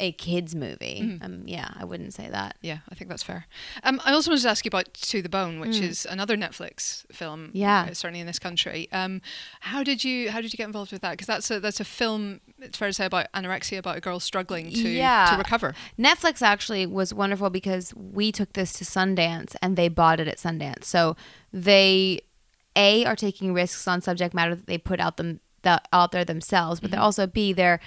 a 0.00 0.12
kids 0.12 0.54
movie. 0.54 1.00
Mm-hmm. 1.02 1.24
Um, 1.24 1.42
yeah, 1.46 1.70
I 1.76 1.84
wouldn't 1.84 2.14
say 2.14 2.28
that. 2.28 2.56
Yeah, 2.62 2.78
I 2.88 2.94
think 2.94 3.08
that's 3.10 3.22
fair. 3.22 3.46
Um, 3.82 4.00
I 4.04 4.12
also 4.12 4.30
wanted 4.30 4.42
to 4.42 4.48
ask 4.48 4.64
you 4.64 4.68
about 4.68 4.92
To 4.94 5.22
the 5.22 5.28
Bone, 5.28 5.60
which 5.60 5.78
is 5.80 6.06
another 6.08 6.36
Netflix 6.36 7.04
film. 7.12 7.48
Mm. 7.48 7.50
Yeah. 7.54 7.86
uh, 7.90 7.94
certainly 7.94 8.20
in 8.20 8.26
this 8.26 8.38
country. 8.38 8.88
Um, 8.92 9.20
how 9.60 9.82
did 9.82 10.04
you 10.04 10.30
how 10.30 10.40
did 10.40 10.52
you 10.52 10.56
get 10.56 10.66
involved 10.66 10.92
with 10.92 11.02
that? 11.02 11.12
Because 11.12 11.26
that's 11.26 11.50
a 11.50 11.60
that's 11.60 11.80
a 11.80 11.84
film. 11.84 12.40
It's 12.58 12.78
fair 12.78 12.88
to 12.88 12.94
say 12.94 13.06
about 13.06 13.26
anorexia, 13.32 13.78
about 13.78 13.96
a 13.96 14.00
girl 14.00 14.20
struggling 14.20 14.70
to 14.72 14.88
Yeah. 14.88 15.30
to 15.32 15.36
recover. 15.38 15.74
Netflix 15.98 16.42
actually 16.42 16.86
was 16.86 17.12
wonderful 17.14 17.50
because 17.50 17.94
we 17.94 18.32
took 18.32 18.52
this 18.54 18.72
to 18.74 18.84
Sundance 18.84 19.54
and 19.62 19.76
they 19.76 19.88
bought 19.88 20.20
it 20.20 20.28
at 20.28 20.38
Sundance. 20.38 20.84
So 20.84 21.16
they 21.52 22.20
a 22.76 23.04
are 23.04 23.16
taking 23.16 23.52
risks 23.52 23.88
on 23.88 24.00
subject 24.00 24.34
matter 24.34 24.54
that 24.54 24.66
they 24.66 24.78
put 24.78 25.00
out 25.00 25.16
them 25.16 25.40
that 25.62 25.88
out 25.92 26.12
there 26.12 26.24
themselves, 26.24 26.78
but 26.78 26.90
they're 26.92 27.00
also 27.00 27.26
b 27.26 27.52
they're 27.52 27.80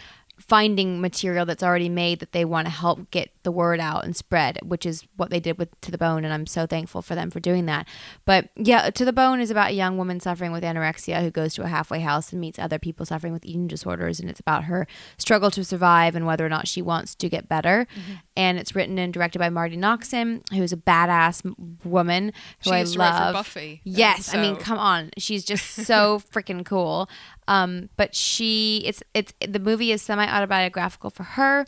finding 0.48 1.02
material 1.02 1.46
that's 1.46 1.64
already 1.64 1.90
made 1.90 2.20
that 2.20 2.32
they 2.32 2.46
want 2.46 2.66
to 2.66 2.72
help 2.72 3.10
get 3.12 3.32
the 3.44 3.52
word 3.52 3.80
out 3.80 4.04
and 4.04 4.16
spread, 4.16 4.60
which 4.64 4.86
is 4.86 5.08
what 5.16 5.30
they 5.30 5.40
did 5.40 5.58
with 5.58 5.80
To 5.82 5.92
the 5.92 5.98
Bone, 5.98 6.24
and 6.24 6.34
I'm 6.34 6.46
so 6.46 6.66
thankful 6.66 7.02
for 7.02 7.16
them 7.16 7.32
for 7.32 7.40
doing 7.40 7.66
that. 7.68 7.88
But 8.26 8.50
yeah, 8.56 8.90
To 8.90 9.06
the 9.06 9.14
Bone 9.14 9.40
is 9.40 9.52
about 9.52 9.72
a 9.72 9.74
young 9.74 9.98
woman 9.98 10.20
suffering 10.20 10.52
with 10.52 10.64
anorexia 10.64 11.22
who 11.22 11.32
goes 11.32 11.54
to 11.56 11.64
a 11.64 11.68
halfway 11.68 12.00
house 12.00 12.32
and 12.32 12.42
meets 12.42 12.60
other 12.60 12.80
people 12.80 13.06
suffering 13.06 13.34
with 13.34 13.46
eating 13.46 13.68
disorders, 13.68 14.20
and 14.20 14.30
it's 14.30 14.40
about 14.40 14.66
her 14.66 14.88
struggle 15.18 15.52
to 15.52 15.64
survive 15.64 16.16
and 16.16 16.26
whether 16.26 16.46
or 16.46 16.50
not 16.50 16.68
she 16.68 16.82
wants 16.82 17.16
to 17.16 17.30
get 17.30 17.48
better. 17.48 17.88
Mm-hmm. 17.96 18.14
And 18.36 18.60
it's 18.60 18.76
written 18.76 18.98
and 18.98 19.14
directed 19.14 19.40
by 19.40 19.50
Marti 19.50 19.78
Noxon, 19.78 20.42
who's 20.52 20.74
a 20.74 20.78
badass 20.78 21.44
woman 21.84 22.34
who 22.64 22.70
She 22.70 22.72
I 22.72 22.80
used 22.80 22.94
to 22.94 23.00
write 23.00 23.14
for 23.14 23.20
love. 23.26 23.34
Buffy, 23.34 23.82
Yes, 23.84 24.34
I 24.34 24.42
mean, 24.42 24.56
come 24.56 24.78
on, 24.78 25.12
she's 25.18 25.44
just 25.44 25.66
so 25.86 26.22
freaking 26.32 26.66
cool. 26.66 27.10
Um, 27.52 27.90
but 27.98 28.16
she, 28.16 28.82
it's 28.86 29.04
it's 29.14 29.34
the 29.46 29.60
movie 29.60 29.92
is 29.92 30.02
semi 30.02 30.26
autobiographical 30.26 31.10
for 31.10 31.24
her. 31.24 31.66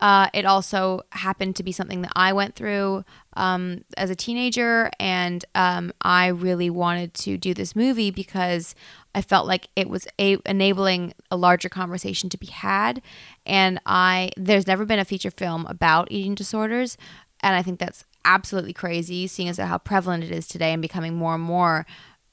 Uh, 0.00 0.28
it 0.34 0.44
also 0.44 1.00
happened 1.12 1.56
to 1.56 1.62
be 1.62 1.72
something 1.72 2.02
that 2.02 2.12
I 2.14 2.32
went 2.34 2.56
through 2.56 3.04
um, 3.34 3.84
as 3.96 4.10
a 4.10 4.14
teenager, 4.16 4.90
and 5.00 5.42
um, 5.54 5.92
I 6.02 6.26
really 6.26 6.68
wanted 6.68 7.14
to 7.14 7.38
do 7.38 7.54
this 7.54 7.74
movie 7.74 8.10
because 8.10 8.74
I 9.14 9.22
felt 9.22 9.46
like 9.46 9.68
it 9.76 9.88
was 9.88 10.06
a- 10.20 10.36
enabling 10.44 11.14
a 11.30 11.36
larger 11.36 11.70
conversation 11.70 12.28
to 12.30 12.36
be 12.36 12.48
had. 12.48 13.00
And 13.46 13.80
I, 13.86 14.30
there's 14.36 14.66
never 14.66 14.84
been 14.84 14.98
a 14.98 15.04
feature 15.06 15.30
film 15.30 15.64
about 15.66 16.08
eating 16.10 16.34
disorders, 16.34 16.98
and 17.40 17.54
I 17.56 17.62
think 17.62 17.78
that's 17.78 18.04
absolutely 18.26 18.74
crazy, 18.74 19.26
seeing 19.26 19.48
as 19.48 19.58
how 19.58 19.78
prevalent 19.78 20.24
it 20.24 20.32
is 20.32 20.46
today 20.46 20.72
and 20.72 20.82
becoming 20.82 21.14
more 21.14 21.34
and 21.36 21.44
more 21.44 21.86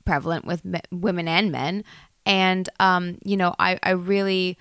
prevalent 0.04 0.44
with 0.46 0.66
me- 0.66 0.82
women 0.92 1.28
and 1.28 1.52
men. 1.52 1.84
And 2.26 2.70
um, 2.80 3.18
you 3.24 3.38
know, 3.38 3.56
I, 3.60 3.80
I 3.84 3.92
really 3.92 4.58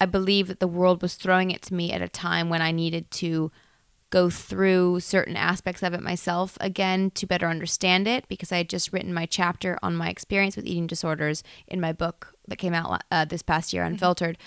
I 0.00 0.06
believe 0.06 0.48
that 0.48 0.60
the 0.60 0.68
world 0.68 1.02
was 1.02 1.14
throwing 1.14 1.50
it 1.50 1.62
to 1.62 1.74
me 1.74 1.92
at 1.92 2.02
a 2.02 2.08
time 2.08 2.48
when 2.48 2.62
I 2.62 2.72
needed 2.72 3.10
to 3.12 3.50
go 4.10 4.30
through 4.30 5.00
certain 5.00 5.36
aspects 5.36 5.82
of 5.82 5.92
it 5.92 6.00
myself 6.00 6.56
again 6.60 7.10
to 7.10 7.26
better 7.26 7.48
understand 7.48 8.06
it 8.06 8.28
because 8.28 8.52
I 8.52 8.58
had 8.58 8.68
just 8.68 8.92
written 8.92 9.12
my 9.12 9.26
chapter 9.26 9.76
on 9.82 9.96
my 9.96 10.08
experience 10.08 10.54
with 10.54 10.66
eating 10.66 10.86
disorders 10.86 11.42
in 11.66 11.80
my 11.80 11.92
book 11.92 12.34
that 12.46 12.56
came 12.56 12.74
out 12.74 13.02
uh, 13.10 13.24
this 13.24 13.42
past 13.42 13.72
year, 13.72 13.82
Unfiltered. 13.82 14.38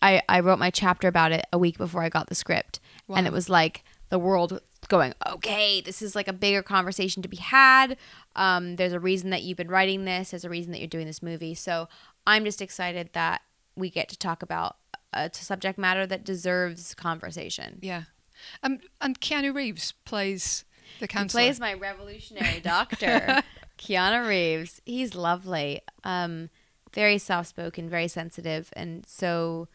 I, 0.00 0.22
I 0.28 0.40
wrote 0.40 0.58
my 0.58 0.70
chapter 0.70 1.08
about 1.08 1.32
it 1.32 1.44
a 1.52 1.58
week 1.58 1.78
before 1.78 2.02
I 2.02 2.08
got 2.08 2.28
the 2.28 2.34
script. 2.34 2.78
And 3.08 3.26
it 3.26 3.32
was 3.32 3.48
like 3.48 3.82
the 4.10 4.18
world 4.18 4.60
going, 4.86 5.14
okay, 5.26 5.80
this 5.80 6.02
is 6.02 6.14
like 6.14 6.28
a 6.28 6.32
bigger 6.32 6.62
conversation 6.62 7.22
to 7.22 7.28
be 7.28 7.36
had. 7.36 7.96
Um, 8.34 8.76
there's 8.76 8.92
a 8.92 9.00
reason 9.00 9.30
that 9.30 9.42
you've 9.42 9.56
been 9.56 9.68
writing 9.68 10.04
this, 10.04 10.30
there's 10.30 10.44
a 10.44 10.50
reason 10.50 10.72
that 10.72 10.78
you're 10.78 10.88
doing 10.88 11.06
this 11.06 11.22
movie. 11.22 11.54
So 11.54 11.88
I'm 12.26 12.44
just 12.44 12.62
excited 12.62 13.10
that 13.12 13.42
we 13.76 13.90
get 13.90 14.08
to 14.08 14.18
talk 14.18 14.42
about 14.42 14.76
a 15.12 15.30
subject 15.32 15.78
matter 15.78 16.06
that 16.06 16.24
deserves 16.24 16.94
conversation. 16.94 17.78
Yeah. 17.82 18.04
Um, 18.62 18.80
and 19.00 19.20
Keanu 19.20 19.54
Reeves 19.54 19.92
plays 20.04 20.64
the 21.00 21.06
He 21.06 21.24
plays 21.28 21.60
my 21.60 21.74
revolutionary 21.74 22.60
doctor, 22.60 23.42
Keanu 23.78 24.28
Reeves. 24.28 24.80
He's 24.84 25.14
lovely. 25.14 25.80
Um, 26.04 26.50
very 26.92 27.18
soft 27.18 27.48
spoken, 27.48 27.88
very 27.88 28.08
sensitive, 28.08 28.70
and 28.74 29.04
so 29.06 29.68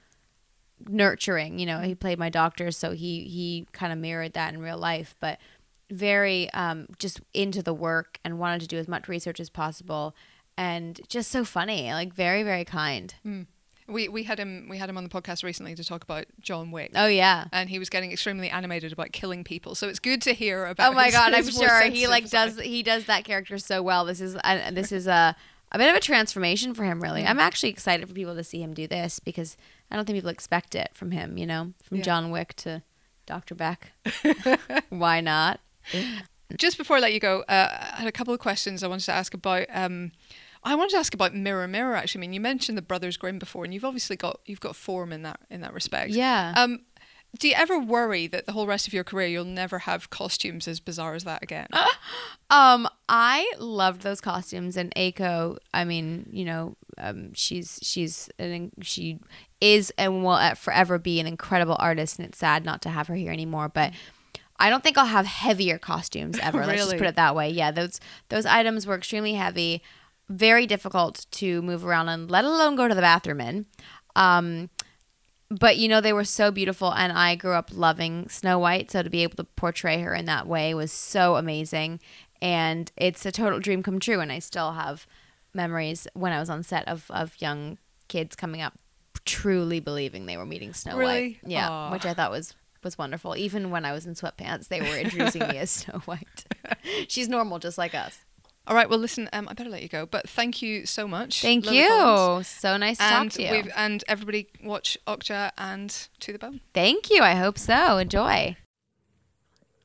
nurturing. 0.88 1.60
You 1.60 1.66
know, 1.66 1.80
he 1.80 1.96
played 1.96 2.20
my 2.20 2.30
doctor, 2.30 2.72
so 2.72 2.92
he 2.92 3.24
he 3.26 3.68
kind 3.72 3.92
of 3.94 4.00
mirrored 4.00 4.34
that 4.34 4.54
in 4.54 4.62
real 4.62 4.78
life, 4.78 5.16
but 5.20 5.40
very 5.90 6.50
um, 6.54 6.88
just 7.00 7.20
into 7.34 7.62
the 7.62 7.74
work 7.74 8.20
and 8.24 8.40
wanted 8.40 8.62
to 8.62 8.68
do 8.68 8.78
as 8.78 8.88
much 8.88 9.08
research 9.08 9.40
as 9.40 9.50
possible, 9.50 10.16
and 10.58 11.02
just 11.08 11.32
so 11.32 11.44
funny, 11.44 11.92
like 11.94 12.14
very 12.14 12.44
very 12.44 12.66
kind. 12.66 13.14
we 13.88 14.08
we 14.08 14.24
had 14.24 14.40
him 14.40 14.68
we 14.70 14.78
had 14.78 14.90
him 14.90 14.98
on 14.98 15.04
the 15.04 15.10
podcast 15.10 15.44
recently 15.44 15.76
to 15.76 15.84
talk 15.84 16.04
about 16.04 16.26
John 16.40 16.72
Wick. 16.72 16.92
Oh 16.96 17.08
yeah. 17.08 17.46
And 17.52 17.70
he 17.70 17.78
was 17.80 17.90
getting 17.90 18.12
extremely 18.12 18.50
animated 18.50 18.94
about 18.94 19.12
killing 19.12 19.44
people, 19.44 19.76
so 19.76 19.90
it's 19.90 20.00
good 20.00 20.22
to 20.24 20.34
hear 20.34 20.66
about. 20.66 20.92
Oh 20.92 20.96
my 20.96 21.06
his- 21.06 21.14
god, 21.14 21.34
I'm 21.36 21.50
sure 21.50 21.82
he 21.90 22.08
like 22.08 22.30
does 22.30 22.60
he 22.60 22.84
does 22.84 23.06
that 23.06 23.26
character 23.26 23.58
so 23.58 23.82
well. 23.82 24.06
This 24.06 24.22
is 24.22 24.36
uh, 24.44 24.72
this 24.72 24.92
is 24.92 25.08
a 25.08 25.36
a 25.74 25.78
bit 25.78 25.90
of 25.90 25.96
a 25.96 26.00
transformation 26.02 26.74
for 26.74 26.84
him. 26.84 27.02
Really, 27.02 27.26
I'm 27.26 27.40
actually 27.40 27.70
excited 27.70 28.08
for 28.08 28.14
people 28.14 28.36
to 28.36 28.44
see 28.44 28.62
him 28.62 28.74
do 28.74 28.88
this 28.88 29.20
because 29.20 29.58
I 29.92 29.96
don't 29.96 30.06
think 30.06 30.18
people 30.18 30.30
expect 30.30 30.74
it 30.76 30.90
from 30.94 31.12
him. 31.12 31.38
You 31.38 31.46
know, 31.46 31.74
from 31.84 31.98
Yeah. 31.98 32.04
John 32.04 32.32
Wick 32.32 32.54
to 32.58 32.82
Dr. 33.26 33.56
Beck. 33.56 33.92
Why 34.90 35.22
not? 35.22 35.60
Just 36.58 36.78
before 36.78 36.98
I 36.98 37.00
let 37.00 37.14
you 37.14 37.20
go, 37.20 37.42
uh, 37.48 37.68
I 37.94 38.00
had 38.00 38.08
a 38.08 38.12
couple 38.12 38.34
of 38.34 38.40
questions 38.40 38.84
I 38.84 38.88
wanted 38.88 39.06
to 39.06 39.14
ask 39.14 39.34
about. 39.34 39.68
Um, 39.74 40.12
I 40.64 40.76
wanted 40.76 40.92
to 40.92 40.98
ask 40.98 41.14
about 41.14 41.34
Mirror 41.34 41.68
Mirror. 41.70 41.96
Actually, 41.96 42.20
I 42.20 42.22
mean, 42.22 42.34
you 42.34 42.40
mentioned 42.42 42.78
the 42.78 42.82
Brothers 42.84 43.18
Grimm 43.18 43.40
before, 43.40 43.64
and 43.64 43.74
you've 43.74 43.86
obviously 43.86 44.16
got 44.16 44.42
you've 44.46 44.60
got 44.60 44.76
form 44.76 45.12
in 45.12 45.24
that 45.24 45.40
in 45.50 45.62
that 45.62 45.74
respect. 45.74 46.12
Yeah. 46.12 46.54
Um, 46.56 46.82
do 47.40 47.48
you 47.48 47.54
ever 47.56 47.80
worry 47.80 48.28
that 48.28 48.46
the 48.46 48.52
whole 48.52 48.68
rest 48.68 48.88
of 48.88 48.94
your 48.94 49.04
career 49.04 49.28
you'll 49.28 49.46
never 49.46 49.80
have 49.80 50.10
costumes 50.10 50.68
as 50.68 50.80
bizarre 50.80 51.16
as 51.16 51.24
that 51.24 51.44
again? 51.44 51.68
Um, 52.52 52.90
I 53.08 53.50
loved 53.60 54.02
those 54.02 54.20
costumes 54.20 54.76
and 54.76 54.94
Eiko. 54.96 55.58
I 55.74 55.86
mean, 55.86 56.28
you 56.34 56.44
know, 56.44 56.76
um, 56.98 57.34
she's 57.34 57.80
she's 57.82 58.30
an, 58.38 58.74
she 58.82 59.20
is 59.62 59.94
and 59.98 60.22
will 60.22 60.38
forever 60.56 61.00
be 61.00 61.22
an 61.22 61.28
incredible 61.28 61.78
artist, 61.80 62.20
and 62.20 62.28
it's 62.28 62.40
sad 62.40 62.66
not 62.66 62.82
to 62.82 62.90
have 62.90 63.08
her 63.08 63.16
here 63.16 63.32
anymore. 63.32 63.70
But 63.70 63.94
I 64.60 64.70
don't 64.70 64.84
think 64.84 64.98
I'll 64.98 65.06
have 65.06 65.26
heavier 65.26 65.78
costumes 65.78 66.38
ever. 66.44 66.66
Let's 66.66 66.84
just 66.84 66.98
put 66.98 67.08
it 67.08 67.16
that 67.16 67.38
way. 67.38 67.50
Yeah, 67.50 67.72
those 67.72 68.02
those 68.28 68.46
items 68.46 68.86
were 68.86 68.96
extremely 68.96 69.36
heavy, 69.36 69.82
very 70.28 70.68
difficult 70.68 71.28
to 71.32 71.62
move 71.62 71.86
around 71.86 72.10
and 72.10 72.30
let 72.30 72.44
alone 72.44 72.76
go 72.76 72.90
to 72.90 72.94
the 72.94 73.00
bathroom 73.00 73.40
in. 73.40 73.66
Um, 74.18 74.70
but 75.60 75.78
you 75.78 75.88
know 75.90 76.00
they 76.00 76.14
were 76.14 76.24
so 76.24 76.50
beautiful 76.50 76.94
and 76.94 77.12
i 77.12 77.36
grew 77.36 77.54
up 77.54 77.70
loving 77.74 78.28
snow 78.30 78.58
white 78.58 78.90
so 78.90 79.04
to 79.04 79.10
be 79.10 79.22
able 79.24 79.36
to 79.36 79.44
portray 79.44 80.00
her 80.02 80.14
in 80.16 80.26
that 80.26 80.48
way 80.48 80.74
was 80.74 80.92
so 80.92 81.36
amazing 81.36 82.00
and 82.42 82.92
it's 82.96 83.26
a 83.26 83.32
total 83.32 83.60
dream 83.60 83.84
come 83.84 84.00
true 84.00 84.22
and 84.22 84.32
i 84.32 84.40
still 84.40 84.72
have 84.72 85.06
memories 85.54 86.08
when 86.14 86.32
i 86.32 86.40
was 86.40 86.50
on 86.50 86.64
set 86.64 86.88
of, 86.88 87.06
of 87.12 87.36
young 87.40 87.78
kids 88.08 88.36
coming 88.36 88.62
up 88.62 88.74
truly 89.26 89.80
believing 89.80 90.26
they 90.26 90.38
were 90.38 90.46
meeting 90.46 90.74
snow 90.74 90.98
Really? 90.98 91.40
white 91.44 91.52
yeah 91.52 91.70
Aw. 91.70 91.92
which 91.92 92.06
i 92.06 92.14
thought 92.14 92.32
was 92.32 92.56
was 92.84 92.98
wonderful 92.98 93.36
even 93.36 93.70
when 93.70 93.86
i 93.86 93.92
was 93.92 94.08
in 94.08 94.16
sweatpants 94.16 94.70
they 94.70 94.82
were 94.82 94.98
introducing 94.98 95.48
me 95.48 95.58
as 95.58 95.70
snow 95.72 96.00
white 96.06 96.46
she's 97.08 97.28
normal 97.30 97.60
just 97.60 97.78
like 97.78 97.94
us 97.94 98.24
All 98.68 98.76
right. 98.76 98.90
Well, 98.90 99.00
listen. 99.00 99.28
Um, 99.34 99.48
I 99.50 99.54
better 99.54 99.70
let 99.70 99.82
you 99.82 99.90
go. 99.90 100.06
But 100.06 100.30
thank 100.30 100.62
you 100.62 100.86
so 100.86 101.08
much. 101.08 101.42
thank 101.42 101.66
Lily 101.66 101.80
you 101.80 101.88
Collins. 101.90 102.48
so 102.48 102.78
nice 102.78 102.98
to 102.98 103.04
And 103.04 103.32
talk 103.32 103.38
to 103.38 103.44
you 103.44 103.52
we've 103.52 103.72
and 103.76 104.04
everybody 104.08 104.48
watch 104.64 104.98
Okja 105.08 105.52
and 105.58 105.90
To 106.20 106.32
the 106.32 106.40
Bone. 106.40 106.62
thank 106.74 107.10
you 107.10 107.22
i 107.24 107.34
hope 107.36 107.58
so 107.58 107.98
enjoy 107.98 108.56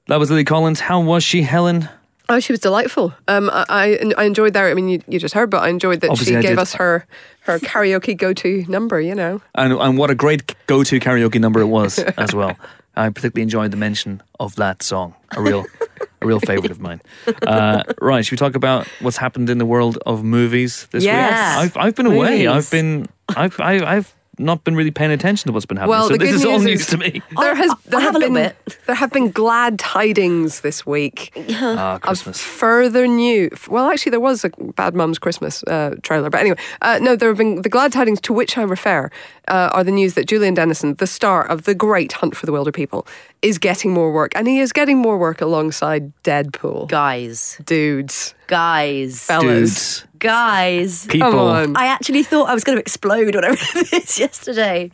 That 0.09 0.19
was 0.19 0.31
Lily 0.31 0.45
Collins. 0.45 0.81
How 0.81 1.01
was 1.01 1.25
she, 1.25 1.43
Helen? 1.43 1.89
Oh, 2.29 2.39
she 2.41 2.53
was 2.53 2.61
delightful. 2.61 3.15
Um, 3.29 3.49
I, 3.53 3.65
I 3.69 4.13
I 4.19 4.25
enjoyed 4.25 4.53
that. 4.55 4.65
I 4.65 4.75
mean, 4.75 4.89
you, 4.89 5.01
you 5.09 5.19
just 5.21 5.35
heard, 5.35 5.49
but 5.51 5.63
I 5.63 5.69
enjoyed 5.69 6.01
that 6.01 6.11
Obviously 6.11 6.35
she 6.35 6.39
I 6.39 6.43
gave 6.43 6.51
did. 6.53 6.59
us 6.59 6.75
her 6.75 7.07
her 7.43 7.59
karaoke 7.61 8.17
go 8.17 8.33
to 8.35 8.65
number. 8.69 9.01
You 9.01 9.15
know, 9.15 9.41
And, 9.55 9.73
and 9.73 9.97
what 9.99 10.11
a 10.11 10.15
great 10.15 10.55
go 10.67 10.83
to 10.85 10.99
karaoke 11.01 11.41
number 11.41 11.61
it 11.61 11.67
was 11.67 11.99
as 12.01 12.35
well. 12.35 12.57
I 12.97 13.11
particularly 13.11 13.43
enjoyed 13.43 13.71
the 13.73 13.77
mention 13.77 14.23
of 14.41 14.57
that 14.57 14.83
song. 14.83 15.15
A 15.37 15.41
real, 15.43 15.67
a 16.23 16.27
real 16.27 16.41
favorite 16.41 16.71
of 16.71 16.81
mine. 16.81 17.01
Uh, 17.47 17.83
right, 18.01 18.25
should 18.25 18.33
we 18.33 18.37
talk 18.39 18.55
about 18.57 18.87
what's 19.01 19.17
happened 19.19 19.51
in 19.51 19.59
the 19.59 19.67
world 19.67 19.99
of 20.07 20.25
movies 20.25 20.87
this 20.91 21.05
Yes. 21.05 21.31
week? 21.65 21.77
I've, 21.77 21.77
I've 21.87 21.95
been 21.95 22.07
away. 22.07 22.47
I've 22.47 22.71
been, 22.71 23.07
I've, 23.37 23.59
I, 23.61 23.97
I've 23.97 24.15
not 24.39 24.65
been 24.65 24.75
really 24.77 24.91
paying 24.91 25.11
attention 25.11 25.49
to 25.49 25.53
what's 25.53 25.67
been 25.67 25.77
happening. 25.79 25.91
Well, 25.91 26.09
so 26.09 26.17
this 26.17 26.33
is 26.33 26.45
all 26.45 26.59
news 26.59 26.65
news 26.65 26.81
is- 26.81 26.87
to 26.89 26.99
me. 26.99 27.23
There 27.41 27.55
has 27.55 27.71
I- 27.71 27.75
there 27.87 28.01
I 28.01 28.03
have 28.03 28.17
a 28.17 28.19
been 28.21 28.33
little 28.35 28.51
bit. 28.67 28.79
there 28.87 28.95
have 28.95 29.11
been 29.13 29.31
glad 29.31 29.79
tidings 29.79 30.61
this 30.61 30.85
week. 30.87 31.33
Ah, 31.59 31.95
of 31.95 32.01
Christmas. 32.03 32.41
further 32.41 33.07
new. 33.07 33.51
Well, 33.69 33.89
actually, 33.91 34.11
there 34.11 34.21
was 34.21 34.45
a 34.45 34.51
Bad 34.77 34.95
Mums 34.95 35.19
Christmas 35.19 35.63
uh, 35.65 35.95
trailer, 36.03 36.29
but 36.31 36.41
anyway, 36.41 36.59
uh, 36.83 36.99
no, 37.01 37.17
there 37.17 37.29
have 37.31 37.39
been 37.39 37.63
the 37.63 37.69
glad 37.69 37.93
tidings 37.93 38.21
to 38.23 38.33
which 38.33 38.59
I 38.59 38.63
refer 38.63 39.11
uh, 39.49 39.71
are 39.73 39.85
the 39.85 39.91
news 39.93 40.15
that 40.15 40.27
Julian 40.27 40.55
Dennison, 40.55 40.95
the 40.95 41.07
star 41.07 41.45
of 41.47 41.63
the 41.65 41.75
great 41.75 42.13
Hunt 42.13 42.37
for 42.37 42.47
the 42.47 42.53
Wilderpeople, 42.53 43.07
is 43.43 43.59
getting 43.59 43.93
more 43.93 44.13
work, 44.13 44.33
and 44.35 44.47
he 44.49 44.59
is 44.61 44.73
getting 44.73 44.99
more 44.99 45.17
work 45.19 45.41
alongside 45.41 46.13
Deadpool. 46.25 46.89
Guys, 46.89 47.59
Dudes, 47.65 48.35
guys, 48.49 49.23
fellas, 49.25 49.45
Dudes, 49.45 50.07
guys. 50.27 51.07
people. 51.07 51.31
come 51.31 51.39
on. 51.39 51.77
I 51.77 51.87
actually 51.87 52.23
thought 52.23 52.49
I 52.49 52.55
was 52.55 52.65
going 52.65 52.77
to 52.77 52.81
explode 52.81 53.35
when 53.35 53.45
I 53.45 53.49
read 53.75 53.87
this 53.91 54.19
yesterday. 54.19 54.91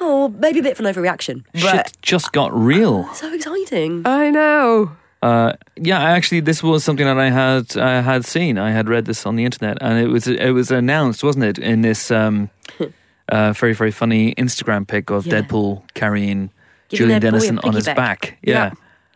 Oh, 0.00 0.28
maybe 0.28 0.60
a 0.60 0.62
bit 0.62 0.78
of 0.78 0.84
an 0.84 0.92
overreaction, 0.94 1.44
but 1.52 1.60
Shit 1.60 1.92
just 2.02 2.32
got 2.32 2.52
real. 2.56 3.12
so 3.14 3.32
exciting. 3.32 4.02
I 4.04 4.30
know. 4.30 4.92
Uh, 5.20 5.54
yeah, 5.76 6.00
actually, 6.00 6.38
this 6.40 6.62
was 6.62 6.84
something 6.84 7.04
that 7.06 7.18
I 7.18 7.30
had 7.30 7.76
I 7.76 8.00
had 8.02 8.24
seen. 8.24 8.56
I 8.58 8.70
had 8.70 8.88
read 8.88 9.06
this 9.06 9.26
on 9.26 9.34
the 9.34 9.44
internet, 9.44 9.78
and 9.80 9.98
it 9.98 10.06
was 10.08 10.28
it 10.28 10.50
was 10.50 10.70
announced, 10.70 11.24
wasn't 11.24 11.44
it, 11.44 11.58
in 11.58 11.82
this 11.82 12.12
um, 12.12 12.50
uh, 13.28 13.52
very 13.52 13.74
very 13.74 13.90
funny 13.90 14.34
Instagram 14.36 14.86
pic 14.86 15.10
of 15.10 15.26
Yeah. 15.26 15.42
Deadpool 15.42 15.82
carrying 15.94 16.50
Giving 16.88 16.98
Julian 17.06 17.20
their 17.20 17.32
boy 17.32 17.36
a 17.38 17.40
Dennison 17.40 17.58
on 17.60 17.74
his 17.74 17.86
piggyback. 17.88 17.96
back. 17.96 18.38
Yeah. 18.42 18.70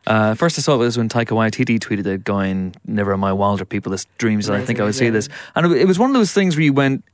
Uh, 0.06 0.34
first, 0.34 0.58
I 0.58 0.62
saw 0.62 0.74
it 0.74 0.78
was 0.78 0.96
when 0.98 1.08
Taika 1.08 1.28
Waititi 1.36 1.78
tweeted 1.78 2.06
it, 2.06 2.24
going, 2.24 2.74
"Never 2.86 3.16
mind 3.16 3.38
Wilderpeople, 3.38 3.90
this 3.90 4.06
dreams 4.18 4.46
that 4.46 4.56
I 4.56 4.64
think 4.64 4.80
I 4.80 4.84
would 4.84 4.94
see 4.94 5.10
this." 5.10 5.28
And 5.54 5.66
it, 5.72 5.82
it 5.82 5.86
was 5.86 5.98
one 5.98 6.10
of 6.10 6.14
those 6.14 6.32
things 6.32 6.56
where 6.56 6.64
you 6.64 6.72
went, 6.72 7.04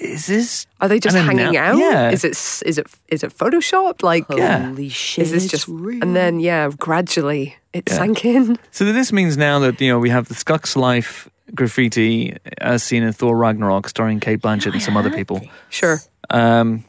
"Is 0.00 0.26
this? 0.26 0.66
Are 0.80 0.88
they 0.88 1.00
just 1.00 1.16
hanging 1.16 1.46
annou- 1.46 1.56
out? 1.56 1.78
Yeah. 1.78 2.10
Is 2.10 2.22
it 2.24 2.32
is 2.66 2.78
it 2.78 2.86
is 3.08 3.22
it 3.24 3.36
photoshopped? 3.36 4.02
Like, 4.02 4.24
Yeah. 4.28 4.66
Holy 4.68 4.88
shit! 4.90 5.24
is 5.24 5.30
this 5.32 5.46
just? 5.46 5.66
real. 5.68 6.02
And 6.02 6.14
then 6.14 6.38
yeah, 6.40 6.68
gradually 6.78 7.56
it 7.72 7.84
Yeah. 7.88 7.96
sank 7.96 8.24
in. 8.24 8.58
So 8.72 8.84
this 8.84 9.10
means 9.12 9.36
now 9.36 9.58
that 9.60 9.80
you 9.80 9.88
know 9.90 9.98
we 9.98 10.10
have 10.10 10.28
the 10.28 10.34
Skux 10.34 10.76
Life 10.76 11.28
graffiti 11.54 12.36
as 12.58 12.82
seen 12.82 13.02
in 13.02 13.12
Thor 13.12 13.36
Ragnarok, 13.36 13.88
starring 13.88 14.20
Cate 14.20 14.40
Blanchett 14.40 14.72
and 14.72 14.82
some 14.82 14.96
other 14.96 15.10
people. 15.10 15.40
Sure. 15.70 16.00
Um, 16.30 16.84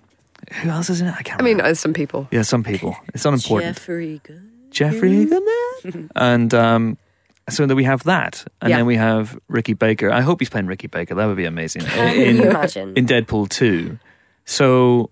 who 0.61 0.69
else 0.69 0.89
is 0.89 1.01
in 1.01 1.07
it? 1.07 1.15
I 1.17 1.23
can't. 1.23 1.41
I 1.41 1.43
mean, 1.43 1.57
remember. 1.57 1.71
uh, 1.71 1.75
some 1.75 1.93
people. 1.93 2.27
yeah, 2.31 2.41
some 2.43 2.63
people. 2.63 2.95
It's 3.13 3.25
unimportant. 3.25 3.75
Jeffrey 3.77 4.21
Good. 4.23 4.51
Jeffrey, 4.75 5.25
then 5.25 5.43
there 5.45 6.03
and 6.15 6.53
um, 6.53 6.97
so 7.49 7.65
that 7.65 7.75
we 7.75 7.83
have 7.85 8.03
that, 8.03 8.45
and 8.61 8.69
Yeah. 8.69 8.77
then 8.77 8.85
we 8.85 8.95
have 8.97 9.37
Ricky 9.47 9.73
Baker. 9.73 10.11
I 10.11 10.21
hope 10.21 10.39
he's 10.41 10.49
playing 10.49 10.67
Ricky 10.67 10.87
Baker. 10.87 11.15
That 11.15 11.25
would 11.27 11.37
be 11.37 11.45
amazing 11.45 11.83
Can 11.83 12.15
in 12.15 12.35
you 12.37 12.49
imagine? 12.49 12.93
in 12.97 13.05
Deadpool 13.05 13.49
two. 13.49 13.97
So. 14.45 15.09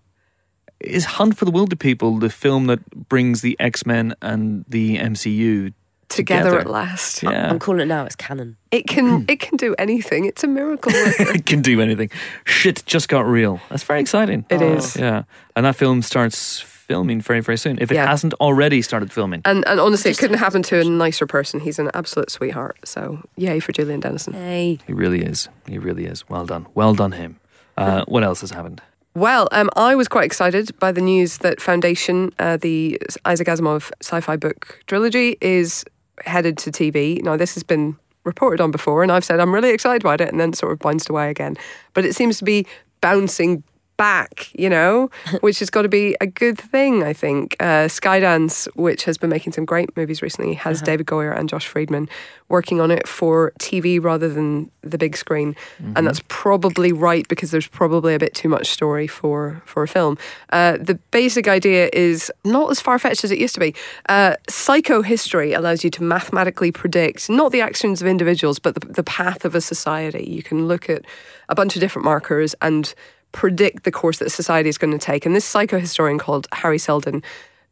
Is 0.79 1.05
Hunt 1.05 1.37
for 1.37 1.45
the 1.45 1.51
Wilderpeople 1.51 2.19
the 2.19 2.29
film 2.29 2.67
that 2.67 2.83
brings 3.07 3.39
the 3.39 3.55
X 3.57 3.85
Men 3.85 4.15
and 4.21 4.65
the 4.67 4.97
MCU 4.97 5.71
Together, 6.09 6.43
together? 6.49 6.59
at 6.59 6.67
last. 6.69 7.23
Yeah, 7.23 7.49
I'm 7.49 7.57
calling 7.57 7.79
it 7.79 7.85
now. 7.85 8.03
It's 8.03 8.17
canon. 8.17 8.57
It 8.69 8.85
can 8.85 9.23
it 9.29 9.39
can 9.39 9.55
do 9.55 9.73
anything. 9.79 10.25
It's 10.25 10.43
a 10.43 10.47
miracle. 10.47 10.91
worker. 10.91 11.31
it 11.35 11.45
can 11.45 11.61
do 11.61 11.79
anything. 11.79 12.09
Shit 12.43 12.83
just 12.85 13.07
got 13.07 13.25
real. 13.25 13.61
That's 13.69 13.83
very 13.83 14.01
exciting. 14.01 14.45
It 14.49 14.61
is. 14.61 14.97
Yeah. 14.97 15.23
And 15.55 15.65
that 15.65 15.77
film 15.77 16.01
starts 16.01 16.59
filming 16.87 17.21
very, 17.21 17.39
very 17.41 17.57
soon. 17.57 17.77
If 17.81 17.91
it 17.91 17.95
Yeah. 17.95 18.07
hasn't 18.07 18.33
already 18.35 18.81
started 18.81 19.11
filming. 19.11 19.41
and 19.45 19.63
and 19.67 19.79
honestly, 19.79 20.11
it 20.11 20.17
couldn't 20.17 20.37
happen 20.39 20.61
to 20.63 20.79
a 20.79 20.83
nicer 20.83 21.25
person. 21.27 21.59
He's 21.59 21.79
an 21.79 21.89
absolute 21.93 22.29
sweetheart. 22.29 22.77
So 22.85 23.19
yay 23.37 23.59
for 23.59 23.71
Julian 23.71 23.99
Dennison. 23.99 24.33
Yay. 24.33 24.79
He 24.87 24.93
really 24.93 25.21
is. 25.21 25.49
He 25.67 25.77
really 25.77 26.05
is. 26.05 26.23
Well 26.29 26.45
done. 26.45 26.65
Well 26.75 26.93
done 26.93 27.13
him. 27.13 27.39
Uh, 27.77 28.03
what 28.07 28.23
else 28.23 28.41
has 28.41 28.51
happened? 28.51 28.81
Well, 29.15 29.47
um, 29.51 29.69
I 29.75 29.95
was 29.95 30.07
quite 30.07 30.25
excited 30.25 30.77
by 30.79 30.91
the 30.91 31.01
news 31.01 31.37
that 31.39 31.61
Foundation, 31.61 32.31
uh, 32.39 32.57
the 32.57 32.99
Isaac 33.25 33.47
Asimov 33.47 33.91
sci-fi 34.01 34.35
book 34.37 34.79
trilogy, 34.87 35.37
is 35.41 35.85
headed 36.25 36.57
to 36.59 36.71
TV. 36.71 37.21
Now, 37.23 37.37
this 37.37 37.53
has 37.53 37.63
been 37.63 37.95
reported 38.25 38.59
on 38.61 38.71
before, 38.71 39.03
and 39.03 39.11
I've 39.11 39.23
said 39.23 39.39
I'm 39.39 39.53
really 39.53 39.69
excited 39.69 40.01
about 40.03 40.19
it, 40.21 40.29
and 40.29 40.39
then 40.39 40.49
it 40.49 40.55
sort 40.55 40.71
of 40.71 40.79
bounced 40.79 41.09
away 41.09 41.29
again. 41.29 41.57
But 41.93 42.05
it 42.05 42.15
seems 42.15 42.37
to 42.39 42.43
be 42.45 42.65
bouncing 43.01 43.63
back, 43.97 44.49
you 44.53 44.69
know, 44.69 45.09
which 45.41 45.59
has 45.59 45.69
got 45.69 45.83
to 45.83 45.89
be 45.89 46.15
a 46.21 46.27
good 46.27 46.57
thing, 46.57 47.03
I 47.03 47.13
think. 47.13 47.55
Uh, 47.59 47.87
Skydance, 47.87 48.67
which 48.75 49.05
has 49.05 49.17
been 49.17 49.29
making 49.29 49.53
some 49.53 49.65
great 49.65 49.95
movies 49.95 50.21
recently, 50.21 50.53
has 50.55 50.81
David 50.81 51.05
Goyer 51.07 51.37
and 51.37 51.49
Josh 51.49 51.67
Friedman 51.67 52.09
working 52.49 52.79
on 52.79 52.91
it 52.91 53.07
for 53.07 53.51
TV 53.59 54.01
rather 54.01 54.29
than 54.29 54.69
the 54.81 54.97
big 54.97 55.17
screen, 55.17 55.55
and 55.95 56.05
that's 56.05 56.21
probably 56.27 56.91
right 56.91 57.27
because 57.27 57.51
there's 57.51 57.67
probably 57.67 58.13
a 58.13 58.19
bit 58.19 58.33
too 58.33 58.49
much 58.49 58.67
story 58.67 59.07
for 59.07 59.61
for 59.65 59.83
a 59.83 59.87
film. 59.87 60.17
Uh, 60.51 60.77
the 60.79 60.95
basic 61.11 61.47
idea 61.47 61.89
is 61.93 62.31
not 62.45 62.69
as 62.69 62.79
far 62.79 62.99
fetched 62.99 63.23
as 63.23 63.31
it 63.31 63.39
used 63.39 63.53
to 63.55 63.59
be. 63.59 63.73
Uh, 64.09 64.35
psychohistory 64.49 65.57
allows 65.57 65.83
you 65.83 65.89
to 65.89 66.03
mathematically 66.03 66.71
predict 66.71 67.29
not 67.29 67.51
the 67.51 67.61
actions 67.61 68.01
of 68.01 68.07
individuals, 68.07 68.59
but 68.59 68.75
the, 68.75 68.85
the 68.87 69.03
path 69.03 69.45
of 69.45 69.55
a 69.55 69.61
society. 69.61 70.29
You 70.29 70.43
can 70.43 70.67
look 70.67 70.89
at 70.89 71.05
a 71.49 71.55
bunch 71.55 71.75
of 71.75 71.79
different 71.79 72.05
markers 72.05 72.55
and 72.61 72.93
predict 73.33 73.83
the 73.83 73.91
course 73.91 74.19
that 74.19 74.29
society 74.29 74.69
is 74.69 74.77
going 74.77 74.97
to 74.97 75.05
take. 75.05 75.25
And 75.25 75.35
this 75.35 75.51
psychohistorian 75.51 76.19
called 76.19 76.47
Hari 76.53 76.77
Seldon 76.77 77.21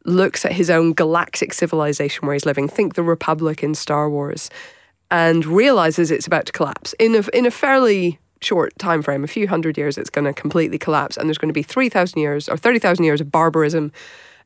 looks 0.04 0.44
at 0.44 0.52
his 0.52 0.68
own 0.68 0.92
galactic 0.92 1.54
civilization 1.54 2.26
where 2.26 2.34
he's 2.34 2.44
living. 2.44 2.68
Think 2.68 2.94
the 2.94 3.02
Republic 3.02 3.62
in 3.62 3.74
Star 3.74 4.10
Wars, 4.10 4.50
and 5.10 5.46
realizes 5.46 6.10
it's 6.10 6.26
about 6.26 6.46
to 6.46 6.52
collapse 6.52 6.92
in 6.98 7.14
a 7.14 7.22
in 7.32 7.46
a 7.46 7.50
fairly 7.50 8.18
short 8.40 8.76
time 8.78 9.02
frame, 9.02 9.24
a 9.24 9.28
few 9.28 9.48
hundred 9.48 9.78
years. 9.78 9.96
It's 9.96 10.10
going 10.10 10.24
to 10.24 10.32
completely 10.32 10.78
collapse, 10.78 11.16
and 11.16 11.28
there's 11.28 11.38
going 11.38 11.48
to 11.48 11.54
be 11.54 11.62
three 11.62 11.88
thousand 11.88 12.20
years 12.20 12.48
or 12.48 12.56
thirty 12.56 12.78
thousand 12.78 13.04
years 13.04 13.20
of 13.20 13.30
barbarism. 13.30 13.92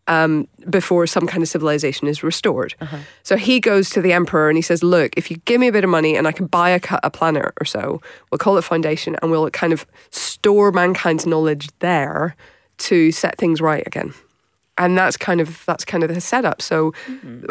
Um, 0.09 0.47
before 0.71 1.07
some 1.09 1.27
kind 1.27 1.43
of 1.43 1.49
civilization 1.49 2.07
is 2.07 2.23
restored. 2.23 2.77
So 3.25 3.37
he 3.37 3.59
goes 3.59 3.91
to 3.91 4.01
the 4.01 4.13
emperor 4.13 4.49
and 4.49 4.57
he 4.57 4.63
says, 4.63 4.85
Look, 4.85 5.13
if 5.17 5.33
you 5.33 5.39
give 5.47 5.61
me 5.61 5.67
a 5.67 5.73
bit 5.73 5.83
of 5.83 5.91
money 5.91 6.17
and 6.17 6.29
I 6.29 6.33
can 6.33 6.47
buy 6.47 6.71
a, 6.71 6.81
a 7.03 7.11
planet 7.11 7.53
or 7.61 7.65
so, 7.65 8.01
we'll 8.31 8.39
call 8.39 8.57
it 8.57 8.63
Foundation 8.63 9.17
and 9.21 9.33
we'll 9.33 9.51
kind 9.51 9.73
of 9.73 9.85
store 10.11 10.71
mankind's 10.71 11.27
knowledge 11.27 11.71
there 11.81 12.37
to 12.79 13.11
set 13.11 13.37
things 13.37 13.61
right 13.61 13.85
again 13.85 14.15
and 14.79 14.97
that's 14.97 15.16
kind 15.16 15.41
of 15.41 15.62
that's 15.66 15.85
kind 15.85 16.03
of 16.03 16.14
the 16.14 16.20
setup. 16.20 16.61
So 16.61 16.93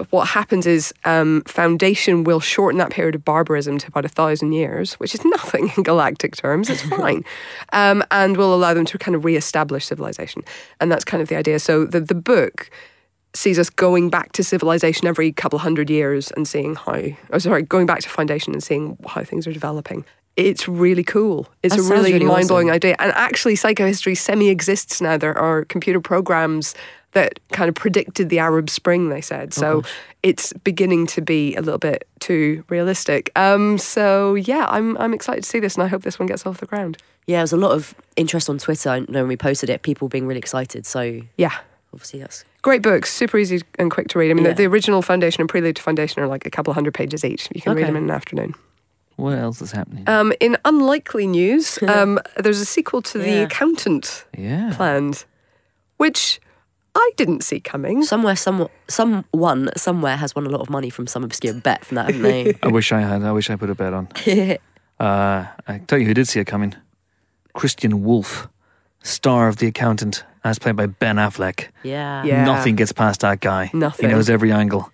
what 0.10 0.28
happens 0.28 0.68
is 0.68 0.94
um, 1.06 1.42
Foundation 1.48 2.24
will 2.24 2.40
shorten 2.40 2.78
that 2.80 2.92
period 2.92 3.16
of 3.16 3.26
barbarism 3.26 3.78
to 3.80 3.88
about 3.88 4.06
a 4.06 4.10
thousand 4.10 4.54
years, 4.54 4.94
which 4.96 5.14
is 5.16 5.24
nothing 5.26 5.72
in 5.76 5.84
galactic 5.84 6.36
terms. 6.36 6.70
It's 6.70 6.82
fine, 6.98 7.24
um, 7.74 8.04
and 8.12 8.38
will 8.38 8.54
allow 8.54 8.74
them 8.74 8.86
to 8.86 8.98
kind 8.98 9.16
of 9.16 9.26
re-establish 9.26 9.86
civilization, 9.86 10.44
and 10.80 10.92
that's 10.92 11.06
kind 11.06 11.22
of 11.22 11.30
the 11.30 11.36
idea. 11.36 11.60
So 11.60 11.86
the 11.86 12.00
the 12.00 12.16
book 12.16 12.70
sees 13.34 13.60
us 13.60 13.70
going 13.70 14.10
back 14.10 14.32
to 14.32 14.44
civilization 14.44 15.08
every 15.08 15.32
couple 15.32 15.60
hundred 15.60 15.90
years 15.90 16.32
and 16.38 16.48
seeing 16.48 16.76
how, 16.76 17.02
oh 17.32 17.38
sorry, 17.38 17.64
going 17.64 17.86
back 17.86 18.00
to 18.00 18.10
Foundation 18.10 18.54
and 18.54 18.64
seeing 18.64 18.98
how 19.08 19.24
things 19.24 19.46
are 19.46 19.52
developing. 19.52 20.06
It's 20.38 20.68
really 20.68 21.04
cool. 21.04 21.48
It's 21.64 21.76
That 21.76 21.82
a 21.86 21.90
really, 21.90 22.14
really 22.14 22.26
mind 22.26 22.48
blowing 22.50 22.70
awesome. 22.70 22.76
idea. 22.76 22.96
And 23.00 23.12
actually, 23.14 23.56
psychohistory 23.56 24.18
semi 24.18 24.50
exists 24.50 25.00
now. 25.02 25.18
There 25.18 25.38
are 25.38 25.64
computer 25.66 26.02
programs 26.02 26.76
that 27.16 27.40
kind 27.52 27.68
of 27.70 27.76
predicted 27.76 28.30
the 28.30 28.40
Arab 28.40 28.70
Spring, 28.70 29.10
they 29.10 29.22
said. 29.22 29.54
So 29.54 29.82
it's 30.22 30.54
beginning 30.64 31.08
to 31.08 31.22
be 31.22 31.56
a 31.56 31.62
little 31.62 31.80
bit 31.80 32.08
too 32.20 32.64
realistic. 32.70 33.32
Um, 33.36 33.78
so 33.78 34.36
yeah, 34.36 34.66
I'm, 34.70 34.98
I'm 34.98 35.14
excited 35.14 35.44
to 35.44 35.50
see 35.50 35.60
this 35.60 35.76
and 35.76 35.84
I 35.84 35.88
hope 35.88 36.04
this 36.04 36.20
one 36.20 36.28
gets 36.28 36.46
off 36.46 36.60
the 36.60 36.66
ground. 36.66 36.98
yeah, 37.28 37.38
there 37.38 37.44
was 37.44 37.54
a 37.54 37.58
lot 37.58 37.72
of 37.72 37.96
interest 38.16 38.50
on 38.50 38.58
Twitter. 38.60 38.90
I 38.90 39.00
know 39.00 39.22
when 39.22 39.28
we 39.30 39.38
posted 39.38 39.70
it, 39.70 39.82
people 39.82 40.08
being 40.10 40.28
really 40.28 40.40
excited. 40.40 40.86
So 40.86 41.22
Yeah. 41.38 41.54
obviously 41.94 42.20
that's 42.20 42.46
Great 42.62 42.82
books, 42.82 43.14
super 43.14 43.38
easy 43.38 43.62
and 43.80 43.90
quick 43.92 44.08
to 44.10 44.20
read. 44.20 44.32
I 44.32 44.34
mean, 44.34 44.44
Yeah. 44.46 44.52
the, 44.52 44.64
the 44.64 44.68
original 44.68 45.02
Foundation 45.02 45.42
and 45.42 45.50
Prelude 45.50 45.76
to 45.78 45.82
Foundation 45.82 46.22
are 46.22 46.28
like 46.28 46.46
a 46.46 46.50
couple 46.50 46.72
of 46.72 46.76
hundred 46.76 46.94
pages 46.96 47.24
each. 47.24 47.48
You 47.54 47.62
can 47.62 47.74
read 47.76 47.84
Okay. 47.84 47.90
them 47.92 47.96
in 47.98 48.04
an 48.06 48.12
afternoon. 48.12 48.54
What 49.18 49.38
else 49.38 49.62
is 49.62 49.72
happening? 49.72 50.04
Um, 50.10 50.34
in 50.42 50.58
unlikely 50.66 51.28
news, 51.28 51.80
um, 51.88 52.20
there's 52.38 52.60
a 52.60 52.66
sequel 52.66 53.02
to 53.04 53.18
The 53.20 53.44
Accountant 53.44 54.26
yeah. 54.38 54.74
planned, 54.76 55.24
which 55.98 56.42
I 56.96 57.12
didn't 57.18 57.44
see 57.44 57.60
coming. 57.60 58.04
somewhere, 58.04 58.36
some, 58.38 58.68
someone 58.88 59.70
somewhere 59.76 60.16
has 60.18 60.34
won 60.34 60.46
a 60.46 60.50
lot 60.50 60.62
of 60.62 60.70
money 60.70 60.90
from 60.90 61.08
some 61.08 61.24
obscure 61.24 61.54
bet 61.54 61.84
from 61.86 61.96
that, 61.96 62.06
haven't 62.08 62.22
they? 62.22 62.54
I 62.64 62.68
wish 62.68 62.92
I 62.92 63.02
had. 63.02 63.22
I 63.24 63.32
wish 63.34 63.50
I 63.50 63.56
put 63.58 63.70
a 63.70 63.76
bet 63.76 63.94
on. 63.94 64.08
Uh, 64.98 65.46
I 65.68 65.80
tell 65.80 66.00
you 66.00 66.06
who 66.06 66.14
did 66.14 66.26
see 66.26 66.40
it 66.40 66.46
coming. 66.46 66.74
Christian 67.54 68.02
Wolff, 68.06 68.48
star 69.04 69.50
of 69.50 69.58
The 69.58 69.68
Accountant, 69.68 70.24
as 70.46 70.58
played 70.58 70.78
by 70.78 70.86
Ben 70.86 71.18
Affleck. 71.18 71.68
yeah. 71.84 72.24
Yeah. 72.24 72.46
Nothing 72.46 72.76
gets 72.78 72.94
past 72.94 73.20
that 73.20 73.42
guy. 73.42 73.70
Nothing. 73.74 74.08
He 74.10 74.16
knows 74.16 74.30
every 74.30 74.54
angle. 74.54 74.90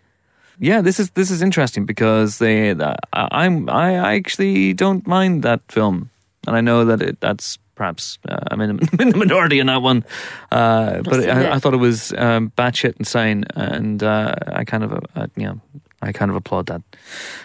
Yeah, 0.58 0.82
this 0.82 1.00
is 1.00 1.12
this 1.12 1.30
is 1.30 1.44
interesting 1.44 1.86
because 1.86 2.40
they. 2.40 2.72
Uh, 2.72 2.96
I- 3.14 3.28
I'm 3.46 3.70
I 3.70 3.96
I 3.98 4.16
actually 4.16 4.74
don't 4.74 5.06
mind 5.06 5.44
that 5.44 5.62
film, 5.72 6.10
and 6.48 6.56
I 6.56 6.62
know 6.62 6.84
that 6.86 7.02
it, 7.02 7.20
that's 7.20 7.60
perhaps 7.82 8.20
uh, 8.30 8.38
I'm 8.52 8.62
in, 8.62 8.70
in 9.00 9.10
the 9.10 9.18
minority 9.18 9.58
in 9.60 9.66
that 9.68 9.82
one, 9.82 10.06
uh, 10.52 11.02
but 11.02 11.28
I. 11.28 11.56
I 11.56 11.60
thought 11.60 11.74
it 11.74 11.78
was 11.78 12.14
um, 12.16 12.52
batshit 12.56 12.94
insane, 13.00 13.44
and 13.56 14.04
uh, 14.04 14.36
I 14.48 14.64
kind 14.66 14.84
of 14.84 14.94
uh, 14.94 15.00
uh, 15.16 15.28
you 15.36 15.46
know 15.48 15.60
I 16.02 16.12
kind 16.12 16.30
of 16.30 16.38
applaud 16.38 16.68
that 16.68 16.82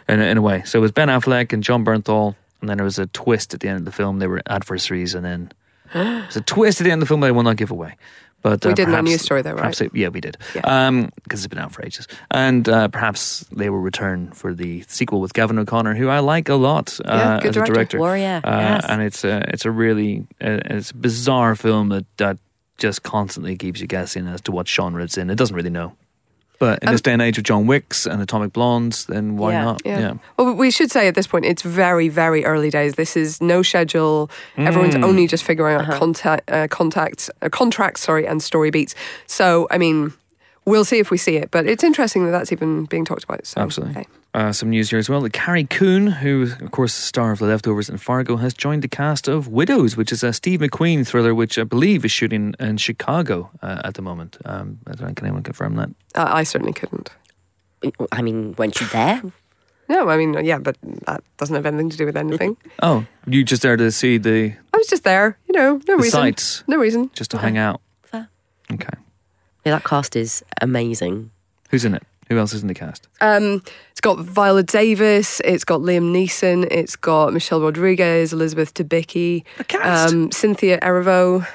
in, 0.08 0.20
a- 0.20 0.24
in 0.32 0.36
a 0.36 0.42
way. 0.42 0.62
So 0.66 0.78
it 0.78 0.82
was 0.82 0.92
Ben 0.92 1.08
Affleck 1.08 1.52
and 1.54 1.62
Jon 1.62 1.84
Bernthal, 1.86 2.34
and 2.60 2.68
then 2.68 2.76
there 2.76 2.84
was 2.84 2.98
a 2.98 3.06
twist 3.06 3.54
at 3.54 3.60
the 3.60 3.68
end 3.68 3.78
of 3.78 3.84
the 3.86 3.92
film. 3.92 4.18
They 4.18 4.26
were 4.26 4.42
adversaries, 4.46 5.14
and 5.14 5.24
then 5.24 5.52
There's 5.94 6.36
a 6.36 6.40
twist 6.42 6.80
at 6.80 6.84
the 6.84 6.90
end 6.90 7.00
of 7.02 7.08
the 7.08 7.10
film 7.12 7.20
that 7.20 7.28
I 7.28 7.30
will 7.30 7.44
not 7.44 7.56
give 7.56 7.70
away. 7.70 7.96
But 8.46 8.64
We 8.64 8.70
uh, 8.72 8.74
did 8.74 8.82
in 8.82 8.88
our 8.94 9.00
perhaps- 9.02 9.10
news 9.10 9.22
story 9.22 9.42
though, 9.42 9.50
right? 9.52 9.58
perhaps 9.58 9.80
it- 9.80 9.90
yeah, 9.94 10.08
we 10.08 10.20
did. 10.20 10.36
Yeah. 10.54 11.06
Because 11.24 11.40
it's 11.44 11.48
been 11.52 11.58
out 11.64 11.72
for 11.72 11.84
ages. 11.84 12.06
And 12.30 12.68
uh, 12.68 12.86
perhaps 12.88 13.44
they 13.50 13.68
will 13.70 13.80
return 13.80 14.30
for 14.32 14.54
the 14.54 14.84
sequel 14.88 15.20
with 15.20 15.32
Gavin 15.34 15.58
O'Connor, 15.58 15.94
who 15.96 16.08
I 16.08 16.20
like 16.20 16.48
a 16.48 16.54
lot 16.54 16.98
uh, 17.04 17.08
Yeah, 17.08 17.40
good 17.42 17.48
as 17.50 17.56
a 17.56 17.58
director. 17.60 17.74
director. 17.74 17.98
Warrior, 17.98 18.40
Uh, 18.44 18.50
yes. 18.60 18.84
And 18.88 19.02
it's 19.02 19.24
a, 19.24 19.42
it's 19.52 19.64
a 19.64 19.70
really 19.70 20.26
uh, 20.40 20.60
it's 20.76 20.90
a 20.92 20.94
bizarre 20.96 21.56
film 21.56 21.88
that, 21.88 22.04
that 22.18 22.38
just 22.78 23.02
constantly 23.02 23.56
keeps 23.56 23.80
you 23.80 23.86
guessing 23.88 24.26
as 24.28 24.40
to 24.42 24.52
what 24.52 24.68
genre 24.68 25.02
it's 25.02 25.16
in. 25.18 25.30
It 25.30 25.36
doesn't 25.38 25.56
really 25.56 25.70
know. 25.70 25.94
But 26.58 26.82
in 26.82 26.90
this 26.90 27.00
day 27.02 27.12
and 27.12 27.20
age 27.20 27.36
of 27.38 27.44
John 27.44 27.66
Wicks 27.66 28.06
and 28.06 28.22
Atomic 28.22 28.52
Blondes, 28.52 29.04
then 29.06 29.36
why 29.36 29.52
Yeah. 29.52 29.64
not? 29.64 29.82
Yeah. 29.84 30.14
Well, 30.38 30.54
we 30.54 30.70
should 30.70 30.90
say 30.90 31.06
at 31.08 31.14
this 31.14 31.26
point, 31.26 31.44
it's 31.44 31.62
very, 31.62 32.08
very 32.08 32.44
early 32.44 32.70
days. 32.70 32.94
This 32.94 33.16
is 33.16 33.40
no 33.42 33.62
schedule. 33.62 34.30
Everyone's 34.56 34.94
Mm. 34.94 35.04
only 35.04 35.26
just 35.26 35.44
figuring 35.44 35.74
out 35.74 35.82
Uh-huh. 35.82 35.98
contact, 35.98 36.50
uh, 36.50 36.66
contacts, 36.68 37.28
uh, 37.42 37.48
contracts, 37.50 38.00
sorry, 38.02 38.26
and 38.26 38.42
story 38.42 38.70
beats. 38.70 38.94
So, 39.26 39.66
I 39.70 39.76
mean, 39.78 40.12
we'll 40.64 40.84
see 40.84 40.98
if 40.98 41.10
we 41.10 41.18
see 41.18 41.36
it. 41.36 41.50
But 41.50 41.66
it's 41.66 41.84
interesting 41.84 42.24
that 42.24 42.30
that's 42.32 42.52
even 42.52 42.84
being 42.86 43.04
talked 43.04 43.24
about. 43.24 43.46
So, 43.46 43.60
Absolutely. 43.60 43.96
okay. 44.00 44.06
Uh, 44.36 44.52
some 44.52 44.68
news 44.68 44.90
here 44.90 44.98
as 44.98 45.08
well. 45.08 45.22
that 45.22 45.32
Carrie 45.32 45.64
Coon, 45.64 46.08
who, 46.08 46.42
of 46.60 46.70
course, 46.70 46.94
the 46.94 47.00
star 47.00 47.32
of 47.32 47.38
The 47.38 47.46
Leftovers 47.46 47.88
and 47.88 47.98
Fargo, 47.98 48.36
has 48.36 48.52
joined 48.52 48.82
the 48.82 48.88
cast 48.88 49.28
of 49.28 49.48
Widows, 49.48 49.96
which 49.96 50.12
is 50.12 50.22
a 50.22 50.30
Steve 50.34 50.60
McQueen 50.60 51.06
thriller, 51.06 51.34
which 51.34 51.56
I 51.58 51.64
believe 51.64 52.04
is 52.04 52.10
shooting 52.12 52.54
in 52.60 52.76
Chicago 52.76 53.50
uh, 53.62 53.80
at 53.82 53.94
the 53.94 54.02
moment. 54.02 54.36
Um, 54.44 54.78
I 54.86 54.92
don't- 54.92 55.14
can 55.14 55.24
anyone 55.26 55.42
confirm 55.42 55.76
that? 55.76 55.88
I, 56.14 56.40
I 56.40 56.42
certainly 56.42 56.74
couldn't. 56.74 57.08
I 58.12 58.20
mean, 58.20 58.54
weren't 58.58 58.78
you 58.78 58.86
there? 58.88 59.22
No, 59.88 60.10
I 60.10 60.18
mean, 60.18 60.34
yeah, 60.44 60.58
but 60.58 60.76
that 61.06 61.24
doesn't 61.38 61.54
have 61.54 61.64
anything 61.64 61.88
to 61.88 61.96
do 61.96 62.04
with 62.04 62.16
anything. 62.18 62.58
Oh, 62.82 63.06
you 63.26 63.42
just 63.42 63.62
there 63.62 63.78
to 63.78 63.90
see 63.90 64.18
the, 64.18 64.52
I 64.74 64.76
was 64.76 64.86
just 64.88 65.04
there, 65.04 65.38
you 65.48 65.54
know, 65.54 65.74
no 65.76 65.78
the 65.78 65.96
reason. 65.96 66.10
sights, 66.10 66.62
No 66.66 66.76
reason. 66.76 67.10
just 67.14 67.30
to 67.30 67.38
hang 67.38 67.56
out. 67.56 67.80
Fair. 68.02 68.28
Okay. 68.70 68.88
Yeah, 69.64 69.72
that 69.76 69.84
cast 69.84 70.14
is 70.14 70.44
amazing. 70.60 71.30
Who's 71.70 71.86
in 71.86 71.94
it? 71.94 72.02
Who 72.28 72.38
else 72.38 72.52
is 72.52 72.62
in 72.62 72.68
the 72.68 72.74
cast? 72.74 73.06
Um, 73.20 73.62
it's 73.92 74.00
got 74.00 74.18
Viola 74.18 74.62
Davis, 74.62 75.40
it's 75.44 75.64
got 75.64 75.80
Liam 75.80 76.10
Neeson, 76.12 76.66
it's 76.70 76.96
got 76.96 77.32
Michelle 77.32 77.60
Rodriguez, 77.60 78.32
Elizabeth 78.32 78.74
Debicki, 78.74 79.44
A 79.58 79.64
cast? 79.64 80.12
um, 80.12 80.32
Cynthia 80.32 80.78
Erivo. 80.80 81.46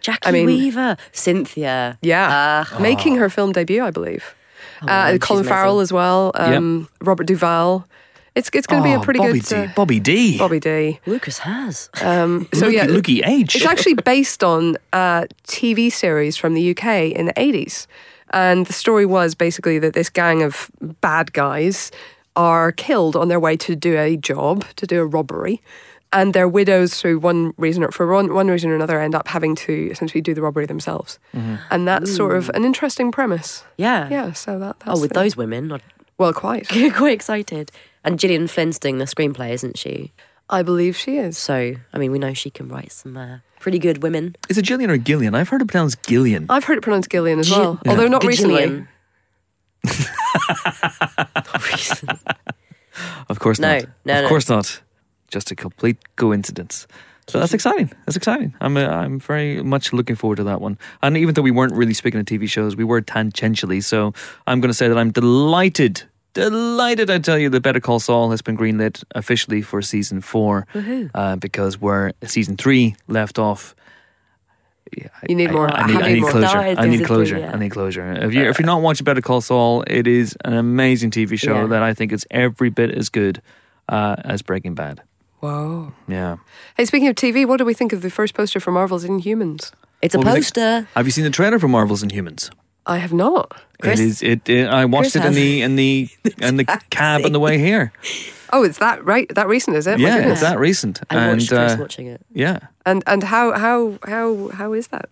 Jacki 0.00 0.18
I 0.24 0.30
mean- 0.32 0.46
Weaver, 0.46 0.96
Cynthia. 1.12 1.98
Yeah, 2.02 2.28
Ah. 2.70 2.78
making 2.80 3.16
her 3.16 3.28
film 3.28 3.52
debut, 3.52 3.82
I 3.84 3.90
believe. 3.90 4.34
Oh, 4.82 4.86
uh, 4.88 5.18
Colin 5.18 5.44
Farrell 5.44 5.78
amazing. 5.78 5.82
as 5.82 5.92
well. 5.92 6.30
Um, 6.34 6.88
Robert 7.00 7.26
Duvall. 7.26 7.86
It's 8.34 8.50
it's 8.52 8.66
going 8.66 8.82
to 8.82 8.86
be 8.86 8.92
a 8.92 8.98
Oh, 8.98 9.02
pretty 9.02 9.18
Bobby 9.18 9.40
good 9.40 9.44
D. 9.48 9.56
uh, 9.56 9.68
Bobby 9.74 9.98
D. 9.98 10.36
Bobby 10.38 10.60
D. 10.60 11.00
Lukas 11.06 11.38
Haas. 11.38 11.88
Um, 12.02 12.46
so 12.54 12.66
Look- 12.66 12.74
yeah, 12.74 12.84
looky 12.84 13.22
age. 13.22 13.56
it's 13.56 13.64
actually 13.64 13.94
based 13.94 14.44
on 14.44 14.76
a 14.92 15.26
TV 15.46 15.90
series 15.90 16.36
from 16.36 16.52
the 16.52 16.70
UK 16.76 17.12
in 17.12 17.24
the 17.26 17.32
80s. 17.32 17.86
And 18.30 18.66
the 18.66 18.72
story 18.72 19.06
was 19.06 19.34
basically 19.34 19.78
that 19.78 19.94
this 19.94 20.10
gang 20.10 20.42
of 20.42 20.70
bad 21.00 21.32
guys 21.32 21.90
are 22.34 22.72
killed 22.72 23.16
on 23.16 23.28
their 23.28 23.40
way 23.40 23.56
to 23.58 23.74
do 23.76 23.96
a 23.96 24.16
job, 24.16 24.64
to 24.76 24.86
do 24.86 25.00
a 25.00 25.06
robbery. 25.06 25.62
And 26.12 26.34
their 26.34 26.48
widows, 26.48 27.00
through 27.00 27.18
one 27.18 27.52
reason 27.56 27.82
or 27.82 27.90
for 27.90 28.06
one, 28.12 28.32
one 28.32 28.48
reason 28.48 28.70
or 28.70 28.74
another, 28.74 29.00
end 29.00 29.14
up 29.14 29.28
having 29.28 29.54
to 29.56 29.72
essentially 29.90 30.20
do 30.20 30.34
the 30.34 30.42
robbery 30.42 30.66
themselves. 30.66 31.18
And 31.70 31.86
that's 31.88 32.14
sort 32.14 32.36
of 32.36 32.48
an 32.50 32.64
interesting 32.64 33.10
premise. 33.12 33.64
Yeah. 33.76 34.08
Yeah, 34.08 34.32
so 34.32 34.58
that, 34.58 34.80
that's 34.80 34.98
Oh, 34.98 35.00
with 35.00 35.12
the- 35.12 35.20
those 35.20 35.36
women, 35.36 35.72
I'd 35.72 35.82
Well, 36.18 36.32
quite. 36.32 36.68
quite 36.94 37.12
excited. 37.12 37.70
And 38.04 38.18
Gillian 38.20 38.46
Flynn's 38.46 38.78
doing 38.78 38.98
the 38.98 39.04
screenplay, 39.04 39.50
isn't 39.50 39.76
she? 39.78 40.12
I 40.48 40.62
believe 40.62 40.96
she 40.96 41.18
is. 41.18 41.36
So, 41.36 41.74
I 41.92 41.98
mean, 41.98 42.12
we 42.12 42.18
know 42.20 42.32
she 42.34 42.50
can 42.50 42.68
write 42.68 42.92
some 42.92 43.16
uh, 43.16 43.38
pretty 43.66 43.80
good 43.80 44.00
women. 44.00 44.36
Is 44.48 44.58
it 44.58 44.62
Gillian 44.62 44.92
or 44.92 44.96
Gillian? 44.96 45.34
I've 45.34 45.48
heard 45.48 45.60
it 45.60 45.66
pronounced 45.66 46.00
Gillian. 46.06 46.46
I've 46.48 46.62
heard 46.62 46.78
it 46.78 46.82
pronounced 46.82 47.10
Gillian 47.10 47.40
as 47.40 47.48
Gi- 47.48 47.58
well, 47.58 47.80
although 47.84 48.06
not 48.06 48.22
recently. 48.22 48.62
Gillian. 48.62 48.88
Of 53.28 53.40
course 53.40 53.58
No, 53.58 53.78
not. 53.78 53.84
no, 54.04 54.14
of 54.18 54.22
no. 54.22 54.28
course 54.28 54.48
not. 54.48 54.80
Just 55.32 55.50
a 55.50 55.56
complete 55.56 55.96
coincidence. 56.16 56.86
So 57.26 57.40
that's 57.40 57.52
exciting. 57.52 57.90
That's 58.06 58.16
exciting. 58.16 58.54
I'm 58.60 58.76
uh, 58.76 58.86
I'm 58.86 59.18
very 59.18 59.62
much 59.62 59.92
looking 59.92 60.14
forward 60.16 60.36
to 60.36 60.44
that 60.44 60.60
one. 60.60 60.78
And 61.02 61.16
even 61.16 61.34
though 61.34 61.42
we 61.42 61.50
weren't 61.50 61.74
really 61.74 61.92
speaking 61.92 62.20
of 62.20 62.26
TV 62.26 62.48
shows, 62.48 62.76
we 62.76 62.84
were 62.84 63.02
tangentially. 63.02 63.82
So 63.82 64.14
I'm 64.46 64.60
going 64.60 64.70
to 64.70 64.74
say 64.74 64.86
that 64.88 64.96
I'm 64.96 65.10
delighted, 65.10 66.04
delighted. 66.36 67.10
I 67.10 67.18
tell 67.18 67.38
you, 67.38 67.48
that 67.50 67.60
Better 67.62 67.80
Call 67.80 67.98
Saul 67.98 68.30
has 68.30 68.42
been 68.42 68.56
greenlit 68.56 69.02
officially 69.14 69.62
for 69.62 69.82
season 69.82 70.20
4 70.20 70.66
uh, 71.14 71.36
because 71.36 71.80
where 71.80 72.12
season 72.24 72.56
three 72.56 72.94
left 73.08 73.38
off. 73.38 73.74
Yeah, 74.96 75.08
I- 75.20 75.26
You 75.28 75.34
need 75.34 75.50
I- 75.50 75.52
more. 75.52 75.68
I, 75.68 75.86
need, 75.86 75.92
Have 75.94 76.02
I 76.02 76.12
need 76.12 76.20
more? 76.20 76.30
closure. 76.30 76.54
No, 76.74 76.80
I 76.82 76.86
need 76.86 77.04
closure. 77.04 77.34
three, 77.36 77.44
yeah. 77.44 77.52
I 77.52 77.58
need 77.58 77.70
closure. 77.70 78.12
If 78.12 78.32
you 78.34 78.42
if 78.48 78.58
you're 78.58 78.66
not 78.66 78.82
watching 78.82 79.04
Better 79.04 79.20
Call 79.20 79.40
Saul, 79.40 79.82
it 79.88 80.06
is 80.06 80.36
an 80.44 80.52
amazing 80.52 81.10
TV 81.10 81.36
show 81.38 81.62
Yeah. 81.62 81.66
that 81.66 81.82
I 81.82 81.92
think 81.94 82.12
is 82.12 82.24
every 82.30 82.70
bit 82.70 82.90
as 82.92 83.08
good 83.08 83.42
uh, 83.88 84.14
as 84.24 84.42
Breaking 84.42 84.74
Bad. 84.74 85.02
Whoa. 85.40 85.92
Yeah. 86.08 86.36
Hey, 86.76 86.84
speaking 86.84 87.08
of 87.08 87.16
TV, 87.16 87.44
what 87.46 87.56
do 87.58 87.64
we 87.64 87.74
think 87.74 87.92
of 87.92 88.00
the 88.02 88.10
first 88.10 88.34
poster 88.34 88.60
for 88.60 88.70
Marvel's 88.70 89.04
Inhumans? 89.04 89.72
It's 90.02 90.14
a 90.14 90.18
What 90.18 90.24
do 90.24 90.30
you 90.30 90.34
think? 90.42 90.44
poster. 90.54 90.88
Have 90.94 91.06
you 91.06 91.12
seen 91.12 91.24
the 91.24 91.30
trailer 91.30 91.58
for 91.58 91.68
Marvel's 91.68 92.02
Inhumans? 92.04 92.50
I 92.86 92.98
have 92.98 93.12
not. 93.12 93.52
Chris? 93.80 94.00
it 94.00 94.04
is. 94.04 94.22
It. 94.22 94.48
it 94.48 94.68
I 94.68 94.84
watched 94.84 95.12
Chris 95.12 95.24
it 95.24 95.26
in 95.26 95.34
the 95.34 95.62
in 95.62 95.76
the 95.76 96.08
in 96.40 96.56
the 96.56 96.64
cab 96.90 97.24
on 97.24 97.32
the 97.32 97.40
way 97.40 97.58
here. 97.58 97.92
Oh, 98.52 98.62
it's 98.62 98.78
that 98.78 99.04
right? 99.04 99.28
That 99.34 99.48
recent, 99.48 99.76
is 99.76 99.86
it? 99.86 99.98
Yeah, 99.98 100.30
it's 100.30 100.40
that 100.40 100.58
recent. 100.58 101.00
I 101.10 101.16
and 101.16 101.32
watched 101.38 101.48
Chris 101.48 101.72
uh, 101.72 101.76
watching 101.80 102.06
it. 102.06 102.20
yeah, 102.32 102.58
And 102.84 103.02
and 103.06 103.22
how 103.24 103.52
how 103.52 103.98
how 104.06 104.48
how 104.54 104.72
is 104.72 104.88
that? 104.88 105.08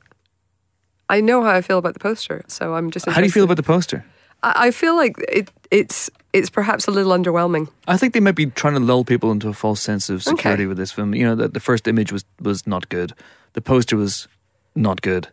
I 1.10 1.20
know 1.20 1.42
how 1.42 1.50
I 1.50 1.60
feel 1.60 1.78
about 1.78 1.94
the 1.94 2.00
poster, 2.00 2.44
so 2.48 2.74
I'm 2.74 2.90
just. 2.90 3.06
how 3.06 3.20
do 3.20 3.24
you 3.26 3.32
feel 3.32 3.44
about 3.44 3.56
the 3.56 3.62
poster? 3.64 4.04
I, 4.42 4.68
I 4.68 4.70
feel 4.70 4.96
like 4.96 5.16
it 5.28 5.50
it's 5.70 6.10
it's 6.32 6.48
perhaps 6.50 6.86
a 6.86 6.90
little 6.92 7.12
underwhelming. 7.12 7.68
I 7.88 7.96
think 7.96 8.14
they 8.14 8.20
might 8.20 8.36
be 8.36 8.46
trying 8.46 8.74
to 8.74 8.80
lull 8.80 9.04
people 9.04 9.30
into 9.32 9.48
a 9.48 9.52
false 9.52 9.80
sense 9.80 10.08
of 10.08 10.22
security 10.22 10.62
Okay. 10.62 10.68
with 10.68 10.76
this 10.78 10.92
film. 10.92 11.14
You 11.14 11.26
know, 11.26 11.34
that 11.34 11.54
the 11.54 11.60
first 11.60 11.88
image 11.88 12.12
was 12.12 12.24
was 12.40 12.66
not 12.66 12.88
good. 12.88 13.12
The 13.54 13.60
poster 13.60 13.96
was 13.96 14.28
not 14.74 15.02
good. 15.02 15.28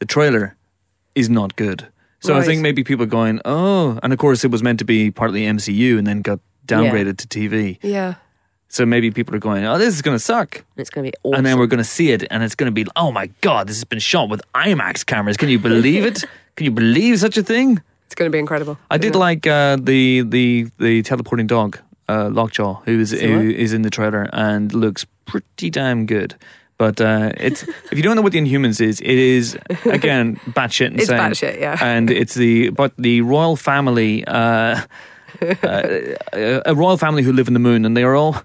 The 0.00 0.06
trailer 0.06 0.54
is 1.18 1.28
not 1.28 1.56
good. 1.56 1.88
So 2.20 2.36
I 2.36 2.42
think 2.42 2.62
maybe 2.62 2.82
people 2.82 3.04
are 3.04 3.14
going, 3.20 3.40
oh, 3.44 3.98
and 4.02 4.12
of 4.12 4.18
course 4.18 4.44
it 4.44 4.50
was 4.50 4.62
meant 4.62 4.78
to 4.80 4.84
be 4.84 5.10
partly 5.10 5.42
MCU 5.42 5.98
and 5.98 6.06
then 6.06 6.20
got 6.22 6.40
downgraded 6.66 7.16
to 7.18 7.28
TV. 7.28 7.78
Yeah. 7.82 8.14
So 8.70 8.84
maybe 8.84 9.10
people 9.10 9.34
are 9.34 9.38
going, 9.38 9.64
oh, 9.64 9.78
this 9.78 9.94
is 9.94 10.02
going 10.02 10.16
to 10.16 10.18
suck. 10.22 10.64
It's 10.76 10.90
going 10.90 11.04
to 11.06 11.10
be 11.12 11.18
awesome. 11.22 11.36
And 11.38 11.46
then 11.46 11.58
we're 11.58 11.68
going 11.74 11.78
to 11.78 11.84
see 11.98 12.10
it, 12.10 12.24
and 12.30 12.42
it's 12.42 12.54
going 12.54 12.66
to 12.66 12.84
be, 12.84 12.84
oh 12.96 13.10
my 13.12 13.28
god, 13.40 13.66
this 13.68 13.76
has 13.76 13.84
been 13.84 13.98
shot 14.00 14.28
with 14.28 14.42
IMAX 14.54 15.06
cameras. 15.06 15.36
Can 15.36 15.48
you 15.48 15.58
believe 15.58 16.04
it? 16.04 16.24
Can 16.56 16.64
you 16.66 16.70
believe 16.72 17.18
such 17.20 17.36
a 17.38 17.42
thing? 17.42 17.80
It's 18.06 18.14
going 18.14 18.30
to 18.30 18.34
be 18.34 18.38
incredible. 18.40 18.76
I 18.90 18.98
did 18.98 19.14
Yeah. 19.14 19.20
like 19.20 19.46
uh, 19.46 19.76
the 19.80 20.22
the 20.22 20.66
the 20.78 21.02
teleporting 21.02 21.46
dog, 21.46 21.78
uh, 22.08 22.28
Lockjaw, 22.30 22.82
who 22.84 22.98
is 23.00 23.12
who 23.12 23.48
is 23.64 23.72
in 23.72 23.82
the 23.82 23.90
trailer 23.90 24.28
and 24.32 24.74
looks 24.74 25.06
pretty 25.24 25.70
damn 25.70 26.04
good. 26.04 26.34
But 26.78 27.00
uh, 27.00 27.32
it's 27.36 27.64
if 27.90 27.94
you 27.94 28.02
don't 28.02 28.14
know 28.16 28.22
what 28.22 28.32
the 28.32 28.38
Inhumans 28.40 28.80
is, 28.80 29.00
it 29.00 29.18
is 29.18 29.58
again 29.84 30.36
batshit 30.54 30.92
insane. 30.92 31.00
It's 31.00 31.40
batshit, 31.40 31.60
yeah. 31.60 31.76
And 31.80 32.08
it's 32.10 32.34
the 32.34 32.70
but 32.70 32.92
the 32.96 33.20
royal 33.22 33.56
family. 33.56 34.24
Uh, 34.26 34.82
uh, 35.62 36.14
a 36.32 36.74
royal 36.74 36.96
family 36.96 37.22
who 37.22 37.32
live 37.32 37.48
in 37.48 37.54
the 37.54 37.60
moon, 37.60 37.84
and 37.84 37.96
they 37.96 38.02
are 38.02 38.14
all, 38.16 38.42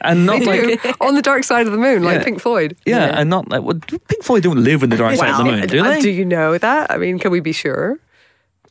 and 0.00 0.26
not 0.26 0.44
like 0.44 0.84
on 1.00 1.14
the 1.14 1.22
dark 1.22 1.44
side 1.44 1.66
of 1.66 1.72
the 1.72 1.78
moon, 1.78 2.02
like 2.02 2.18
Yeah. 2.18 2.24
Pink 2.24 2.40
Floyd. 2.40 2.76
yeah, 2.84 3.18
and 3.20 3.30
not 3.30 3.48
like 3.48 3.62
well, 3.62 3.78
Pink 3.86 4.22
Floyd 4.22 4.42
don't 4.42 4.62
live 4.62 4.82
in 4.82 4.90
the 4.90 4.96
dark 4.96 5.16
side 5.16 5.30
of 5.30 5.38
the 5.38 5.44
moon, 5.44 5.66
do 5.68 5.82
they? 5.82 6.00
do 6.00 6.10
you 6.10 6.24
know 6.24 6.58
that? 6.58 6.90
I 6.90 6.98
mean, 6.98 7.18
can 7.18 7.30
we 7.30 7.40
be 7.40 7.52
sure? 7.52 7.98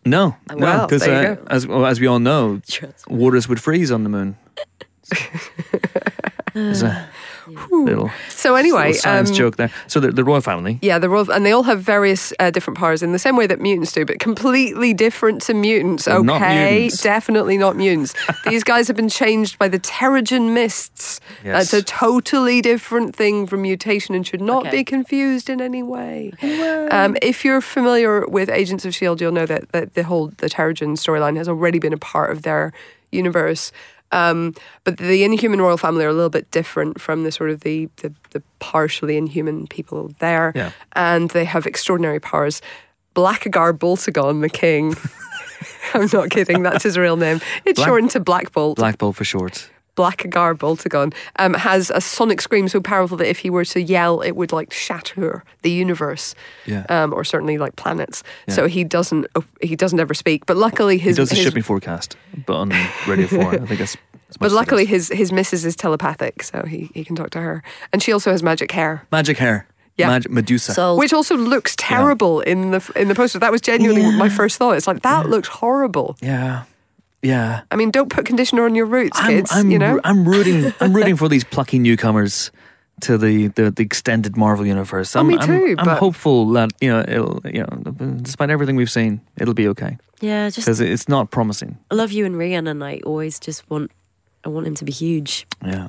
no, 0.05 0.35
no, 0.49 0.55
Well, 0.57 0.87
because 0.87 1.07
uh, 1.07 1.37
as 1.47 1.65
well, 1.65 1.85
as 1.85 1.99
we 1.99 2.07
all 2.07 2.19
know, 2.19 2.61
waters 3.07 3.47
would 3.47 3.61
freeze 3.61 3.91
on 3.91 4.03
the 4.03 4.09
moon. 4.09 4.35
There's 7.55 7.71
a 7.71 7.75
little 7.75 8.11
So 8.29 8.55
anyway, 8.55 8.87
little 8.87 9.01
science 9.01 9.29
um, 9.29 9.35
joke 9.35 9.55
there. 9.57 9.71
So 9.87 9.99
the, 9.99 10.11
the 10.11 10.23
royal 10.23 10.41
family. 10.41 10.79
Yeah, 10.81 10.99
the 10.99 11.09
royal, 11.09 11.31
and 11.31 11.45
they 11.45 11.51
all 11.51 11.63
have 11.63 11.81
various 11.81 12.33
uh, 12.39 12.51
different 12.51 12.77
powers 12.77 13.03
in 13.03 13.11
the 13.11 13.19
same 13.19 13.35
way 13.35 13.47
that 13.47 13.59
mutants 13.59 13.91
do, 13.91 14.05
but 14.05 14.19
completely 14.19 14.93
different 14.93 15.41
to 15.43 15.53
mutants. 15.53 16.05
They're 16.05 16.15
Okay, 16.17 16.25
not 16.25 16.41
mutants. 16.41 17.01
definitely 17.01 17.57
not 17.57 17.75
mutants. 17.75 18.13
These 18.47 18.63
guys 18.63 18.87
have 18.87 18.95
been 18.95 19.09
changed 19.09 19.57
by 19.57 19.67
the 19.67 19.79
Terrigen 19.79 20.53
mists. 20.53 21.19
Yes. 21.43 21.71
That's 21.71 21.73
a 21.73 21.83
totally 21.83 22.61
different 22.61 23.15
thing 23.15 23.47
from 23.47 23.61
mutation 23.63 24.15
and 24.15 24.25
should 24.25 24.41
not 24.41 24.67
Okay. 24.67 24.77
be 24.77 24.83
confused 24.83 25.49
in 25.49 25.61
any 25.61 25.83
way. 25.83 26.31
Um, 26.91 27.17
if 27.21 27.43
you're 27.45 27.61
familiar 27.61 28.25
with 28.27 28.49
Agents 28.49 28.85
of 28.85 28.93
Shield, 28.93 29.21
you'll 29.21 29.31
know 29.31 29.45
that, 29.45 29.71
that 29.71 29.93
the 29.93 30.03
whole 30.03 30.27
the 30.37 30.47
Terrigen 30.49 30.97
storyline 30.97 31.37
has 31.37 31.47
already 31.47 31.79
been 31.79 31.93
a 31.93 31.97
part 31.97 32.31
of 32.31 32.43
their 32.43 32.73
universe. 33.11 33.71
Um, 34.11 34.53
but 34.83 34.97
the 34.97 35.23
Inhuman 35.23 35.61
royal 35.61 35.77
family 35.77 36.05
are 36.05 36.09
a 36.09 36.13
little 36.13 36.29
bit 36.29 36.49
different 36.51 36.99
from 36.99 37.23
the 37.23 37.31
sort 37.31 37.49
of 37.49 37.61
the, 37.61 37.89
the, 37.97 38.13
the 38.31 38.43
partially 38.59 39.17
inhuman 39.17 39.67
people 39.67 40.11
there. 40.19 40.51
Yeah. 40.55 40.71
And 40.93 41.29
they 41.31 41.45
have 41.45 41.65
extraordinary 41.65 42.19
powers. 42.19 42.61
Blackagar 43.15 43.77
Boltagon, 43.77 44.41
the 44.41 44.49
king. 44.49 44.95
I'm 45.93 46.09
not 46.13 46.29
kidding, 46.29 46.63
that's 46.63 46.83
his 46.83 46.97
real 46.97 47.17
name. 47.17 47.41
It's 47.65 47.77
Black- 47.77 47.87
shortened 47.87 48.11
to 48.11 48.19
Black 48.19 48.51
Bolt. 48.51 48.77
Black 48.77 48.97
Bolt 48.97 49.15
for 49.15 49.23
short. 49.23 49.69
Black 50.01 50.25
Agar 50.25 50.55
Boltagon, 50.55 51.13
um, 51.43 51.53
has 51.53 51.91
a 51.93 52.01
sonic 52.01 52.41
scream 52.41 52.67
so 52.67 52.79
powerful 52.81 53.17
that 53.17 53.27
if 53.29 53.39
he 53.43 53.49
were 53.49 53.65
to 53.65 53.79
yell, 53.79 54.21
it 54.21 54.31
would 54.35 54.51
like 54.51 54.73
shatter 54.73 55.43
the 55.61 55.69
universe, 55.69 56.35
Yeah. 56.65 56.85
um, 56.89 57.13
or 57.13 57.23
certainly 57.23 57.57
like 57.57 57.75
planets. 57.75 58.23
So 58.49 58.67
he 58.67 58.83
doesn't 58.83 59.25
he 59.61 59.75
doesn't 59.75 59.99
ever 59.99 60.13
speak. 60.15 60.45
But 60.45 60.57
luckily, 60.57 60.97
He 60.97 61.03
his, 61.09 61.17
does 61.17 61.29
the 61.29 61.35
his 61.35 61.43
shipping 61.45 61.63
forecast, 61.63 62.15
but 62.47 62.55
on 62.55 62.69
Radio 63.07 63.27
4. 63.27 63.53
I 63.53 63.57
think 63.67 63.79
that's. 63.79 63.97
but 64.39 64.51
luckily, 64.51 64.85
his 64.85 65.09
his 65.09 65.31
missus 65.31 65.65
is 65.65 65.75
telepathic, 65.75 66.43
so 66.43 66.63
he, 66.67 66.89
he 66.95 67.03
can 67.03 67.15
talk 67.15 67.29
to 67.31 67.39
her, 67.41 67.61
and 67.93 68.01
she 68.03 68.11
also 68.13 68.31
has 68.31 68.41
magic 68.41 68.71
hair. 68.71 69.05
Magic 69.11 69.37
hair. 69.37 69.65
Yeah. 69.97 70.07
Mag- 70.07 70.29
Medusa. 70.31 70.73
So 70.73 70.95
Which 70.95 71.13
also 71.13 71.35
looks 71.37 71.75
terrible 71.77 72.41
in 72.41 72.71
the 72.71 72.81
in 72.95 73.07
the 73.09 73.13
poster. 73.15 73.39
That 73.39 73.51
was 73.51 73.61
genuinely 73.61 74.09
my 74.17 74.29
first 74.29 74.57
thought. 74.57 74.77
It's 74.77 74.87
like 74.87 75.01
that 75.03 75.29
looks 75.29 75.49
horrible. 75.61 76.15
yeah. 76.21 76.63
Yeah. 77.21 77.61
I 77.69 77.75
mean, 77.75 77.91
don't 77.91 78.09
put 78.09 78.25
conditioner 78.25 78.65
on 78.65 78.75
your 78.75 78.85
roots, 78.87 79.17
I'm, 79.19 79.27
kids. 79.29 79.51
I'm, 79.53 79.69
you 79.71 79.79
know, 79.79 79.99
I'm 80.03 80.27
rooting. 80.27 80.73
I'm 80.79 80.93
rooting 80.93 81.15
for 81.17 81.27
these 81.33 81.43
plucky 81.43 81.77
newcomers 81.79 82.51
to 83.01 83.17
the, 83.17 83.47
the, 83.47 83.71
the 83.71 83.83
extended 83.83 84.35
Marvel 84.37 84.65
universe. 84.65 85.15
Oh, 85.15 85.19
I'm, 85.19 85.25
Oh, 85.25 85.29
me 85.29 85.37
I'm- 85.37 85.47
too, 85.47 85.75
I'm, 85.77 85.97
hopeful 85.97 86.49
that 86.51 86.71
you 86.81 86.89
know 86.89 86.99
it'll 87.07 87.41
you 87.45 87.61
know 87.61 87.91
despite 88.21 88.49
everything 88.49 88.75
we've 88.75 88.91
seen, 88.91 89.21
it'll 89.37 89.53
be 89.55 89.67
okay 89.69 89.97
yeah, 90.21 90.49
just 90.49 90.65
because 90.67 90.79
it's 90.79 91.09
not 91.09 91.31
promising. 91.31 91.77
I 91.89 91.95
love 91.95 92.11
Iwan 92.11 92.35
Rheon, 92.35 92.69
and 92.69 92.83
I 92.83 92.99
always 93.05 93.39
just 93.39 93.67
want 93.69 93.91
I 94.45 94.49
want 94.49 94.67
him 94.67 94.75
to 94.75 94.85
be 94.85 94.91
huge. 94.91 95.47
Yeah. 95.65 95.87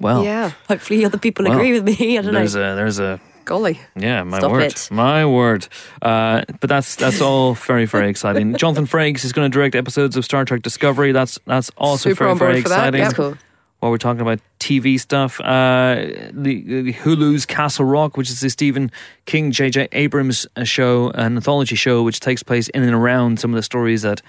Well. 0.00 0.24
yeah, 0.24 0.52
Hopefully, 0.68 1.04
other 1.04 1.18
people 1.18 1.44
Well, 1.44 1.54
agree 1.58 1.72
with 1.72 1.84
me. 1.84 2.18
I 2.18 2.22
don't 2.22 2.32
know. 2.32 2.38
There's 2.40 2.54
a 2.56 2.74
there's 2.76 2.98
a 2.98 3.20
golly. 3.44 3.80
Yeah, 3.96 4.22
my 4.24 4.38
Stop 4.38 4.52
word, 4.52 4.62
it. 4.62 4.88
my 4.90 5.26
word. 5.26 5.66
Uh, 6.00 6.42
but 6.60 6.68
that's 6.68 6.96
that's 6.96 7.20
all 7.20 7.54
very 7.54 7.86
very 7.86 8.08
exciting. 8.14 8.56
Jonathan 8.56 8.86
Frakes 8.86 9.24
is 9.24 9.32
going 9.32 9.50
to 9.50 9.54
direct 9.54 9.74
episodes 9.74 10.16
of 10.16 10.24
Star 10.24 10.44
Trek 10.44 10.62
Discovery. 10.62 11.12
That's 11.12 11.38
that's 11.46 11.70
also 11.76 12.10
Super 12.10 12.24
very 12.34 12.38
very 12.38 12.62
for 12.62 12.68
that, 12.70 12.94
exciting. 12.94 13.00
yeah. 13.00 13.12
cool. 13.12 13.38
While 13.80 13.92
we're 13.92 13.98
talking 13.98 14.20
about 14.20 14.40
TV 14.58 15.00
stuff, 15.00 15.40
uh, 15.40 15.94
the, 16.32 16.82
the 16.82 16.92
Hulu's 16.92 17.46
Castle 17.46 17.86
Rock, 17.86 18.18
which 18.18 18.28
is 18.28 18.40
the 18.40 18.50
Stephen 18.50 18.90
King, 19.24 19.52
J.J. 19.52 19.88
Abrams 19.92 20.46
uh, 20.54 20.64
show, 20.64 21.08
an 21.12 21.36
anthology 21.36 21.76
show, 21.76 22.02
which 22.02 22.20
takes 22.20 22.42
place 22.42 22.68
in 22.68 22.82
and 22.82 22.92
around 22.94 23.40
some 23.40 23.52
of 23.52 23.56
the 23.56 23.62
stories 23.62 24.02
that. 24.02 24.20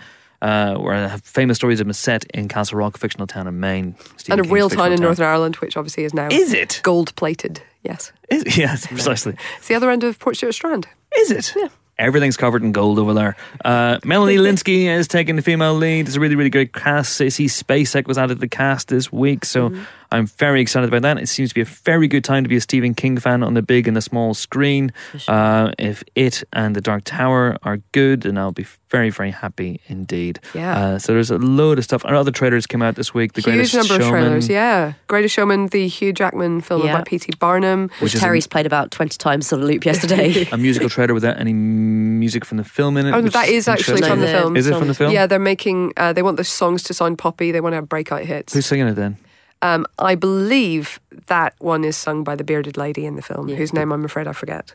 Uh, 0.42 0.76
where 0.78 1.18
famous 1.20 1.58
stories 1.58 1.78
have 1.78 1.86
been 1.86 1.94
set 1.94 2.24
in 2.34 2.48
Castle 2.48 2.80
Rock, 2.80 2.96
a 2.96 2.98
fictional 2.98 3.28
town 3.28 3.48
in 3.48 3.60
Maine, 3.60 3.96
Stephen 4.18 4.32
and 4.32 4.40
a 4.40 4.44
King's 4.44 4.54
real 4.54 4.70
town 4.70 4.92
in 4.92 5.00
Northern 5.00 5.28
Ireland, 5.28 5.58
which 5.58 5.78
obviously 5.78 6.04
is 6.04 6.16
now 6.16 6.30
Is 6.32 6.52
it? 6.52 6.82
gold 6.84 7.16
plated. 7.16 7.62
Yes, 7.84 8.12
Is, 8.30 8.58
yes, 8.58 8.88
precisely. 8.88 9.36
it's 9.58 9.68
the 9.68 9.76
other 9.76 9.92
end 9.92 10.04
of 10.04 10.18
Port 10.18 10.36
Portstewart 10.36 10.54
Strand. 10.54 10.88
Is 11.16 11.30
it? 11.32 11.54
Yeah. 11.56 11.68
Everything's 11.98 12.38
covered 12.38 12.64
in 12.64 12.72
gold 12.72 12.98
over 12.98 13.14
there. 13.14 13.36
Uh, 13.64 14.00
Melanie 14.04 14.38
Lynskey 14.38 14.86
is 14.86 15.08
taking 15.08 15.36
the 15.36 15.44
female 15.44 15.76
lead. 15.76 16.08
It's 16.08 16.16
a 16.16 16.20
really, 16.20 16.36
really 16.36 16.50
great 16.50 16.74
cast. 16.74 17.20
Sissy 17.20 17.46
Spacek 17.46 18.08
was 18.08 18.18
added 18.18 18.36
to 18.36 18.40
the 18.40 18.48
cast 18.48 18.88
this 18.88 19.12
week, 19.12 19.46
so 19.46 19.72
I'm 20.12 20.28
very 20.28 20.62
excited 20.62 20.88
about 20.90 21.02
that. 21.04 21.18
It 21.18 21.28
seems 21.30 21.50
to 21.50 21.56
be 21.56 21.62
a 21.62 21.66
very 21.66 22.08
good 22.08 22.24
time 22.24 22.44
to 22.44 22.50
be 22.50 22.56
a 22.58 22.62
Stephen 22.62 22.94
King 22.94 23.18
fan 23.18 23.44
on 23.44 23.54
the 23.54 23.62
big 23.62 23.88
and 23.88 23.96
the 23.96 24.02
small 24.02 24.34
screen. 24.34 24.92
Uh, 25.28 25.72
if 25.80 26.04
it 26.16 26.44
and 26.52 26.76
The 26.76 26.82
Dark 26.82 27.04
Tower 27.06 27.58
are 27.64 27.78
good, 27.94 28.22
then 28.24 28.38
I'll 28.38 28.52
be 28.52 28.66
very, 28.90 29.10
very 29.10 29.32
happy 29.32 29.80
indeed. 29.88 30.40
Yeah. 30.54 30.78
Uh, 30.78 31.00
so 31.00 31.14
there's 31.14 31.32
a 31.32 31.38
load 31.38 31.78
of 31.78 31.86
stuff. 31.86 32.04
And 32.04 32.14
other 32.16 32.32
trailers 32.32 32.68
came 32.68 32.82
out 32.82 32.96
this 32.96 33.14
week. 33.14 33.34
The 33.34 33.42
Huge 33.42 33.56
Greatest 33.56 33.74
number 33.76 34.04
of 34.04 34.10
trailers. 34.10 34.50
Yeah, 34.50 34.94
Greatest 35.08 35.34
Showman, 35.36 35.68
the 35.68 35.88
Hugh 35.88 36.12
Jackman 36.12 36.60
film 36.62 36.84
Yeah. 36.86 36.96
about 36.96 37.06
P.T. 37.08 37.30
Barnum. 37.40 37.84
Which 37.84 38.02
Which 38.02 38.16
is 38.16 38.20
a- 38.22 38.24
Terry's 38.26 38.48
played 38.48 38.66
about 38.66 38.92
twenty 38.92 39.18
times 39.18 39.52
on 39.54 39.62
a 39.62 39.66
loop 39.66 39.86
yesterday. 39.86 40.46
A 40.52 40.58
musical 40.58 40.90
trailer 40.90 41.14
without 41.14 41.40
any 41.40 41.54
music 41.54 42.44
from 42.44 42.58
the 42.58 42.66
film 42.66 42.98
in 42.98 43.06
it. 43.08 43.14
Oh, 43.14 43.22
which 43.22 43.32
that 43.34 43.48
is 43.48 43.68
actually 43.70 44.02
from 44.02 44.20
the 44.20 44.28
film. 44.28 44.58
Is 44.58 44.68
it 44.68 44.78
from 44.78 44.88
the 44.90 44.94
film? 44.94 45.14
Yeah, 45.14 45.26
they're 45.26 45.40
making. 45.40 45.94
Uh, 45.96 46.12
they 46.12 46.22
want 46.24 46.36
the 46.38 46.44
songs 46.44 46.84
to 46.84 46.94
sound 46.94 47.18
poppy. 47.18 47.52
They 47.54 47.62
want 47.62 47.72
to 47.74 47.78
have 47.78 47.88
breakout 47.88 48.24
hits. 48.24 48.54
Who's 48.54 48.66
singing 48.66 48.88
it 48.88 48.96
then? 48.96 49.16
Um, 49.62 49.86
I 50.00 50.16
believe 50.16 51.00
that 51.28 51.54
one 51.60 51.84
is 51.84 51.96
sung 51.98 52.24
by 52.24 52.36
the 52.36 52.44
bearded 52.44 52.78
lady 52.78 53.06
in 53.06 53.16
the 53.16 53.22
film, 53.22 53.48
Yeah. 53.50 53.56
whose 53.58 53.74
name 53.74 53.92
I'm 53.92 54.04
afraid 54.06 54.28
I 54.28 54.34
forget. 54.34 54.74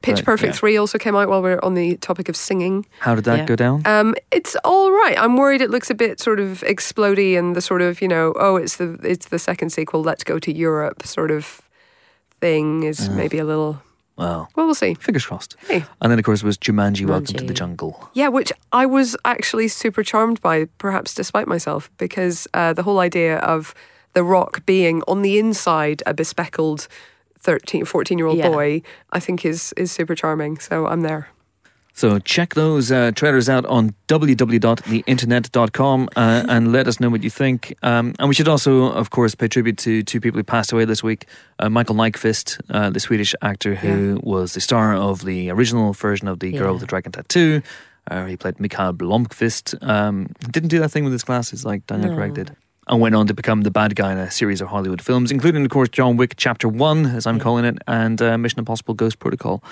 Pitch 0.00 0.16
Right, 0.18 0.24
Perfect 0.24 0.54
yeah. 0.54 0.58
3 0.60 0.76
also 0.76 0.96
came 0.98 1.16
out 1.16 1.28
while 1.28 1.42
we 1.42 1.50
are 1.50 1.64
on 1.64 1.74
the 1.74 1.96
topic 1.96 2.28
of 2.28 2.36
singing. 2.36 2.86
How 3.00 3.14
did 3.16 3.24
that 3.24 3.38
Yeah. 3.40 3.44
go 3.46 3.56
down? 3.56 3.82
Um, 3.84 4.14
it's 4.30 4.54
all 4.64 4.92
right. 4.92 5.16
I'm 5.18 5.36
worried 5.36 5.60
it 5.60 5.70
looks 5.70 5.90
a 5.90 5.94
bit 5.94 6.20
sort 6.20 6.38
of 6.38 6.62
explodey 6.66 7.36
and 7.38 7.56
the 7.56 7.60
sort 7.60 7.82
of, 7.82 8.00
you 8.00 8.06
know, 8.08 8.32
oh, 8.38 8.56
it's 8.56 8.76
the 8.76 8.96
it's 9.02 9.26
the 9.26 9.38
second 9.40 9.70
sequel, 9.70 10.02
let's 10.02 10.22
go 10.24 10.38
to 10.38 10.52
Europe 10.54 11.04
sort 11.04 11.30
of 11.32 11.62
thing 12.40 12.84
is 12.84 13.08
maybe 13.10 13.38
a 13.38 13.44
little. 13.44 13.82
Well, 14.16 14.48
Well, 14.56 14.66
we'll 14.66 14.74
see. 14.74 14.94
fingers 14.94 15.24
crossed. 15.26 15.54
Hey. 15.68 15.84
And 16.00 16.10
then, 16.10 16.18
of 16.18 16.24
course, 16.24 16.42
was 16.42 16.58
Jumanji, 16.58 17.06
Welcome 17.06 17.36
to 17.36 17.44
the 17.44 17.54
Jungle. 17.54 18.08
Yeah, 18.14 18.28
which 18.28 18.52
I 18.72 18.84
was 18.84 19.16
actually 19.24 19.68
super 19.68 20.02
charmed 20.02 20.40
by, 20.40 20.66
perhaps 20.78 21.14
despite 21.14 21.46
myself, 21.46 21.88
because 21.98 22.48
uh, 22.52 22.72
the 22.72 22.82
whole 22.82 22.98
idea 22.98 23.38
of 23.38 23.74
The 24.18 24.24
Rock 24.24 24.66
being 24.66 25.02
on 25.06 25.22
the 25.22 25.38
inside 25.38 26.02
a 26.04 26.12
bespeckled 26.12 26.88
13, 27.38 27.84
14 27.84 28.18
year 28.18 28.26
old 28.26 28.38
Yeah. 28.38 28.48
boy, 28.48 28.82
I 29.12 29.20
think 29.20 29.44
is, 29.44 29.72
is 29.76 29.92
super 29.92 30.16
charming. 30.16 30.58
So 30.58 30.88
I'm 30.88 31.02
there. 31.02 31.28
So 31.92 32.18
check 32.18 32.54
those 32.54 32.90
uh, 32.90 33.12
trailers 33.14 33.48
out 33.48 33.64
on 33.66 33.94
www.theinternet.com 34.08 36.08
uh, 36.16 36.44
and 36.48 36.72
let 36.72 36.88
us 36.88 36.98
know 36.98 37.10
what 37.10 37.22
you 37.22 37.30
think. 37.30 37.74
Um, 37.84 38.12
and 38.18 38.28
we 38.28 38.34
should 38.34 38.48
also, 38.48 38.90
of 38.90 39.10
course, 39.10 39.36
pay 39.36 39.46
tribute 39.46 39.78
to 39.78 40.02
two 40.02 40.20
people 40.20 40.38
who 40.38 40.42
passed 40.44 40.72
away 40.72 40.84
this 40.84 41.04
week. 41.04 41.26
Uh, 41.60 41.68
Michael 41.68 41.94
Nyqvist, 41.94 42.60
uh, 42.70 42.90
the 42.90 42.98
Swedish 43.00 43.36
actor 43.40 43.76
who 43.76 44.18
was 44.24 44.54
the 44.54 44.60
star 44.60 44.96
of 44.96 45.24
the 45.24 45.48
original 45.50 45.92
version 45.92 46.26
of 46.26 46.40
The 46.40 46.50
Girl 46.50 46.66
Yeah. 46.66 46.70
with 46.72 46.80
the 46.80 46.86
Dragon 46.86 47.12
Tattoo. 47.12 47.62
Uh, 48.10 48.24
he 48.26 48.36
played 48.36 48.58
Mikael 48.58 48.94
Blomkvist. 48.94 49.80
Um, 49.86 50.30
didn't 50.50 50.70
do 50.70 50.80
that 50.80 50.88
thing 50.90 51.04
with 51.04 51.12
his 51.12 51.22
glasses 51.22 51.64
like 51.64 51.86
Daniel 51.86 52.16
Craig 52.16 52.34
did. 52.34 52.56
And 52.90 53.00
went 53.02 53.14
on 53.14 53.26
to 53.26 53.34
become 53.34 53.62
the 53.62 53.70
bad 53.70 53.94
guy 53.96 54.12
in 54.12 54.18
a 54.18 54.30
series 54.30 54.60
of 54.62 54.68
Hollywood 54.68 55.02
films, 55.02 55.30
including, 55.30 55.62
of 55.64 55.70
course, 55.70 55.90
John 55.90 56.16
Wick 56.16 56.34
Chapter 56.38 56.68
1, 56.68 57.04
as 57.06 57.26
I'm 57.26 57.38
calling 57.38 57.66
it, 57.66 57.76
and 57.86 58.20
uh, 58.22 58.38
Mission 58.38 58.60
Impossible 58.60 58.94
Ghost 58.94 59.18
Protocol, 59.18 59.62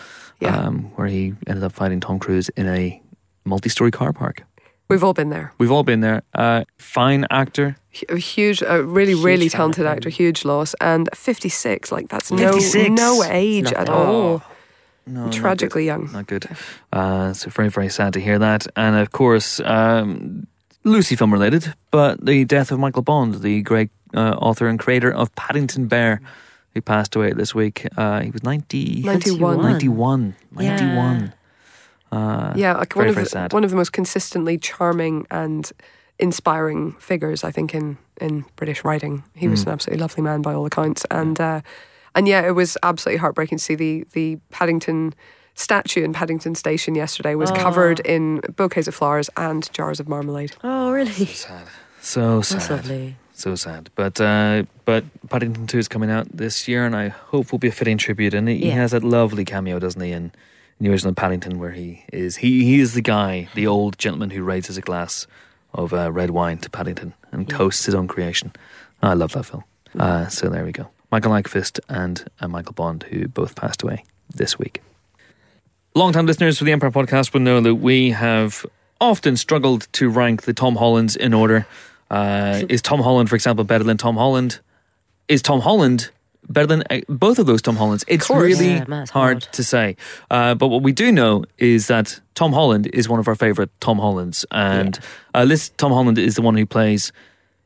Yeah. 0.40 0.54
um, 0.54 0.90
where 0.96 1.06
he 1.06 1.34
ended 1.46 1.64
up 1.64 1.72
fighting 1.72 2.00
Tom 2.00 2.18
Cruise 2.18 2.50
in 2.50 2.66
a 2.68 3.00
multi 3.46 3.70
story 3.70 3.90
car 3.90 4.12
park. 4.12 4.42
We've 4.88 5.02
all 5.02 5.14
been 5.14 5.30
there. 5.30 5.52
We've 5.58 5.72
all 5.72 5.82
been 5.82 6.00
there. 6.00 6.22
Uh, 6.34 6.64
fine 6.78 7.26
actor. 7.30 7.76
A 8.10 8.18
huge, 8.18 8.60
a 8.62 8.82
really, 8.84 9.12
Huge 9.14 9.24
really 9.24 9.48
talented 9.48 9.86
him. 9.86 9.92
actor, 9.92 10.10
huge 10.10 10.44
loss. 10.44 10.74
And 10.80 11.08
56, 11.14 11.90
like 11.90 12.08
that's 12.08 12.28
56? 12.28 12.74
no 12.90 13.14
no 13.16 13.24
age 13.24 13.72
at 13.72 13.88
all. 13.88 14.42
No, 15.06 15.30
Tragically 15.30 15.82
good. 15.84 15.86
young. 15.86 16.12
Not 16.12 16.26
good. 16.26 16.46
Uh, 16.92 17.32
so 17.32 17.48
very, 17.50 17.68
very 17.70 17.88
sad 17.88 18.12
to 18.12 18.20
hear 18.20 18.38
that. 18.38 18.66
And 18.76 18.94
of 18.96 19.10
course, 19.12 19.58
um, 19.60 20.46
loosely 20.86 21.16
film 21.16 21.32
related, 21.32 21.74
but 21.90 22.24
the 22.24 22.44
death 22.44 22.70
of 22.72 22.78
Michael 22.78 23.02
Bond, 23.02 23.42
the 23.42 23.60
great 23.62 23.90
uh, 24.14 24.36
author 24.40 24.68
and 24.68 24.78
creator 24.78 25.12
of 25.12 25.34
Paddington 25.34 25.86
Bear, 25.88 26.20
who 26.74 26.80
passed 26.80 27.16
away 27.16 27.32
this 27.32 27.54
week. 27.54 27.86
Uh, 27.96 28.20
he 28.20 28.30
was 28.30 28.42
90, 28.42 29.02
91. 29.02 29.62
91. 29.62 30.34
91. 30.52 31.32
Uh, 32.12 32.52
Yeah, 32.56 32.74
like 32.74 32.94
one 32.94 33.08
of 33.08 33.14
very 33.14 33.24
the, 33.24 33.30
sad. 33.30 33.52
one 33.52 33.64
of 33.64 33.70
the 33.70 33.76
most 33.76 33.92
consistently 33.92 34.56
charming 34.58 35.26
and 35.30 35.70
inspiring 36.18 36.92
figures 36.98 37.44
I 37.44 37.50
think 37.50 37.74
in 37.74 37.98
in 38.20 38.44
British 38.56 38.84
writing. 38.84 39.24
He 39.34 39.44
Hmm. 39.46 39.50
was 39.50 39.62
an 39.64 39.68
absolutely 39.70 40.00
lovely 40.00 40.22
man 40.22 40.40
by 40.40 40.54
all 40.54 40.64
accounts, 40.64 41.04
and 41.10 41.38
uh, 41.40 41.60
and 42.14 42.26
yeah, 42.28 42.46
it 42.46 42.52
was 42.54 42.78
absolutely 42.82 43.18
heartbreaking 43.18 43.58
to 43.58 43.64
see 43.64 43.74
the 43.74 44.04
the 44.12 44.38
Paddington 44.50 45.12
statue 45.56 46.04
in 46.04 46.12
Paddington 46.12 46.54
Station 46.54 46.94
yesterday 46.94 47.34
was 47.34 47.50
covered 47.50 47.98
in 48.00 48.40
bouquets 48.54 48.86
of 48.86 48.94
flowers 48.94 49.28
and 49.36 49.68
jars 49.72 49.98
of 49.98 50.08
marmalade. 50.08 50.54
oh, 50.62 50.92
really? 50.92 51.26
so 52.00 52.40
sad. 52.42 52.60
That's 52.60 52.70
lovely. 52.70 53.16
So 53.32 53.54
sad. 53.54 53.90
But 53.96 54.20
uh, 54.20 54.62
but 54.84 55.04
Paddington 55.28 55.66
2 55.66 55.78
is 55.78 55.88
coming 55.88 56.10
out 56.10 56.26
this 56.34 56.68
year, 56.68 56.86
and 56.86 56.94
I 56.94 57.08
hope 57.08 57.52
will 57.52 57.58
be 57.58 57.68
a 57.68 57.72
fitting 57.72 57.98
tribute. 57.98 58.32
And 58.32 58.48
he 58.48 58.68
Yeah. 58.68 58.74
has 58.74 58.92
that 58.92 59.02
lovely 59.04 59.44
cameo, 59.44 59.78
doesn't 59.78 60.00
he, 60.00 60.12
in, 60.12 60.32
in 60.78 60.86
the 60.86 60.90
original 60.90 61.12
Paddington, 61.14 61.58
where 61.58 61.72
he 61.72 62.04
is 62.12 62.36
he, 62.36 62.64
he 62.64 62.80
is 62.80 62.94
the 62.94 63.02
guy, 63.02 63.48
the 63.54 63.66
old 63.66 63.98
gentleman 63.98 64.30
who 64.30 64.42
raises 64.42 64.76
a 64.78 64.80
glass 64.82 65.26
of 65.74 65.92
uh, 65.92 66.10
red 66.12 66.30
wine 66.30 66.58
to 66.58 66.70
Paddington 66.70 67.12
and 67.32 67.48
toasts 67.48 67.84
his 67.84 67.94
own 67.94 68.08
creation. 68.08 68.52
I 69.02 69.12
love 69.14 69.32
that 69.32 69.44
film. 69.44 69.64
Uh, 69.98 70.28
so 70.28 70.48
there 70.48 70.64
we 70.64 70.72
go. 70.72 70.88
Michael 71.12 71.32
Nyqvist 71.32 71.80
and 71.88 72.24
uh, 72.40 72.48
Michael 72.48 72.72
Bond, 72.72 73.02
who 73.10 73.28
both 73.28 73.54
passed 73.54 73.82
away 73.82 74.04
this 74.34 74.58
week. 74.58 74.80
Long-time 75.96 76.26
listeners 76.26 76.58
for 76.58 76.64
the 76.64 76.72
Empire 76.72 76.90
podcast 76.90 77.32
will 77.32 77.40
know 77.40 77.58
that 77.62 77.76
we 77.76 78.10
have 78.10 78.66
often 79.00 79.34
struggled 79.34 79.88
to 79.92 80.10
rank 80.10 80.42
the 80.42 80.52
Tom 80.52 80.76
Hollands 80.76 81.16
in 81.16 81.32
order. 81.32 81.66
Uh, 82.10 82.64
is 82.68 82.82
Tom 82.82 83.00
Holland, 83.00 83.30
for 83.30 83.34
example, 83.34 83.64
better 83.64 83.82
than 83.82 83.96
Tom 83.96 84.18
Holland? 84.18 84.60
Is 85.26 85.40
Tom 85.40 85.60
Holland 85.60 86.10
better 86.50 86.66
than 86.66 86.84
uh, 86.90 87.00
both 87.08 87.38
of 87.38 87.46
those 87.46 87.62
Tom 87.62 87.76
Hollands? 87.76 88.04
It's 88.08 88.28
really 88.28 88.74
Yeah, 88.74 88.84
man, 88.86 89.04
it's 89.04 89.10
hard, 89.10 89.44
hard. 89.44 89.52
to 89.54 89.64
say. 89.64 89.96
Uh, 90.30 90.54
but 90.54 90.68
what 90.68 90.82
we 90.82 90.92
do 90.92 91.10
know 91.10 91.46
is 91.56 91.86
that 91.86 92.20
Tom 92.34 92.52
Holland 92.52 92.88
is 92.88 93.08
one 93.08 93.18
of 93.18 93.26
our 93.26 93.34
favorite 93.34 93.70
Tom 93.80 93.98
Hollands, 93.98 94.44
and 94.50 94.98
uh, 95.32 95.46
this 95.46 95.70
Tom 95.78 95.92
Holland 95.92 96.18
is 96.18 96.34
the 96.34 96.42
one 96.42 96.58
who 96.58 96.66
plays 96.66 97.10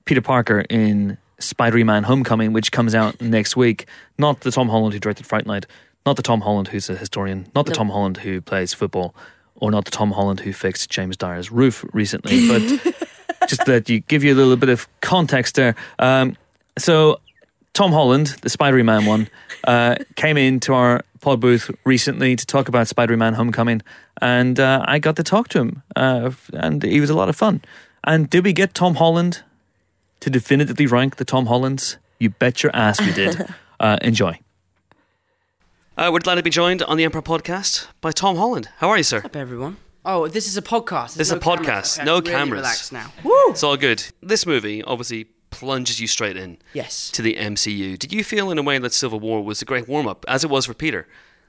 Peter 0.04 0.22
Parker 0.22 0.60
in 0.70 1.18
Spider-Man: 1.40 2.04
Homecoming, 2.04 2.52
which 2.52 2.70
comes 2.72 2.94
out 2.94 3.20
next 3.20 3.56
week. 3.56 3.86
Not 4.18 4.40
the 4.40 4.50
Tom 4.50 4.68
Holland 4.68 4.94
who 4.94 5.00
directed 5.00 5.26
Fright 5.26 5.46
Night, 5.46 5.66
not 6.06 6.16
the 6.16 6.22
Tom 6.22 6.42
Holland 6.42 6.68
who's 6.68 6.88
a 6.88 6.96
historian, 6.96 7.46
not 7.54 7.66
the 7.66 7.70
No. 7.70 7.76
Tom 7.76 7.88
Holland 7.90 8.18
who 8.18 8.40
plays 8.40 8.72
football, 8.74 9.14
or 9.56 9.70
not 9.70 9.84
the 9.84 9.90
Tom 9.90 10.12
Holland 10.12 10.40
who 10.40 10.52
fixed 10.52 10.90
James 10.90 11.16
Dyer's 11.16 11.50
roof 11.50 11.84
recently, 11.92 12.48
but 12.48 12.96
just 13.48 13.64
that 13.66 13.88
you 13.88 14.00
give 14.00 14.24
you 14.24 14.32
a 14.32 14.36
little 14.36 14.56
bit 14.56 14.68
of 14.68 14.88
context 15.00 15.56
there. 15.56 15.74
Um, 15.98 16.36
so, 16.78 17.20
Tom 17.72 17.92
Holland, 17.92 18.28
the 18.42 18.50
Spider 18.50 18.82
Man 18.84 19.06
one, 19.06 19.28
uh, 19.64 19.96
came 20.16 20.36
into 20.36 20.72
our 20.74 21.02
pod 21.20 21.40
booth 21.40 21.70
recently 21.84 22.34
to 22.36 22.46
talk 22.46 22.68
about 22.68 22.88
Spider 22.88 23.16
Man 23.16 23.34
Homecoming, 23.34 23.82
and 24.20 24.58
uh, 24.58 24.84
I 24.86 24.98
got 24.98 25.16
to 25.16 25.22
talk 25.22 25.48
to 25.48 25.58
him, 25.60 25.82
uh, 25.96 26.30
and 26.54 26.82
he 26.82 27.00
was 27.00 27.10
a 27.10 27.14
lot 27.14 27.28
of 27.28 27.36
fun. 27.36 27.62
And 28.04 28.30
did 28.30 28.44
we 28.44 28.52
get 28.54 28.72
Tom 28.74 28.94
Holland 28.94 29.42
to 30.20 30.30
definitively 30.30 30.86
rank 30.86 31.16
the 31.16 31.24
Tom 31.24 31.46
Hollands? 31.46 31.96
You 32.18 32.30
bet 32.30 32.62
your 32.62 32.74
ass 32.74 33.00
we 33.00 33.12
did. 33.12 33.46
Uh, 33.80 33.96
enjoy. 34.02 34.38
Uh, 35.96 36.10
we're 36.12 36.18
glad 36.20 36.34
to 36.34 36.42
be 36.42 36.50
joined 36.50 36.82
on 36.82 36.98
the 36.98 37.04
Empire 37.04 37.22
podcast 37.22 37.86
by 38.02 38.10
Tom 38.12 38.36
Holland. 38.36 38.68
How 38.76 38.90
are 38.90 38.98
you, 38.98 39.02
sir? 39.02 39.22
up, 39.24 39.34
everyone? 39.34 39.78
Oh, 40.04 40.28
this 40.28 40.46
is 40.46 40.56
a 40.56 40.60
podcast. 40.62 41.14
This 41.16 41.28
is 41.30 41.30
There's 41.30 41.32
a 41.32 41.34
no 41.36 41.40
cameras. 41.40 41.68
podcast, 41.68 41.96
Okay, 41.96 42.04
no 42.04 42.16
I'm 42.16 42.20
really 42.22 42.30
cameras. 42.30 42.60
Relaxed 42.60 42.92
now. 42.92 43.12
It's 43.24 43.62
all 43.62 43.78
good. 43.78 44.04
This 44.22 44.44
movie 44.44 44.82
obviously 44.82 45.28
plunges 45.50 45.98
you 45.98 46.06
straight 46.06 46.36
in 46.36 46.58
Yes. 46.74 47.10
to 47.12 47.22
the 47.22 47.36
MCU. 47.36 47.98
Did 47.98 48.12
you 48.12 48.22
feel 48.22 48.50
in 48.50 48.58
a 48.58 48.62
way 48.62 48.78
that 48.78 48.92
Civil 48.92 49.18
War 49.18 49.42
was 49.42 49.60
a 49.62 49.64
great 49.64 49.88
warm 49.88 50.06
up, 50.06 50.24
as 50.28 50.44
it 50.44 50.50
was 50.50 50.66
for 50.66 50.74
Peter? 50.74 51.06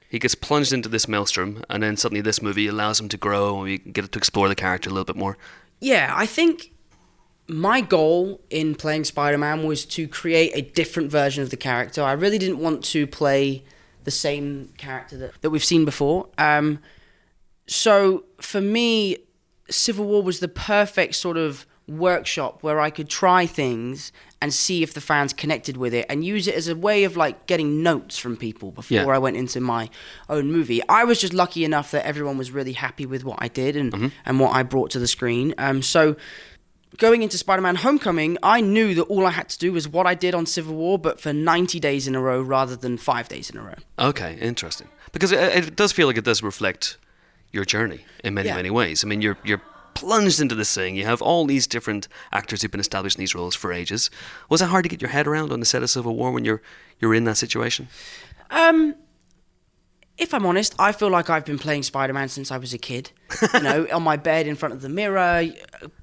He 0.08 0.18
gets 0.18 0.34
plunged 0.34 0.72
into 0.72 0.88
this 0.88 1.06
maelstrom, 1.08 1.62
and 1.70 1.82
then 1.82 1.96
suddenly 1.96 2.20
this 2.20 2.42
movie 2.42 2.66
allows 2.66 2.98
him 3.00 3.08
to 3.10 3.16
grow, 3.16 3.54
and 3.56 3.62
we 3.64 3.76
get 3.78 4.10
to 4.10 4.18
explore 4.18 4.48
the 4.48 4.54
character 4.54 4.90
a 4.90 4.92
little 4.92 5.04
bit 5.04 5.16
more. 5.16 5.38
Yeah, 5.80 6.12
I 6.16 6.26
think 6.26 6.71
my 7.52 7.80
goal 7.80 8.40
in 8.50 8.74
playing 8.74 9.04
Spider-Man 9.04 9.64
was 9.66 9.84
to 9.86 10.08
create 10.08 10.52
a 10.54 10.62
different 10.62 11.10
version 11.10 11.42
of 11.42 11.50
the 11.50 11.56
character. 11.56 12.02
I 12.02 12.12
really 12.12 12.38
didn't 12.38 12.58
want 12.58 12.82
to 12.84 13.06
play 13.06 13.64
the 14.04 14.10
same 14.10 14.72
character 14.78 15.16
that, 15.18 15.40
that 15.42 15.50
we've 15.50 15.64
seen 15.64 15.84
before. 15.84 16.28
Um, 16.38 16.78
so 17.66 18.24
for 18.40 18.60
me, 18.60 19.18
Civil 19.70 20.06
War 20.06 20.22
was 20.22 20.40
the 20.40 20.48
perfect 20.48 21.14
sort 21.14 21.36
of 21.36 21.66
workshop 21.88 22.62
where 22.62 22.80
I 22.80 22.90
could 22.90 23.08
try 23.08 23.44
things 23.44 24.12
and 24.40 24.52
see 24.52 24.82
if 24.82 24.94
the 24.94 25.00
fans 25.00 25.32
connected 25.32 25.76
with 25.76 25.92
it 25.94 26.06
and 26.08 26.24
use 26.24 26.48
it 26.48 26.54
as 26.54 26.68
a 26.68 26.74
way 26.76 27.04
of 27.04 27.16
like 27.16 27.46
getting 27.46 27.82
notes 27.82 28.18
from 28.18 28.36
people 28.36 28.70
before 28.72 28.96
Yeah. 28.96 29.06
I 29.06 29.18
went 29.18 29.36
into 29.36 29.60
my 29.60 29.88
own 30.28 30.50
movie. 30.50 30.80
I 30.88 31.04
was 31.04 31.20
just 31.20 31.32
lucky 31.32 31.64
enough 31.64 31.90
that 31.92 32.04
everyone 32.06 32.38
was 32.38 32.50
really 32.50 32.72
happy 32.72 33.04
with 33.06 33.24
what 33.24 33.38
I 33.40 33.48
did 33.48 33.76
and, 33.76 34.12
and 34.24 34.40
what 34.40 34.54
I 34.54 34.62
brought 34.62 34.90
to 34.92 34.98
the 34.98 35.06
screen. 35.08 35.54
Um, 35.58 35.82
so 35.82 36.16
going 36.98 37.22
into 37.22 37.38
Spider-Man 37.38 37.76
Homecoming, 37.76 38.38
I 38.42 38.60
knew 38.60 38.94
that 38.94 39.02
all 39.04 39.26
I 39.26 39.30
had 39.30 39.48
to 39.50 39.58
do 39.58 39.72
was 39.72 39.88
what 39.88 40.06
I 40.06 40.14
did 40.14 40.34
on 40.34 40.46
Civil 40.46 40.74
War, 40.74 40.98
but 40.98 41.20
for 41.20 41.32
90 41.32 41.80
days 41.80 42.06
in 42.06 42.14
a 42.14 42.20
row 42.20 42.40
rather 42.42 42.76
than 42.76 42.98
five 42.98 43.28
days 43.28 43.50
in 43.50 43.56
a 43.58 43.62
row. 43.62 43.74
Okay, 43.98 44.38
interesting. 44.40 44.88
Because 45.12 45.32
it, 45.32 45.38
it 45.68 45.76
does 45.76 45.92
feel 45.92 46.06
like 46.06 46.16
it 46.16 46.24
does 46.24 46.42
reflect 46.42 46.96
your 47.52 47.64
journey 47.64 48.04
in 48.24 48.34
many, 48.34 48.48
Yeah. 48.48 48.56
many 48.56 48.70
ways. 48.70 49.04
I 49.04 49.08
mean, 49.08 49.20
you're 49.22 49.36
you're 49.44 49.60
plunged 49.94 50.40
into 50.40 50.54
this 50.54 50.74
thing. 50.74 50.96
You 50.96 51.04
have 51.04 51.20
all 51.20 51.44
these 51.44 51.66
different 51.66 52.08
actors 52.32 52.62
who've 52.62 52.70
been 52.70 52.80
established 52.80 53.16
in 53.18 53.20
these 53.20 53.34
roles 53.34 53.54
for 53.54 53.72
ages. 53.74 54.10
Was 54.48 54.62
it 54.62 54.68
hard 54.68 54.84
to 54.84 54.88
get 54.88 55.02
your 55.02 55.10
head 55.10 55.26
around 55.26 55.52
on 55.52 55.60
the 55.60 55.66
set 55.66 55.82
of 55.82 55.90
Civil 55.90 56.16
War 56.16 56.32
when 56.32 56.44
you're 56.44 56.62
you're 56.98 57.14
in 57.14 57.24
that 57.24 57.36
situation? 57.36 57.88
Um, 58.50 58.94
if 60.22 60.32
I'm 60.32 60.46
honest, 60.46 60.74
I 60.78 60.92
feel 60.92 61.10
like 61.10 61.28
I've 61.28 61.44
been 61.44 61.58
playing 61.58 61.82
Spider-Man 61.82 62.28
since 62.28 62.52
I 62.52 62.56
was 62.56 62.72
a 62.72 62.78
kid. 62.78 63.10
You 63.54 63.60
know, 63.60 63.86
on 63.92 64.04
my 64.04 64.16
bed 64.16 64.46
in 64.46 64.54
front 64.54 64.72
of 64.72 64.80
the 64.80 64.88
mirror. 64.88 65.44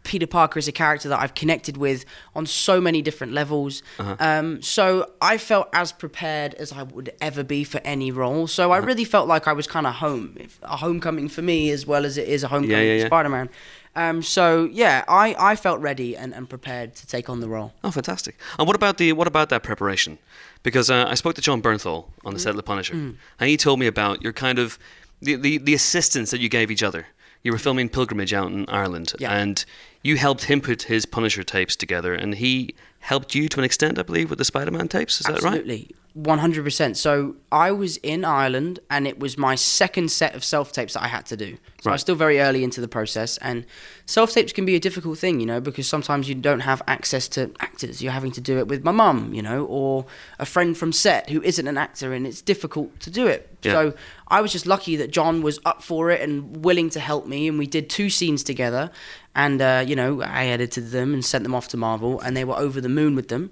Peter 0.04 0.28
Parker 0.28 0.60
is 0.60 0.68
a 0.68 0.74
character 0.74 1.08
that 1.08 1.20
I've 1.20 1.36
connected 1.36 1.78
with 1.78 2.04
on 2.36 2.46
so 2.46 2.82
many 2.82 3.02
different 3.02 3.32
levels. 3.32 3.82
Um, 3.98 4.62
so 4.62 5.10
I 5.22 5.38
felt 5.38 5.70
as 5.72 5.94
prepared 5.94 6.54
as 6.56 6.74
I 6.74 6.84
would 6.84 7.14
ever 7.22 7.44
be 7.44 7.64
for 7.64 7.80
any 7.86 8.12
role. 8.12 8.48
So 8.48 8.72
I 8.72 8.78
really 8.78 9.06
felt 9.06 9.28
like 9.28 9.48
I 9.48 9.54
was 9.54 9.68
kind 9.68 9.88
of 9.88 9.96
home, 9.96 10.36
if, 10.38 10.60
a 10.64 10.76
homecoming 10.76 11.30
for 11.30 11.42
me 11.42 11.70
as 11.70 11.88
well 11.88 12.06
as 12.06 12.18
it 12.18 12.28
is 12.28 12.44
a 12.44 12.50
homecoming 12.50 12.88
yeah, 12.88 12.96
for 12.96 13.00
yeah. 13.00 13.06
Spider-Man. 13.06 13.50
Um, 13.96 14.22
so 14.22 14.70
yeah, 14.72 15.04
I, 15.08 15.36
I 15.40 15.56
felt 15.56 15.80
ready 15.80 16.16
and, 16.16 16.34
and 16.34 16.50
prepared 16.50 16.96
to 16.96 17.08
take 17.08 17.30
on 17.30 17.40
the 17.40 17.50
role. 17.50 17.74
Oh, 17.84 17.92
fantastic! 17.92 18.36
And 18.58 18.68
what 18.68 18.76
about 18.76 18.98
the 18.98 19.14
what 19.14 19.28
about 19.28 19.50
that 19.50 19.64
preparation? 19.64 20.20
Because 20.64 20.90
uh, 20.90 21.06
I 21.08 21.16
spoke 21.16 21.36
to 21.36 21.42
Jon 21.42 21.62
Bernthal 21.62 22.06
on 22.26 22.34
the 22.34 22.40
set 22.40 22.50
of 22.52 22.58
The 22.58 22.64
Punisher, 22.64 22.94
Mm. 22.96 23.16
and 23.40 23.50
he 23.50 23.56
told 23.58 23.80
me 23.80 23.88
about 23.88 24.22
your 24.22 24.34
kind 24.34 24.60
of 24.60 24.78
the, 25.22 25.36
the 25.36 25.58
the 25.58 25.74
assistance 25.74 26.32
that 26.32 26.40
you 26.42 26.50
gave 26.50 26.70
each 26.72 26.84
other. 26.84 27.08
You 27.44 27.54
were 27.54 27.58
filming 27.58 27.88
Pilgrimage 27.90 28.34
out 28.34 28.52
in 28.52 28.66
Ireland, 28.68 29.14
Yeah. 29.18 29.32
and 29.32 29.64
you 30.04 30.18
helped 30.18 30.44
him 30.46 30.60
put 30.60 30.84
his 30.84 31.06
Punisher 31.06 31.44
tapes 31.44 31.76
together, 31.78 32.14
and 32.14 32.36
he 32.36 32.76
helped 33.00 33.34
you 33.34 33.48
to 33.48 33.60
an 33.60 33.64
extent, 33.64 33.98
I 33.98 34.04
believe, 34.04 34.30
with 34.30 34.40
the 34.40 34.46
Spider-Man 34.46 34.90
tapes. 34.90 35.22
Is 35.22 35.26
that 35.28 35.42
right? 35.42 35.60
Absolutely. 35.60 35.96
100%. 36.18 36.96
So 36.96 37.36
I 37.52 37.72
was 37.72 37.98
in 37.98 38.26
Ireland 38.26 38.80
and 38.90 39.08
it 39.08 39.20
was 39.20 39.38
my 39.38 39.54
second 39.54 40.12
set 40.12 40.34
of 40.34 40.44
self 40.44 40.72
tapes 40.72 40.94
that 40.94 41.04
I 41.04 41.08
had 41.08 41.26
to 41.28 41.38
do. 41.38 41.58
So 41.82 41.92
I 41.92 41.94
was 41.94 42.02
still 42.02 42.16
very 42.16 42.40
early 42.40 42.64
into 42.64 42.82
the 42.82 42.88
process. 42.88 43.38
And 43.38 43.66
self 44.06 44.32
tapes 44.32 44.52
can 44.52 44.66
be 44.66 44.76
a 44.76 44.80
difficult 44.80 45.20
thing, 45.20 45.40
you 45.40 45.46
know, 45.46 45.62
because 45.62 45.88
sometimes 45.88 46.28
you 46.28 46.34
don't 46.34 46.62
have 46.62 46.82
access 46.88 47.28
to 47.30 47.52
actors. 47.60 48.02
You're 48.02 48.12
having 48.12 48.32
to 48.32 48.42
do 48.42 48.58
it 48.58 48.68
with 48.68 48.84
my 48.84 48.92
mum, 48.92 49.34
you 49.34 49.44
know, 49.44 49.66
or 49.66 50.08
a 50.40 50.46
friend 50.46 50.76
from 50.76 50.92
set 50.92 51.30
who 51.30 51.44
isn't 51.44 51.68
an 51.68 51.78
actor 51.78 52.12
and 52.12 52.26
it's 52.26 52.42
difficult 52.42 53.00
to 53.02 53.12
do 53.12 53.28
it. 53.28 53.56
Yeah. 53.62 53.74
So 53.74 53.94
I 54.30 54.42
was 54.42 54.52
just 54.52 54.66
lucky 54.66 54.96
that 54.96 55.12
Jon 55.12 55.44
was 55.44 55.60
up 55.64 55.84
for 55.84 56.10
it 56.10 56.22
and 56.22 56.66
willing 56.66 56.90
to 56.92 57.00
help 57.00 57.28
me. 57.28 57.48
And 57.48 57.60
we 57.60 57.68
did 57.68 57.88
two 57.88 58.10
scenes 58.10 58.42
together. 58.44 58.90
And, 59.36 59.62
uh, 59.62 59.84
you 59.86 59.96
know, 59.96 60.24
I 60.24 60.48
edited 60.48 60.90
them 60.90 61.14
and 61.14 61.24
sent 61.24 61.44
them 61.44 61.54
off 61.54 61.68
to 61.70 61.78
Marvel 61.78 62.20
and 62.20 62.36
they 62.36 62.44
were 62.44 62.58
over 62.58 62.82
the 62.82 62.90
moon 62.90 63.16
with 63.16 63.28
them. 63.28 63.52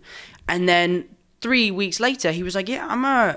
And 0.49 0.68
then 0.68 1.08
three 1.41 1.71
weeks 1.71 1.99
later, 1.99 2.31
he 2.31 2.43
was 2.43 2.55
like, 2.55 2.69
"Yeah, 2.69 2.85
I'm 2.89 3.03
uh, 3.05 3.33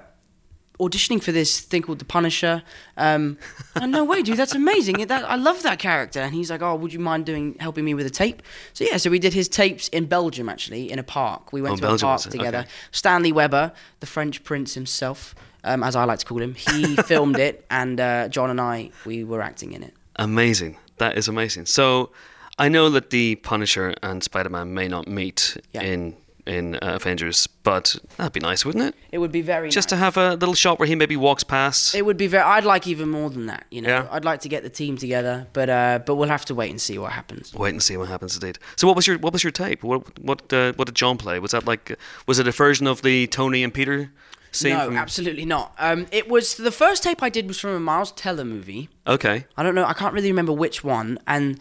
auditioning 0.79 1.23
for 1.23 1.33
this 1.33 1.61
thing 1.61 1.83
called 1.83 1.99
The 1.99 2.05
Punisher." 2.05 2.63
Um, 2.97 3.39
and 3.75 3.93
no 3.99 4.05
way, 4.05 4.23
dude, 4.23 4.37
that's 4.37 4.55
amazing. 4.55 5.07
That 5.07 5.25
I 5.29 5.37
love 5.37 5.63
that 5.63 5.79
character. 5.79 6.21
And 6.21 6.35
he's 6.35 6.51
like, 6.51 6.63
"Oh, 6.63 6.75
would 6.75 6.93
you 6.93 6.99
mind 6.99 7.27
doing 7.27 7.57
helping 7.61 7.85
me 7.85 7.95
with 7.95 8.07
a 8.07 8.11
tape?" 8.11 8.43
So 8.73 8.85
yeah, 8.85 8.97
so 8.97 9.11
we 9.11 9.19
did 9.19 9.33
his 9.35 9.49
tapes 9.49 9.89
in 9.89 10.07
Belgium, 10.07 10.49
actually, 10.49 10.91
in 10.91 10.99
a 10.99 11.03
park. 11.03 11.53
We 11.53 11.61
went 11.63 11.73
Oh, 11.75 11.77
to 11.77 11.83
Belgium, 11.83 12.09
a 12.09 12.11
park 12.13 12.23
together. 12.23 12.59
Okay. 12.59 12.69
Stanley 12.93 13.33
Weber, 13.33 13.73
the 14.01 14.07
French 14.07 14.43
prince 14.45 14.75
himself, 14.75 15.35
um, 15.65 15.83
as 15.83 15.95
I 15.97 16.05
like 16.05 16.19
to 16.21 16.27
call 16.27 16.41
him, 16.41 16.55
he 16.55 16.97
filmed 17.07 17.39
it, 17.39 17.65
and 17.71 18.01
uh, 18.01 18.29
Jon 18.29 18.51
and 18.51 18.61
I 18.61 18.91
we 19.05 19.25
were 19.25 19.43
acting 19.43 19.73
in 19.73 19.83
it. 19.83 19.95
Amazing. 20.17 20.77
That 20.99 21.17
is 21.17 21.29
amazing. 21.29 21.65
So, 21.67 22.11
I 22.59 22.69
know 22.69 22.91
that 22.91 23.09
the 23.09 23.37
Punisher 23.37 23.95
and 24.03 24.23
Spider-Man 24.23 24.75
may 24.75 24.87
not 24.87 25.09
meet 25.09 25.57
Yeah. 25.73 25.81
in 25.83 26.15
in 26.51 26.75
uh, 26.77 26.79
Avengers, 26.83 27.47
but 27.47 27.97
that'd 28.17 28.33
be 28.33 28.41
nice, 28.41 28.65
wouldn't 28.65 28.85
it? 28.85 28.95
It 29.13 29.19
would 29.19 29.33
be 29.33 29.41
very 29.43 29.71
Just 29.71 29.89
to 29.91 29.97
have 29.97 30.17
a 30.17 30.35
little 30.35 30.55
shot 30.55 30.79
where 30.79 30.89
he 30.89 30.95
maybe 30.95 31.17
walks 31.17 31.45
past. 31.45 31.95
It 31.95 32.05
would 32.05 32.17
be 32.17 32.27
very. 32.27 32.43
I'd 32.43 32.65
like 32.65 32.87
even 32.87 33.09
more 33.09 33.31
than 33.31 33.47
that. 33.47 33.65
You 33.71 33.83
know, 33.83 33.89
Yeah. 33.89 34.09
I'd 34.11 34.25
like 34.25 34.41
to 34.41 34.49
get 34.49 34.63
the 34.63 34.71
team 34.71 34.97
together, 34.97 35.47
but 35.53 35.71
uh, 35.71 36.01
but 36.05 36.17
we'll 36.17 36.29
have 36.29 36.45
to 36.47 36.55
wait 36.55 36.71
and 36.71 36.81
see 36.81 36.99
what 36.99 37.13
happens. 37.13 37.55
Wait 37.55 37.71
and 37.71 37.83
see 37.83 37.97
what 37.97 38.09
happens 38.09 38.35
indeed. 38.35 38.59
So 38.77 38.87
what 38.87 38.97
was 38.97 39.07
your 39.07 39.19
what 39.19 39.33
was 39.33 39.43
your 39.45 39.53
tape? 39.53 39.83
What 39.85 40.19
what 40.21 40.53
uh, 40.53 40.73
what 40.75 40.87
did 40.87 40.95
Jon 40.97 41.17
play? 41.17 41.39
Was 41.39 41.53
that 41.53 41.67
like 41.67 41.97
was 42.27 42.39
it 42.39 42.47
a 42.49 42.53
version 42.53 42.87
of 42.87 43.03
the 43.03 43.27
Tony 43.29 43.63
and 43.63 43.73
Peter 43.73 44.11
scene? 44.51 44.77
no, 44.77 44.87
from- 44.87 44.97
absolutely 44.97 45.45
not. 45.45 45.75
Um, 45.79 46.07
it 46.11 46.29
was 46.29 46.57
the 46.57 46.73
first 46.73 47.03
tape 47.05 47.23
I 47.23 47.29
did 47.29 47.47
was 47.47 47.61
from 47.61 47.71
a 47.71 47.81
Miles 47.81 48.13
Teller 48.13 48.45
movie. 48.45 48.89
Okay. 49.07 49.47
I 49.57 49.63
don't 49.63 49.75
know. 49.77 49.85
I 49.85 49.93
can't 49.93 50.13
really 50.15 50.31
remember 50.31 50.53
which 50.53 50.83
one. 50.83 51.19
And 51.27 51.61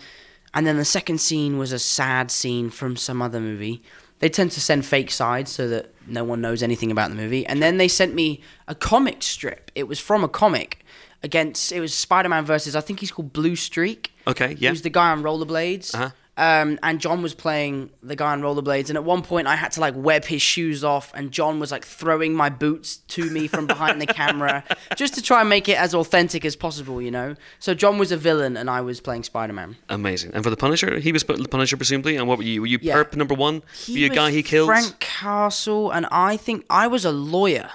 and 0.53 0.65
then 0.65 0.77
the 0.77 0.85
second 0.85 1.19
scene 1.21 1.59
was 1.59 1.71
a 1.71 1.77
sad 1.77 2.31
scene 2.31 2.71
from 2.71 2.95
some 2.95 3.21
other 3.21 3.39
movie. 3.39 3.83
They 4.19 4.29
tend 4.29 4.51
to 4.51 4.61
send 4.61 4.85
fake 4.85 5.11
sides 5.11 5.51
so 5.51 5.67
that 5.69 5.93
no 6.05 6.23
one 6.23 6.41
knows 6.41 6.61
anything 6.61 6.91
about 6.91 7.09
the 7.09 7.15
movie. 7.15 7.45
And 7.45 7.61
then 7.61 7.77
they 7.77 7.87
sent 7.87 8.13
me 8.13 8.41
a 8.67 8.75
comic 8.75 9.23
strip. 9.23 9.71
It 9.75 9.87
was 9.87 9.99
from 9.99 10.23
a 10.23 10.27
comic 10.27 10.85
against. 11.23 11.71
It 11.71 11.79
was 11.79 11.93
Spider-Man 11.93 12.45
versus. 12.45 12.75
I 12.75 12.81
think 12.81 12.99
he's 12.99 13.11
called 13.11 13.31
Blue 13.33 13.55
Streak. 13.55 14.11
Okay. 14.27 14.55
Yeah. 14.59 14.69
Who's 14.69 14.81
the 14.81 14.89
guy 14.89 15.11
on 15.11 15.23
rollerblades? 15.23 15.95
Uh-huh. 15.95 16.09
Um, 16.39 16.79
and 16.83 17.01
Jon 17.01 17.21
was 17.21 17.33
playing 17.33 17.89
the 18.01 18.15
guy 18.15 18.31
on 18.31 18.41
rollerblades, 18.41 18.87
and 18.87 18.95
at 18.95 19.03
one 19.03 19.23
point 19.23 19.45
I 19.45 19.57
had 19.57 19.73
to 19.73 19.81
like 19.81 19.93
web 19.97 20.23
his 20.23 20.41
shoes 20.41 20.85
off, 20.85 21.11
and 21.13 21.31
Jon 21.31 21.59
was 21.59 21.69
like 21.69 21.83
throwing 21.83 22.33
my 22.33 22.49
boots 22.49 22.95
to 23.09 23.29
me 23.29 23.45
from 23.47 23.67
behind 23.67 24.01
the 24.01 24.05
camera, 24.07 24.63
just 24.95 25.15
to 25.15 25.21
try 25.21 25.41
and 25.41 25.49
make 25.49 25.67
it 25.67 25.77
as 25.77 25.93
authentic 25.93 26.45
as 26.45 26.55
possible, 26.55 27.01
you 27.01 27.11
know. 27.11 27.35
So 27.59 27.73
Jon 27.73 27.97
was 27.97 28.13
a 28.13 28.17
villain, 28.17 28.55
and 28.55 28.69
I 28.69 28.79
was 28.79 29.01
playing 29.01 29.23
Spider 29.23 29.51
Man. 29.51 29.75
Amazing. 29.89 30.31
And 30.33 30.41
for 30.41 30.49
the 30.49 30.55
Punisher, 30.55 30.99
he 30.99 31.11
was 31.11 31.25
the 31.25 31.47
Punisher 31.49 31.75
presumably. 31.75 32.15
And 32.15 32.25
what 32.25 32.37
were 32.37 32.45
you? 32.45 32.61
Were 32.61 32.67
you 32.67 32.79
Yeah. 32.81 32.95
perp 32.95 33.17
number 33.17 33.35
one? 33.35 33.55
were 33.89 33.93
you 33.97 34.05
a 34.09 34.15
guy 34.15 34.31
he 34.31 34.41
killed? 34.41 34.67
Frank 34.69 34.97
Castle, 35.01 35.91
and 35.91 36.05
I 36.09 36.37
think 36.37 36.65
I 36.69 36.87
was 36.87 37.03
a 37.03 37.11
lawyer. 37.11 37.69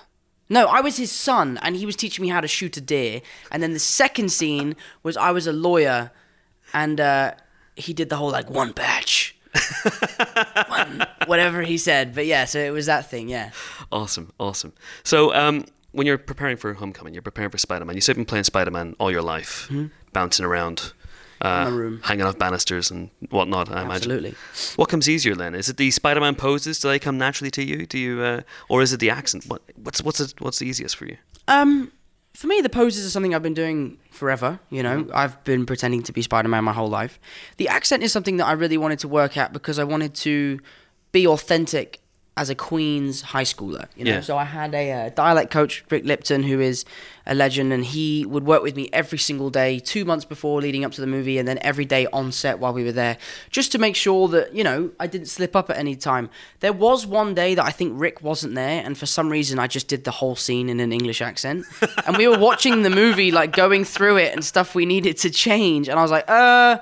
No, 0.48 0.68
I 0.68 0.80
was 0.80 0.96
his 0.96 1.12
son, 1.12 1.58
and 1.62 1.76
he 1.76 1.84
was 1.84 1.96
teaching 1.96 2.22
me 2.22 2.30
how 2.30 2.40
to 2.40 2.48
shoot 2.48 2.76
a 2.78 2.80
deer. 2.80 3.20
And 3.50 3.62
then 3.62 3.74
the 3.74 3.78
second 3.78 4.30
scene 4.32 4.74
was 5.02 5.18
I 5.18 5.32
was 5.32 5.46
a 5.46 5.52
lawyer, 5.52 6.12
and 6.72 6.98
uh, 7.00 7.32
he 7.76 7.92
did 7.92 8.08
the 8.08 8.16
whole 8.16 8.30
like 8.30 8.50
one 8.50 8.72
batch, 8.72 9.36
one, 10.68 11.06
whatever 11.26 11.62
he 11.62 11.78
said. 11.78 12.14
But 12.14 12.26
yeah, 12.26 12.44
so 12.44 12.58
it 12.58 12.70
was 12.70 12.86
that 12.86 13.10
thing. 13.10 13.28
Yeah. 13.28 13.50
Awesome. 13.90 14.32
Awesome. 14.38 14.72
So 15.02 15.34
um, 15.34 15.64
when 15.92 16.06
you're 16.06 16.18
preparing 16.18 16.56
for 16.56 16.74
Homecoming, 16.74 17.14
you're 17.14 17.22
preparing 17.22 17.50
for 17.50 17.58
Spider-Man. 17.58 17.94
You 17.94 18.00
said 18.00 18.12
you've 18.12 18.26
been 18.26 18.26
playing 18.26 18.44
Spider-Man 18.44 18.96
all 18.98 19.10
your 19.10 19.22
life, 19.22 19.70
bouncing 20.12 20.44
around. 20.44 20.92
Uh, 21.40 21.98
hanging 22.04 22.24
off 22.24 22.38
banisters 22.38 22.90
and 22.90 23.10
whatnot. 23.28 23.68
I 23.68 23.82
imagine. 23.82 23.90
Absolutely. 24.12 24.34
What 24.76 24.88
comes 24.88 25.10
easier 25.10 25.34
then? 25.34 25.54
Is 25.54 25.68
it 25.68 25.76
the 25.76 25.90
Spider-Man 25.90 26.36
poses? 26.36 26.78
Do 26.78 26.88
they 26.88 26.98
come 26.98 27.18
naturally 27.18 27.50
to 27.50 27.62
you? 27.62 27.84
Do 27.84 27.98
you, 27.98 28.22
uh, 28.22 28.40
or 28.70 28.80
is 28.80 28.94
it 28.94 29.00
the 29.00 29.10
accent? 29.10 29.44
What, 29.46 29.60
what's 29.74 30.02
what's 30.02 30.18
the, 30.20 30.32
what's 30.38 30.58
the 30.60 30.66
easiest 30.66 30.96
for 30.96 31.04
you? 31.04 31.18
Um, 31.46 31.92
for 32.34 32.48
me, 32.48 32.60
the 32.60 32.68
poses 32.68 33.06
are 33.06 33.10
something 33.10 33.34
I've 33.34 33.42
been 33.42 33.54
doing 33.54 33.98
forever. 34.10 34.58
You 34.68 34.82
know, 34.82 35.04
mm. 35.04 35.10
I've 35.14 35.42
been 35.44 35.64
pretending 35.64 36.02
to 36.02 36.12
be 36.12 36.20
Spider 36.20 36.48
Man 36.48 36.64
my 36.64 36.72
whole 36.72 36.88
life. 36.88 37.20
The 37.58 37.68
accent 37.68 38.02
is 38.02 38.12
something 38.12 38.38
that 38.38 38.46
I 38.46 38.52
really 38.52 38.76
wanted 38.76 38.98
to 39.00 39.08
work 39.08 39.36
at 39.36 39.52
because 39.52 39.78
I 39.78 39.84
wanted 39.84 40.14
to 40.16 40.58
be 41.12 41.26
authentic 41.26 42.00
as 42.36 42.50
a 42.50 42.54
Queens 42.54 43.22
high 43.22 43.44
schooler. 43.44 43.86
You 43.96 44.04
know, 44.04 44.10
Yeah. 44.14 44.20
so 44.20 44.36
I 44.36 44.42
had 44.44 44.74
a 44.74 44.90
uh, 44.90 45.08
dialect 45.10 45.52
coach, 45.52 45.84
Rick 45.88 46.04
Lipton, 46.04 46.42
who 46.42 46.58
is 46.60 46.84
a 47.26 47.34
legend, 47.34 47.72
and 47.72 47.84
he 47.84 48.26
would 48.26 48.44
work 48.44 48.62
with 48.64 48.74
me 48.74 48.88
every 48.92 49.18
single 49.18 49.50
day, 49.50 49.78
two 49.78 50.04
months 50.04 50.24
before 50.24 50.60
leading 50.60 50.84
up 50.84 50.90
to 50.92 51.00
the 51.00 51.06
movie, 51.06 51.38
and 51.38 51.46
then 51.46 51.58
every 51.62 51.84
day 51.84 52.08
on 52.12 52.32
set 52.32 52.58
while 52.58 52.72
we 52.72 52.82
were 52.82 52.90
there, 52.92 53.18
just 53.50 53.70
to 53.72 53.78
make 53.78 53.94
sure 53.94 54.26
that 54.28 54.52
you 54.52 54.64
know 54.64 54.90
I 54.98 55.06
didn't 55.06 55.28
slip 55.28 55.54
up 55.54 55.70
at 55.70 55.76
any 55.76 55.94
time. 55.94 56.28
There 56.58 56.72
was 56.72 57.06
one 57.06 57.34
day 57.34 57.54
that 57.54 57.64
I 57.64 57.70
think 57.70 57.92
Rick 57.94 58.20
wasn't 58.20 58.56
there, 58.56 58.82
and 58.84 58.98
for 58.98 59.06
some 59.06 59.28
reason 59.30 59.60
I 59.60 59.68
just 59.68 59.86
did 59.86 60.02
the 60.02 60.10
whole 60.10 60.34
scene 60.34 60.68
in 60.68 60.80
an 60.80 60.92
English 60.92 61.22
accent, 61.22 61.64
and 62.06 62.16
we 62.16 62.26
were 62.26 62.38
watching 62.38 62.82
the 62.82 62.90
movie, 62.90 63.30
like 63.30 63.52
going 63.52 63.84
through 63.84 64.16
it 64.16 64.32
and 64.34 64.44
stuff 64.44 64.74
we 64.74 64.86
needed 64.86 65.16
to 65.18 65.30
change, 65.30 65.88
and 65.88 65.98
I 66.00 66.02
was 66.02 66.10
like, 66.10 66.24
uh, 66.28 66.78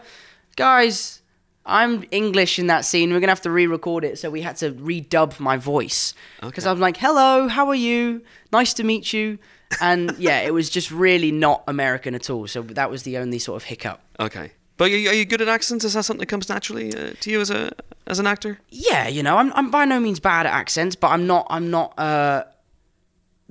guys. 0.57 1.19
I'm 1.65 2.05
English 2.11 2.59
in 2.59 2.67
that 2.67 2.85
scene. 2.85 3.13
We're 3.13 3.21
gonna 3.21 3.31
have 3.31 3.41
to 3.43 3.51
re-record 3.51 4.05
it, 4.05 4.19
so 4.19 4.31
we 4.31 4.43
had 4.43 4.57
to 4.57 4.73
redub 4.73 5.39
my 5.39 5.57
voice 5.57 6.15
because 6.41 6.67
I'm 6.67 6.81
like, 6.81 6.97
"Hello, 6.97 7.49
how 7.49 7.69
are 7.69 7.75
you? 7.75 8.23
Nice 8.53 8.75
to 8.75 8.85
meet 8.85 9.13
you." 9.13 9.39
And 9.81 10.15
yeah, 10.19 10.41
it 10.41 10.53
was 10.53 10.69
just 10.71 10.91
really 10.91 11.31
not 11.31 11.63
American 11.69 12.15
at 12.15 12.29
all. 12.29 12.47
So 12.47 12.63
that 12.63 12.91
was 12.91 13.05
the 13.05 13.19
only 13.19 13.39
sort 13.39 13.63
of 13.63 13.69
hiccup. 13.69 14.01
Okay. 14.19 14.53
But 14.77 14.91
are 14.91 14.97
you, 14.97 15.11
are 15.11 15.15
you 15.15 15.25
good 15.25 15.41
at 15.41 15.49
accents? 15.49 15.85
Is 15.85 15.95
that 15.95 16.05
something 16.05 16.21
that 16.21 16.27
comes 16.27 16.49
naturally 16.49 16.93
uh, 16.93 17.13
to 17.21 17.31
you 17.31 17.41
as 17.41 17.51
a 17.51 17.71
as 18.07 18.19
an 18.19 18.27
actor? 18.27 18.59
Yeah, 18.71 19.07
you 19.07 19.23
know, 19.23 19.37
I'm 19.37 19.53
I'm 19.53 19.71
by 19.71 19.85
no 19.85 20.01
means 20.01 20.19
bad 20.19 20.47
at 20.47 20.53
accents, 20.53 20.97
but 20.97 21.09
I'm 21.09 21.27
not 21.27 21.47
I'm 21.51 21.71
not 21.71 21.97
uh 21.99 22.45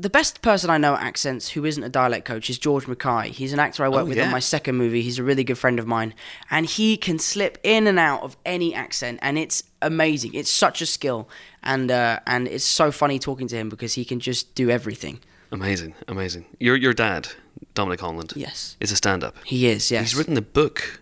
the 0.02 0.10
best 0.10 0.41
person 0.41 0.70
I 0.70 0.78
know 0.78 0.95
at 0.95 1.04
accents 1.04 1.49
who 1.49 1.64
isn't 1.66 1.84
a 1.84 1.89
dialect 1.89 2.26
coach 2.26 2.49
is 2.49 2.58
George 2.58 2.88
Mackay. 2.88 3.30
He's 3.30 3.54
an 3.54 3.60
actor 3.60 3.84
I 3.86 3.89
work 3.89 4.02
Oh, 4.02 4.06
with 4.06 4.18
yeah. 4.18 4.26
on 4.26 4.32
my 4.32 4.39
second 4.39 4.76
movie. 4.76 5.02
He's 5.02 5.20
a 5.20 5.24
really 5.24 5.43
good 5.43 5.58
friend 5.58 5.80
of 5.80 5.86
mine, 5.86 6.14
and 6.49 6.66
he 6.66 6.97
can 6.97 7.20
slip 7.20 7.58
in 7.64 7.88
and 7.88 7.99
out 7.99 8.24
of 8.24 8.36
any 8.45 8.74
accent, 8.74 9.20
and 9.22 9.38
it's 9.38 9.64
amazing. 9.82 10.34
It's 10.34 10.49
such 10.49 10.82
a 10.82 10.86
skill, 10.86 11.30
and 11.64 11.91
uh, 11.91 12.20
and 12.26 12.47
it's 12.47 12.66
so 12.66 12.91
funny 12.91 13.20
talking 13.20 13.47
to 13.49 13.56
him 13.56 13.70
because 13.70 13.93
he 13.93 14.04
can 14.06 14.20
just 14.20 14.56
do 14.56 14.70
everything. 14.70 15.20
Amazing, 15.52 15.93
amazing. 16.08 16.45
Your 16.60 16.76
your 16.76 16.93
dad, 16.93 17.28
Dominic 17.76 17.99
Holland, 18.02 18.34
Yes, 18.36 18.78
is 18.80 18.91
a 18.91 18.95
stand-up. 18.95 19.36
he 19.45 19.68
is. 19.68 19.91
Yes, 19.91 20.02
He's 20.12 20.16
written 20.16 20.38
a 20.38 20.41
book 20.41 20.99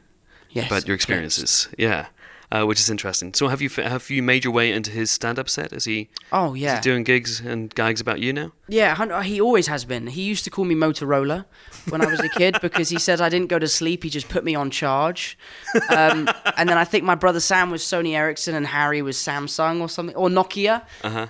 yes, 0.50 0.68
about 0.68 0.88
your 0.88 0.95
yes. 0.95 1.02
experiences. 1.04 1.70
Yeah. 1.78 2.08
Uh, 2.52 2.66
which 2.66 2.80
is 2.80 2.89
interesting. 2.89 3.32
So 3.36 3.47
have 3.47 3.62
you 3.62 3.70
have 3.70 4.10
you 4.10 4.24
made 4.24 4.43
your 4.43 4.52
way 4.52 4.72
into 4.72 4.89
his 4.89 5.12
stand-up 5.12 5.47
set? 5.47 5.72
Is 5.72 5.86
he, 5.86 6.10
Oh 6.32 6.56
is 6.56 6.62
yeah, 6.62 6.76
he 6.78 6.82
doing 6.82 7.04
gigs 7.04 7.39
and 7.39 7.74
gags 7.76 8.02
about 8.02 8.22
you 8.22 8.34
now? 8.34 8.54
Yeah, 8.68 8.95
uh, 9.00 9.22
he 9.22 9.39
always 9.39 9.68
has 9.68 9.86
been. 9.86 10.08
He 10.08 10.24
used 10.24 10.45
to 10.45 10.50
call 10.50 10.66
me 10.66 10.74
Motorola 10.74 11.45
when 11.89 12.02
I 12.02 12.08
was 12.08 12.20
a 12.22 12.30
kid 12.30 12.58
because 12.62 12.89
he 12.89 12.97
said 12.97 13.22
I 13.22 13.30
didn't 13.30 13.50
go 13.50 13.60
to 13.60 13.68
sleep. 13.68 14.04
He 14.04 14.10
just 14.10 14.30
put 14.30 14.43
me 14.43 14.56
on 14.56 14.72
charge. 14.72 15.38
Um, 15.89 16.28
and 16.58 16.68
then 16.68 16.78
I 16.80 16.86
think 16.86 17.04
my 17.04 17.14
brother 17.14 17.39
Sam 17.39 17.70
was 17.70 17.84
Sony 17.84 18.16
Ericsson 18.16 18.56
and 18.56 18.66
Harry 18.66 19.04
was 19.04 19.18
Samsung 19.18 19.80
or 19.80 19.88
something, 19.88 20.16
or 20.16 20.28
Nokia. 20.30 20.82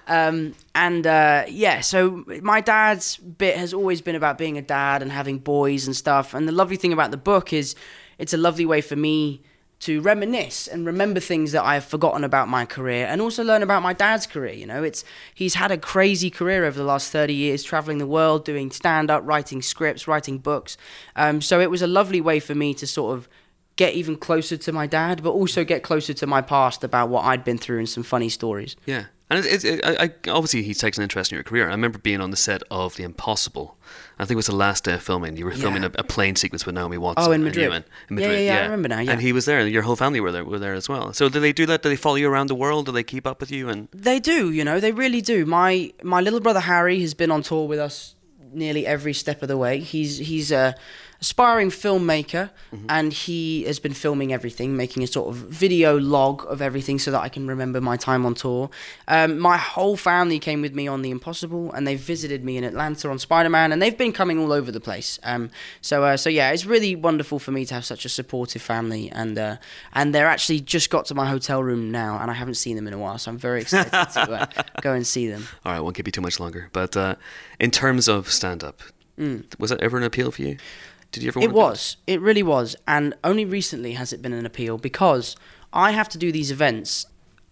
Um, 0.07 0.55
and 0.73 1.05
uh, 1.05 1.43
yeah, 1.49 1.81
so 1.81 2.23
my 2.41 2.61
dad's 2.61 3.17
bit 3.17 3.57
has 3.57 3.73
always 3.73 4.01
been 4.01 4.15
about 4.15 4.37
being 4.37 4.57
a 4.57 4.61
dad 4.61 5.01
and 5.01 5.11
having 5.11 5.39
boys 5.39 5.85
and 5.85 5.93
stuff. 5.93 6.33
And 6.33 6.47
the 6.47 6.53
lovely 6.53 6.77
thing 6.77 6.93
about 6.93 7.11
the 7.11 7.17
book 7.17 7.51
is 7.51 7.75
it's 8.17 8.33
a 8.33 8.37
lovely 8.37 8.65
way 8.65 8.79
for 8.79 8.95
me 8.95 9.41
to 9.79 10.01
reminisce 10.01 10.67
and 10.67 10.85
remember 10.85 11.19
things 11.19 11.53
that 11.53 11.63
I've 11.63 11.85
forgotten 11.85 12.23
about 12.23 12.49
my 12.49 12.65
career 12.65 13.05
and 13.05 13.21
also 13.21 13.43
learn 13.43 13.63
about 13.63 13.81
my 13.81 13.93
dad's 13.93 14.27
career. 14.27 14.53
You 14.53 14.65
know, 14.65 14.83
it's 14.83 15.05
he's 15.33 15.55
had 15.55 15.71
a 15.71 15.77
crazy 15.77 16.29
career 16.29 16.65
over 16.65 16.77
the 16.77 16.85
last 16.85 17.11
30 17.11 17.33
years, 17.33 17.63
traveling 17.63 17.97
the 17.97 18.07
world, 18.07 18.43
doing 18.43 18.71
stand 18.71 19.09
up, 19.09 19.21
writing 19.25 19.61
scripts, 19.61 20.07
writing 20.07 20.37
books. 20.37 20.77
Um, 21.15 21.41
so 21.41 21.61
it 21.61 21.69
was 21.69 21.81
a 21.81 21.87
lovely 21.87 22.19
way 22.19 22.39
for 22.39 22.55
me 22.55 22.73
to 22.73 22.85
sort 22.85 23.17
of 23.17 23.29
get 23.77 23.93
even 23.93 24.17
closer 24.17 24.57
to 24.57 24.73
my 24.73 24.85
dad, 24.85 25.23
but 25.23 25.31
also 25.31 25.63
get 25.63 25.83
closer 25.83 26.13
to 26.13 26.27
my 26.27 26.41
past 26.41 26.83
about 26.83 27.07
what 27.07 27.23
I'd 27.23 27.45
been 27.45 27.57
through 27.57 27.79
and 27.79 27.87
some 27.87 28.03
funny 28.03 28.27
stories. 28.27 28.75
Yeah, 28.85 29.05
and 29.29 29.45
it's, 29.45 29.63
it's, 29.63 29.87
I, 29.87 30.05
I, 30.05 30.29
obviously 30.29 30.63
he 30.63 30.73
takes 30.73 30.97
an 30.97 31.03
interest 31.03 31.31
in 31.31 31.37
your 31.37 31.43
career. 31.43 31.67
I 31.67 31.71
remember 31.71 31.99
being 31.99 32.19
on 32.19 32.31
the 32.31 32.37
set 32.37 32.63
of 32.69 32.97
The 32.97 33.03
Impossible. 33.03 33.77
I 34.19 34.25
think 34.25 34.31
it 34.31 34.35
was 34.35 34.47
the 34.47 34.55
last 34.55 34.83
day 34.83 34.93
of 34.93 35.01
filming. 35.01 35.37
You 35.37 35.45
were 35.45 35.51
filming 35.51 35.83
Yeah. 35.83 35.89
a, 35.95 36.01
a 36.01 36.03
plane 36.03 36.35
sequence 36.35 36.65
with 36.65 36.75
Naomi 36.75 36.97
Watts. 36.97 37.25
Oh, 37.25 37.31
in 37.31 37.41
Madrid. 37.43 37.71
and- 37.71 37.85
in 38.09 38.17
Yeah, 38.17 38.27
Madrid. 38.27 38.39
yeah, 38.45 38.53
yeah, 38.53 38.59
I 38.59 38.63
remember 38.63 38.89
now, 38.89 38.99
yeah. 38.99 39.11
and 39.11 39.21
he 39.21 39.31
was 39.31 39.45
there. 39.45 39.65
Your 39.65 39.81
whole 39.83 39.95
family 39.95 40.19
were 40.19 40.31
there. 40.31 40.43
Were 40.43 40.59
there 40.59 40.73
as 40.73 40.89
well. 40.89 41.13
So 41.13 41.29
do 41.29 41.39
they 41.39 41.53
do 41.53 41.65
that? 41.67 41.83
Do 41.83 41.89
they 41.89 41.95
follow 41.95 42.15
you 42.15 42.29
around 42.29 42.47
the 42.47 42.55
world? 42.55 42.85
Do 42.87 42.91
they 42.91 43.03
keep 43.03 43.25
up 43.25 43.39
with 43.39 43.51
you? 43.51 43.69
And 43.69 43.87
They 43.93 44.19
do, 44.19 44.51
you 44.51 44.63
know, 44.65 44.79
they 44.81 44.91
really 44.91 45.21
do. 45.21 45.45
My 45.45 45.93
my 46.03 46.19
little 46.21 46.41
brother 46.41 46.59
Harry 46.59 46.99
has 47.01 47.13
been 47.13 47.31
on 47.31 47.41
tour 47.43 47.65
with 47.67 47.79
us 47.79 48.15
nearly 48.51 48.85
every 48.85 49.13
step 49.13 49.41
of 49.41 49.47
the 49.47 49.57
way. 49.57 49.79
He's 49.79 50.17
he's 50.17 50.51
a 50.51 50.75
aspiring 51.21 51.69
filmmaker 51.69 52.49
and 52.87 53.11
he 53.11 53.63
has 53.65 53.77
been 53.79 53.93
filming 53.93 54.31
everything, 54.31 54.77
making 54.77 55.03
a 55.03 55.07
sort 55.07 55.27
of 55.27 55.35
video 55.35 55.99
log 55.99 56.45
of 56.47 56.61
everything 56.61 56.97
so 56.97 57.11
that 57.11 57.19
I 57.19 57.27
can 57.29 57.45
remember 57.47 57.81
my 57.81 57.97
time 57.97 58.25
on 58.25 58.35
tour. 58.35 58.69
Um, 59.07 59.37
my 59.37 59.57
whole 59.57 59.97
family 59.97 60.39
came 60.39 60.61
with 60.61 60.73
me 60.73 60.87
on 60.87 61.01
The 61.01 61.11
Impossible 61.11 61.73
and 61.73 61.85
they 61.85 61.95
visited 61.95 62.45
me 62.45 62.55
in 62.57 62.63
Atlanta 62.63 63.09
on 63.09 63.19
Spider-Man 63.19 63.71
and 63.71 63.81
they've 63.81 63.97
been 63.97 64.13
coming 64.13 64.39
all 64.39 64.53
over 64.53 64.71
the 64.71 64.79
place. 64.79 65.19
Um, 65.23 65.49
so 65.81 66.03
uh, 66.03 66.15
so 66.15 66.29
yeah, 66.29 66.51
it's 66.51 66.65
really 66.65 66.95
wonderful 66.95 67.37
for 67.39 67.51
me 67.51 67.65
to 67.65 67.73
have 67.73 67.83
such 67.85 68.05
a 68.05 68.09
supportive 68.09 68.61
family 68.61 69.09
and 69.11 69.37
uh, 69.37 69.57
and 69.93 70.15
they're 70.15 70.27
actually 70.27 70.61
just 70.61 70.89
got 70.89 71.05
to 71.07 71.15
my 71.15 71.25
hotel 71.25 71.61
room 71.61 71.91
now 71.91 72.17
and 72.21 72.31
I 72.31 72.33
haven't 72.33 72.55
seen 72.55 72.75
them 72.75 72.87
in 72.87 72.93
a 72.93 72.97
while, 72.97 73.17
so 73.17 73.31
I'm 73.31 73.37
very 73.37 73.61
excited 73.61 73.91
to 73.91 74.31
uh, 74.31 74.45
go 74.81 74.93
and 74.93 75.05
see 75.05 75.27
them. 75.29 75.47
all 75.65 75.73
right, 75.73 75.81
won't 75.81 75.95
keep 75.95 76.07
you 76.07 76.11
too 76.11 76.21
much 76.21 76.39
longer. 76.39 76.69
But 76.71 76.95
uh, 76.95 77.15
in 77.59 77.71
terms 77.71 78.07
of 78.07 78.31
stand-up, 78.31 78.81
was 79.57 79.69
that 79.69 79.81
ever 79.81 79.97
an 79.97 80.03
appeal 80.03 80.31
for 80.31 80.43
you? 80.43 80.57
Did 81.11 81.23
you 81.23 81.29
ever? 81.29 81.39
It 81.39 81.51
was. 81.51 81.97
It 82.07 82.21
really 82.21 82.43
was. 82.43 82.75
And 82.87 83.15
only 83.23 83.45
recently 83.45 83.93
has 83.93 84.13
it 84.13 84.21
been 84.21 84.33
an 84.33 84.45
appeal 84.45 84.77
because 84.77 85.35
I 85.73 85.91
have 85.91 86.09
to 86.09 86.17
do 86.17 86.31
these 86.31 86.51
events 86.51 87.05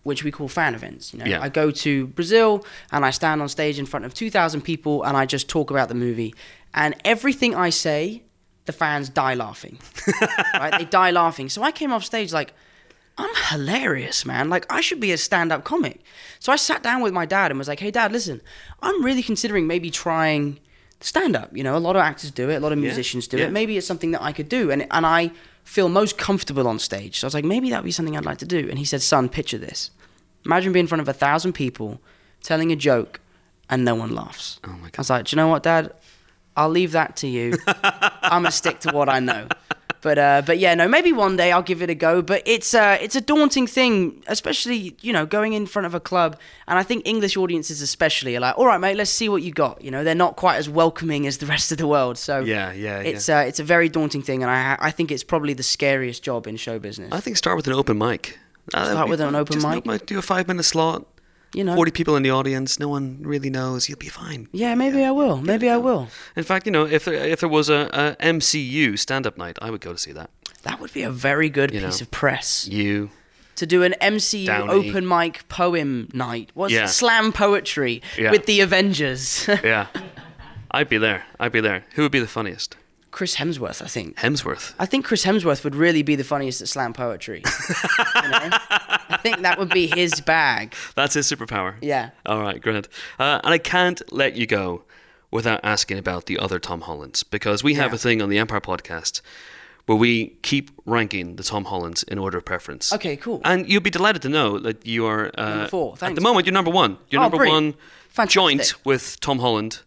which 0.03 0.23
we 0.23 0.31
call 0.31 0.47
fan 0.47 0.73
events. 0.73 1.11
You 1.13 1.19
know, 1.19 1.25
Yeah. 1.25 1.41
I 1.41 1.49
go 1.49 1.69
to 1.69 2.07
Brazil 2.07 2.65
and 2.93 3.03
I 3.03 3.09
stand 3.09 3.41
on 3.41 3.49
stage 3.49 3.77
in 3.77 3.85
front 3.85 4.05
of 4.05 4.13
2,000 4.13 4.61
people 4.61 5.03
and 5.03 5.17
I 5.17 5.25
just 5.25 5.49
talk 5.49 5.69
about 5.69 5.89
the 5.89 5.95
movie. 5.95 6.33
And 6.73 6.95
everything 7.03 7.53
I 7.55 7.71
say, 7.71 8.23
the 8.63 8.71
fans 8.71 9.09
die 9.09 9.33
laughing. 9.33 9.79
right? 10.53 10.73
They 10.77 10.85
die 10.85 11.11
laughing. 11.11 11.49
So 11.49 11.61
I 11.61 11.73
came 11.73 11.91
off 11.91 12.05
stage 12.05 12.31
like, 12.31 12.53
I'm 13.17 13.33
hilarious, 13.49 14.25
man. 14.25 14.49
Like, 14.49 14.65
I 14.71 14.79
should 14.79 15.01
be 15.01 15.11
a 15.11 15.17
stand 15.17 15.51
up 15.51 15.65
comic. 15.65 15.99
So 16.39 16.53
I 16.53 16.55
sat 16.55 16.83
down 16.83 17.01
with 17.01 17.11
my 17.11 17.25
dad 17.25 17.51
and 17.51 17.57
was 17.57 17.67
like, 17.67 17.81
hey, 17.81 17.91
dad, 17.91 18.13
listen, 18.13 18.39
I'm 18.81 19.03
really 19.03 19.23
considering 19.23 19.67
maybe 19.67 19.89
trying 19.91 20.59
stand 20.99 21.35
up. 21.35 21.55
You 21.55 21.63
know, 21.63 21.75
a 21.75 21.79
lot 21.79 21.95
of 21.95 22.01
actors 22.01 22.31
do 22.31 22.49
it, 22.49 22.55
a 22.55 22.59
lot 22.59 22.71
of 22.71 22.77
musicians 22.77 23.27
do 23.27 23.37
yeah. 23.37 23.45
it. 23.45 23.51
Maybe 23.51 23.77
it's 23.77 23.87
something 23.87 24.11
that 24.11 24.21
I 24.21 24.31
could 24.31 24.49
do. 24.49 24.71
And, 24.71 24.87
and 24.91 25.05
I 25.05 25.31
feel 25.63 25.89
most 25.89 26.17
comfortable 26.17 26.67
on 26.67 26.79
stage. 26.79 27.19
So 27.19 27.25
I 27.25 27.27
was 27.27 27.33
like, 27.33 27.45
maybe 27.45 27.69
that 27.69 27.79
would 27.79 27.85
be 27.85 27.91
something 27.91 28.17
I'd 28.17 28.25
like 28.25 28.39
to 28.39 28.45
do. 28.45 28.67
And 28.69 28.79
he 28.79 28.85
said, 28.85 29.01
son, 29.01 29.29
picture 29.29 29.57
this. 29.57 29.91
Imagine 30.45 30.71
being 30.71 30.83
in 30.83 30.87
front 30.87 31.01
of 31.01 31.09
a 31.09 31.13
thousand 31.13 31.53
people 31.53 31.99
telling 32.41 32.71
a 32.71 32.75
joke 32.75 33.19
and 33.69 33.83
no 33.83 33.95
one 33.95 34.15
laughs. 34.15 34.59
Oh 34.65 34.71
my 34.71 34.89
god! 34.89 34.97
I 34.97 35.01
was 35.01 35.09
like, 35.09 35.25
do 35.25 35.35
you 35.35 35.37
know 35.37 35.47
what, 35.49 35.63
dad? 35.63 35.93
I'll 36.55 36.69
leave 36.69 36.93
that 36.93 37.17
to 37.17 37.27
you. 37.27 37.57
I'm 37.67 38.43
gonna 38.43 38.51
stick 38.51 38.79
to 38.81 38.91
what 38.91 39.09
I 39.09 39.19
know. 39.19 39.47
But 40.07 40.17
uh, 40.17 40.41
but 40.45 40.57
yeah, 40.57 40.73
no, 40.73 40.87
maybe 40.87 41.11
one 41.11 41.35
day 41.35 41.51
I'll 41.51 41.61
give 41.61 41.81
it 41.81 41.89
a 41.89 41.93
go. 41.93 42.21
But 42.21 42.41
it's 42.45 42.73
uh, 42.73 42.97
it's 43.01 43.17
a 43.17 43.19
daunting 43.19 43.67
thing, 43.67 44.23
especially 44.27 44.95
you 45.01 45.11
know 45.11 45.25
going 45.25 45.51
in 45.51 45.65
front 45.65 45.85
of 45.85 45.93
a 45.93 45.99
club, 45.99 46.39
and 46.65 46.79
I 46.79 46.83
think 46.83 47.05
English 47.05 47.35
audiences 47.35 47.81
especially 47.81 48.37
are 48.37 48.39
like, 48.39 48.57
all 48.57 48.67
right, 48.67 48.79
mate, 48.79 48.95
let's 48.95 49.11
see 49.11 49.27
what 49.27 49.43
you 49.43 49.51
got. 49.51 49.81
You 49.81 49.91
know, 49.91 50.05
they're 50.05 50.15
not 50.15 50.37
quite 50.37 50.55
as 50.55 50.69
welcoming 50.69 51.27
as 51.27 51.39
the 51.39 51.45
rest 51.55 51.73
of 51.73 51.77
the 51.77 51.87
world. 51.87 52.17
So 52.17 52.39
Yeah, 52.39 52.71
yeah, 52.71 53.01
it's 53.01 53.27
uh, 53.27 53.43
it's 53.45 53.59
a 53.59 53.65
very 53.65 53.89
daunting 53.89 54.21
thing, 54.21 54.43
and 54.43 54.49
I 54.49 54.77
I 54.79 54.91
think 54.91 55.11
it's 55.11 55.25
probably 55.25 55.53
the 55.53 55.61
scariest 55.61 56.23
job 56.23 56.47
in 56.47 56.55
show 56.55 56.79
business. 56.79 57.11
I 57.11 57.19
think 57.19 57.35
start 57.35 57.57
with 57.57 57.67
an 57.67 57.73
open 57.73 57.97
mic. 57.97 58.39
Start 58.69 59.09
with 59.09 59.19
an 59.19 59.35
open 59.35 59.59
Just 59.59 59.85
mic? 59.85 60.05
Do 60.05 60.17
a 60.17 60.21
five-minute 60.21 60.63
slot. 60.63 61.05
You 61.53 61.63
know, 61.63 61.75
Forty 61.75 61.91
people 61.91 62.15
in 62.17 62.23
the 62.23 62.31
audience. 62.31 62.77
No 62.79 62.89
one 62.89 63.19
really 63.21 63.49
knows. 63.49 63.87
You'll 63.87 63.97
be 63.97 64.09
fine. 64.09 64.47
yeah, 64.51 64.75
maybe 64.75 65.03
I 65.03 65.11
will. 65.11 65.37
Maybe 65.37 65.69
I 65.69 65.77
will. 65.77 66.09
In 66.35 66.43
fact, 66.43 66.65
you 66.65 66.71
know, 66.71 66.85
if 66.85 67.05
there, 67.05 67.13
if 67.13 67.39
there 67.39 67.49
was 67.49 67.69
a, 67.69 67.89
a 67.93 68.23
MCU 68.23 68.99
stand-up 68.99 69.37
night, 69.37 69.57
I 69.61 69.71
would 69.71 69.81
go 69.81 69.91
to 69.93 69.97
see 69.97 70.11
that. 70.11 70.29
That 70.63 70.79
would 70.81 70.93
be 70.93 71.03
a 71.03 71.09
very 71.09 71.49
good 71.49 71.73
You 71.73 71.79
piece 71.81 72.01
know. 72.01 72.05
of 72.05 72.11
press. 72.11 72.67
You, 72.67 73.09
to 73.55 73.65
do 73.65 73.81
an 73.83 73.95
MCU 74.01 74.45
Downey. 74.45 74.89
open 74.89 75.07
mic 75.07 75.47
poem 75.47 76.09
night. 76.13 76.51
What's 76.53 76.73
Yeah. 76.73 76.85
slam 76.85 77.31
poetry 77.31 78.01
Yeah. 78.17 78.31
with 78.31 78.45
the 78.45 78.59
Avengers? 78.61 79.47
yeah, 79.63 79.87
I'd 80.71 80.89
be 80.89 80.97
there. 80.97 81.23
I'd 81.39 81.53
be 81.53 81.61
there. 81.61 81.85
Who 81.95 82.01
would 82.03 82.11
be 82.11 82.19
the 82.19 82.27
funniest? 82.27 82.75
Chris 83.17 83.35
Hemsworth, 83.37 83.81
I 83.81 83.87
think. 83.87 84.15
Hemsworth. 84.17 84.75
I 84.77 84.85
think 84.85 85.03
Chris 85.03 85.25
Hemsworth 85.25 85.63
would 85.63 85.73
really 85.75 86.03
be 86.03 86.15
the 86.15 86.23
funniest 86.23 86.61
at 86.61 86.67
slam 86.67 86.93
poetry. 86.93 87.37
you 87.39 88.29
know? 88.29 88.49
I 89.09 89.17
think 89.23 89.41
that 89.41 89.57
would 89.57 89.69
be 89.71 89.87
his 89.87 90.21
bag. 90.21 90.75
That's 90.95 91.15
his 91.15 91.25
superpower. 91.31 91.77
Yeah. 91.81 92.11
All 92.27 92.39
right, 92.41 92.61
great. 92.61 92.87
Uh, 93.17 93.41
and 93.43 93.53
I 93.53 93.57
can't 93.57 93.99
let 94.13 94.35
you 94.35 94.45
go 94.45 94.83
without 95.31 95.59
asking 95.63 95.97
about 95.97 96.27
the 96.27 96.37
other 96.37 96.59
Tom 96.59 96.81
Hollands 96.81 97.23
because 97.23 97.63
we 97.63 97.73
have 97.73 97.89
Yeah. 97.91 97.95
a 97.95 97.97
thing 97.97 98.21
on 98.21 98.29
the 98.29 98.37
Empire 98.37 98.61
podcast 98.61 99.21
where 99.87 99.97
we 99.97 100.37
keep 100.43 100.69
ranking 100.85 101.37
the 101.37 101.43
Tom 101.43 101.65
Hollands 101.65 102.03
in 102.03 102.19
order 102.19 102.37
of 102.37 102.45
preference. 102.45 102.93
Okay, 102.93 103.15
cool. 103.17 103.41
And 103.43 103.67
you'll 103.67 103.81
be 103.81 103.89
delighted 103.89 104.21
to 104.21 104.29
know 104.29 104.59
that 104.59 104.85
you 104.85 105.07
are 105.07 105.31
uh, 105.35 105.49
Number 105.49 105.67
four, 105.69 105.97
Thanks. 105.97 106.11
At 106.11 106.15
the 106.15 106.21
moment, 106.21 106.45
you're 106.45 106.53
number 106.53 106.69
one. 106.71 106.99
You're 107.09 107.21
Oh, 107.21 107.23
number 107.23 107.37
brilliant. 107.37 107.65
one 107.75 107.81
Fantastic. 108.09 108.33
joint 108.33 108.73
with 108.85 109.19
Tom 109.21 109.39
Holland, 109.39 109.79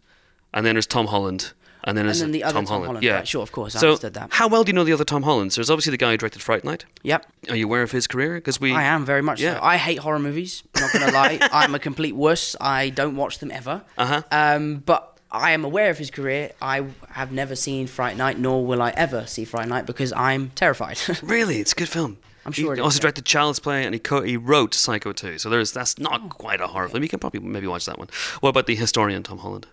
and 0.53 0.65
then 0.65 0.75
there's 0.75 0.85
Tom 0.87 1.07
Holland. 1.07 1.53
And 1.83 1.97
then, 1.97 2.05
And 2.07 2.15
then 2.15 2.31
the 2.31 2.43
other 2.43 2.53
Tom, 2.53 2.65
Tom 2.65 2.69
Holland. 2.73 2.85
Holland. 2.87 3.03
Yeah, 3.03 3.13
Right, 3.15 3.27
sure, 3.27 3.41
of 3.41 3.51
course, 3.51 3.75
I 3.75 3.79
understood 3.79 4.13
that. 4.13 4.29
how 4.33 4.47
well 4.47 4.63
do 4.63 4.69
you 4.69 4.73
know 4.73 4.83
the 4.83 4.93
other 4.93 5.03
Tom 5.05 5.23
Hollands? 5.23 5.55
There's 5.55 5.69
obviously 5.69 5.91
the 5.91 5.97
guy 5.97 6.11
who 6.11 6.17
directed 6.17 6.41
Fright 6.41 6.63
Night. 6.63 6.85
Yep, 7.03 7.25
Are 7.49 7.55
you 7.55 7.65
aware 7.65 7.81
of 7.81 7.91
his 7.91 8.05
career? 8.07 8.35
Because 8.35 8.61
we, 8.61 8.71
I 8.73 8.83
am 8.83 9.03
very 9.05 9.21
much 9.23 9.41
Yeah. 9.41 9.55
so. 9.55 9.63
I 9.63 9.77
hate 9.77 9.99
horror 9.99 10.19
movies. 10.19 10.63
Not 10.79 10.93
gonna 10.93 11.11
lie, 11.11 11.39
I'm 11.51 11.73
a 11.75 11.79
complete 11.79 12.15
wuss. 12.15 12.55
I 12.61 12.89
don't 12.89 13.15
watch 13.15 13.39
them 13.39 13.49
ever. 13.51 13.81
Uh-huh. 13.97 14.21
Um, 14.31 14.77
but 14.85 15.17
I 15.31 15.51
am 15.51 15.63
aware 15.65 15.89
of 15.89 15.97
his 15.97 16.11
career. 16.11 16.51
I 16.61 16.85
have 17.11 17.31
never 17.31 17.55
seen 17.55 17.87
Fright 17.87 18.15
Night, 18.17 18.37
nor 18.37 18.65
will 18.65 18.81
I 18.81 18.91
ever 18.91 19.25
see 19.25 19.45
Fright 19.45 19.67
Night 19.67 19.85
because 19.85 20.11
I'm 20.13 20.49
terrified. 20.51 20.99
Really, 21.23 21.57
it's 21.59 21.71
a 21.71 21.75
good 21.75 21.89
film. 21.89 22.17
I'm 22.45 22.51
sure 22.51 22.73
He 22.75 22.81
also 22.81 22.97
yeah. 22.97 23.01
directed 23.03 23.25
Child's 23.25 23.59
Play, 23.59 23.85
and 23.85 23.93
he 23.93 23.99
co- 23.99 24.23
he 24.23 24.35
wrote 24.35 24.73
Psycho 24.73 25.13
2. 25.13 25.37
So 25.37 25.49
there's 25.49 25.71
that's 25.71 25.97
not 25.99 26.29
quite 26.29 26.59
a 26.59 26.67
horror 26.67 26.89
film. 26.89 27.01
You 27.03 27.09
can 27.09 27.19
probably 27.19 27.39
maybe 27.39 27.67
watch 27.67 27.85
that 27.85 27.97
one. 27.99 28.07
What 28.39 28.49
about 28.49 28.65
the 28.65 28.75
historian 28.75 29.21
Tom 29.23 29.37
Holland? 29.37 29.67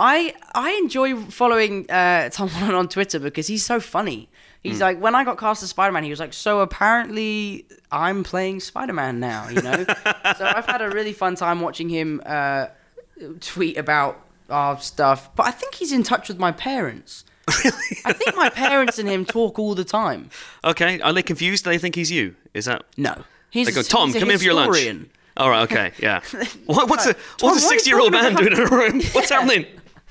I 0.00 0.34
I 0.54 0.70
enjoy 0.82 1.14
following 1.16 1.88
uh, 1.90 2.30
Tom 2.30 2.48
Holland 2.48 2.74
on 2.76 2.88
Twitter 2.88 3.18
because 3.20 3.46
he's 3.46 3.64
so 3.64 3.78
funny. 3.80 4.28
He's 4.62 4.76
Hmm. 4.76 4.82
like, 4.82 5.00
when 5.00 5.14
I 5.14 5.24
got 5.24 5.38
cast 5.38 5.62
as 5.62 5.70
Spider 5.70 5.92
Man, 5.92 6.04
he 6.04 6.10
was 6.10 6.20
like, 6.20 6.32
so 6.34 6.60
apparently 6.60 7.66
I'm 7.92 8.24
playing 8.24 8.60
Spider 8.60 8.92
Man 8.92 9.18
now, 9.20 9.48
you 9.48 9.62
know? 9.62 9.84
so 10.38 10.44
I've 10.56 10.66
had 10.66 10.82
a 10.82 10.90
really 10.90 11.12
fun 11.14 11.34
time 11.34 11.60
watching 11.60 11.88
him 11.88 12.20
uh, 12.26 12.66
tweet 13.40 13.76
about 13.78 14.20
our 14.50 14.78
stuff. 14.80 15.34
But 15.34 15.46
I 15.46 15.50
think 15.50 15.74
he's 15.76 15.92
in 15.92 16.02
touch 16.02 16.28
with 16.28 16.38
my 16.38 16.52
parents. 16.52 17.24
Really? 17.64 17.96
I 18.04 18.12
think 18.12 18.36
my 18.36 18.48
parents 18.50 18.98
and 18.98 19.08
him 19.08 19.24
talk 19.24 19.58
all 19.58 19.74
the 19.74 19.84
time. 19.84 20.30
Okay, 20.62 21.00
are 21.00 21.12
they 21.12 21.22
confused? 21.22 21.64
Do 21.64 21.70
they 21.70 21.78
think 21.78 21.94
he's 21.94 22.10
you? 22.10 22.36
Is 22.54 22.66
that 22.66 22.82
No. 22.96 23.24
He's 23.50 23.66
they 23.66 23.72
go? 23.72 23.82
Tom, 23.82 24.10
he's 24.12 24.20
come 24.22 24.30
in 24.30 24.38
for 24.38 24.44
your 24.44 24.54
lunch. 24.54 24.76
All 25.36 25.48
right, 25.48 25.62
okay, 25.62 25.92
yeah. 25.98 26.20
What, 26.66 26.88
what's 26.90 27.06
a 27.06 27.14
what's 27.40 27.42
a 27.42 27.46
are 27.46 27.54
you 27.54 27.60
sixty-year-old 27.60 28.12
man 28.12 28.34
doing 28.34 28.52
in 28.52 28.60
a 28.60 28.66
room? 28.66 29.00
What's 29.12 29.30
happening? 29.36 29.64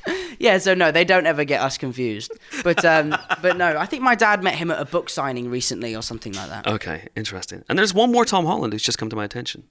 Yeah, 0.40 0.58
so 0.58 0.74
no, 0.74 0.90
they 0.90 1.04
don't 1.04 1.28
ever 1.28 1.44
get 1.44 1.60
us 1.60 1.78
confused. 1.78 2.32
But 2.64 2.86
um, 2.86 3.14
but 3.42 3.58
no, 3.58 3.78
I 3.78 3.86
think 3.86 4.04
my 4.04 4.16
dad 4.16 4.42
met 4.42 4.56
him 4.56 4.72
at 4.72 4.80
a 4.80 4.86
book 4.86 5.10
signing 5.10 5.50
recently 5.50 5.94
or 5.94 6.02
something 6.02 6.32
like 6.32 6.48
that. 6.48 6.66
Okay, 6.66 7.10
interesting. 7.14 7.66
And 7.68 7.78
there's 7.78 7.94
one 7.94 8.10
more 8.10 8.24
Tom 8.24 8.46
Holland 8.46 8.72
who's 8.72 8.82
just 8.84 8.98
come 8.98 9.10
to 9.10 9.18
my 9.18 9.26
attention. 9.26 9.64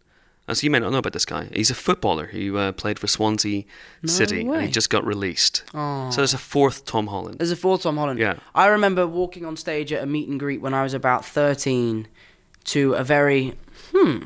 Uh, 0.46 0.54
so 0.54 0.64
you 0.64 0.70
may 0.70 0.78
not 0.78 0.92
know 0.92 0.98
about 0.98 1.12
this 1.12 1.24
guy. 1.24 1.48
He's 1.54 1.70
a 1.70 1.74
footballer 1.74 2.26
who 2.26 2.56
uh, 2.58 2.72
played 2.72 2.98
for 2.98 3.06
Swansea 3.06 3.64
City, 4.06 4.42
and 4.42 4.62
he 4.62 4.68
just 4.70 4.90
got 4.90 5.04
released. 5.06 5.62
So 5.72 6.10
there's 6.16 6.34
a 6.34 6.38
fourth 6.38 6.84
Tom 6.84 7.06
Holland. 7.06 7.38
There's 7.38 7.50
a 7.50 7.56
fourth 7.56 7.82
Tom 7.82 7.96
Holland. 7.96 8.18
Yeah. 8.18 8.38
I 8.54 8.66
remember 8.66 9.06
walking 9.06 9.44
on 9.46 9.56
stage 9.56 9.92
at 9.92 10.02
a 10.02 10.06
meet 10.06 10.28
and 10.28 10.38
greet 10.38 10.60
when 10.60 10.74
I 10.74 10.82
was 10.82 10.94
about 10.94 11.24
13 11.24 12.08
to 12.64 12.94
a 12.94 13.04
very, 13.04 13.54
hmm, 13.94 14.24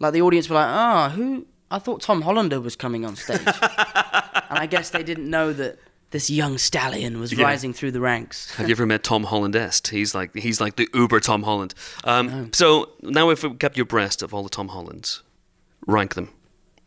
like 0.00 0.12
the 0.12 0.22
audience 0.22 0.48
were 0.48 0.56
like, 0.56 0.68
ah, 0.68 1.10
who? 1.14 1.46
I 1.70 1.78
thought 1.78 2.00
Tom 2.00 2.22
Hollander 2.22 2.60
was 2.60 2.76
coming 2.76 3.04
on 3.04 3.16
stage. 3.16 3.40
and 3.46 4.58
I 4.58 4.66
guess 4.66 4.90
they 4.90 5.02
didn't 5.02 5.28
know 5.28 5.52
that 5.52 5.78
this 6.10 6.30
young 6.30 6.56
stallion 6.56 7.20
was 7.20 7.32
Yeah. 7.32 7.44
rising 7.44 7.74
through 7.74 7.90
the 7.92 8.00
ranks. 8.00 8.54
Have 8.54 8.68
you 8.68 8.72
ever 8.72 8.86
met 8.86 9.02
Tom 9.04 9.24
Holland 9.24 9.54
Est? 9.54 9.88
He's 9.88 10.14
like 10.14 10.34
he's 10.34 10.60
like 10.60 10.76
the 10.76 10.88
Uber 10.94 11.20
Tom 11.20 11.42
Holland. 11.42 11.74
Um, 12.04 12.50
So 12.54 12.90
now, 13.02 13.28
if 13.30 13.42
we 13.42 13.50
kept 13.54 13.76
your 13.76 13.84
breast 13.86 14.22
of 14.22 14.32
all 14.32 14.42
the 14.42 14.48
Tom 14.48 14.68
Hollands, 14.68 15.22
rank 15.86 16.14
them, 16.14 16.30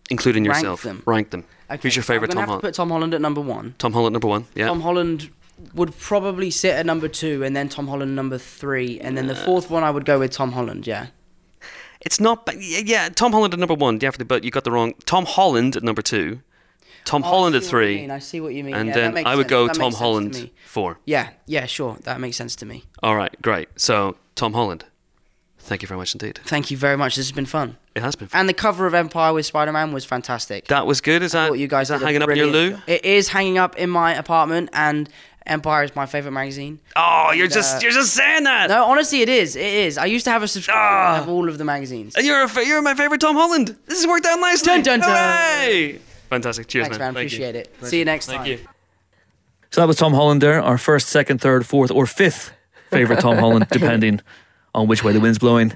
including 0.10 0.46
Rank 0.46 0.56
yourself. 0.64 0.82
them. 0.84 1.04
Rank 1.06 1.30
them. 1.30 1.46
Who's 1.82 1.96
your 1.96 2.04
favorite 2.04 2.32
I'm 2.32 2.38
Tom 2.38 2.46
Holland? 2.46 2.62
to 2.64 2.68
put 2.68 2.74
Tom 2.76 2.90
Holland 2.90 3.14
at 3.14 3.22
number 3.22 3.40
one. 3.42 3.76
Tom 3.78 3.94
Holland 3.94 4.14
number 4.14 4.28
one. 4.28 4.46
Yeah. 4.56 4.66
Tom 4.68 4.82
Holland 4.82 5.30
would 5.76 5.96
probably 6.00 6.50
sit 6.50 6.74
at 6.74 6.86
number 6.88 7.08
two, 7.08 7.44
and 7.44 7.56
then 7.56 7.70
Tom 7.70 7.88
Holland 7.88 8.16
number 8.16 8.40
three, 8.40 9.00
and 9.00 9.16
then 9.16 9.28
the 9.28 9.36
fourth 9.36 9.70
one 9.70 9.84
I 9.84 9.92
would 9.92 10.04
go 10.06 10.18
with 10.18 10.32
Tom 10.32 10.54
Holland. 10.54 10.88
Yeah. 10.88 11.08
It's 12.02 12.20
not. 12.20 12.48
Yeah, 12.58 12.82
yeah, 12.86 13.10
Tom 13.10 13.32
Holland 13.32 13.54
at 13.54 13.60
number 13.60 13.74
one, 13.76 13.98
definitely. 13.98 14.26
But 14.26 14.44
you 14.44 14.52
got 14.52 14.64
the 14.64 14.72
wrong. 14.72 14.94
Tom 15.06 15.26
Holland 15.26 15.76
at 15.76 15.84
number 15.84 16.02
two. 16.02 16.42
Tom 17.04 17.24
Oh, 17.24 17.28
Holland 17.28 17.56
at 17.56 17.64
three. 17.64 18.02
mean, 18.02 18.12
I 18.12 18.20
see 18.20 18.40
what 18.40 18.54
you 18.54 18.64
mean. 18.64 18.76
And 18.76 18.90
Yeah, 18.90 18.94
then 19.12 19.26
I 19.26 19.36
would 19.36 19.44
sense. 19.46 19.50
go 19.50 19.68
That 19.68 19.76
Tom 19.76 19.92
to 19.92 19.98
Holland 19.98 20.34
me. 20.36 20.52
four. 20.68 21.00
Yeah, 21.06 21.30
yeah, 21.48 21.66
sure. 21.66 21.98
That 22.04 22.20
makes 22.20 22.38
sense 22.38 22.56
to 22.58 22.66
me. 22.66 22.84
All 23.02 23.16
right, 23.16 23.36
great. 23.42 23.70
So 23.76 24.18
Tom 24.36 24.54
Holland, 24.54 24.86
thank 25.58 25.82
you 25.82 25.88
very 25.88 25.98
much 25.98 26.14
indeed. 26.14 26.40
Thank 26.46 26.70
you 26.70 26.78
very 26.78 26.98
much. 26.98 27.16
This 27.16 27.26
has 27.26 27.32
been 27.32 27.48
fun. 27.48 27.78
It 27.96 28.04
has 28.04 28.16
been. 28.16 28.28
Fun. 28.28 28.40
And 28.42 28.48
the 28.50 28.54
cover 28.54 28.86
of 28.86 28.94
Empire 28.94 29.34
with 29.34 29.48
Spider 29.48 29.72
Man 29.72 29.92
was 29.94 30.06
fantastic. 30.06 30.68
That 30.68 30.86
was 30.86 31.02
good. 31.02 31.24
Is 31.24 31.34
I 31.34 31.50
that 31.50 31.58
you 31.58 31.68
guys 31.68 31.90
is 31.90 32.00
that 32.00 32.06
hanging 32.06 32.22
up 32.22 32.30
in 32.30 32.38
your 32.38 32.48
loo? 32.48 32.78
It 32.86 33.04
is 33.04 33.30
hanging 33.30 33.58
up 33.58 33.76
in 33.78 33.90
my 33.90 34.14
apartment, 34.14 34.70
and 34.72 35.10
Empire 35.48 35.84
is 35.84 35.96
my 35.96 36.06
favorite 36.06 36.32
magazine. 36.34 36.80
Oh, 36.96 37.32
you're 37.34 37.46
And, 37.46 37.54
just 37.54 37.78
uh, 37.78 37.80
you're 37.82 37.92
just 37.92 38.14
saying 38.14 38.44
that. 38.44 38.70
No, 38.70 38.86
honestly, 38.86 39.22
it 39.22 39.30
is. 39.30 39.56
It 39.56 39.66
is. 39.66 39.98
I 39.98 40.06
used 40.06 40.24
to 40.26 40.32
have 40.32 40.44
a 40.44 40.48
subscription 40.48 40.80
Ah. 40.82 41.22
of 41.22 41.30
all 41.30 41.50
of 41.50 41.58
the 41.58 41.66
magazines. 41.66 42.16
And 42.16 42.26
you're 42.26 42.44
a 42.44 42.48
fa- 42.48 42.64
you're 42.66 42.82
my 42.82 42.94
favorite 42.94 43.22
Tom 43.22 43.36
Holland. 43.36 43.76
This 43.88 44.00
has 44.00 44.08
worked 44.08 44.26
out 44.28 44.40
nicely. 44.40 44.68
Dun, 44.68 44.84
dun, 44.84 45.00
dun. 45.00 45.10
Hooray! 45.10 46.00
Fantastic. 46.30 46.68
Cheers, 46.68 46.86
Thanks, 46.88 47.00
man. 47.00 47.14
Thank 47.14 47.32
you. 47.32 47.38
Appreciate 47.38 47.56
it. 47.56 47.76
See 47.88 48.00
you 48.00 48.06
next 48.06 48.28
time. 48.28 48.44
Thank 48.44 48.60
time. 48.60 48.66
you. 48.66 48.70
So 49.72 49.82
that 49.82 49.88
was 49.88 49.96
Tom 49.98 50.14
Holland 50.14 50.42
there, 50.42 50.62
our 50.62 50.78
first, 50.78 51.08
second, 51.10 51.40
third, 51.42 51.66
fourth, 51.66 51.92
or 51.92 52.06
fifth 52.06 52.52
favourite 52.90 53.22
Tom 53.22 53.38
Holland, 53.38 53.68
depending 53.72 54.22
on 54.76 54.88
which 54.88 55.04
way 55.04 55.12
the 55.14 55.20
wind's 55.20 55.40
blowing. 55.40 55.74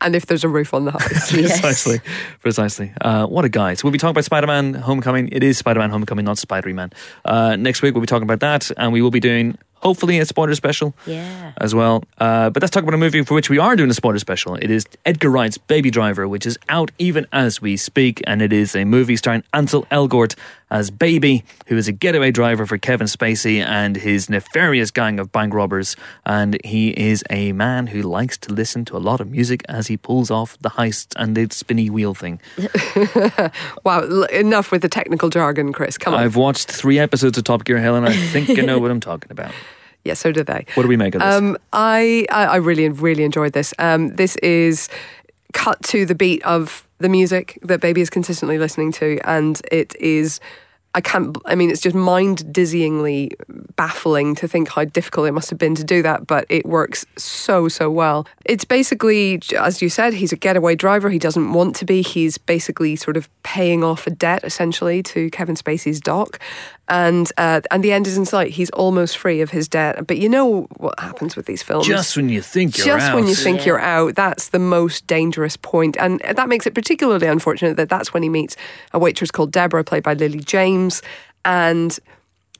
And 0.00 0.16
if 0.16 0.26
there's 0.26 0.44
a 0.44 0.48
roof 0.48 0.72
on 0.74 0.84
the 0.84 0.92
house. 0.92 1.30
Precisely. 1.32 2.00
Precisely. 2.40 2.92
Uh, 3.00 3.26
what 3.26 3.44
a 3.44 3.48
guy. 3.48 3.74
So 3.74 3.84
we'll 3.84 3.92
be 3.92 3.98
talking 3.98 4.12
about 4.12 4.24
Spider 4.24 4.46
Man 4.46 4.74
Homecoming. 4.74 5.28
It 5.32 5.42
is 5.42 5.58
Spider 5.58 5.80
Man 5.80 5.90
Homecoming, 5.90 6.24
not 6.24 6.38
Spidery 6.38 6.72
Man. 6.72 6.90
Uh, 7.24 7.56
next 7.56 7.82
week 7.82 7.94
we'll 7.94 8.00
be 8.00 8.06
talking 8.06 8.24
about 8.24 8.40
that, 8.40 8.70
and 8.76 8.92
we 8.92 9.02
will 9.02 9.10
be 9.10 9.20
doing 9.20 9.58
hopefully 9.80 10.18
a 10.18 10.24
spoiler 10.24 10.54
special 10.54 10.94
Yeah. 11.06 11.52
as 11.58 11.74
well. 11.74 12.02
Uh, 12.18 12.50
but 12.50 12.62
let's 12.62 12.70
talk 12.70 12.82
about 12.82 12.94
a 12.94 12.98
movie 12.98 13.22
for 13.24 13.34
which 13.34 13.50
we 13.50 13.58
are 13.58 13.76
doing 13.76 13.90
a 13.90 13.94
spoiler 13.94 14.18
special. 14.18 14.54
It 14.56 14.70
is 14.70 14.86
Edgar 15.04 15.30
Wright's 15.30 15.58
Baby 15.58 15.90
Driver, 15.90 16.26
which 16.28 16.46
is 16.46 16.58
out 16.68 16.90
even 16.98 17.26
as 17.32 17.60
we 17.60 17.76
speak, 17.76 18.22
and 18.26 18.40
it 18.42 18.52
is 18.52 18.74
a 18.76 18.84
movie 18.84 19.16
starring 19.16 19.42
Ansel 19.52 19.86
Elgort 19.90 20.34
as 20.72 20.88
Baby, 20.90 21.42
who 21.66 21.76
is 21.76 21.88
a 21.88 21.92
getaway 21.92 22.30
driver 22.30 22.64
for 22.64 22.78
Kevin 22.78 23.08
Spacey 23.08 23.60
and 23.60 23.96
his 23.96 24.30
nefarious 24.30 24.92
gang 24.92 25.18
of 25.18 25.32
bank 25.32 25.52
robbers. 25.52 25.96
And 26.24 26.56
he 26.64 26.90
is 26.90 27.24
a 27.28 27.50
man 27.52 27.88
who 27.88 28.02
likes 28.02 28.38
to 28.38 28.52
listen 28.52 28.84
to 28.84 28.96
a 28.96 29.02
lot 29.02 29.20
of 29.20 29.28
music 29.28 29.62
as 29.68 29.88
he 29.88 29.96
pulls 29.96 30.30
off 30.30 30.56
the 30.60 30.70
heist 30.70 31.12
and 31.16 31.36
the 31.36 31.48
spinny 31.52 31.90
wheel 31.90 32.14
thing. 32.14 32.38
wow, 33.84 34.00
l- 34.02 34.24
enough 34.24 34.70
with 34.70 34.82
the 34.82 34.88
technical 34.88 35.28
jargon, 35.28 35.72
Chris. 35.72 35.98
Come 35.98 36.14
on. 36.14 36.20
I've 36.20 36.36
watched 36.36 36.70
three 36.70 36.98
episodes 37.00 37.36
of 37.36 37.42
Top 37.44 37.64
Gear, 37.64 37.78
Helen. 37.78 38.04
I 38.04 38.12
think 38.14 38.50
I 38.50 38.62
know 38.62 38.78
what 38.78 38.90
I'm 38.92 39.00
talking 39.00 39.32
about. 39.32 39.52
yeah, 40.04 40.14
so 40.14 40.32
did 40.32 40.46
they. 40.46 40.64
What 40.74 40.84
do 40.84 40.88
we 40.88 40.96
make 40.96 41.14
of 41.14 41.20
this? 41.20 41.34
Um, 41.34 41.58
I, 41.72 42.26
I 42.30 42.44
I 42.44 42.56
really 42.56 42.88
really 42.88 43.24
enjoyed 43.24 43.52
this. 43.52 43.74
Um, 43.78 44.14
this 44.16 44.36
is 44.36 44.88
cut 45.52 45.82
to 45.84 46.06
the 46.06 46.14
beat 46.14 46.42
of 46.44 46.86
the 46.98 47.08
music 47.08 47.58
that 47.62 47.80
Baby 47.80 48.00
is 48.00 48.10
consistently 48.10 48.58
listening 48.58 48.92
to, 48.92 49.18
and 49.24 49.60
it 49.70 49.94
is. 49.96 50.40
I 50.92 51.00
can't. 51.00 51.36
I 51.44 51.54
mean, 51.54 51.70
it's 51.70 51.80
just 51.80 51.94
mind 51.94 52.38
dizzyingly 52.46 53.30
baffling 53.76 54.34
to 54.34 54.48
think 54.48 54.70
how 54.70 54.84
difficult 54.84 55.28
it 55.28 55.32
must 55.32 55.48
have 55.50 55.58
been 55.58 55.76
to 55.76 55.84
do 55.84 56.02
that, 56.02 56.26
but 56.26 56.46
it 56.48 56.66
works 56.66 57.06
so 57.16 57.68
so 57.68 57.88
well. 57.88 58.26
It's 58.44 58.64
basically, 58.64 59.40
as 59.56 59.80
you 59.80 59.88
said, 59.88 60.14
he's 60.14 60.32
a 60.32 60.36
getaway 60.36 60.74
driver. 60.74 61.08
He 61.08 61.20
doesn't 61.20 61.52
want 61.52 61.76
to 61.76 61.84
be. 61.84 62.02
He's 62.02 62.38
basically 62.38 62.96
sort 62.96 63.16
of 63.16 63.28
paying 63.44 63.84
off 63.84 64.08
a 64.08 64.10
debt 64.10 64.42
essentially 64.42 65.00
to 65.04 65.30
Kevin 65.30 65.54
Spacey's 65.54 66.00
doc, 66.00 66.40
and 66.90 67.30
uh, 67.38 67.60
and 67.70 67.82
the 67.82 67.92
end 67.92 68.06
is 68.06 68.18
in 68.18 68.26
sight. 68.26 68.50
He's 68.50 68.68
almost 68.70 69.16
free 69.16 69.40
of 69.40 69.50
his 69.50 69.68
debt. 69.68 70.06
But 70.06 70.18
you 70.18 70.28
know 70.28 70.62
what 70.76 70.98
happens 70.98 71.36
with 71.36 71.46
these 71.46 71.62
films? 71.62 71.86
Just 71.86 72.16
when 72.16 72.28
you 72.28 72.42
think 72.42 72.76
you're 72.76 72.84
just 72.84 73.10
out. 73.10 73.14
when 73.14 73.28
you 73.28 73.34
think 73.34 73.64
you're 73.64 73.80
out, 73.80 74.16
that's 74.16 74.48
the 74.48 74.58
most 74.58 75.06
dangerous. 75.06 75.56
And 75.72 76.20
that 76.20 76.48
makes 76.48 76.66
it 76.66 76.74
particularly 76.74 77.28
unfortunate 77.28 77.76
that 77.76 77.88
that's 77.88 78.12
when 78.12 78.24
he 78.24 78.28
meets 78.28 78.56
a 78.92 78.98
waitress 78.98 79.30
called 79.30 79.52
Deborah, 79.52 79.84
played 79.84 80.02
by 80.02 80.14
Lily 80.14 80.40
James, 80.40 81.00
and 81.44 81.96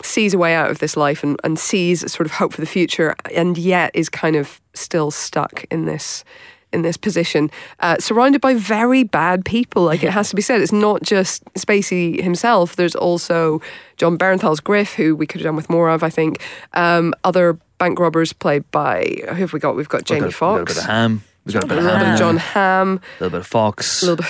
sees 0.01 0.33
a 0.33 0.39
way 0.39 0.55
out 0.55 0.71
of 0.71 0.79
this 0.79 0.97
life 0.97 1.23
and, 1.25 1.39
and 1.45 1.59
sees 1.59 2.11
sort 2.11 2.27
of 2.27 2.33
hope 2.33 2.53
for 2.53 2.61
the 2.61 2.67
future, 2.67 3.17
and 3.35 3.59
yet 3.59 3.91
is 3.95 4.09
kind 4.09 4.37
of 4.37 4.61
still 4.75 5.11
stuck 5.11 5.65
in 5.73 5.87
this. 5.87 6.25
In 6.73 6.83
this 6.83 6.97
position, 6.97 7.51
uh, 7.81 7.97
surrounded 7.99 8.41
by 8.41 8.55
very 8.55 9.03
bad 9.03 9.45
people, 9.45 9.83
like 9.83 10.05
it 10.05 10.11
has 10.11 10.31
to 10.31 10.37
be 10.37 10.43
said, 10.43 10.61
it's 10.61 10.71
not 10.71 11.03
just 11.03 11.45
Spacey 11.55 12.23
himself. 12.23 12.77
There's 12.77 12.95
also 12.95 13.61
Jon 13.97 14.17
Bernthal's 14.17 14.61
Griff, 14.61 14.95
who 14.95 15.17
we 15.17 15.27
could 15.27 15.41
have 15.41 15.47
done 15.47 15.57
with 15.57 15.69
more 15.69 15.89
of, 15.91 16.05
I 16.05 16.11
think. 16.11 16.41
Um, 16.75 17.13
other 17.25 17.59
bank 17.79 17.99
robbers 17.99 18.33
played 18.33 18.71
by 18.71 19.17
who 19.31 19.35
have 19.35 19.53
we 19.53 19.59
got? 19.59 19.75
We've 19.75 19.89
got 19.89 20.05
Jamie 20.05 20.27
We've 20.27 20.39
got, 20.39 20.59
we've 20.59 20.67
got 20.67 20.71
a 20.71 20.75
Foxx, 20.75 20.75
bit 20.75 20.85
of 20.85 20.91
Hamm. 20.91 21.23
We've 21.45 21.55
got 21.55 21.65
a 21.65 21.67
bit 21.67 21.79
of 21.79 21.85
little 21.85 21.99
bit 21.99 22.05
Hamm. 22.07 22.13
of 22.15 22.19
Jon 22.21 22.37
Hamm, 22.37 22.89
A 22.89 23.25
little 23.25 23.31
bit 23.31 23.41
of 23.41 23.47
Foxx. 23.49 24.03
a 24.03 24.07
little 24.07 24.17
bit. 24.25 24.27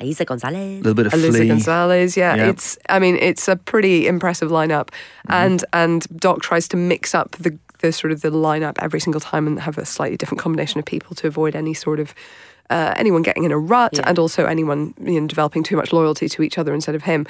Eiza 0.00 0.26
Gonzalez. 0.26 0.78
little 0.78 0.94
bit 0.94 1.06
of 1.06 1.14
Eliza 1.14 1.38
Flea. 1.38 1.48
Gonzalez. 1.48 2.16
Yeah, 2.16 2.34
Yeah. 2.34 2.48
it's. 2.48 2.76
I 2.88 2.98
mean, 2.98 3.16
it's 3.16 3.46
a 3.46 3.56
pretty 3.56 4.06
impressive 4.06 4.50
lineup, 4.50 4.88
Mm-hmm. 5.28 5.32
and 5.32 5.64
and 5.72 6.06
Doc 6.18 6.40
tries 6.42 6.66
to 6.68 6.76
mix 6.76 7.14
up 7.14 7.32
the 7.32 7.56
the 7.84 7.92
sort 7.92 8.12
of 8.12 8.20
the 8.22 8.30
lineup 8.30 8.76
every 8.86 9.00
single 9.00 9.20
time 9.20 9.46
and 9.46 9.60
have 9.60 9.76
a 9.78 9.84
slightly 9.84 10.16
different 10.16 10.40
combination 10.40 10.78
of 10.80 10.84
people 10.86 11.14
to 11.16 11.26
avoid 11.26 11.54
any 11.54 11.74
sort 11.74 12.00
of. 12.00 12.14
Uh, 12.70 12.94
anyone 12.96 13.20
getting 13.22 13.44
in 13.44 13.52
a 13.52 13.58
rut, 13.58 13.92
Yeah. 13.92 14.08
and 14.08 14.18
also 14.18 14.46
anyone 14.46 14.94
you 14.98 15.20
know, 15.20 15.26
developing 15.26 15.62
too 15.62 15.76
much 15.76 15.92
loyalty 15.92 16.30
to 16.30 16.42
each 16.42 16.56
other 16.56 16.72
instead 16.72 16.94
of 16.94 17.02
him. 17.02 17.26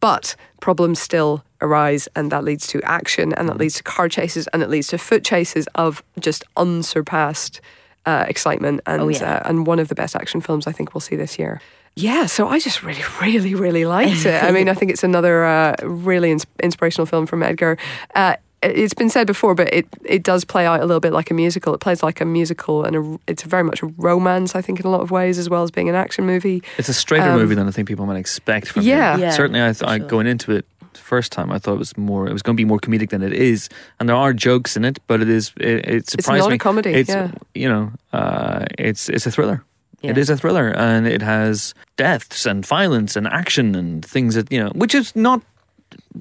But 0.00 0.34
problems 0.60 0.98
still 0.98 1.44
arise, 1.60 2.08
and 2.16 2.32
that 2.32 2.42
leads 2.42 2.66
to 2.68 2.80
action, 2.82 3.34
and 3.34 3.46
that 3.48 3.52
Mm-hmm. 3.52 3.60
leads 3.60 3.74
to 3.76 3.82
car 3.82 4.08
chases, 4.08 4.46
and 4.52 4.62
it 4.62 4.70
leads 4.70 4.86
to 4.88 4.96
foot 4.98 5.22
chases 5.24 5.68
of 5.74 6.02
just 6.18 6.42
unsurpassed 6.56 7.60
uh, 8.06 8.24
excitement, 8.28 8.80
and 8.86 9.02
Oh, 9.02 9.08
yeah. 9.08 9.40
uh, 9.44 9.48
and 9.48 9.66
one 9.66 9.78
of 9.78 9.88
the 9.88 9.94
best 9.94 10.16
action 10.16 10.40
films 10.40 10.66
I 10.66 10.72
think 10.72 10.94
we'll 10.94 11.02
see 11.02 11.16
this 11.16 11.38
year. 11.38 11.60
yeah, 11.94 12.24
so 12.24 12.48
I 12.48 12.58
just 12.58 12.82
really, 12.82 13.02
really, 13.20 13.54
really 13.54 13.84
liked 13.84 14.24
it. 14.24 14.42
I 14.42 14.52
mean, 14.52 14.70
I 14.70 14.74
think 14.74 14.90
it's 14.90 15.04
another 15.04 15.44
uh, 15.44 15.74
really 15.82 16.30
ins- 16.30 16.46
inspirational 16.62 17.04
film 17.04 17.26
from 17.26 17.42
Edgar. 17.42 17.76
Uh, 18.14 18.36
it's 18.62 18.94
been 18.94 19.08
said 19.10 19.26
before, 19.26 19.54
but 19.54 19.72
it, 19.72 19.86
it 20.04 20.22
does 20.22 20.44
play 20.44 20.66
out 20.66 20.80
a 20.80 20.84
little 20.86 21.00
bit 21.00 21.12
like 21.12 21.30
a 21.30 21.34
musical. 21.34 21.74
It 21.74 21.80
plays 21.80 22.02
like 22.02 22.20
a 22.20 22.24
musical, 22.24 22.84
and 22.84 22.96
a, 22.96 23.18
it's 23.26 23.42
very 23.44 23.62
much 23.64 23.82
a 23.82 23.86
romance, 23.96 24.54
I 24.54 24.62
think, 24.62 24.80
in 24.80 24.86
a 24.86 24.90
lot 24.90 25.00
of 25.00 25.10
ways, 25.10 25.38
as 25.38 25.48
well 25.48 25.62
as 25.62 25.70
being 25.70 25.88
an 25.88 25.94
action 25.94 26.26
movie. 26.26 26.62
It's 26.78 26.88
a 26.88 26.94
straighter 26.94 27.30
Um, 27.30 27.38
movie 27.38 27.54
than 27.54 27.68
I 27.68 27.70
think 27.70 27.86
people 27.88 28.06
might 28.06 28.18
expect 28.18 28.68
from 28.68 28.82
Yeah. 28.82 29.14
him. 29.14 29.20
Yeah, 29.20 29.30
Certainly, 29.30 29.60
I, 29.62 29.66
th- 29.66 29.78
for 29.78 29.86
I 29.86 29.98
going 29.98 30.26
into 30.26 30.52
it 30.52 30.64
first 30.94 31.30
time, 31.30 31.52
I 31.52 31.58
thought 31.60 31.74
it 31.74 31.78
was 31.78 31.96
more. 31.96 32.26
It 32.28 32.32
was 32.32 32.42
going 32.42 32.56
to 32.56 32.60
be 32.60 32.64
more 32.64 32.80
comedic 32.80 33.10
than 33.10 33.22
it 33.22 33.32
is, 33.32 33.68
and 34.00 34.08
there 34.08 34.16
are 34.16 34.32
jokes 34.32 34.76
in 34.76 34.84
it, 34.84 34.98
but 35.06 35.22
it 35.22 35.28
is. 35.28 35.52
It, 35.58 35.86
it 35.88 36.10
surprised 36.10 36.44
not 36.44 36.52
a 36.52 36.58
comedy, 36.58 36.90
It's 36.90 37.08
yeah. 37.08 37.30
you 37.54 37.68
know, 37.68 37.92
uh, 38.12 38.64
it's 38.78 39.08
it's 39.08 39.26
a 39.26 39.30
thriller. 39.30 39.62
It 40.02 40.16
Yeah. 40.16 40.20
is 40.20 40.30
a 40.30 40.36
thriller, 40.36 40.68
and 40.76 41.06
it 41.06 41.22
has 41.22 41.74
deaths 41.96 42.46
and 42.46 42.66
violence 42.66 43.16
and 43.16 43.26
action 43.28 43.74
and 43.76 44.04
things 44.04 44.34
that 44.34 44.50
you 44.52 44.58
know, 44.62 44.70
which 44.74 44.94
is 44.94 45.14
not 45.14 45.42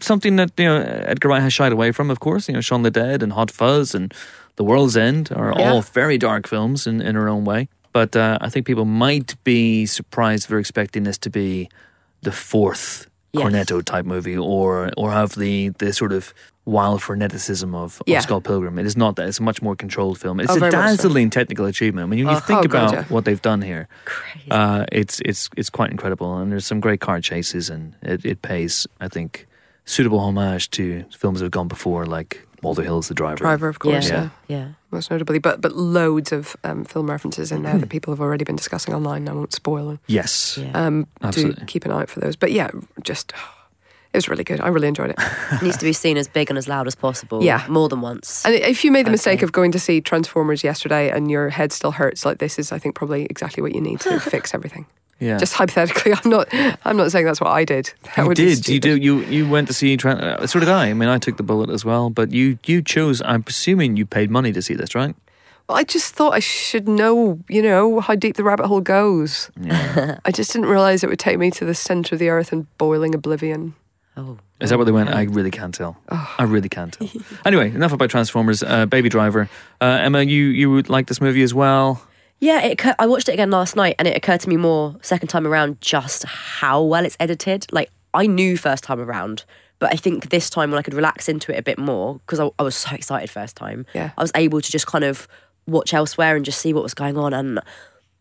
something 0.01 0.35
that 0.37 0.51
you 0.57 0.65
know 0.65 0.77
Edgar 0.81 1.29
Wright 1.29 1.41
has 1.41 1.53
shied 1.53 1.71
away 1.71 1.91
from. 1.91 2.09
Of 2.11 2.19
course, 2.19 2.47
you 2.47 2.53
know, 2.53 2.61
Shaun 2.61 2.83
the 2.83 2.91
Dead 2.91 3.23
and 3.23 3.33
Hot 3.33 3.51
Fuzz 3.51 3.93
and 3.95 4.13
The 4.55 4.63
World's 4.63 4.97
End 4.97 5.31
are 5.35 5.53
Yeah. 5.57 5.71
all 5.71 5.81
very 5.81 6.17
dark 6.17 6.47
films 6.47 6.87
in 6.87 7.01
in 7.01 7.15
their 7.15 7.29
own 7.29 7.43
way. 7.45 7.67
But 7.93 8.15
uh, 8.15 8.37
I 8.41 8.49
think 8.49 8.65
people 8.65 8.85
might 8.85 9.35
be 9.43 9.85
surprised 9.87 10.43
if 10.45 10.49
they're 10.49 10.59
expecting 10.59 11.03
this 11.03 11.17
to 11.19 11.29
be 11.29 11.67
the 12.21 12.31
fourth 12.31 13.07
Yes. 13.33 13.43
Cornetto 13.43 13.83
type 13.83 14.05
movie, 14.05 14.37
or 14.37 14.89
or 14.97 15.11
have 15.11 15.35
the 15.35 15.69
the 15.79 15.91
sort 15.91 16.13
of 16.13 16.33
wild 16.65 17.01
freneticism 17.01 17.73
of, 17.75 18.01
of 18.07 18.21
Scott 18.23 18.43
Pilgrim. 18.43 18.79
It 18.79 18.85
is 18.85 18.95
not 18.97 19.15
that. 19.15 19.27
It's 19.27 19.39
a 19.39 19.43
much 19.43 19.61
more 19.61 19.75
controlled 19.75 20.17
film. 20.19 20.39
It's 20.39 20.51
Oh, 20.51 20.55
a 20.55 20.59
much 20.59 20.71
so. 20.71 20.77
dazzling 20.81 21.29
technical 21.29 21.65
achievement. 21.65 22.03
I 22.03 22.07
mean, 22.09 22.25
when 22.25 22.33
you 22.35 22.41
Oh, 22.41 22.47
think 22.47 22.59
oh, 22.59 22.63
God, 22.67 22.69
about 22.69 22.93
yeah. 22.93 23.03
what 23.13 23.25
they've 23.25 23.41
done 23.41 23.61
here, 23.61 23.87
uh, 24.49 24.85
it's 24.91 25.19
it's 25.25 25.49
it's 25.57 25.69
quite 25.69 25.91
incredible, 25.91 26.37
and 26.37 26.51
there's 26.51 26.65
some 26.65 26.79
great 26.79 26.99
car 27.01 27.19
chases, 27.21 27.69
and 27.69 27.93
it, 28.01 28.25
it 28.25 28.41
pays, 28.41 28.87
I 29.01 29.07
think, 29.09 29.45
suitable 29.87 30.19
homage 30.19 30.69
to 30.71 31.05
films 31.17 31.39
that 31.39 31.45
have 31.45 31.51
gone 31.51 31.67
before, 31.67 32.05
like 32.05 32.45
Walter 32.61 32.83
Hill's 32.83 33.07
The 33.07 33.13
Driver. 33.15 33.37
Driver, 33.37 33.67
of 33.67 33.79
course, 33.79 34.09
yeah. 34.09 34.29
yeah. 34.47 34.57
yeah. 34.57 34.67
most 34.91 35.09
notably, 35.09 35.39
but 35.39 35.61
but 35.61 35.75
loads 35.75 36.31
of 36.31 36.55
um, 36.63 36.85
film 36.85 37.09
references 37.09 37.51
in 37.51 37.63
there 37.63 37.77
that 37.77 37.89
people 37.89 38.13
have 38.13 38.21
already 38.21 38.43
been 38.43 38.55
discussing 38.55 38.93
online. 38.93 39.27
I 39.27 39.33
won't 39.33 39.53
spoil 39.53 39.87
them. 39.87 39.99
Yes. 40.07 40.57
Yeah. 40.57 40.71
Um, 40.73 41.03
do 41.03 41.27
Absolutely. 41.27 41.65
keep 41.65 41.85
an 41.85 41.91
eye 41.91 42.01
out 42.01 42.09
for 42.09 42.19
those. 42.19 42.35
But 42.35 42.51
yeah, 42.51 42.69
just 43.01 43.33
it 44.13 44.17
was 44.17 44.27
really 44.27 44.43
good. 44.43 44.61
I 44.61 44.69
really 44.69 44.87
enjoyed 44.87 45.11
it. 45.11 45.15
It 45.51 45.61
needs 45.61 45.77
to 45.77 45.85
be 45.85 45.93
seen 45.93 46.17
as 46.17 46.27
big 46.27 46.49
and 46.49 46.57
as 46.57 46.67
loud 46.67 46.87
as 46.87 46.95
possible. 46.95 47.43
Yeah. 47.43 47.65
More 47.67 47.89
than 47.89 48.01
once. 48.01 48.45
And 48.45 48.55
if 48.55 48.83
you 48.83 48.91
made 48.91 49.05
the 49.05 49.11
mistake 49.11 49.41
of 49.41 49.51
going 49.51 49.71
to 49.73 49.79
see 49.79 50.01
Transformers 50.01 50.63
yesterday 50.63 51.09
and 51.09 51.29
your 51.29 51.49
head 51.49 51.71
still 51.71 51.91
hurts, 51.91 52.25
like 52.25 52.39
this 52.39 52.57
is, 52.57 52.71
I 52.71 52.79
think, 52.79 52.95
probably 52.95 53.25
exactly 53.25 53.61
what 53.61 53.75
you 53.75 53.81
need 53.81 53.99
to 54.01 54.19
fix 54.33 54.53
everything. 54.53 54.85
Yeah. 55.19 55.37
Just 55.37 55.53
hypothetically, 55.53 56.13
I'm 56.23 56.29
not. 56.29 56.47
I'm 56.85 56.95
not 56.95 57.11
saying 57.11 57.25
that's 57.25 57.41
what 57.41 57.49
I 57.49 57.65
did. 57.65 57.91
That 58.03 58.17
you 58.17 58.27
would 58.27 58.37
did. 58.37 58.67
You 58.67 58.79
do. 58.79 58.95
You 58.95 59.21
you 59.21 59.49
went 59.49 59.67
to 59.67 59.73
see. 59.73 59.97
Tran- 59.97 60.21
uh, 60.21 60.45
so 60.45 60.59
did 60.59 60.69
I. 60.69 60.89
I 60.89 60.93
mean, 60.93 61.09
I 61.09 61.17
took 61.17 61.37
the 61.37 61.43
bullet 61.43 61.71
as 61.71 61.83
well. 61.83 62.11
But 62.11 62.31
you 62.31 62.59
you 62.65 62.83
chose. 62.83 63.21
I'm 63.25 63.41
presuming 63.41 63.97
you 63.97 64.05
paid 64.05 64.29
money 64.29 64.51
to 64.53 64.61
see 64.61 64.75
this, 64.75 64.93
right? 64.93 65.15
Well, 65.67 65.77
I 65.77 65.83
just 65.83 66.13
thought 66.13 66.33
I 66.33 66.39
should 66.39 66.87
know, 66.87 67.39
you 67.49 67.61
know, 67.61 67.99
how 67.99 68.15
deep 68.15 68.37
the 68.37 68.43
rabbit 68.43 68.67
hole 68.67 68.79
goes. 68.79 69.51
Yeah. 69.59 70.17
I 70.23 70.31
just 70.31 70.53
didn't 70.53 70.69
realize 70.69 71.03
it 71.03 71.09
would 71.09 71.19
take 71.19 71.37
me 71.37 71.51
to 71.51 71.65
the 71.65 71.75
center 71.75 72.15
of 72.15 72.19
the 72.19 72.29
earth 72.29 72.53
and 72.53 72.67
boiling 72.77 73.13
oblivion. 73.13 73.75
Oh. 74.17 74.37
Is 74.59 74.71
that 74.71 74.77
where 74.77 74.85
they 74.85 74.91
went? 74.91 75.09
I 75.09 75.23
really 75.23 75.51
can't 75.51 75.73
tell. 75.73 75.97
I 76.09 76.43
really 76.43 76.69
can't 76.69 76.91
tell. 76.93 77.07
anyway, 77.45 77.69
enough 77.71 77.93
about 77.93 78.09
Transformers. 78.09 78.63
Uh, 78.63 78.85
Baby 78.87 79.07
Driver. 79.09 79.49
Uh, 79.79 79.99
Emma, 80.01 80.23
you 80.23 80.45
you 80.45 80.71
would 80.71 80.89
like 80.89 81.07
this 81.07 81.21
movie 81.21 81.43
as 81.43 81.53
well. 81.53 82.01
Yeah, 82.39 82.61
it 82.63 82.73
occur- 82.73 82.95
I 82.99 83.07
watched 83.07 83.29
it 83.29 83.33
again 83.33 83.49
last 83.51 83.75
night 83.75 83.95
and 83.97 84.07
it 84.07 84.15
occurred 84.17 84.41
to 84.41 84.49
me 84.49 84.57
more 84.57 84.95
second 85.01 85.27
time 85.29 85.47
around 85.47 85.79
just 85.81 86.23
how 86.25 86.83
well 86.83 87.03
it's 87.05 87.17
edited. 87.19 87.65
Like, 87.71 87.89
I 88.13 88.27
knew 88.27 88.57
first 88.57 88.83
time 88.83 88.99
around, 88.99 89.43
but 89.79 89.91
I 89.91 89.95
think 89.95 90.29
this 90.29 90.49
time 90.49 90.69
when 90.69 90.77
I 90.77 90.83
could 90.83 90.93
relax 90.93 91.27
into 91.29 91.51
it 91.51 91.57
a 91.57 91.63
bit 91.63 91.79
more, 91.79 92.15
because 92.19 92.39
I, 92.39 92.49
I 92.59 92.63
was 92.63 92.75
so 92.75 92.91
excited 92.93 93.29
first 93.31 93.55
time, 93.55 93.87
Yeah. 93.95 94.11
I 94.17 94.21
was 94.21 94.31
able 94.35 94.61
to 94.61 94.71
just 94.71 94.85
kind 94.85 95.03
of 95.03 95.27
watch 95.65 95.93
elsewhere 95.95 96.35
and 96.35 96.45
just 96.45 96.59
see 96.61 96.73
what 96.73 96.83
was 96.83 96.93
going 96.93 97.17
on. 97.17 97.33
And 97.33 97.59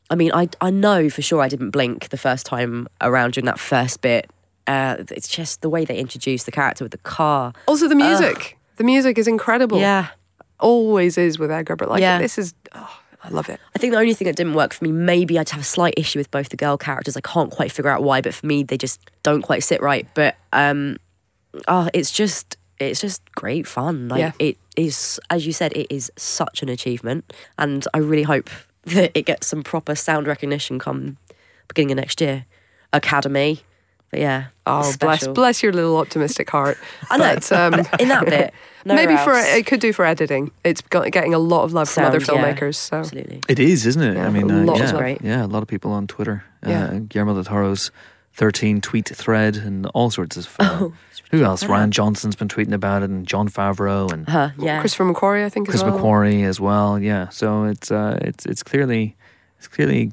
I 0.09 0.15
mean, 0.15 0.33
I, 0.33 0.49
I 0.63 0.71
know 0.71 1.11
for 1.11 1.21
sure 1.21 1.43
I 1.43 1.49
didn't 1.49 1.71
blink 1.71 2.09
the 2.09 2.17
first 2.17 2.47
time 2.47 2.89
around 3.03 3.35
during 3.35 3.45
that 3.47 3.59
first 3.61 4.01
bit. 4.01 4.31
Uh, 4.67 4.97
it's 5.11 5.29
just 5.29 5.63
the 5.63 5.69
way 5.69 5.85
they 5.85 5.97
introduce 5.99 6.45
the 6.45 6.51
character 6.53 6.85
with 6.85 6.93
the 6.93 6.99
car. 6.99 7.53
Also, 7.67 7.89
the 7.89 7.95
music. 7.95 8.59
The 8.77 8.85
music 8.85 9.19
is 9.19 9.27
incredible. 9.29 9.79
Yeah. 9.79 10.09
always 10.59 11.19
is 11.19 11.39
with 11.39 11.51
Edgar, 11.51 11.77
but 11.77 11.89
like 11.91 12.01
Yeah. 12.01 12.19
this 12.19 12.39
is. 12.39 12.55
Oh, 12.75 13.01
I 13.23 13.29
love 13.29 13.49
it. 13.51 13.61
I 13.75 13.79
think 13.79 13.93
the 13.93 13.99
only 13.99 14.15
thing 14.15 14.25
that 14.27 14.37
didn't 14.37 14.55
work 14.55 14.73
for 14.73 14.85
me, 14.85 14.91
maybe 14.93 15.39
I'd 15.39 15.51
have 15.51 15.61
a 15.61 15.65
slight 15.65 15.93
issue 15.99 16.19
with 16.19 16.31
both 16.31 16.49
the 16.49 16.57
girl 16.57 16.79
characters. 16.79 17.15
I 17.17 17.21
can't 17.21 17.51
quite 17.51 17.71
figure 17.73 17.91
out 17.91 18.03
why, 18.03 18.21
but 18.23 18.33
for 18.35 18.47
me, 18.47 18.63
they 18.63 18.79
just 18.79 19.01
don't 19.23 19.43
quite 19.43 19.63
sit 19.65 19.83
right. 19.83 20.07
But 20.15 20.37
um, 20.55 20.97
oh, 21.69 21.91
it's 21.93 22.11
just 22.11 22.57
it's 22.79 23.01
just 23.03 23.21
great 23.35 23.67
fun. 23.67 24.09
Like 24.09 24.21
Yeah. 24.21 24.33
it 24.39 24.57
is, 24.77 25.19
as 25.31 25.47
you 25.47 25.53
said, 25.53 25.73
it 25.77 25.89
is 25.91 26.11
such 26.17 26.63
an 26.63 26.69
achievement, 26.71 27.33
and 27.59 27.87
I 27.93 27.99
really 27.99 28.23
hope 28.23 28.49
that 28.85 29.11
it 29.15 29.27
gets 29.27 29.47
some 29.47 29.63
proper 29.63 29.95
sound 29.95 30.27
recognition 30.27 30.79
come 30.79 31.19
beginning 31.69 31.93
of 31.93 31.97
next 31.97 32.21
year. 32.23 32.47
Academy, 32.95 33.61
but 34.11 34.21
yeah. 34.21 34.47
Oh, 34.67 34.81
bless 34.81 35.21
special. 35.21 35.35
bless 35.35 35.63
your 35.63 35.73
little 35.73 35.97
optimistic 35.97 36.49
heart. 36.51 36.79
I 37.11 37.17
know. 37.19 37.35
But, 37.35 37.53
um, 37.53 37.75
in 37.99 38.09
that 38.09 38.25
bit, 38.25 38.55
nowhere 38.85 39.07
maybe 39.07 39.17
for 39.19 39.33
it 39.35 39.67
could 39.67 39.81
do 39.81 39.93
for 39.93 40.05
editing. 40.05 40.51
It's 40.65 40.81
got, 40.81 41.11
getting 41.11 41.35
a 41.35 41.39
lot 41.39 41.65
of 41.65 41.73
love 41.73 41.89
from 41.89 42.05
other 42.05 42.21
Sound, 42.21 42.41
yeah, 42.41 42.55
filmmakers. 42.55 42.77
So 42.77 42.99
absolutely. 42.99 43.43
It 43.49 43.59
is, 43.59 43.87
isn't 43.87 44.03
it? 44.03 44.15
Yeah, 44.17 44.27
I 44.27 44.31
mean, 44.31 44.51
a 44.51 44.63
uh, 44.63 44.65
lot 44.65 44.79
yeah, 44.79 44.91
of. 44.91 44.97
Great. 44.97 45.23
yeah, 45.23 45.45
a 45.45 45.47
lot 45.47 45.63
of 45.63 45.69
people 45.69 45.93
on 45.93 46.07
Twitter. 46.07 46.45
Yeah. 46.67 46.85
Uh, 46.85 46.99
Guillermo 47.01 47.35
del 47.35 47.45
Toro's 47.45 47.91
13 48.35 48.81
tweet 48.81 49.09
thread 49.09 49.57
and 49.57 49.87
all 49.87 50.11
sorts 50.11 50.37
of. 50.37 50.55
Uh, 50.61 50.79
Oh, 50.79 50.93
who 51.33 51.43
else? 51.43 51.65
Rian 51.65 51.91
Johnson's 51.91 52.37
been 52.37 52.47
tweeting 52.49 52.73
about 52.73 53.03
it, 53.03 53.11
and 53.11 53.27
Jon 53.27 53.49
Favreau 53.49 54.13
and 54.13 54.29
Huh, 54.29 54.51
yeah. 54.59 54.79
Christopher 54.79 55.13
McQuarrie, 55.13 55.45
I 55.45 55.49
think, 55.49 55.67
Chris 55.69 55.83
as 55.83 55.85
well. 55.85 55.99
McQuarrie 55.99 56.45
as 56.45 56.61
well. 56.61 57.01
Yeah, 57.01 57.31
so 57.31 57.65
it's 57.65 57.91
uh, 57.91 58.19
it's 58.21 58.47
it's 58.47 58.63
clearly 58.63 59.17
it's 59.59 59.67
clearly 59.67 60.13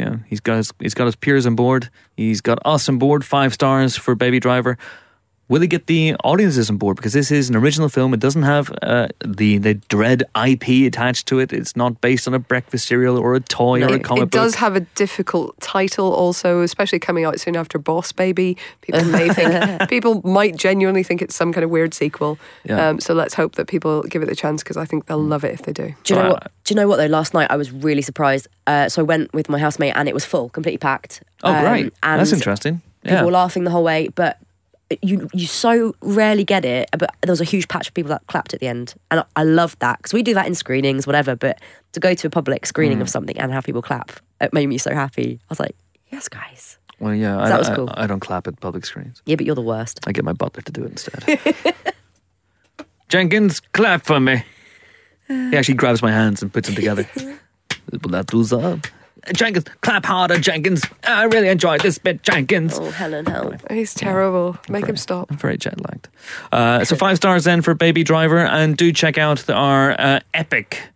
know 0.00 0.20
he's 0.26 0.40
got 0.40 0.56
his 0.56 0.72
he's 0.80 0.94
got 0.94 1.06
his 1.06 1.16
peers 1.16 1.46
on 1.46 1.54
board. 1.54 1.90
He's 2.16 2.40
got 2.40 2.58
us 2.64 2.88
on 2.88 2.98
board. 2.98 3.24
Five 3.24 3.52
stars 3.54 3.96
for 3.96 4.14
Baby 4.14 4.40
Driver. 4.40 4.78
Will 5.52 5.60
he 5.60 5.66
get 5.68 5.86
the 5.86 6.14
audiences 6.24 6.70
on 6.70 6.78
board? 6.78 6.96
Because 6.96 7.12
this 7.12 7.30
is 7.30 7.50
an 7.50 7.56
original 7.56 7.90
film. 7.90 8.14
It 8.14 8.20
doesn't 8.20 8.44
have 8.44 8.72
uh, 8.80 9.08
the 9.22 9.58
the 9.58 9.74
dread 9.94 10.22
IP 10.34 10.86
attached 10.86 11.26
to 11.28 11.40
it. 11.40 11.52
It's 11.52 11.76
not 11.76 12.00
based 12.00 12.26
on 12.26 12.32
a 12.32 12.38
breakfast 12.38 12.86
cereal 12.86 13.18
or 13.18 13.34
a 13.34 13.40
toy 13.40 13.82
or 13.82 13.88
a 13.88 13.92
It, 13.92 14.02
comic 14.04 14.22
it 14.22 14.30
does 14.30 14.52
book. 14.52 14.60
have 14.60 14.76
a 14.76 14.80
difficult 14.96 15.60
title, 15.60 16.10
also, 16.10 16.62
especially 16.62 17.00
coming 17.00 17.26
out 17.26 17.38
soon 17.38 17.54
after 17.54 17.78
Boss 17.78 18.12
Baby. 18.12 18.56
People 18.80 19.04
may 19.04 19.28
think 19.38 19.90
people 19.90 20.22
might 20.24 20.56
genuinely 20.56 21.02
think 21.02 21.20
it's 21.20 21.36
some 21.36 21.52
kind 21.52 21.64
of 21.64 21.70
weird 21.70 21.92
sequel. 21.92 22.38
Yeah. 22.64 22.88
Um, 22.88 22.98
so 22.98 23.12
let's 23.12 23.34
hope 23.34 23.56
that 23.56 23.66
people 23.68 24.02
give 24.04 24.22
it 24.22 24.28
the 24.30 24.34
chance 24.36 24.62
because 24.62 24.78
I 24.78 24.86
think 24.86 25.04
they'll 25.04 25.18
love 25.22 25.44
it 25.44 25.52
if 25.52 25.62
they 25.66 25.74
do. 25.74 25.94
Do 26.04 26.14
you 26.14 26.20
know 26.22 26.30
what? 26.30 26.50
Do 26.64 26.72
you 26.72 26.76
know 26.80 26.88
what 26.88 26.96
though? 26.96 27.06
Last 27.18 27.34
night 27.34 27.48
I 27.50 27.56
was 27.56 27.70
really 27.70 28.00
surprised. 28.02 28.48
Uh, 28.66 28.88
so 28.88 29.02
I 29.02 29.04
went 29.04 29.34
with 29.34 29.50
my 29.50 29.58
housemate 29.58 29.92
and 29.96 30.08
it 30.08 30.14
was 30.14 30.24
full, 30.24 30.48
completely 30.48 30.78
packed. 30.78 31.22
oh, 31.42 31.52
Um, 31.52 31.62
great! 31.64 31.92
and 32.02 32.20
That's 32.20 32.32
interesting. 32.32 32.80
People 33.04 33.18
Yeah. 33.18 33.24
were 33.24 33.32
laughing 33.32 33.64
the 33.64 33.70
whole 33.70 33.84
way, 33.84 34.08
but 34.14 34.38
you 35.02 35.28
you 35.32 35.46
so 35.46 35.94
rarely 36.00 36.44
get 36.44 36.64
it. 36.64 36.88
But 36.92 37.14
there 37.22 37.32
was 37.32 37.40
a 37.40 37.44
huge 37.44 37.68
patch 37.68 37.88
of 37.88 37.94
people 37.94 38.10
that 38.10 38.26
clapped 38.26 38.52
at 38.54 38.60
the 38.60 38.68
end, 38.68 38.94
and 39.10 39.20
I, 39.20 39.24
I 39.36 39.44
loved 39.44 39.78
that 39.80 39.98
because 39.98 40.12
we 40.12 40.22
do 40.22 40.34
that 40.34 40.46
in 40.46 40.54
screenings, 40.54 41.06
whatever. 41.06 41.36
But 41.36 41.60
to 41.92 42.00
go 42.00 42.14
to 42.14 42.26
a 42.26 42.30
public 42.30 42.66
screening 42.66 42.98
Mm. 42.98 43.02
of 43.02 43.08
something 43.08 43.38
and 43.38 43.52
have 43.52 43.64
people 43.64 43.82
clap, 43.82 44.12
it 44.40 44.52
made 44.52 44.66
me 44.66 44.78
so 44.78 44.92
happy. 44.94 45.38
I 45.42 45.46
was 45.48 45.60
like, 45.60 45.76
yes, 46.10 46.28
guys. 46.28 46.78
Well, 46.98 47.14
yeah. 47.14 47.40
I, 47.40 47.48
that 47.48 47.58
was 47.58 47.68
cool. 47.70 47.90
I, 47.94 48.06
don't 48.06 48.20
clap 48.20 48.46
at 48.46 48.60
public 48.60 48.86
screens. 48.86 49.22
Yeah, 49.26 49.34
but 49.36 49.44
you're 49.44 49.56
the 49.56 49.60
worst. 49.60 50.00
I 50.06 50.12
get 50.12 50.24
my 50.24 50.32
butler 50.32 50.62
to 50.62 50.72
do 50.72 50.84
it 50.84 50.90
instead. 50.92 51.40
Jenkins, 53.08 53.58
clap 53.58 54.04
for 54.04 54.20
me. 54.20 54.44
He 55.26 55.56
actually 55.56 55.74
grabs 55.74 56.00
my 56.00 56.12
hands 56.12 56.42
and 56.42 56.52
puts 56.52 56.68
them 56.68 56.76
together. 56.76 57.08
that 57.90 58.52
up. 58.52 58.86
Jenkins, 59.34 59.66
clap 59.80 60.04
harder, 60.04 60.38
Jenkins. 60.38 60.82
I 61.06 61.24
really 61.24 61.48
enjoyed 61.48 61.80
this 61.80 61.98
bit, 61.98 62.22
Jenkins. 62.22 62.78
Oh, 62.78 62.90
Helen, 62.90 63.26
help. 63.26 63.54
He's 63.70 63.94
terrible. 63.94 64.56
Make 64.68 64.86
him 64.86 64.96
stop. 64.96 65.30
I'm 65.30 65.36
very 65.36 65.56
jet 65.56 65.78
lagged. 65.80 66.08
Uh, 66.50 66.84
so 66.84 66.96
five 66.96 67.16
stars 67.16 67.44
then 67.44 67.62
for 67.62 67.74
Baby 67.74 68.02
Driver, 68.04 68.38
and 68.38 68.76
do 68.76 68.92
check 68.92 69.18
out 69.18 69.38
the- 69.40 69.54
our 69.54 69.92
uh, 69.98 70.20
epic. 70.34 70.88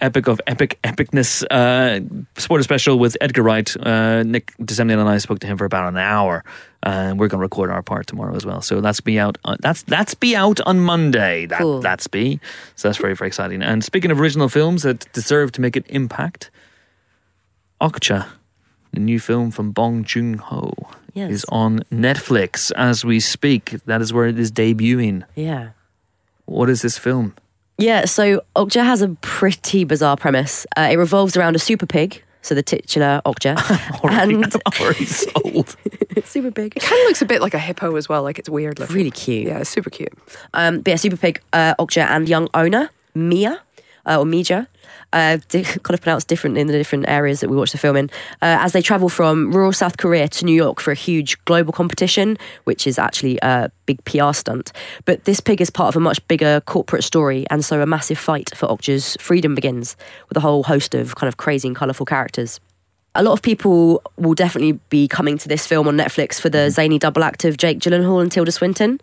Epic 0.00 0.26
of 0.26 0.40
epic 0.48 0.78
epicness 0.82 1.44
uh, 1.52 2.00
supporter 2.36 2.64
special 2.64 2.98
with 2.98 3.16
Edgar 3.20 3.42
Wright. 3.44 3.74
Uh, 3.78 4.24
Nick 4.24 4.52
de 4.58 4.74
Semlyen 4.74 4.98
and 4.98 5.08
I 5.08 5.18
spoke 5.18 5.38
to 5.38 5.46
him 5.46 5.56
for 5.56 5.64
about 5.64 5.88
an 5.88 5.96
hour, 5.96 6.44
and 6.82 7.18
we're 7.18 7.28
going 7.28 7.38
to 7.38 7.42
record 7.42 7.70
our 7.70 7.80
part 7.80 8.08
tomorrow 8.08 8.34
as 8.34 8.44
well. 8.44 8.60
So 8.60 8.80
that's 8.80 9.00
be 9.00 9.20
out. 9.20 9.38
On, 9.44 9.56
that's 9.60 9.82
that's 9.82 10.14
be 10.14 10.34
out 10.34 10.60
on 10.62 10.80
Monday. 10.80 11.46
That 11.46 11.60
Cool. 11.60 11.80
that's 11.80 12.08
be. 12.08 12.40
So 12.74 12.88
that's 12.88 12.98
very 12.98 13.14
very 13.14 13.28
exciting. 13.28 13.62
And 13.62 13.84
speaking 13.84 14.10
of 14.10 14.20
original 14.20 14.48
films 14.48 14.82
that 14.82 15.10
deserve 15.12 15.52
to 15.52 15.60
make 15.60 15.76
an 15.76 15.84
impact, 15.88 16.50
Okja, 17.80 18.26
the 18.92 19.00
new 19.00 19.18
film 19.20 19.50
from 19.50 19.72
Bong 19.72 20.04
Joon 20.04 20.38
Ho, 20.38 20.72
Yes. 21.12 21.30
is 21.30 21.44
on 21.48 21.80
Netflix 21.92 22.72
as 22.76 23.04
we 23.04 23.20
speak. 23.20 23.76
That 23.86 24.00
is 24.00 24.12
where 24.12 24.26
it 24.26 24.38
is 24.38 24.50
debuting. 24.50 25.24
Yeah. 25.34 25.70
What 26.46 26.68
is 26.70 26.82
this 26.82 26.98
film? 26.98 27.34
Yeah, 27.78 28.04
so 28.04 28.42
Okja 28.56 28.84
has 28.84 29.02
a 29.02 29.08
pretty 29.20 29.84
bizarre 29.84 30.16
premise. 30.16 30.66
Uh, 30.76 30.88
it 30.92 30.96
revolves 30.96 31.36
around 31.36 31.56
a 31.56 31.58
super 31.58 31.86
pig. 31.86 32.22
so 32.42 32.54
the 32.54 32.62
titular 32.62 33.20
Okja, 33.26 33.56
Already, 34.04 34.34
and 34.34 34.54
already 34.80 35.06
sold. 35.06 35.76
super 36.24 36.50
big, 36.50 36.76
It 36.76 36.82
Kind 36.82 37.00
of 37.00 37.06
looks 37.06 37.22
a 37.22 37.26
bit 37.26 37.40
like 37.40 37.54
a 37.54 37.58
hippo 37.58 37.96
as 37.96 38.08
well. 38.08 38.22
Like 38.22 38.38
it's 38.38 38.48
weird 38.48 38.78
looking. 38.78 38.94
really 38.94 39.10
cute. 39.10 39.46
Yeah, 39.48 39.62
super 39.64 39.90
cute. 39.90 40.12
Um, 40.52 40.80
but 40.82 40.90
yeah, 40.90 40.96
Super 40.96 41.16
Pig, 41.16 41.40
uh, 41.52 41.74
Okja, 41.80 42.06
and 42.06 42.28
young 42.28 42.48
owner 42.54 42.90
Mia 43.14 43.60
uh, 44.06 44.18
or 44.20 44.24
Mija. 44.24 44.66
Uh, 45.14 45.38
kind 45.48 45.90
of 45.90 46.00
pronounced 46.00 46.26
different 46.26 46.58
in 46.58 46.66
the 46.66 46.72
different 46.72 47.08
areas 47.08 47.38
that 47.38 47.48
we 47.48 47.56
watch 47.56 47.70
the 47.70 47.78
film 47.78 47.96
in, 47.96 48.10
uh, 48.42 48.58
as 48.60 48.72
they 48.72 48.82
travel 48.82 49.08
from 49.08 49.52
rural 49.52 49.72
South 49.72 49.96
Korea 49.96 50.26
to 50.26 50.44
New 50.44 50.54
York 50.54 50.80
for 50.80 50.90
a 50.90 50.96
huge 50.96 51.42
global 51.44 51.72
competition, 51.72 52.36
which 52.64 52.84
is 52.84 52.98
actually 52.98 53.38
a 53.40 53.70
big 53.86 54.04
PR 54.04 54.32
stunt. 54.32 54.72
But 55.04 55.24
this 55.24 55.38
pig 55.38 55.60
is 55.60 55.70
part 55.70 55.88
of 55.94 55.96
a 55.96 56.00
much 56.00 56.26
bigger 56.26 56.60
corporate 56.62 57.04
story, 57.04 57.46
and 57.48 57.64
so 57.64 57.80
a 57.80 57.86
massive 57.86 58.18
fight 58.18 58.50
for 58.56 58.66
Okja's 58.66 59.16
freedom 59.20 59.54
begins 59.54 59.96
with 60.28 60.36
a 60.36 60.40
whole 60.40 60.64
host 60.64 60.96
of 60.96 61.14
kind 61.14 61.28
of 61.28 61.36
crazy 61.36 61.68
and 61.68 61.76
colourful 61.76 62.06
characters. 62.06 62.58
A 63.16 63.22
lot 63.22 63.32
of 63.32 63.42
people 63.42 64.02
will 64.16 64.34
definitely 64.34 64.72
be 64.90 65.06
coming 65.06 65.38
to 65.38 65.48
this 65.48 65.66
film 65.66 65.86
on 65.86 65.96
Netflix 65.96 66.40
for 66.40 66.48
the 66.48 66.68
zany 66.70 66.98
double 66.98 67.22
act 67.22 67.44
of 67.44 67.56
Jake 67.56 67.78
Gyllenhaal 67.78 68.20
and 68.20 68.30
Tilda 68.32 68.50
Swinton. 68.50 69.00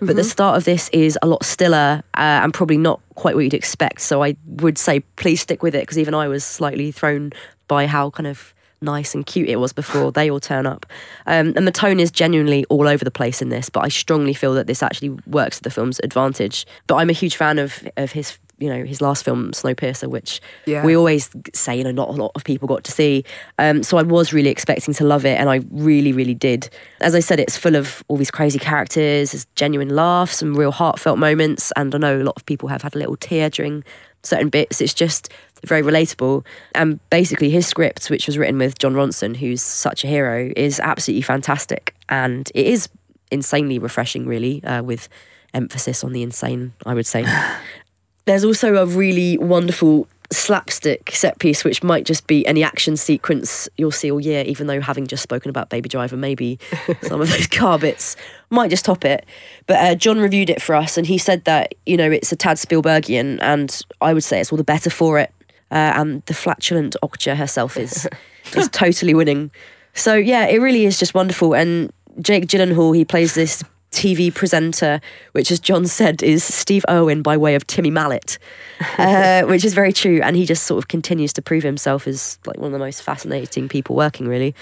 But 0.00 0.16
the 0.16 0.24
start 0.24 0.56
of 0.56 0.64
this 0.64 0.88
is 0.92 1.16
a 1.22 1.26
lot 1.26 1.44
stiller 1.44 2.02
uh, 2.14 2.40
and 2.42 2.52
probably 2.52 2.78
not 2.78 3.00
quite 3.14 3.34
what 3.36 3.44
you'd 3.44 3.54
expect. 3.54 4.00
So 4.00 4.22
I 4.24 4.36
would 4.46 4.78
say 4.78 5.00
please 5.16 5.40
stick 5.40 5.62
with 5.62 5.74
it 5.74 5.82
because 5.82 5.98
even 5.98 6.14
I 6.14 6.26
was 6.28 6.42
slightly 6.44 6.90
thrown 6.90 7.32
by 7.68 7.86
how 7.86 8.10
kind 8.10 8.26
of 8.26 8.52
nice 8.82 9.14
and 9.14 9.24
cute 9.24 9.48
it 9.48 9.56
was 9.56 9.72
before 9.72 10.10
they 10.10 10.28
all 10.28 10.40
turn 10.40 10.66
up. 10.66 10.84
Um, 11.26 11.52
and 11.54 11.66
the 11.68 11.72
tone 11.72 12.00
is 12.00 12.10
genuinely 12.10 12.64
all 12.64 12.88
over 12.88 13.04
the 13.04 13.12
place 13.12 13.40
in 13.40 13.48
this, 13.48 13.70
but 13.70 13.84
I 13.84 13.88
strongly 13.88 14.34
feel 14.34 14.54
that 14.54 14.66
this 14.66 14.82
actually 14.82 15.10
works 15.26 15.58
to 15.58 15.62
the 15.62 15.70
film's 15.70 16.00
advantage. 16.02 16.66
But 16.88 16.96
I'm 16.96 17.08
a 17.08 17.14
huge 17.14 17.36
fan 17.36 17.60
of 17.60 17.88
of 17.96 18.10
his 18.12 18.38
you 18.62 18.68
know 18.68 18.84
his 18.84 19.00
last 19.00 19.24
film 19.24 19.50
Snowpiercer, 19.52 20.08
which 20.08 20.40
Yeah. 20.66 20.84
we 20.84 20.96
always 20.96 21.28
say 21.54 21.76
you 21.76 21.84
know 21.84 21.90
not 21.90 22.08
a 22.08 22.12
lot 22.12 22.32
of 22.34 22.44
people 22.44 22.68
got 22.68 22.84
to 22.84 22.92
see. 22.92 23.24
Um, 23.58 23.82
so 23.82 23.98
I 23.98 24.02
was 24.02 24.32
really 24.32 24.50
expecting 24.50 24.94
to 24.94 25.04
love 25.04 25.24
it, 25.26 25.38
and 25.40 25.50
I 25.50 25.60
really 25.70 26.12
really 26.12 26.34
did. 26.34 26.70
As 27.00 27.14
I 27.14 27.20
said, 27.20 27.40
it's 27.40 27.56
full 27.56 27.76
of 27.76 28.02
all 28.08 28.16
these 28.16 28.30
crazy 28.30 28.58
characters, 28.58 29.32
there's 29.32 29.46
genuine 29.56 29.88
laughs, 29.94 30.38
some 30.38 30.54
real 30.54 30.72
heartfelt 30.72 31.18
moments, 31.18 31.72
and 31.76 31.94
I 31.94 31.98
know 31.98 32.20
a 32.20 32.24
lot 32.24 32.36
of 32.36 32.46
people 32.46 32.68
have 32.68 32.82
had 32.82 32.94
a 32.94 32.98
little 32.98 33.16
tear 33.16 33.50
during 33.50 33.84
certain 34.22 34.48
bits. 34.50 34.80
It's 34.80 34.94
just 34.94 35.28
very 35.64 35.82
relatable. 35.82 36.44
And 36.74 36.98
basically, 37.10 37.50
his 37.50 37.66
script, 37.66 38.08
which 38.10 38.26
was 38.26 38.38
written 38.38 38.58
with 38.58 38.78
Jon 38.78 38.94
Ronson, 38.94 39.36
who's 39.36 39.62
such 39.62 40.04
a 40.04 40.06
hero, 40.06 40.52
is 40.56 40.78
absolutely 40.80 41.22
fantastic, 41.22 41.94
and 42.08 42.50
it 42.54 42.66
is 42.66 42.88
insanely 43.30 43.78
refreshing, 43.78 44.26
really, 44.26 44.62
uh, 44.64 44.82
with 44.82 45.08
emphasis 45.54 46.04
on 46.04 46.12
the 46.12 46.22
insane. 46.22 46.72
I 46.86 46.94
would 46.94 47.06
say. 47.06 47.24
There's 48.24 48.44
also 48.44 48.76
a 48.76 48.86
really 48.86 49.38
wonderful 49.38 50.08
slapstick 50.32 51.10
set 51.12 51.38
piece, 51.38 51.64
which 51.64 51.82
might 51.82 52.04
just 52.04 52.26
be 52.26 52.46
any 52.46 52.62
action 52.62 52.96
sequence 52.96 53.68
you'll 53.76 53.90
see 53.90 54.10
all 54.10 54.20
year, 54.20 54.44
even 54.44 54.66
though 54.66 54.80
having 54.80 55.06
just 55.06 55.22
spoken 55.22 55.50
about 55.50 55.68
Baby 55.68 55.88
Driver, 55.88 56.16
maybe 56.16 56.58
some 57.02 57.20
of 57.20 57.28
those 57.28 57.46
car 57.46 57.78
bits 57.78 58.16
might 58.50 58.70
just 58.70 58.84
top 58.84 59.04
it. 59.04 59.26
But 59.66 59.76
uh, 59.76 59.94
John 59.94 60.18
reviewed 60.18 60.50
it 60.50 60.62
for 60.62 60.74
us 60.74 60.96
and 60.96 61.06
he 61.06 61.18
said 61.18 61.44
that, 61.44 61.74
you 61.86 61.96
know, 61.96 62.10
it's 62.10 62.32
a 62.32 62.36
tad 62.36 62.56
Spielbergian 62.56 63.38
and 63.40 63.80
I 64.00 64.14
would 64.14 64.24
say 64.24 64.40
it's 64.40 64.52
all 64.52 64.58
the 64.58 64.64
better 64.64 64.90
for 64.90 65.18
it. 65.18 65.32
Uh, 65.70 65.92
and 65.96 66.22
the 66.26 66.34
flatulent 66.34 66.96
Okja 67.02 67.36
herself 67.36 67.76
is, 67.76 68.06
is 68.54 68.68
totally 68.68 69.14
winning. 69.14 69.50
So 69.94 70.14
yeah, 70.14 70.46
it 70.46 70.58
really 70.58 70.84
is 70.84 70.98
just 70.98 71.14
wonderful. 71.14 71.54
And 71.54 71.92
Jake 72.20 72.46
Gyllenhaal, 72.46 72.94
he 72.94 73.04
plays 73.04 73.34
this 73.34 73.62
TV 73.92 74.34
presenter, 74.34 75.00
which, 75.32 75.50
as 75.50 75.60
John 75.60 75.86
said, 75.86 76.22
is 76.22 76.42
Steve 76.42 76.84
Irwin 76.88 77.22
by 77.22 77.36
way 77.36 77.54
of 77.54 77.66
Timmy 77.66 77.90
Mallett, 77.90 78.38
uh, 78.98 79.42
which 79.42 79.64
is 79.64 79.74
very 79.74 79.92
true. 79.92 80.20
And 80.22 80.34
he 80.34 80.44
just 80.44 80.64
sort 80.64 80.78
of 80.78 80.88
continues 80.88 81.32
to 81.34 81.42
prove 81.42 81.62
himself 81.62 82.06
as 82.06 82.38
like 82.46 82.56
one 82.56 82.66
of 82.66 82.72
the 82.72 82.78
most 82.78 83.02
fascinating 83.02 83.68
people 83.68 83.94
working, 83.94 84.26
really. 84.26 84.54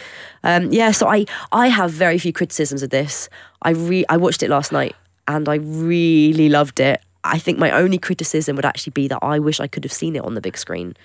Um, 0.44 0.73
yeah, 0.73 0.90
so 0.90 1.09
I 1.09 1.27
I 1.52 1.69
have 1.69 1.90
very 1.90 2.19
few 2.19 2.32
criticisms 2.32 2.82
of 2.82 2.90
this. 2.90 3.28
I 3.62 3.70
re- 3.70 4.05
I 4.09 4.16
watched 4.16 4.43
it 4.43 4.51
last 4.51 4.73
night 4.73 4.94
and 5.27 5.48
I 5.48 5.55
really 5.57 6.48
loved 6.48 6.81
it. 6.81 7.01
I 7.23 7.39
think 7.39 7.59
my 7.59 7.70
only 7.70 7.98
criticism 7.98 8.57
would 8.57 8.65
actually 8.65 8.93
be 8.93 9.09
that 9.09 9.19
I 9.23 9.39
wish 9.39 9.61
I 9.61 9.66
could 9.66 9.85
have 9.85 9.93
seen 9.93 10.16
it 10.16 10.24
on 10.24 10.35
the 10.35 10.40
big 10.40 10.57
screen. 10.57 10.97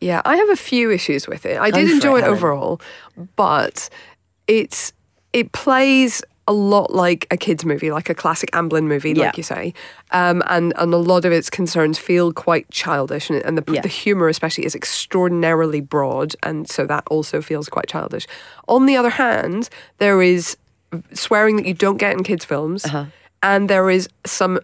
Yeah, 0.00 0.22
I 0.24 0.36
have 0.36 0.48
a 0.48 0.56
few 0.56 0.90
issues 0.90 1.26
with 1.26 1.44
it. 1.44 1.58
I 1.58 1.70
Go 1.70 1.78
did 1.78 1.86
for 1.86 1.90
it, 1.90 1.94
enjoy 1.94 2.18
it, 2.18 2.24
overall, 2.24 2.80
but 3.36 3.90
it's 4.46 4.92
it 5.32 5.52
plays 5.52 6.22
a 6.48 6.52
lot 6.52 6.92
like 6.92 7.26
a 7.30 7.36
kids 7.36 7.64
movie, 7.64 7.90
like 7.92 8.08
a 8.10 8.14
classic 8.14 8.50
Amblin 8.52 8.84
movie, 8.84 9.12
Yeah. 9.12 9.26
like 9.26 9.36
you 9.36 9.44
say, 9.44 9.72
um, 10.10 10.42
and 10.48 10.72
and 10.76 10.92
a 10.94 10.96
lot 11.12 11.24
of 11.24 11.32
its 11.32 11.48
concerns 11.50 11.98
feel 11.98 12.32
quite 12.32 12.66
childish, 12.70 13.30
and, 13.30 13.40
and 13.46 13.56
the 13.58 13.64
Yeah. 13.72 13.82
the 13.82 13.88
humor 13.88 14.28
especially 14.28 14.64
is 14.64 14.74
extraordinarily 14.74 15.80
broad, 15.80 16.34
and 16.42 16.68
so 16.68 16.86
that 16.86 17.04
also 17.10 17.40
feels 17.42 17.68
quite 17.68 17.86
childish. 17.86 18.26
On 18.66 18.86
the 18.86 18.96
other 18.96 19.10
hand, 19.10 19.68
there 19.98 20.20
is 20.22 20.56
swearing 21.12 21.56
that 21.56 21.66
you 21.66 21.74
don't 21.74 21.98
get 21.98 22.12
in 22.16 22.22
kids' 22.24 22.44
films, 22.46 22.84
Uh-huh. 22.86 23.04
and 23.42 23.68
there 23.68 23.88
is 23.90 24.08
some 24.26 24.58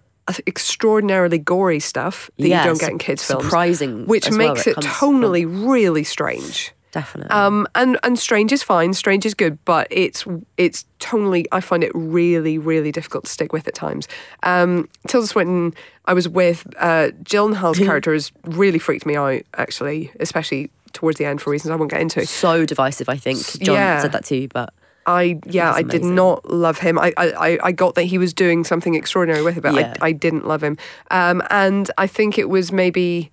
extraordinarily 0.47 1.37
gory 1.39 1.81
stuff 1.81 2.31
that 2.39 2.49
Yeah, 2.49 2.63
you 2.63 2.69
don't 2.71 2.81
get 2.81 2.91
in 2.93 2.99
kids' 2.99 3.23
films, 3.25 3.45
surprising 3.45 4.07
which 4.07 4.27
as 4.27 4.37
well, 4.39 4.55
makes 4.55 4.67
it 4.67 4.79
it 4.79 4.85
tonally 4.85 5.45
really 5.47 6.03
strange. 6.05 6.73
Definitely. 6.95 7.33
Um, 7.33 7.67
and 7.75 7.99
and 8.05 8.17
strange 8.17 8.53
is 8.53 8.63
fine, 8.63 8.95
strange 8.95 9.27
is 9.27 9.35
good, 9.35 9.59
but 9.65 9.89
it's 9.91 10.25
it's 10.57 10.85
tonally. 11.01 11.45
I 11.51 11.61
find 11.61 11.83
it 11.83 11.91
really 11.93 12.57
really 12.57 12.93
difficult 12.93 13.25
to 13.25 13.31
stick 13.33 13.53
with 13.53 13.67
at 13.67 13.75
times. 13.75 14.07
Um, 14.45 14.89
Tilda 15.09 15.27
Swinton, 15.27 15.75
I 16.05 16.15
was 16.15 16.29
with 16.29 16.65
uh, 16.79 17.11
Gyllenhaal's 17.25 17.79
characters 17.79 18.31
really 18.45 18.79
freaked 18.79 19.07
me 19.07 19.17
out 19.17 19.43
actually, 19.57 20.13
especially 20.21 20.71
towards 20.93 21.19
the 21.19 21.25
end 21.25 21.43
for 21.43 21.51
reasons 21.51 21.73
I 21.73 21.75
won't 21.75 21.91
get 21.91 22.01
into. 22.01 22.25
so 22.27 22.65
divisive, 22.65 23.09
I 23.09 23.17
think. 23.17 23.41
John 23.59 23.75
yeah. 23.75 24.01
said 24.01 24.13
that 24.13 24.25
too, 24.25 24.47
but 24.55 24.73
I 25.05 25.41
yeah, 25.47 25.73
I 25.73 25.83
did 25.83 26.05
not 26.05 26.49
love 26.49 26.79
him. 26.79 26.97
I, 26.97 27.13
I 27.17 27.27
I- 27.49 27.59
I 27.65 27.73
got 27.73 27.97
that 27.97 28.05
he 28.05 28.19
was 28.19 28.33
doing 28.33 28.63
something 28.63 28.95
extraordinary 28.95 29.43
with 29.43 29.57
it, 29.57 29.63
but 29.65 29.75
Yeah. 29.75 29.95
I 30.01 30.11
I 30.11 30.13
didn't 30.13 30.47
love 30.47 30.63
him. 30.63 30.79
Um, 31.11 31.43
and 31.51 31.91
I 31.99 32.07
think 32.07 32.39
it 32.39 32.49
was 32.49 32.71
maybe 32.71 33.33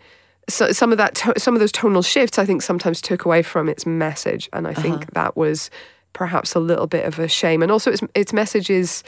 so, 0.50 0.72
some 0.72 0.92
of 0.92 0.98
that 0.98 1.16
to, 1.16 1.34
some 1.38 1.54
of 1.56 1.60
those 1.60 1.72
tonal 1.72 2.02
shifts. 2.02 2.38
I 2.40 2.46
think 2.46 2.62
sometimes 2.62 3.02
took 3.02 3.26
away 3.26 3.42
from 3.44 3.70
its 3.70 3.86
message, 3.86 4.50
and 4.54 4.68
I 4.68 4.72
Uh-huh. 4.72 4.82
think 4.82 5.14
that 5.14 5.36
was 5.38 5.70
perhaps 6.14 6.56
a 6.56 6.60
little 6.60 6.88
bit 6.88 7.06
of 7.06 7.20
a 7.20 7.28
shame. 7.28 7.62
And 7.64 7.72
also, 7.72 7.92
its 7.92 8.02
its 8.16 8.34
message 8.34 8.70
is 8.70 9.04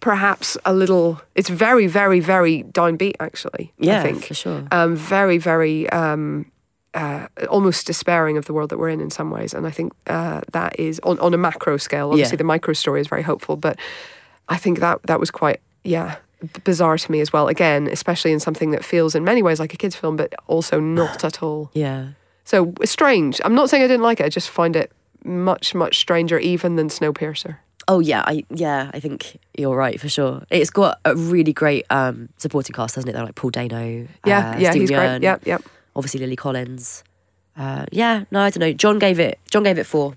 perhaps 0.00 0.56
a 0.64 0.72
little. 0.72 1.20
It's 1.34 1.48
very 1.48 1.86
very 1.86 2.20
very 2.20 2.62
downbeat 2.64 3.14
actually. 3.20 3.72
yeah, 3.78 4.00
I 4.00 4.02
think 4.02 4.24
for 4.24 4.34
sure. 4.34 4.62
um, 4.70 4.94
very, 4.96 5.38
very 5.38 5.88
um, 5.90 6.46
uh, 6.94 7.26
almost 7.50 7.86
despairing 7.86 8.36
of 8.38 8.44
the 8.46 8.52
world 8.52 8.70
that 8.70 8.78
we're 8.78 8.88
in 8.88 9.00
in 9.00 9.10
some 9.10 9.30
ways. 9.30 9.54
And 9.54 9.66
I 9.66 9.70
think 9.70 9.92
uh, 10.06 10.40
that 10.52 10.78
is 10.78 11.00
on, 11.02 11.18
on 11.18 11.34
a 11.34 11.38
macro 11.38 11.76
scale. 11.76 12.10
Obviously, 12.10 12.34
Yeah. 12.34 12.38
the 12.38 12.44
micro 12.44 12.72
story 12.74 13.00
is 13.00 13.08
very 13.08 13.22
hopeful, 13.22 13.56
but 13.56 13.76
I 14.48 14.56
think 14.56 14.78
that 14.80 15.02
that 15.04 15.20
was 15.20 15.30
quite, 15.30 15.60
yeah, 15.84 16.16
bizarre 16.64 16.98
to 16.98 17.12
me 17.12 17.20
as 17.20 17.32
well. 17.32 17.48
Again, 17.48 17.88
especially 17.88 18.32
in 18.32 18.40
something 18.40 18.70
that 18.70 18.84
feels 18.84 19.14
in 19.14 19.24
many 19.24 19.42
ways 19.42 19.60
like 19.60 19.74
a 19.74 19.76
kids' 19.76 19.96
film, 19.96 20.16
but 20.16 20.34
also 20.46 20.80
not 20.80 21.24
at 21.24 21.42
all. 21.42 21.70
Yeah. 21.74 22.10
So 22.44 22.72
strange. 22.84 23.40
I'm 23.44 23.54
not 23.54 23.68
saying 23.70 23.82
I 23.82 23.86
didn't 23.86 24.02
like 24.02 24.20
it. 24.20 24.26
I 24.26 24.28
just 24.28 24.48
find 24.48 24.74
it 24.76 24.92
much, 25.24 25.74
much 25.74 25.98
stranger 25.98 26.38
even 26.38 26.76
than 26.76 26.88
Snowpiercer. 26.88 27.58
Oh 27.88 28.00
yeah, 28.00 28.22
I 28.26 28.44
yeah, 28.50 28.90
I 28.92 29.00
think 29.00 29.38
you're 29.56 29.74
right 29.76 29.98
for 29.98 30.10
sure. 30.10 30.44
It's 30.50 30.68
got 30.70 31.00
a 31.06 31.16
really 31.16 31.54
great 31.54 31.86
um, 31.88 32.28
supporting 32.36 32.74
cast, 32.74 32.96
hasn't 32.96 33.08
it? 33.08 33.12
They're 33.14 33.24
like 33.24 33.34
Paul 33.34 33.50
Dano. 33.50 34.06
Yeah, 34.26 34.50
uh, 34.50 34.58
yeah, 34.58 34.70
Steve 34.70 34.82
he's 34.82 34.90
great. 34.90 35.22
Yep, 35.22 35.46
yep. 35.46 35.62
Obviously 35.96 36.20
Lily 36.20 36.36
Collins. 36.36 37.02
Uh, 37.56 37.86
yeah, 37.90 38.24
no, 38.30 38.40
I 38.40 38.50
don't 38.50 38.60
know. 38.60 38.72
John 38.74 38.98
gave 38.98 39.18
it. 39.18 39.38
John 39.50 39.62
gave 39.62 39.78
it 39.78 39.84
four, 39.84 40.14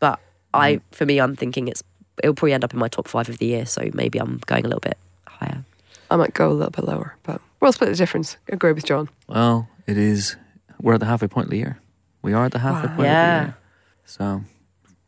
but 0.00 0.18
I, 0.52 0.80
for 0.90 1.06
me, 1.06 1.20
I'm 1.20 1.36
thinking 1.36 1.68
it's 1.68 1.84
it'll 2.22 2.34
probably 2.34 2.54
end 2.54 2.64
up 2.64 2.72
in 2.72 2.80
my 2.80 2.88
top 2.88 3.06
five 3.06 3.28
of 3.28 3.38
the 3.38 3.46
year. 3.46 3.66
So 3.66 3.88
maybe 3.94 4.18
I'm 4.18 4.40
going 4.46 4.64
a 4.64 4.68
little 4.68 4.80
bit 4.80 4.98
higher. 5.42 5.64
I 6.10 6.16
might 6.16 6.34
go 6.34 6.48
a 6.50 6.52
little 6.52 6.70
bit 6.70 6.84
lower, 6.84 7.16
but 7.22 7.40
we'll 7.60 7.72
split 7.72 7.90
the 7.90 7.96
difference. 7.96 8.36
Agree 8.48 8.72
with 8.72 8.84
John. 8.84 9.08
Well, 9.28 9.68
it 9.86 9.96
is. 9.96 10.36
We're 10.80 10.94
at 10.94 11.00
the 11.00 11.06
halfway 11.06 11.28
point 11.28 11.46
of 11.46 11.50
the 11.50 11.58
year. 11.58 11.78
We 12.22 12.32
are 12.32 12.44
at 12.44 12.52
the 12.52 12.58
halfway 12.58 12.88
Wow. 12.90 12.96
point 12.96 13.06
Yeah. 13.08 13.34
of 13.36 13.40
the 13.40 13.46
year. 13.46 13.56
So, 14.04 14.44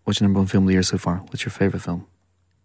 what's 0.05 0.21
your 0.21 0.27
number 0.29 0.41
one 0.41 0.47
film 0.47 0.65
of 0.65 0.69
the 0.69 0.73
year 0.75 0.83
so 0.83 0.99
far? 0.99 1.17
What's 1.29 1.45
your 1.45 1.53
favorite 1.53 1.81
film? 1.81 2.07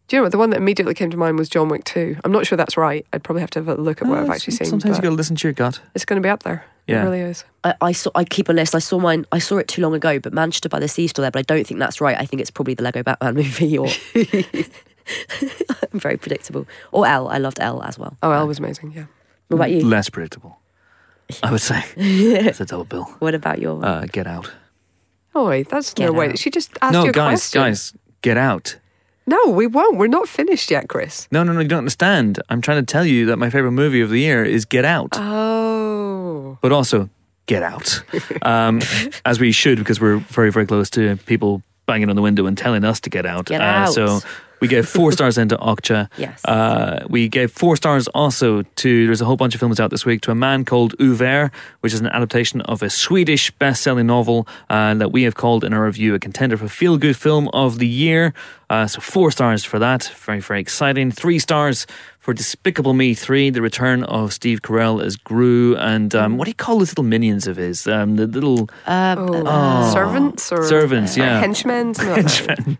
Do 0.08 0.16
you 0.16 0.20
know 0.20 0.24
what? 0.26 0.32
The 0.32 0.38
one 0.40 0.50
that 0.52 0.58
immediately 0.58 0.96
came 0.96 1.12
to 1.12 1.18
mind 1.18 1.38
was 1.38 1.50
John 1.50 1.70
Wick 1.70 1.84
2. 1.84 2.18
I'm 2.24 2.32
not 2.32 2.48
sure 2.48 2.58
that's 2.58 2.78
right. 2.78 3.06
I'd 3.14 3.24
probably 3.24 3.42
have 3.42 3.52
to 3.52 3.60
have 3.60 3.68
a 3.68 3.76
look 3.76 4.02
at 4.02 4.08
what 4.08 4.18
Uh, 4.18 4.22
I've 4.24 4.30
actually 4.32 4.54
seen. 4.56 4.66
Sometimes 4.68 4.98
you 4.98 5.02
but 5.02 5.04
got 5.04 5.10
to 5.12 5.16
listen 5.16 5.36
to 5.36 5.48
your 5.48 5.54
gut. 5.54 5.82
It's 5.94 6.04
going 6.06 6.20
to 6.20 6.26
be 6.26 6.30
up 6.30 6.42
there. 6.44 6.64
Yeah. 6.88 7.02
It 7.02 7.06
really 7.06 7.20
is. 7.20 7.44
I, 7.64 7.76
I 7.82 7.92
saw. 7.92 8.10
I 8.16 8.24
keep 8.24 8.50
a 8.50 8.54
list. 8.54 8.74
I 8.74 8.80
saw 8.80 8.98
mine. 8.98 9.26
I 9.32 9.38
saw 9.38 9.58
it 9.58 9.68
too 9.68 9.84
long 9.84 9.94
ago, 9.94 10.18
but 10.18 10.34
Manchester 10.34 10.68
by 10.70 10.80
the 10.80 10.88
Sea 10.88 11.06
is 11.06 11.12
still 11.12 11.22
there. 11.22 11.30
But 11.30 11.40
I 11.40 11.44
don't 11.44 11.68
think 11.68 11.80
that's 11.80 12.02
right. 12.02 12.18
I 12.18 12.26
think 12.26 12.42
it's 12.42 12.50
probably 12.50 12.74
the 12.74 12.82
Lego 12.82 13.04
Batman 13.04 13.36
movie, 13.44 13.78
or 13.78 13.88
I'm 15.94 16.00
very 16.00 16.18
predictable. 16.18 16.68
Or 16.92 17.06
Elle. 17.08 17.28
I 17.28 17.38
loved 17.38 17.60
Elle 17.60 17.82
as 17.84 17.98
well. 18.00 18.18
Oh, 18.22 18.32
Elle 18.32 18.48
was 18.48 18.60
amazing. 18.60 18.92
Yeah. 18.96 19.06
What 19.48 19.56
about 19.56 19.72
you? 19.72 19.82
Less 19.86 20.10
predictable, 20.10 20.60
I 21.44 21.52
would 21.52 21.62
say. 21.62 21.84
It's 21.98 22.60
a 22.62 22.66
double 22.66 22.86
bill. 22.86 23.06
What 23.20 23.34
about 23.36 23.60
your? 23.60 23.84
Uh, 23.84 24.06
get 24.12 24.28
out. 24.28 24.52
Oh, 25.36 25.48
wait, 25.50 25.70
that's 25.70 25.94
Get 25.94 26.06
no 26.08 26.12
way. 26.14 26.30
out. 26.30 26.38
She 26.40 26.50
just 26.50 26.72
asked 26.82 26.94
no, 26.94 27.04
you 27.04 27.10
a 27.10 27.14
guys, 27.14 27.40
question. 27.40 27.62
guys, 27.62 27.94
get 28.22 28.38
out. 28.38 28.78
No, 29.28 29.38
we 29.50 29.68
won't. 29.68 29.98
We're 29.98 30.08
not 30.08 30.28
finished 30.28 30.72
yet, 30.72 30.88
Chris. 30.90 31.28
No, 31.32 31.44
no, 31.44 31.54
no, 31.54 31.60
you 31.60 31.68
don't 31.68 31.80
understand. 31.80 32.40
I'm 32.50 32.62
trying 32.62 32.84
to 32.84 32.92
tell 32.92 33.06
you 33.06 33.28
that 33.28 33.38
my 33.38 33.50
favorite 33.52 33.74
movie 33.74 34.02
of 34.02 34.10
the 34.10 34.20
year 34.20 34.44
is 34.44 34.66
Get 34.66 34.86
Out. 34.86 35.16
Oh. 35.20 36.58
but 36.62 36.72
also, 36.72 37.10
get 37.46 37.62
out. 37.64 38.04
Um, 38.42 38.80
as 39.26 39.40
we 39.40 39.52
should, 39.52 39.78
because 39.78 40.00
we're 40.02 40.18
very, 40.18 40.52
very 40.52 40.66
close 40.66 40.90
to 40.92 41.16
people 41.28 41.62
banging 41.86 42.10
on 42.10 42.16
the 42.16 42.22
window 42.24 42.46
and 42.48 42.58
telling 42.58 42.84
us 42.84 43.00
to 43.02 43.10
get 43.10 43.26
out. 43.26 43.46
Get 43.46 43.62
Uh, 43.62 43.64
out. 43.64 43.94
so 43.94 44.22
we 44.62 44.68
gave 44.68 44.88
four 44.88 45.12
stars 45.12 45.38
into 45.38 45.56
Okja. 45.58 46.10
Yes. 46.18 46.44
Uh, 46.46 47.06
we 47.10 47.30
gave 47.30 47.52
four 47.52 47.76
stars 47.78 48.08
also 48.10 48.64
to, 48.64 49.06
there's 49.06 49.22
a 49.22 49.26
whole 49.26 49.38
bunch 49.38 49.54
of 49.56 49.60
films 49.60 49.80
out 49.80 49.90
this 49.90 50.06
week, 50.06 50.22
to 50.22 50.32
A 50.32 50.36
Man 50.36 50.66
Called 50.66 50.94
Ove, 51.00 51.50
which 51.82 51.94
is 51.94 52.00
an 52.02 52.08
adaptation 52.08 52.62
of 52.62 52.84
a 52.84 52.90
Swedish 52.90 53.52
best 53.52 53.82
selling 53.84 54.08
novel 54.08 54.48
uh, 54.70 54.94
that 54.96 55.12
we 55.12 55.24
have 55.24 55.36
called 55.36 55.64
in 55.64 55.72
our 55.74 55.86
review 55.86 56.14
a 56.16 56.20
contender 56.20 56.58
for 56.58 56.68
Feel 56.68 56.98
Good 56.98 57.16
Film 57.16 57.48
of 57.54 57.80
the 57.80 57.88
Year. 57.88 58.34
Uh, 58.70 58.86
so 58.86 59.00
four 59.02 59.32
stars 59.32 59.64
for 59.64 59.80
that. 59.80 60.04
Very, 60.26 60.40
very 60.42 60.60
exciting. 60.60 61.10
Three 61.12 61.40
stars 61.40 61.88
for 62.20 62.34
Despicable 62.34 62.94
Me 62.94 63.14
3, 63.14 63.50
the 63.52 63.62
return 63.62 64.04
of 64.04 64.34
Steve 64.34 64.62
Carell 64.62 65.02
as 65.04 65.16
Gru. 65.16 65.76
And 65.78 66.14
um, 66.14 66.38
what 66.38 66.46
do 66.46 66.52
you 66.52 66.56
call 66.56 66.80
those 66.80 66.92
little 66.92 67.04
minions 67.06 67.48
of 67.48 67.56
his? 67.58 67.88
Um, 67.88 68.18
the 68.18 68.28
little 68.28 68.70
Oh, 68.88 69.92
servants 69.94 70.52
or 70.52 70.68
servants, 70.68 71.18
uh, 71.18 71.22
yeah. 71.22 71.40
henchmen, 71.40 71.94
something 71.94 72.24
like 72.26 72.46
that. 72.66 72.78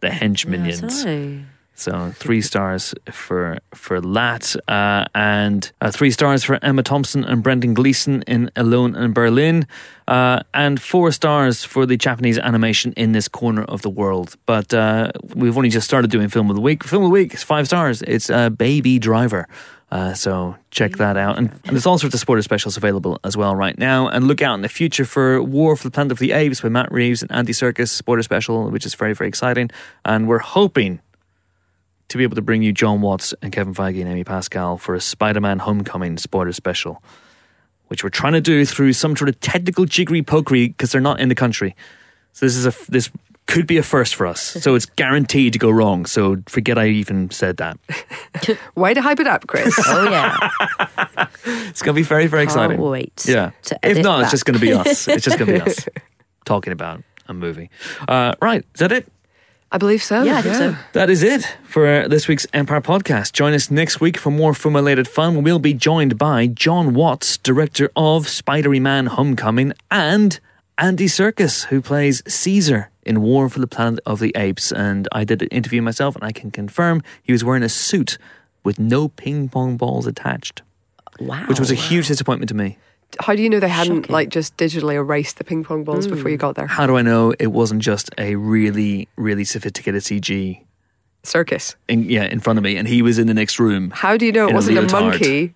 The 0.00 0.08
hench 0.08 0.46
minions. 0.46 1.02
So, 1.02 1.40
So 1.74 2.12
three 2.14 2.42
stars 2.42 2.94
for 3.10 3.58
for 3.74 4.02
that, 4.02 4.54
uh, 4.68 5.06
and 5.14 5.72
uh, 5.80 5.90
three 5.90 6.10
stars 6.10 6.44
for 6.44 6.58
Emma 6.62 6.82
Thompson 6.82 7.24
and 7.24 7.42
Brendan 7.42 7.72
Gleeson 7.72 8.22
in 8.26 8.50
Alone 8.54 8.94
in 8.94 9.14
Berlin, 9.14 9.66
uh, 10.06 10.42
and 10.52 10.78
four 10.78 11.10
stars 11.10 11.64
for 11.64 11.86
the 11.86 11.96
Japanese 11.96 12.38
animation 12.38 12.92
in 12.98 13.12
this 13.12 13.28
corner 13.28 13.64
of 13.64 13.80
the 13.80 13.88
world. 13.88 14.36
But 14.44 14.74
uh, 14.74 15.12
we've 15.34 15.56
only 15.56 15.70
just 15.70 15.86
started 15.86 16.10
doing 16.10 16.28
film 16.28 16.50
of 16.50 16.56
the 16.56 16.62
week. 16.62 16.84
Film 16.84 17.02
of 17.02 17.08
the 17.08 17.14
week 17.14 17.32
is 17.32 17.42
five 17.42 17.64
stars. 17.66 18.02
It's 18.02 18.28
uh, 18.28 18.50
Baby 18.50 18.98
Driver. 18.98 19.48
Uh, 19.90 20.14
so 20.14 20.54
check 20.70 20.92
that 20.98 21.16
out, 21.16 21.36
and, 21.36 21.50
and 21.50 21.72
there's 21.72 21.84
all 21.84 21.98
sorts 21.98 22.14
of 22.14 22.20
supporter 22.20 22.42
specials 22.42 22.76
available 22.76 23.18
as 23.24 23.36
well 23.36 23.56
right 23.56 23.76
now. 23.76 24.06
And 24.06 24.28
look 24.28 24.40
out 24.40 24.54
in 24.54 24.62
the 24.62 24.68
future 24.68 25.04
for 25.04 25.42
War 25.42 25.74
for 25.74 25.82
the 25.82 25.90
Planet 25.90 26.12
of 26.12 26.20
the 26.20 26.30
Apes 26.30 26.62
with 26.62 26.70
Matt 26.70 26.92
Reeves 26.92 27.22
and 27.22 27.32
Andy 27.32 27.52
Serkis 27.52 27.88
supporter 27.88 28.22
special, 28.22 28.70
which 28.70 28.86
is 28.86 28.94
very 28.94 29.14
very 29.14 29.28
exciting. 29.28 29.68
And 30.04 30.28
we're 30.28 30.38
hoping 30.38 31.00
to 32.08 32.18
be 32.18 32.22
able 32.22 32.36
to 32.36 32.42
bring 32.42 32.62
you 32.62 32.72
John 32.72 33.00
Watts 33.00 33.34
and 33.42 33.52
Kevin 33.52 33.74
Feige 33.74 34.00
and 34.00 34.08
Amy 34.08 34.24
Pascal 34.24 34.76
for 34.76 34.94
a 34.94 35.00
Spider-Man 35.00 35.60
Homecoming 35.60 36.18
spoiler 36.18 36.52
special, 36.52 37.02
which 37.88 38.04
we're 38.04 38.10
trying 38.10 38.32
to 38.34 38.40
do 38.40 38.64
through 38.64 38.92
some 38.92 39.16
sort 39.16 39.28
of 39.28 39.40
technical 39.40 39.86
jiggery 39.86 40.22
pokery 40.22 40.68
because 40.68 40.92
they're 40.92 41.00
not 41.00 41.20
in 41.20 41.28
the 41.28 41.34
country. 41.34 41.74
So 42.32 42.46
this 42.46 42.56
is 42.56 42.66
a 42.66 42.74
this 42.88 43.10
could 43.50 43.66
be 43.66 43.76
a 43.78 43.82
first 43.82 44.14
for 44.14 44.26
us. 44.26 44.40
So 44.40 44.74
it's 44.76 44.86
guaranteed 44.86 45.52
to 45.54 45.58
go 45.58 45.70
wrong. 45.70 46.06
So 46.06 46.42
forget 46.46 46.78
I 46.78 46.86
even 46.88 47.30
said 47.30 47.56
that. 47.56 47.78
Way 48.76 48.94
to 48.94 49.02
hype 49.02 49.18
it 49.20 49.26
up, 49.26 49.46
Chris. 49.48 49.74
oh 49.86 50.08
yeah, 50.08 50.50
It's 51.68 51.82
going 51.82 51.94
to 51.94 52.00
be 52.00 52.04
very 52.04 52.26
very 52.28 52.44
exciting. 52.44 52.76
Can't 52.78 52.90
wait. 52.90 53.24
Yeah. 53.26 53.50
To 53.64 53.74
If 53.82 53.90
edit 53.92 54.04
not, 54.04 54.22
it's 54.22 54.30
just 54.30 54.44
going 54.44 54.58
to 54.58 54.60
be 54.60 54.72
us. 54.72 55.08
It's 55.08 55.24
just 55.24 55.36
going 55.38 55.48
to 55.52 55.54
be 55.54 55.70
us 55.70 55.86
talking 56.44 56.72
about 56.72 57.02
a 57.26 57.34
movie. 57.34 57.70
Uh, 58.06 58.34
right. 58.40 58.64
Is 58.74 58.80
that 58.80 58.92
it? 58.92 59.10
I 59.72 59.78
believe 59.78 60.02
so. 60.02 60.22
Yeah, 60.22 60.38
I 60.38 60.42
think 60.42 60.54
so. 60.56 60.76
That 60.94 61.10
is 61.10 61.22
it 61.22 61.44
for 61.62 62.08
this 62.08 62.26
week's 62.26 62.46
Empire 62.52 62.80
podcast. 62.80 63.32
Join 63.32 63.52
us 63.52 63.70
next 63.70 64.00
week 64.00 64.16
for 64.16 64.30
more 64.30 64.52
formulated 64.52 65.06
fun. 65.06 65.42
We'll 65.44 65.60
be 65.60 65.74
joined 65.74 66.18
by 66.18 66.48
John 66.48 66.92
Watts, 66.92 67.38
director 67.38 67.88
of 67.94 68.28
Spider 68.28 68.70
Man 68.80 69.06
Homecoming, 69.06 69.72
and 69.90 70.40
Andy 70.76 71.06
Serkis, 71.06 71.66
who 71.66 71.80
plays 71.80 72.22
Caesar 72.26 72.89
in 73.04 73.22
War 73.22 73.48
for 73.48 73.58
the 73.60 73.66
Planet 73.66 74.00
of 74.06 74.20
the 74.20 74.32
Apes. 74.36 74.72
And 74.72 75.08
I 75.12 75.24
did 75.24 75.42
an 75.42 75.48
interview 75.48 75.82
myself, 75.82 76.14
and 76.16 76.24
I 76.24 76.32
can 76.32 76.50
confirm 76.50 77.02
he 77.22 77.32
was 77.32 77.42
wearing 77.44 77.62
a 77.62 77.68
suit 77.68 78.18
with 78.64 78.78
no 78.78 79.08
ping 79.08 79.48
pong 79.48 79.76
balls 79.76 80.06
attached, 80.06 80.62
Wow. 81.18 81.44
which 81.48 81.58
was 81.58 81.70
a 81.70 81.74
huge 81.74 82.08
disappointment 82.08 82.48
to 82.50 82.54
me. 82.54 82.78
How 83.18 83.34
do 83.34 83.42
you 83.42 83.48
know 83.50 83.58
they 83.58 83.68
hadn't 83.68 84.02
Shocking. 84.02 84.12
like 84.12 84.28
just 84.28 84.56
digitally 84.56 84.94
erased 84.94 85.38
the 85.38 85.44
ping 85.44 85.64
pong 85.64 85.82
balls 85.82 86.06
before 86.06 86.30
you 86.30 86.36
got 86.36 86.54
there? 86.54 86.66
How 86.68 86.86
do 86.86 86.96
I 86.96 87.02
know 87.02 87.32
it 87.40 87.48
wasn't 87.48 87.82
just 87.82 88.10
a 88.18 88.36
really, 88.36 89.08
really 89.16 89.44
sophisticated 89.44 90.02
CG? 90.02 90.60
Serkis. 91.24 91.74
In, 91.88 92.08
yeah, 92.08 92.24
in 92.24 92.38
front 92.40 92.58
of 92.58 92.62
me, 92.62 92.76
and 92.76 92.86
he 92.86 93.02
was 93.02 93.18
in 93.18 93.26
the 93.26 93.34
next 93.34 93.58
room. 93.58 93.90
How 93.90 94.16
do 94.16 94.24
you 94.26 94.32
know 94.32 94.48
it 94.48 94.54
wasn't 94.54 94.78
a, 94.78 94.82
leotard. 94.82 94.92
monkey 95.02 95.54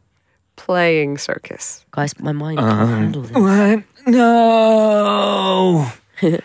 playing 0.57 1.17
Serkis? 1.17 1.85
Guys, 1.93 2.19
my 2.19 2.33
mind 2.33 2.59
Uh-huh. 2.59 2.71
can't 2.87 2.91
handle 2.91 3.23
this. 3.23 3.31
What? 3.33 3.85
No. 4.07 5.87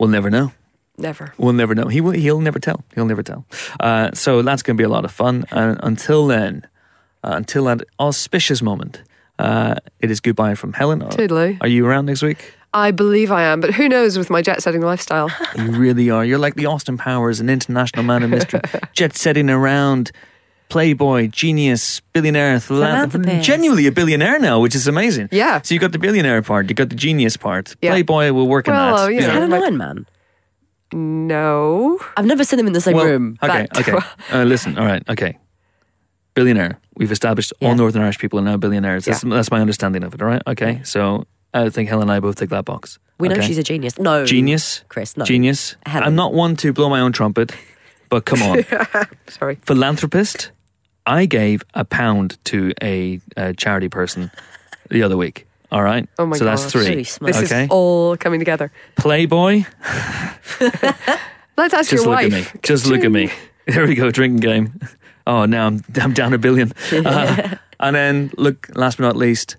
we'll 0.00 0.08
never 0.08 0.30
know. 0.30 0.52
Never. 0.98 1.32
We'll 1.38 1.52
never 1.52 1.74
know. 1.74 1.86
He 1.86 2.00
will, 2.00 2.10
he'll 2.12 2.40
never 2.40 2.58
tell. 2.58 2.84
He'll 2.94 3.06
never 3.06 3.22
tell. 3.22 3.46
Uh, 3.78 4.10
so 4.12 4.42
that's 4.42 4.62
going 4.62 4.76
to 4.76 4.80
be 4.80 4.84
a 4.84 4.88
lot 4.88 5.04
of 5.04 5.12
fun. 5.12 5.44
And 5.50 5.78
until 5.82 6.26
then, 6.26 6.66
uh, 7.22 7.34
until 7.34 7.64
that 7.66 7.82
auspicious 8.00 8.60
moment, 8.60 9.02
uh, 9.38 9.76
it 10.00 10.10
is 10.10 10.20
goodbye 10.20 10.56
from 10.56 10.72
Helen. 10.72 11.00
Toodaloo. 11.00 11.58
Are 11.60 11.68
you 11.68 11.86
around 11.86 12.06
next 12.06 12.22
week? 12.22 12.54
I 12.72 12.90
believe 12.90 13.32
I 13.32 13.42
am, 13.42 13.60
but 13.60 13.74
who 13.74 13.88
knows 13.88 14.16
with 14.16 14.30
my 14.30 14.42
jet 14.42 14.62
setting 14.62 14.80
lifestyle? 14.82 15.30
You 15.56 15.72
really 15.72 16.08
are. 16.10 16.24
You're 16.24 16.38
like 16.38 16.54
the 16.54 16.66
Austin 16.66 16.96
Powers, 16.96 17.40
an 17.40 17.48
international 17.48 18.04
man 18.04 18.22
of 18.22 18.30
mystery, 18.30 18.60
jet 18.92 19.16
setting 19.16 19.50
around, 19.50 20.12
playboy, 20.70 21.26
genius, 21.28 22.00
billionaire, 22.14 22.58
philanthropist. 22.60 23.12
Philanthropist. 23.12 23.46
Genuinely 23.46 23.86
a 23.86 23.92
billionaire 23.92 24.38
now, 24.38 24.60
which 24.60 24.74
is 24.74 24.86
amazing. 24.88 25.28
Yeah. 25.30 25.60
So 25.62 25.74
you 25.74 25.80
got 25.80 25.92
the 25.92 25.98
billionaire 25.98 26.40
part, 26.42 26.68
you 26.70 26.74
got 26.74 26.88
the 26.88 26.94
genius 26.96 27.36
part. 27.36 27.76
Yeah. 27.82 27.90
Playboy 27.90 28.32
will 28.32 28.48
work 28.48 28.66
in 28.68 28.74
Well, 28.74 28.96
that. 28.96 29.12
you 29.12 29.18
Is 29.18 29.26
know, 29.26 29.32
Helen 29.32 29.50
my- 29.50 29.58
Iron 29.58 29.76
Man? 29.76 30.06
no. 30.92 31.98
I've 32.16 32.26
never 32.26 32.44
seen 32.44 32.56
them 32.56 32.66
in 32.66 32.72
the 32.72 32.80
same 32.80 32.96
Well, 32.96 33.04
room. 33.06 33.38
Okay, 33.42 33.66
But- 33.72 33.88
okay. 33.88 33.98
Uh, 34.32 34.44
listen, 34.44 34.78
all 34.78 34.86
right, 34.86 35.02
okay. 35.08 35.38
Billionaire. 36.34 36.78
We've 36.96 37.10
established 37.12 37.52
all 37.60 37.74
Northern 37.74 38.02
Irish 38.02 38.18
people 38.18 38.38
are 38.38 38.42
now 38.42 38.56
billionaires. 38.56 39.04
That's, 39.04 39.20
that's 39.22 39.50
my 39.50 39.60
understanding 39.60 40.04
of 40.04 40.14
it, 40.14 40.22
all 40.22 40.28
right? 40.28 40.42
Okay, 40.46 40.80
so 40.84 41.26
I 41.52 41.68
think 41.70 41.88
Helen 41.88 42.04
and 42.04 42.12
I 42.12 42.20
both 42.20 42.36
take 42.36 42.50
that 42.50 42.64
box. 42.64 42.98
We 43.18 43.28
know 43.28 43.34
Okay. 43.34 43.46
she's 43.46 43.58
a 43.58 43.62
genius. 43.62 43.98
No, 43.98 44.24
Genius. 44.24 44.82
Chris, 44.88 45.16
no. 45.16 45.24
Genius. 45.24 45.76
Helen. 45.86 46.06
I'm 46.06 46.14
not 46.14 46.32
one 46.32 46.56
to 46.56 46.72
blow 46.72 46.88
my 46.88 47.00
own 47.00 47.12
trumpet, 47.12 47.52
but 48.08 48.24
come 48.24 48.42
on. 48.42 48.64
Sorry. 49.28 49.56
Philanthropist. 49.66 50.52
I 51.06 51.26
gave 51.26 51.62
a 51.74 51.84
pound 51.84 52.38
to 52.46 52.72
a, 52.82 53.20
a 53.36 53.54
charity 53.54 53.88
person 53.88 54.30
the 54.90 55.02
other 55.02 55.16
week. 55.16 55.46
All 55.72 55.82
right. 55.82 56.08
Oh 56.18 56.26
my 56.26 56.32
god. 56.32 56.38
so 56.38 56.44
that's 56.46 56.72
three. 56.72 56.94
This 57.04 57.18
Okay. 57.22 57.64
is 57.64 57.70
all 57.70 58.16
coming 58.16 58.40
together. 58.40 58.72
Playboy. 58.96 59.64
Let's 61.56 61.74
ask 61.74 61.92
your 61.92 62.06
wife. 62.06 62.06
Just 62.06 62.06
your 62.06 62.06
look 62.06 62.08
wife. 62.08 62.32
at 62.48 62.54
me. 62.54 62.60
Just 62.62 62.86
look 62.86 63.04
at 63.04 63.10
me. 63.10 63.30
There 63.66 63.86
we 63.86 63.94
go. 63.94 64.10
Drinking 64.10 64.40
game. 64.40 64.80
Oh, 65.28 65.44
now 65.44 65.66
I'm 65.68 65.84
I'm 66.00 66.12
down 66.12 66.32
a 66.34 66.38
billion. 66.38 66.72
Uh, 66.92 67.56
and 67.78 67.94
then 67.94 68.32
look, 68.36 68.68
last 68.74 68.96
but 68.98 69.04
not 69.04 69.16
least, 69.16 69.56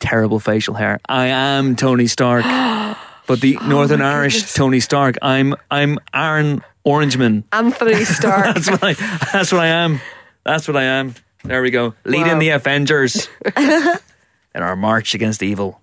terrible 0.00 0.40
facial 0.40 0.74
hair. 0.74 0.98
I 1.08 1.26
am 1.26 1.76
Tony 1.76 2.08
Stark, 2.08 2.42
but 3.26 3.40
the 3.40 3.58
Oh 3.60 3.66
Northern 3.68 4.02
Irish 4.02 4.54
Tony 4.54 4.80
Stark. 4.80 5.16
I'm 5.22 5.54
I'm 5.70 5.98
Aaron 6.12 6.64
Orangeman. 6.84 7.44
Anthony 7.52 8.04
Stark. 8.04 8.54
That's 8.56 8.70
what 8.70 8.82
I. 8.82 8.94
That's 9.32 9.52
what 9.52 9.60
I 9.60 9.68
am. 9.68 10.00
That's 10.44 10.68
what 10.68 10.76
I 10.76 10.82
am. 10.84 11.14
There 11.42 11.62
we 11.62 11.70
go. 11.70 11.94
Leading 12.04 12.34
Wow. 12.34 12.38
the 12.38 12.48
Avengers 12.50 13.28
in 13.56 14.62
our 14.62 14.76
march 14.76 15.14
against 15.14 15.42
evil. 15.42 15.80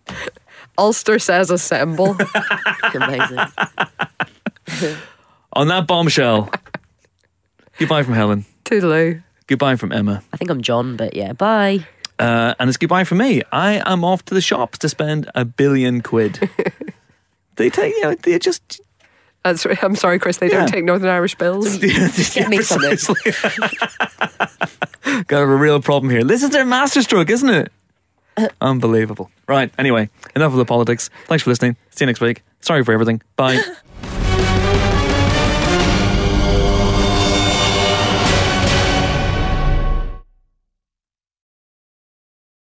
Ulster 0.77 1.19
says 1.19 1.51
assemble. 1.51 2.15
Amazing. 2.93 3.39
On 5.53 5.67
that 5.67 5.85
bombshell. 5.87 6.49
goodbye 7.77 8.03
from 8.03 8.13
Helen. 8.13 8.45
Toodaloo. 8.65 9.21
Goodbye 9.47 9.75
from 9.75 9.91
Emma. 9.91 10.23
I 10.31 10.37
think 10.37 10.49
I'm 10.49 10.61
John, 10.61 10.95
but 10.95 11.15
yeah, 11.15 11.33
bye. 11.33 11.85
Uh, 12.17 12.53
and 12.59 12.69
it's 12.69 12.77
goodbye 12.77 13.03
from 13.03 13.17
me. 13.17 13.41
I 13.51 13.81
am 13.91 14.05
off 14.05 14.23
to 14.25 14.33
the 14.33 14.41
shops 14.41 14.77
to 14.79 14.89
spend 14.89 15.29
a 15.35 15.43
billion 15.43 16.01
quid. 16.01 16.49
they 17.57 17.69
take, 17.69 17.93
you 17.95 18.01
know, 18.03 18.15
they 18.15 18.39
just. 18.39 18.79
Uh, 19.43 19.53
That's, 19.53 19.65
I'm 19.83 19.95
sorry, 19.95 20.19
Chris. 20.19 20.37
They 20.37 20.49
Yeah. 20.49 20.59
don't 20.59 20.67
take 20.67 20.85
Northern 20.85 21.09
Irish 21.09 21.35
bills. 21.35 21.77
Get 21.77 22.49
me 22.49 22.61
something. 22.61 22.97
Got 25.27 25.41
a 25.41 25.47
real 25.47 25.81
problem 25.81 26.09
here. 26.11 26.23
This 26.23 26.43
is 26.43 26.51
their 26.51 26.65
masterstroke, 26.65 27.29
isn't 27.29 27.49
it? 27.49 27.71
Uh. 28.37 28.47
Unbelievable. 28.61 29.31
Right. 29.47 29.71
Anyway, 29.77 30.09
enough 30.35 30.51
of 30.51 30.57
the 30.57 30.65
politics. 30.65 31.09
Thanks 31.25 31.43
for 31.43 31.49
listening. 31.49 31.75
See 31.89 32.03
you 32.03 32.07
next 32.07 32.21
week. 32.21 32.43
Sorry 32.61 32.83
for 32.83 32.93
everything. 32.93 33.21
Bye. 33.35 33.61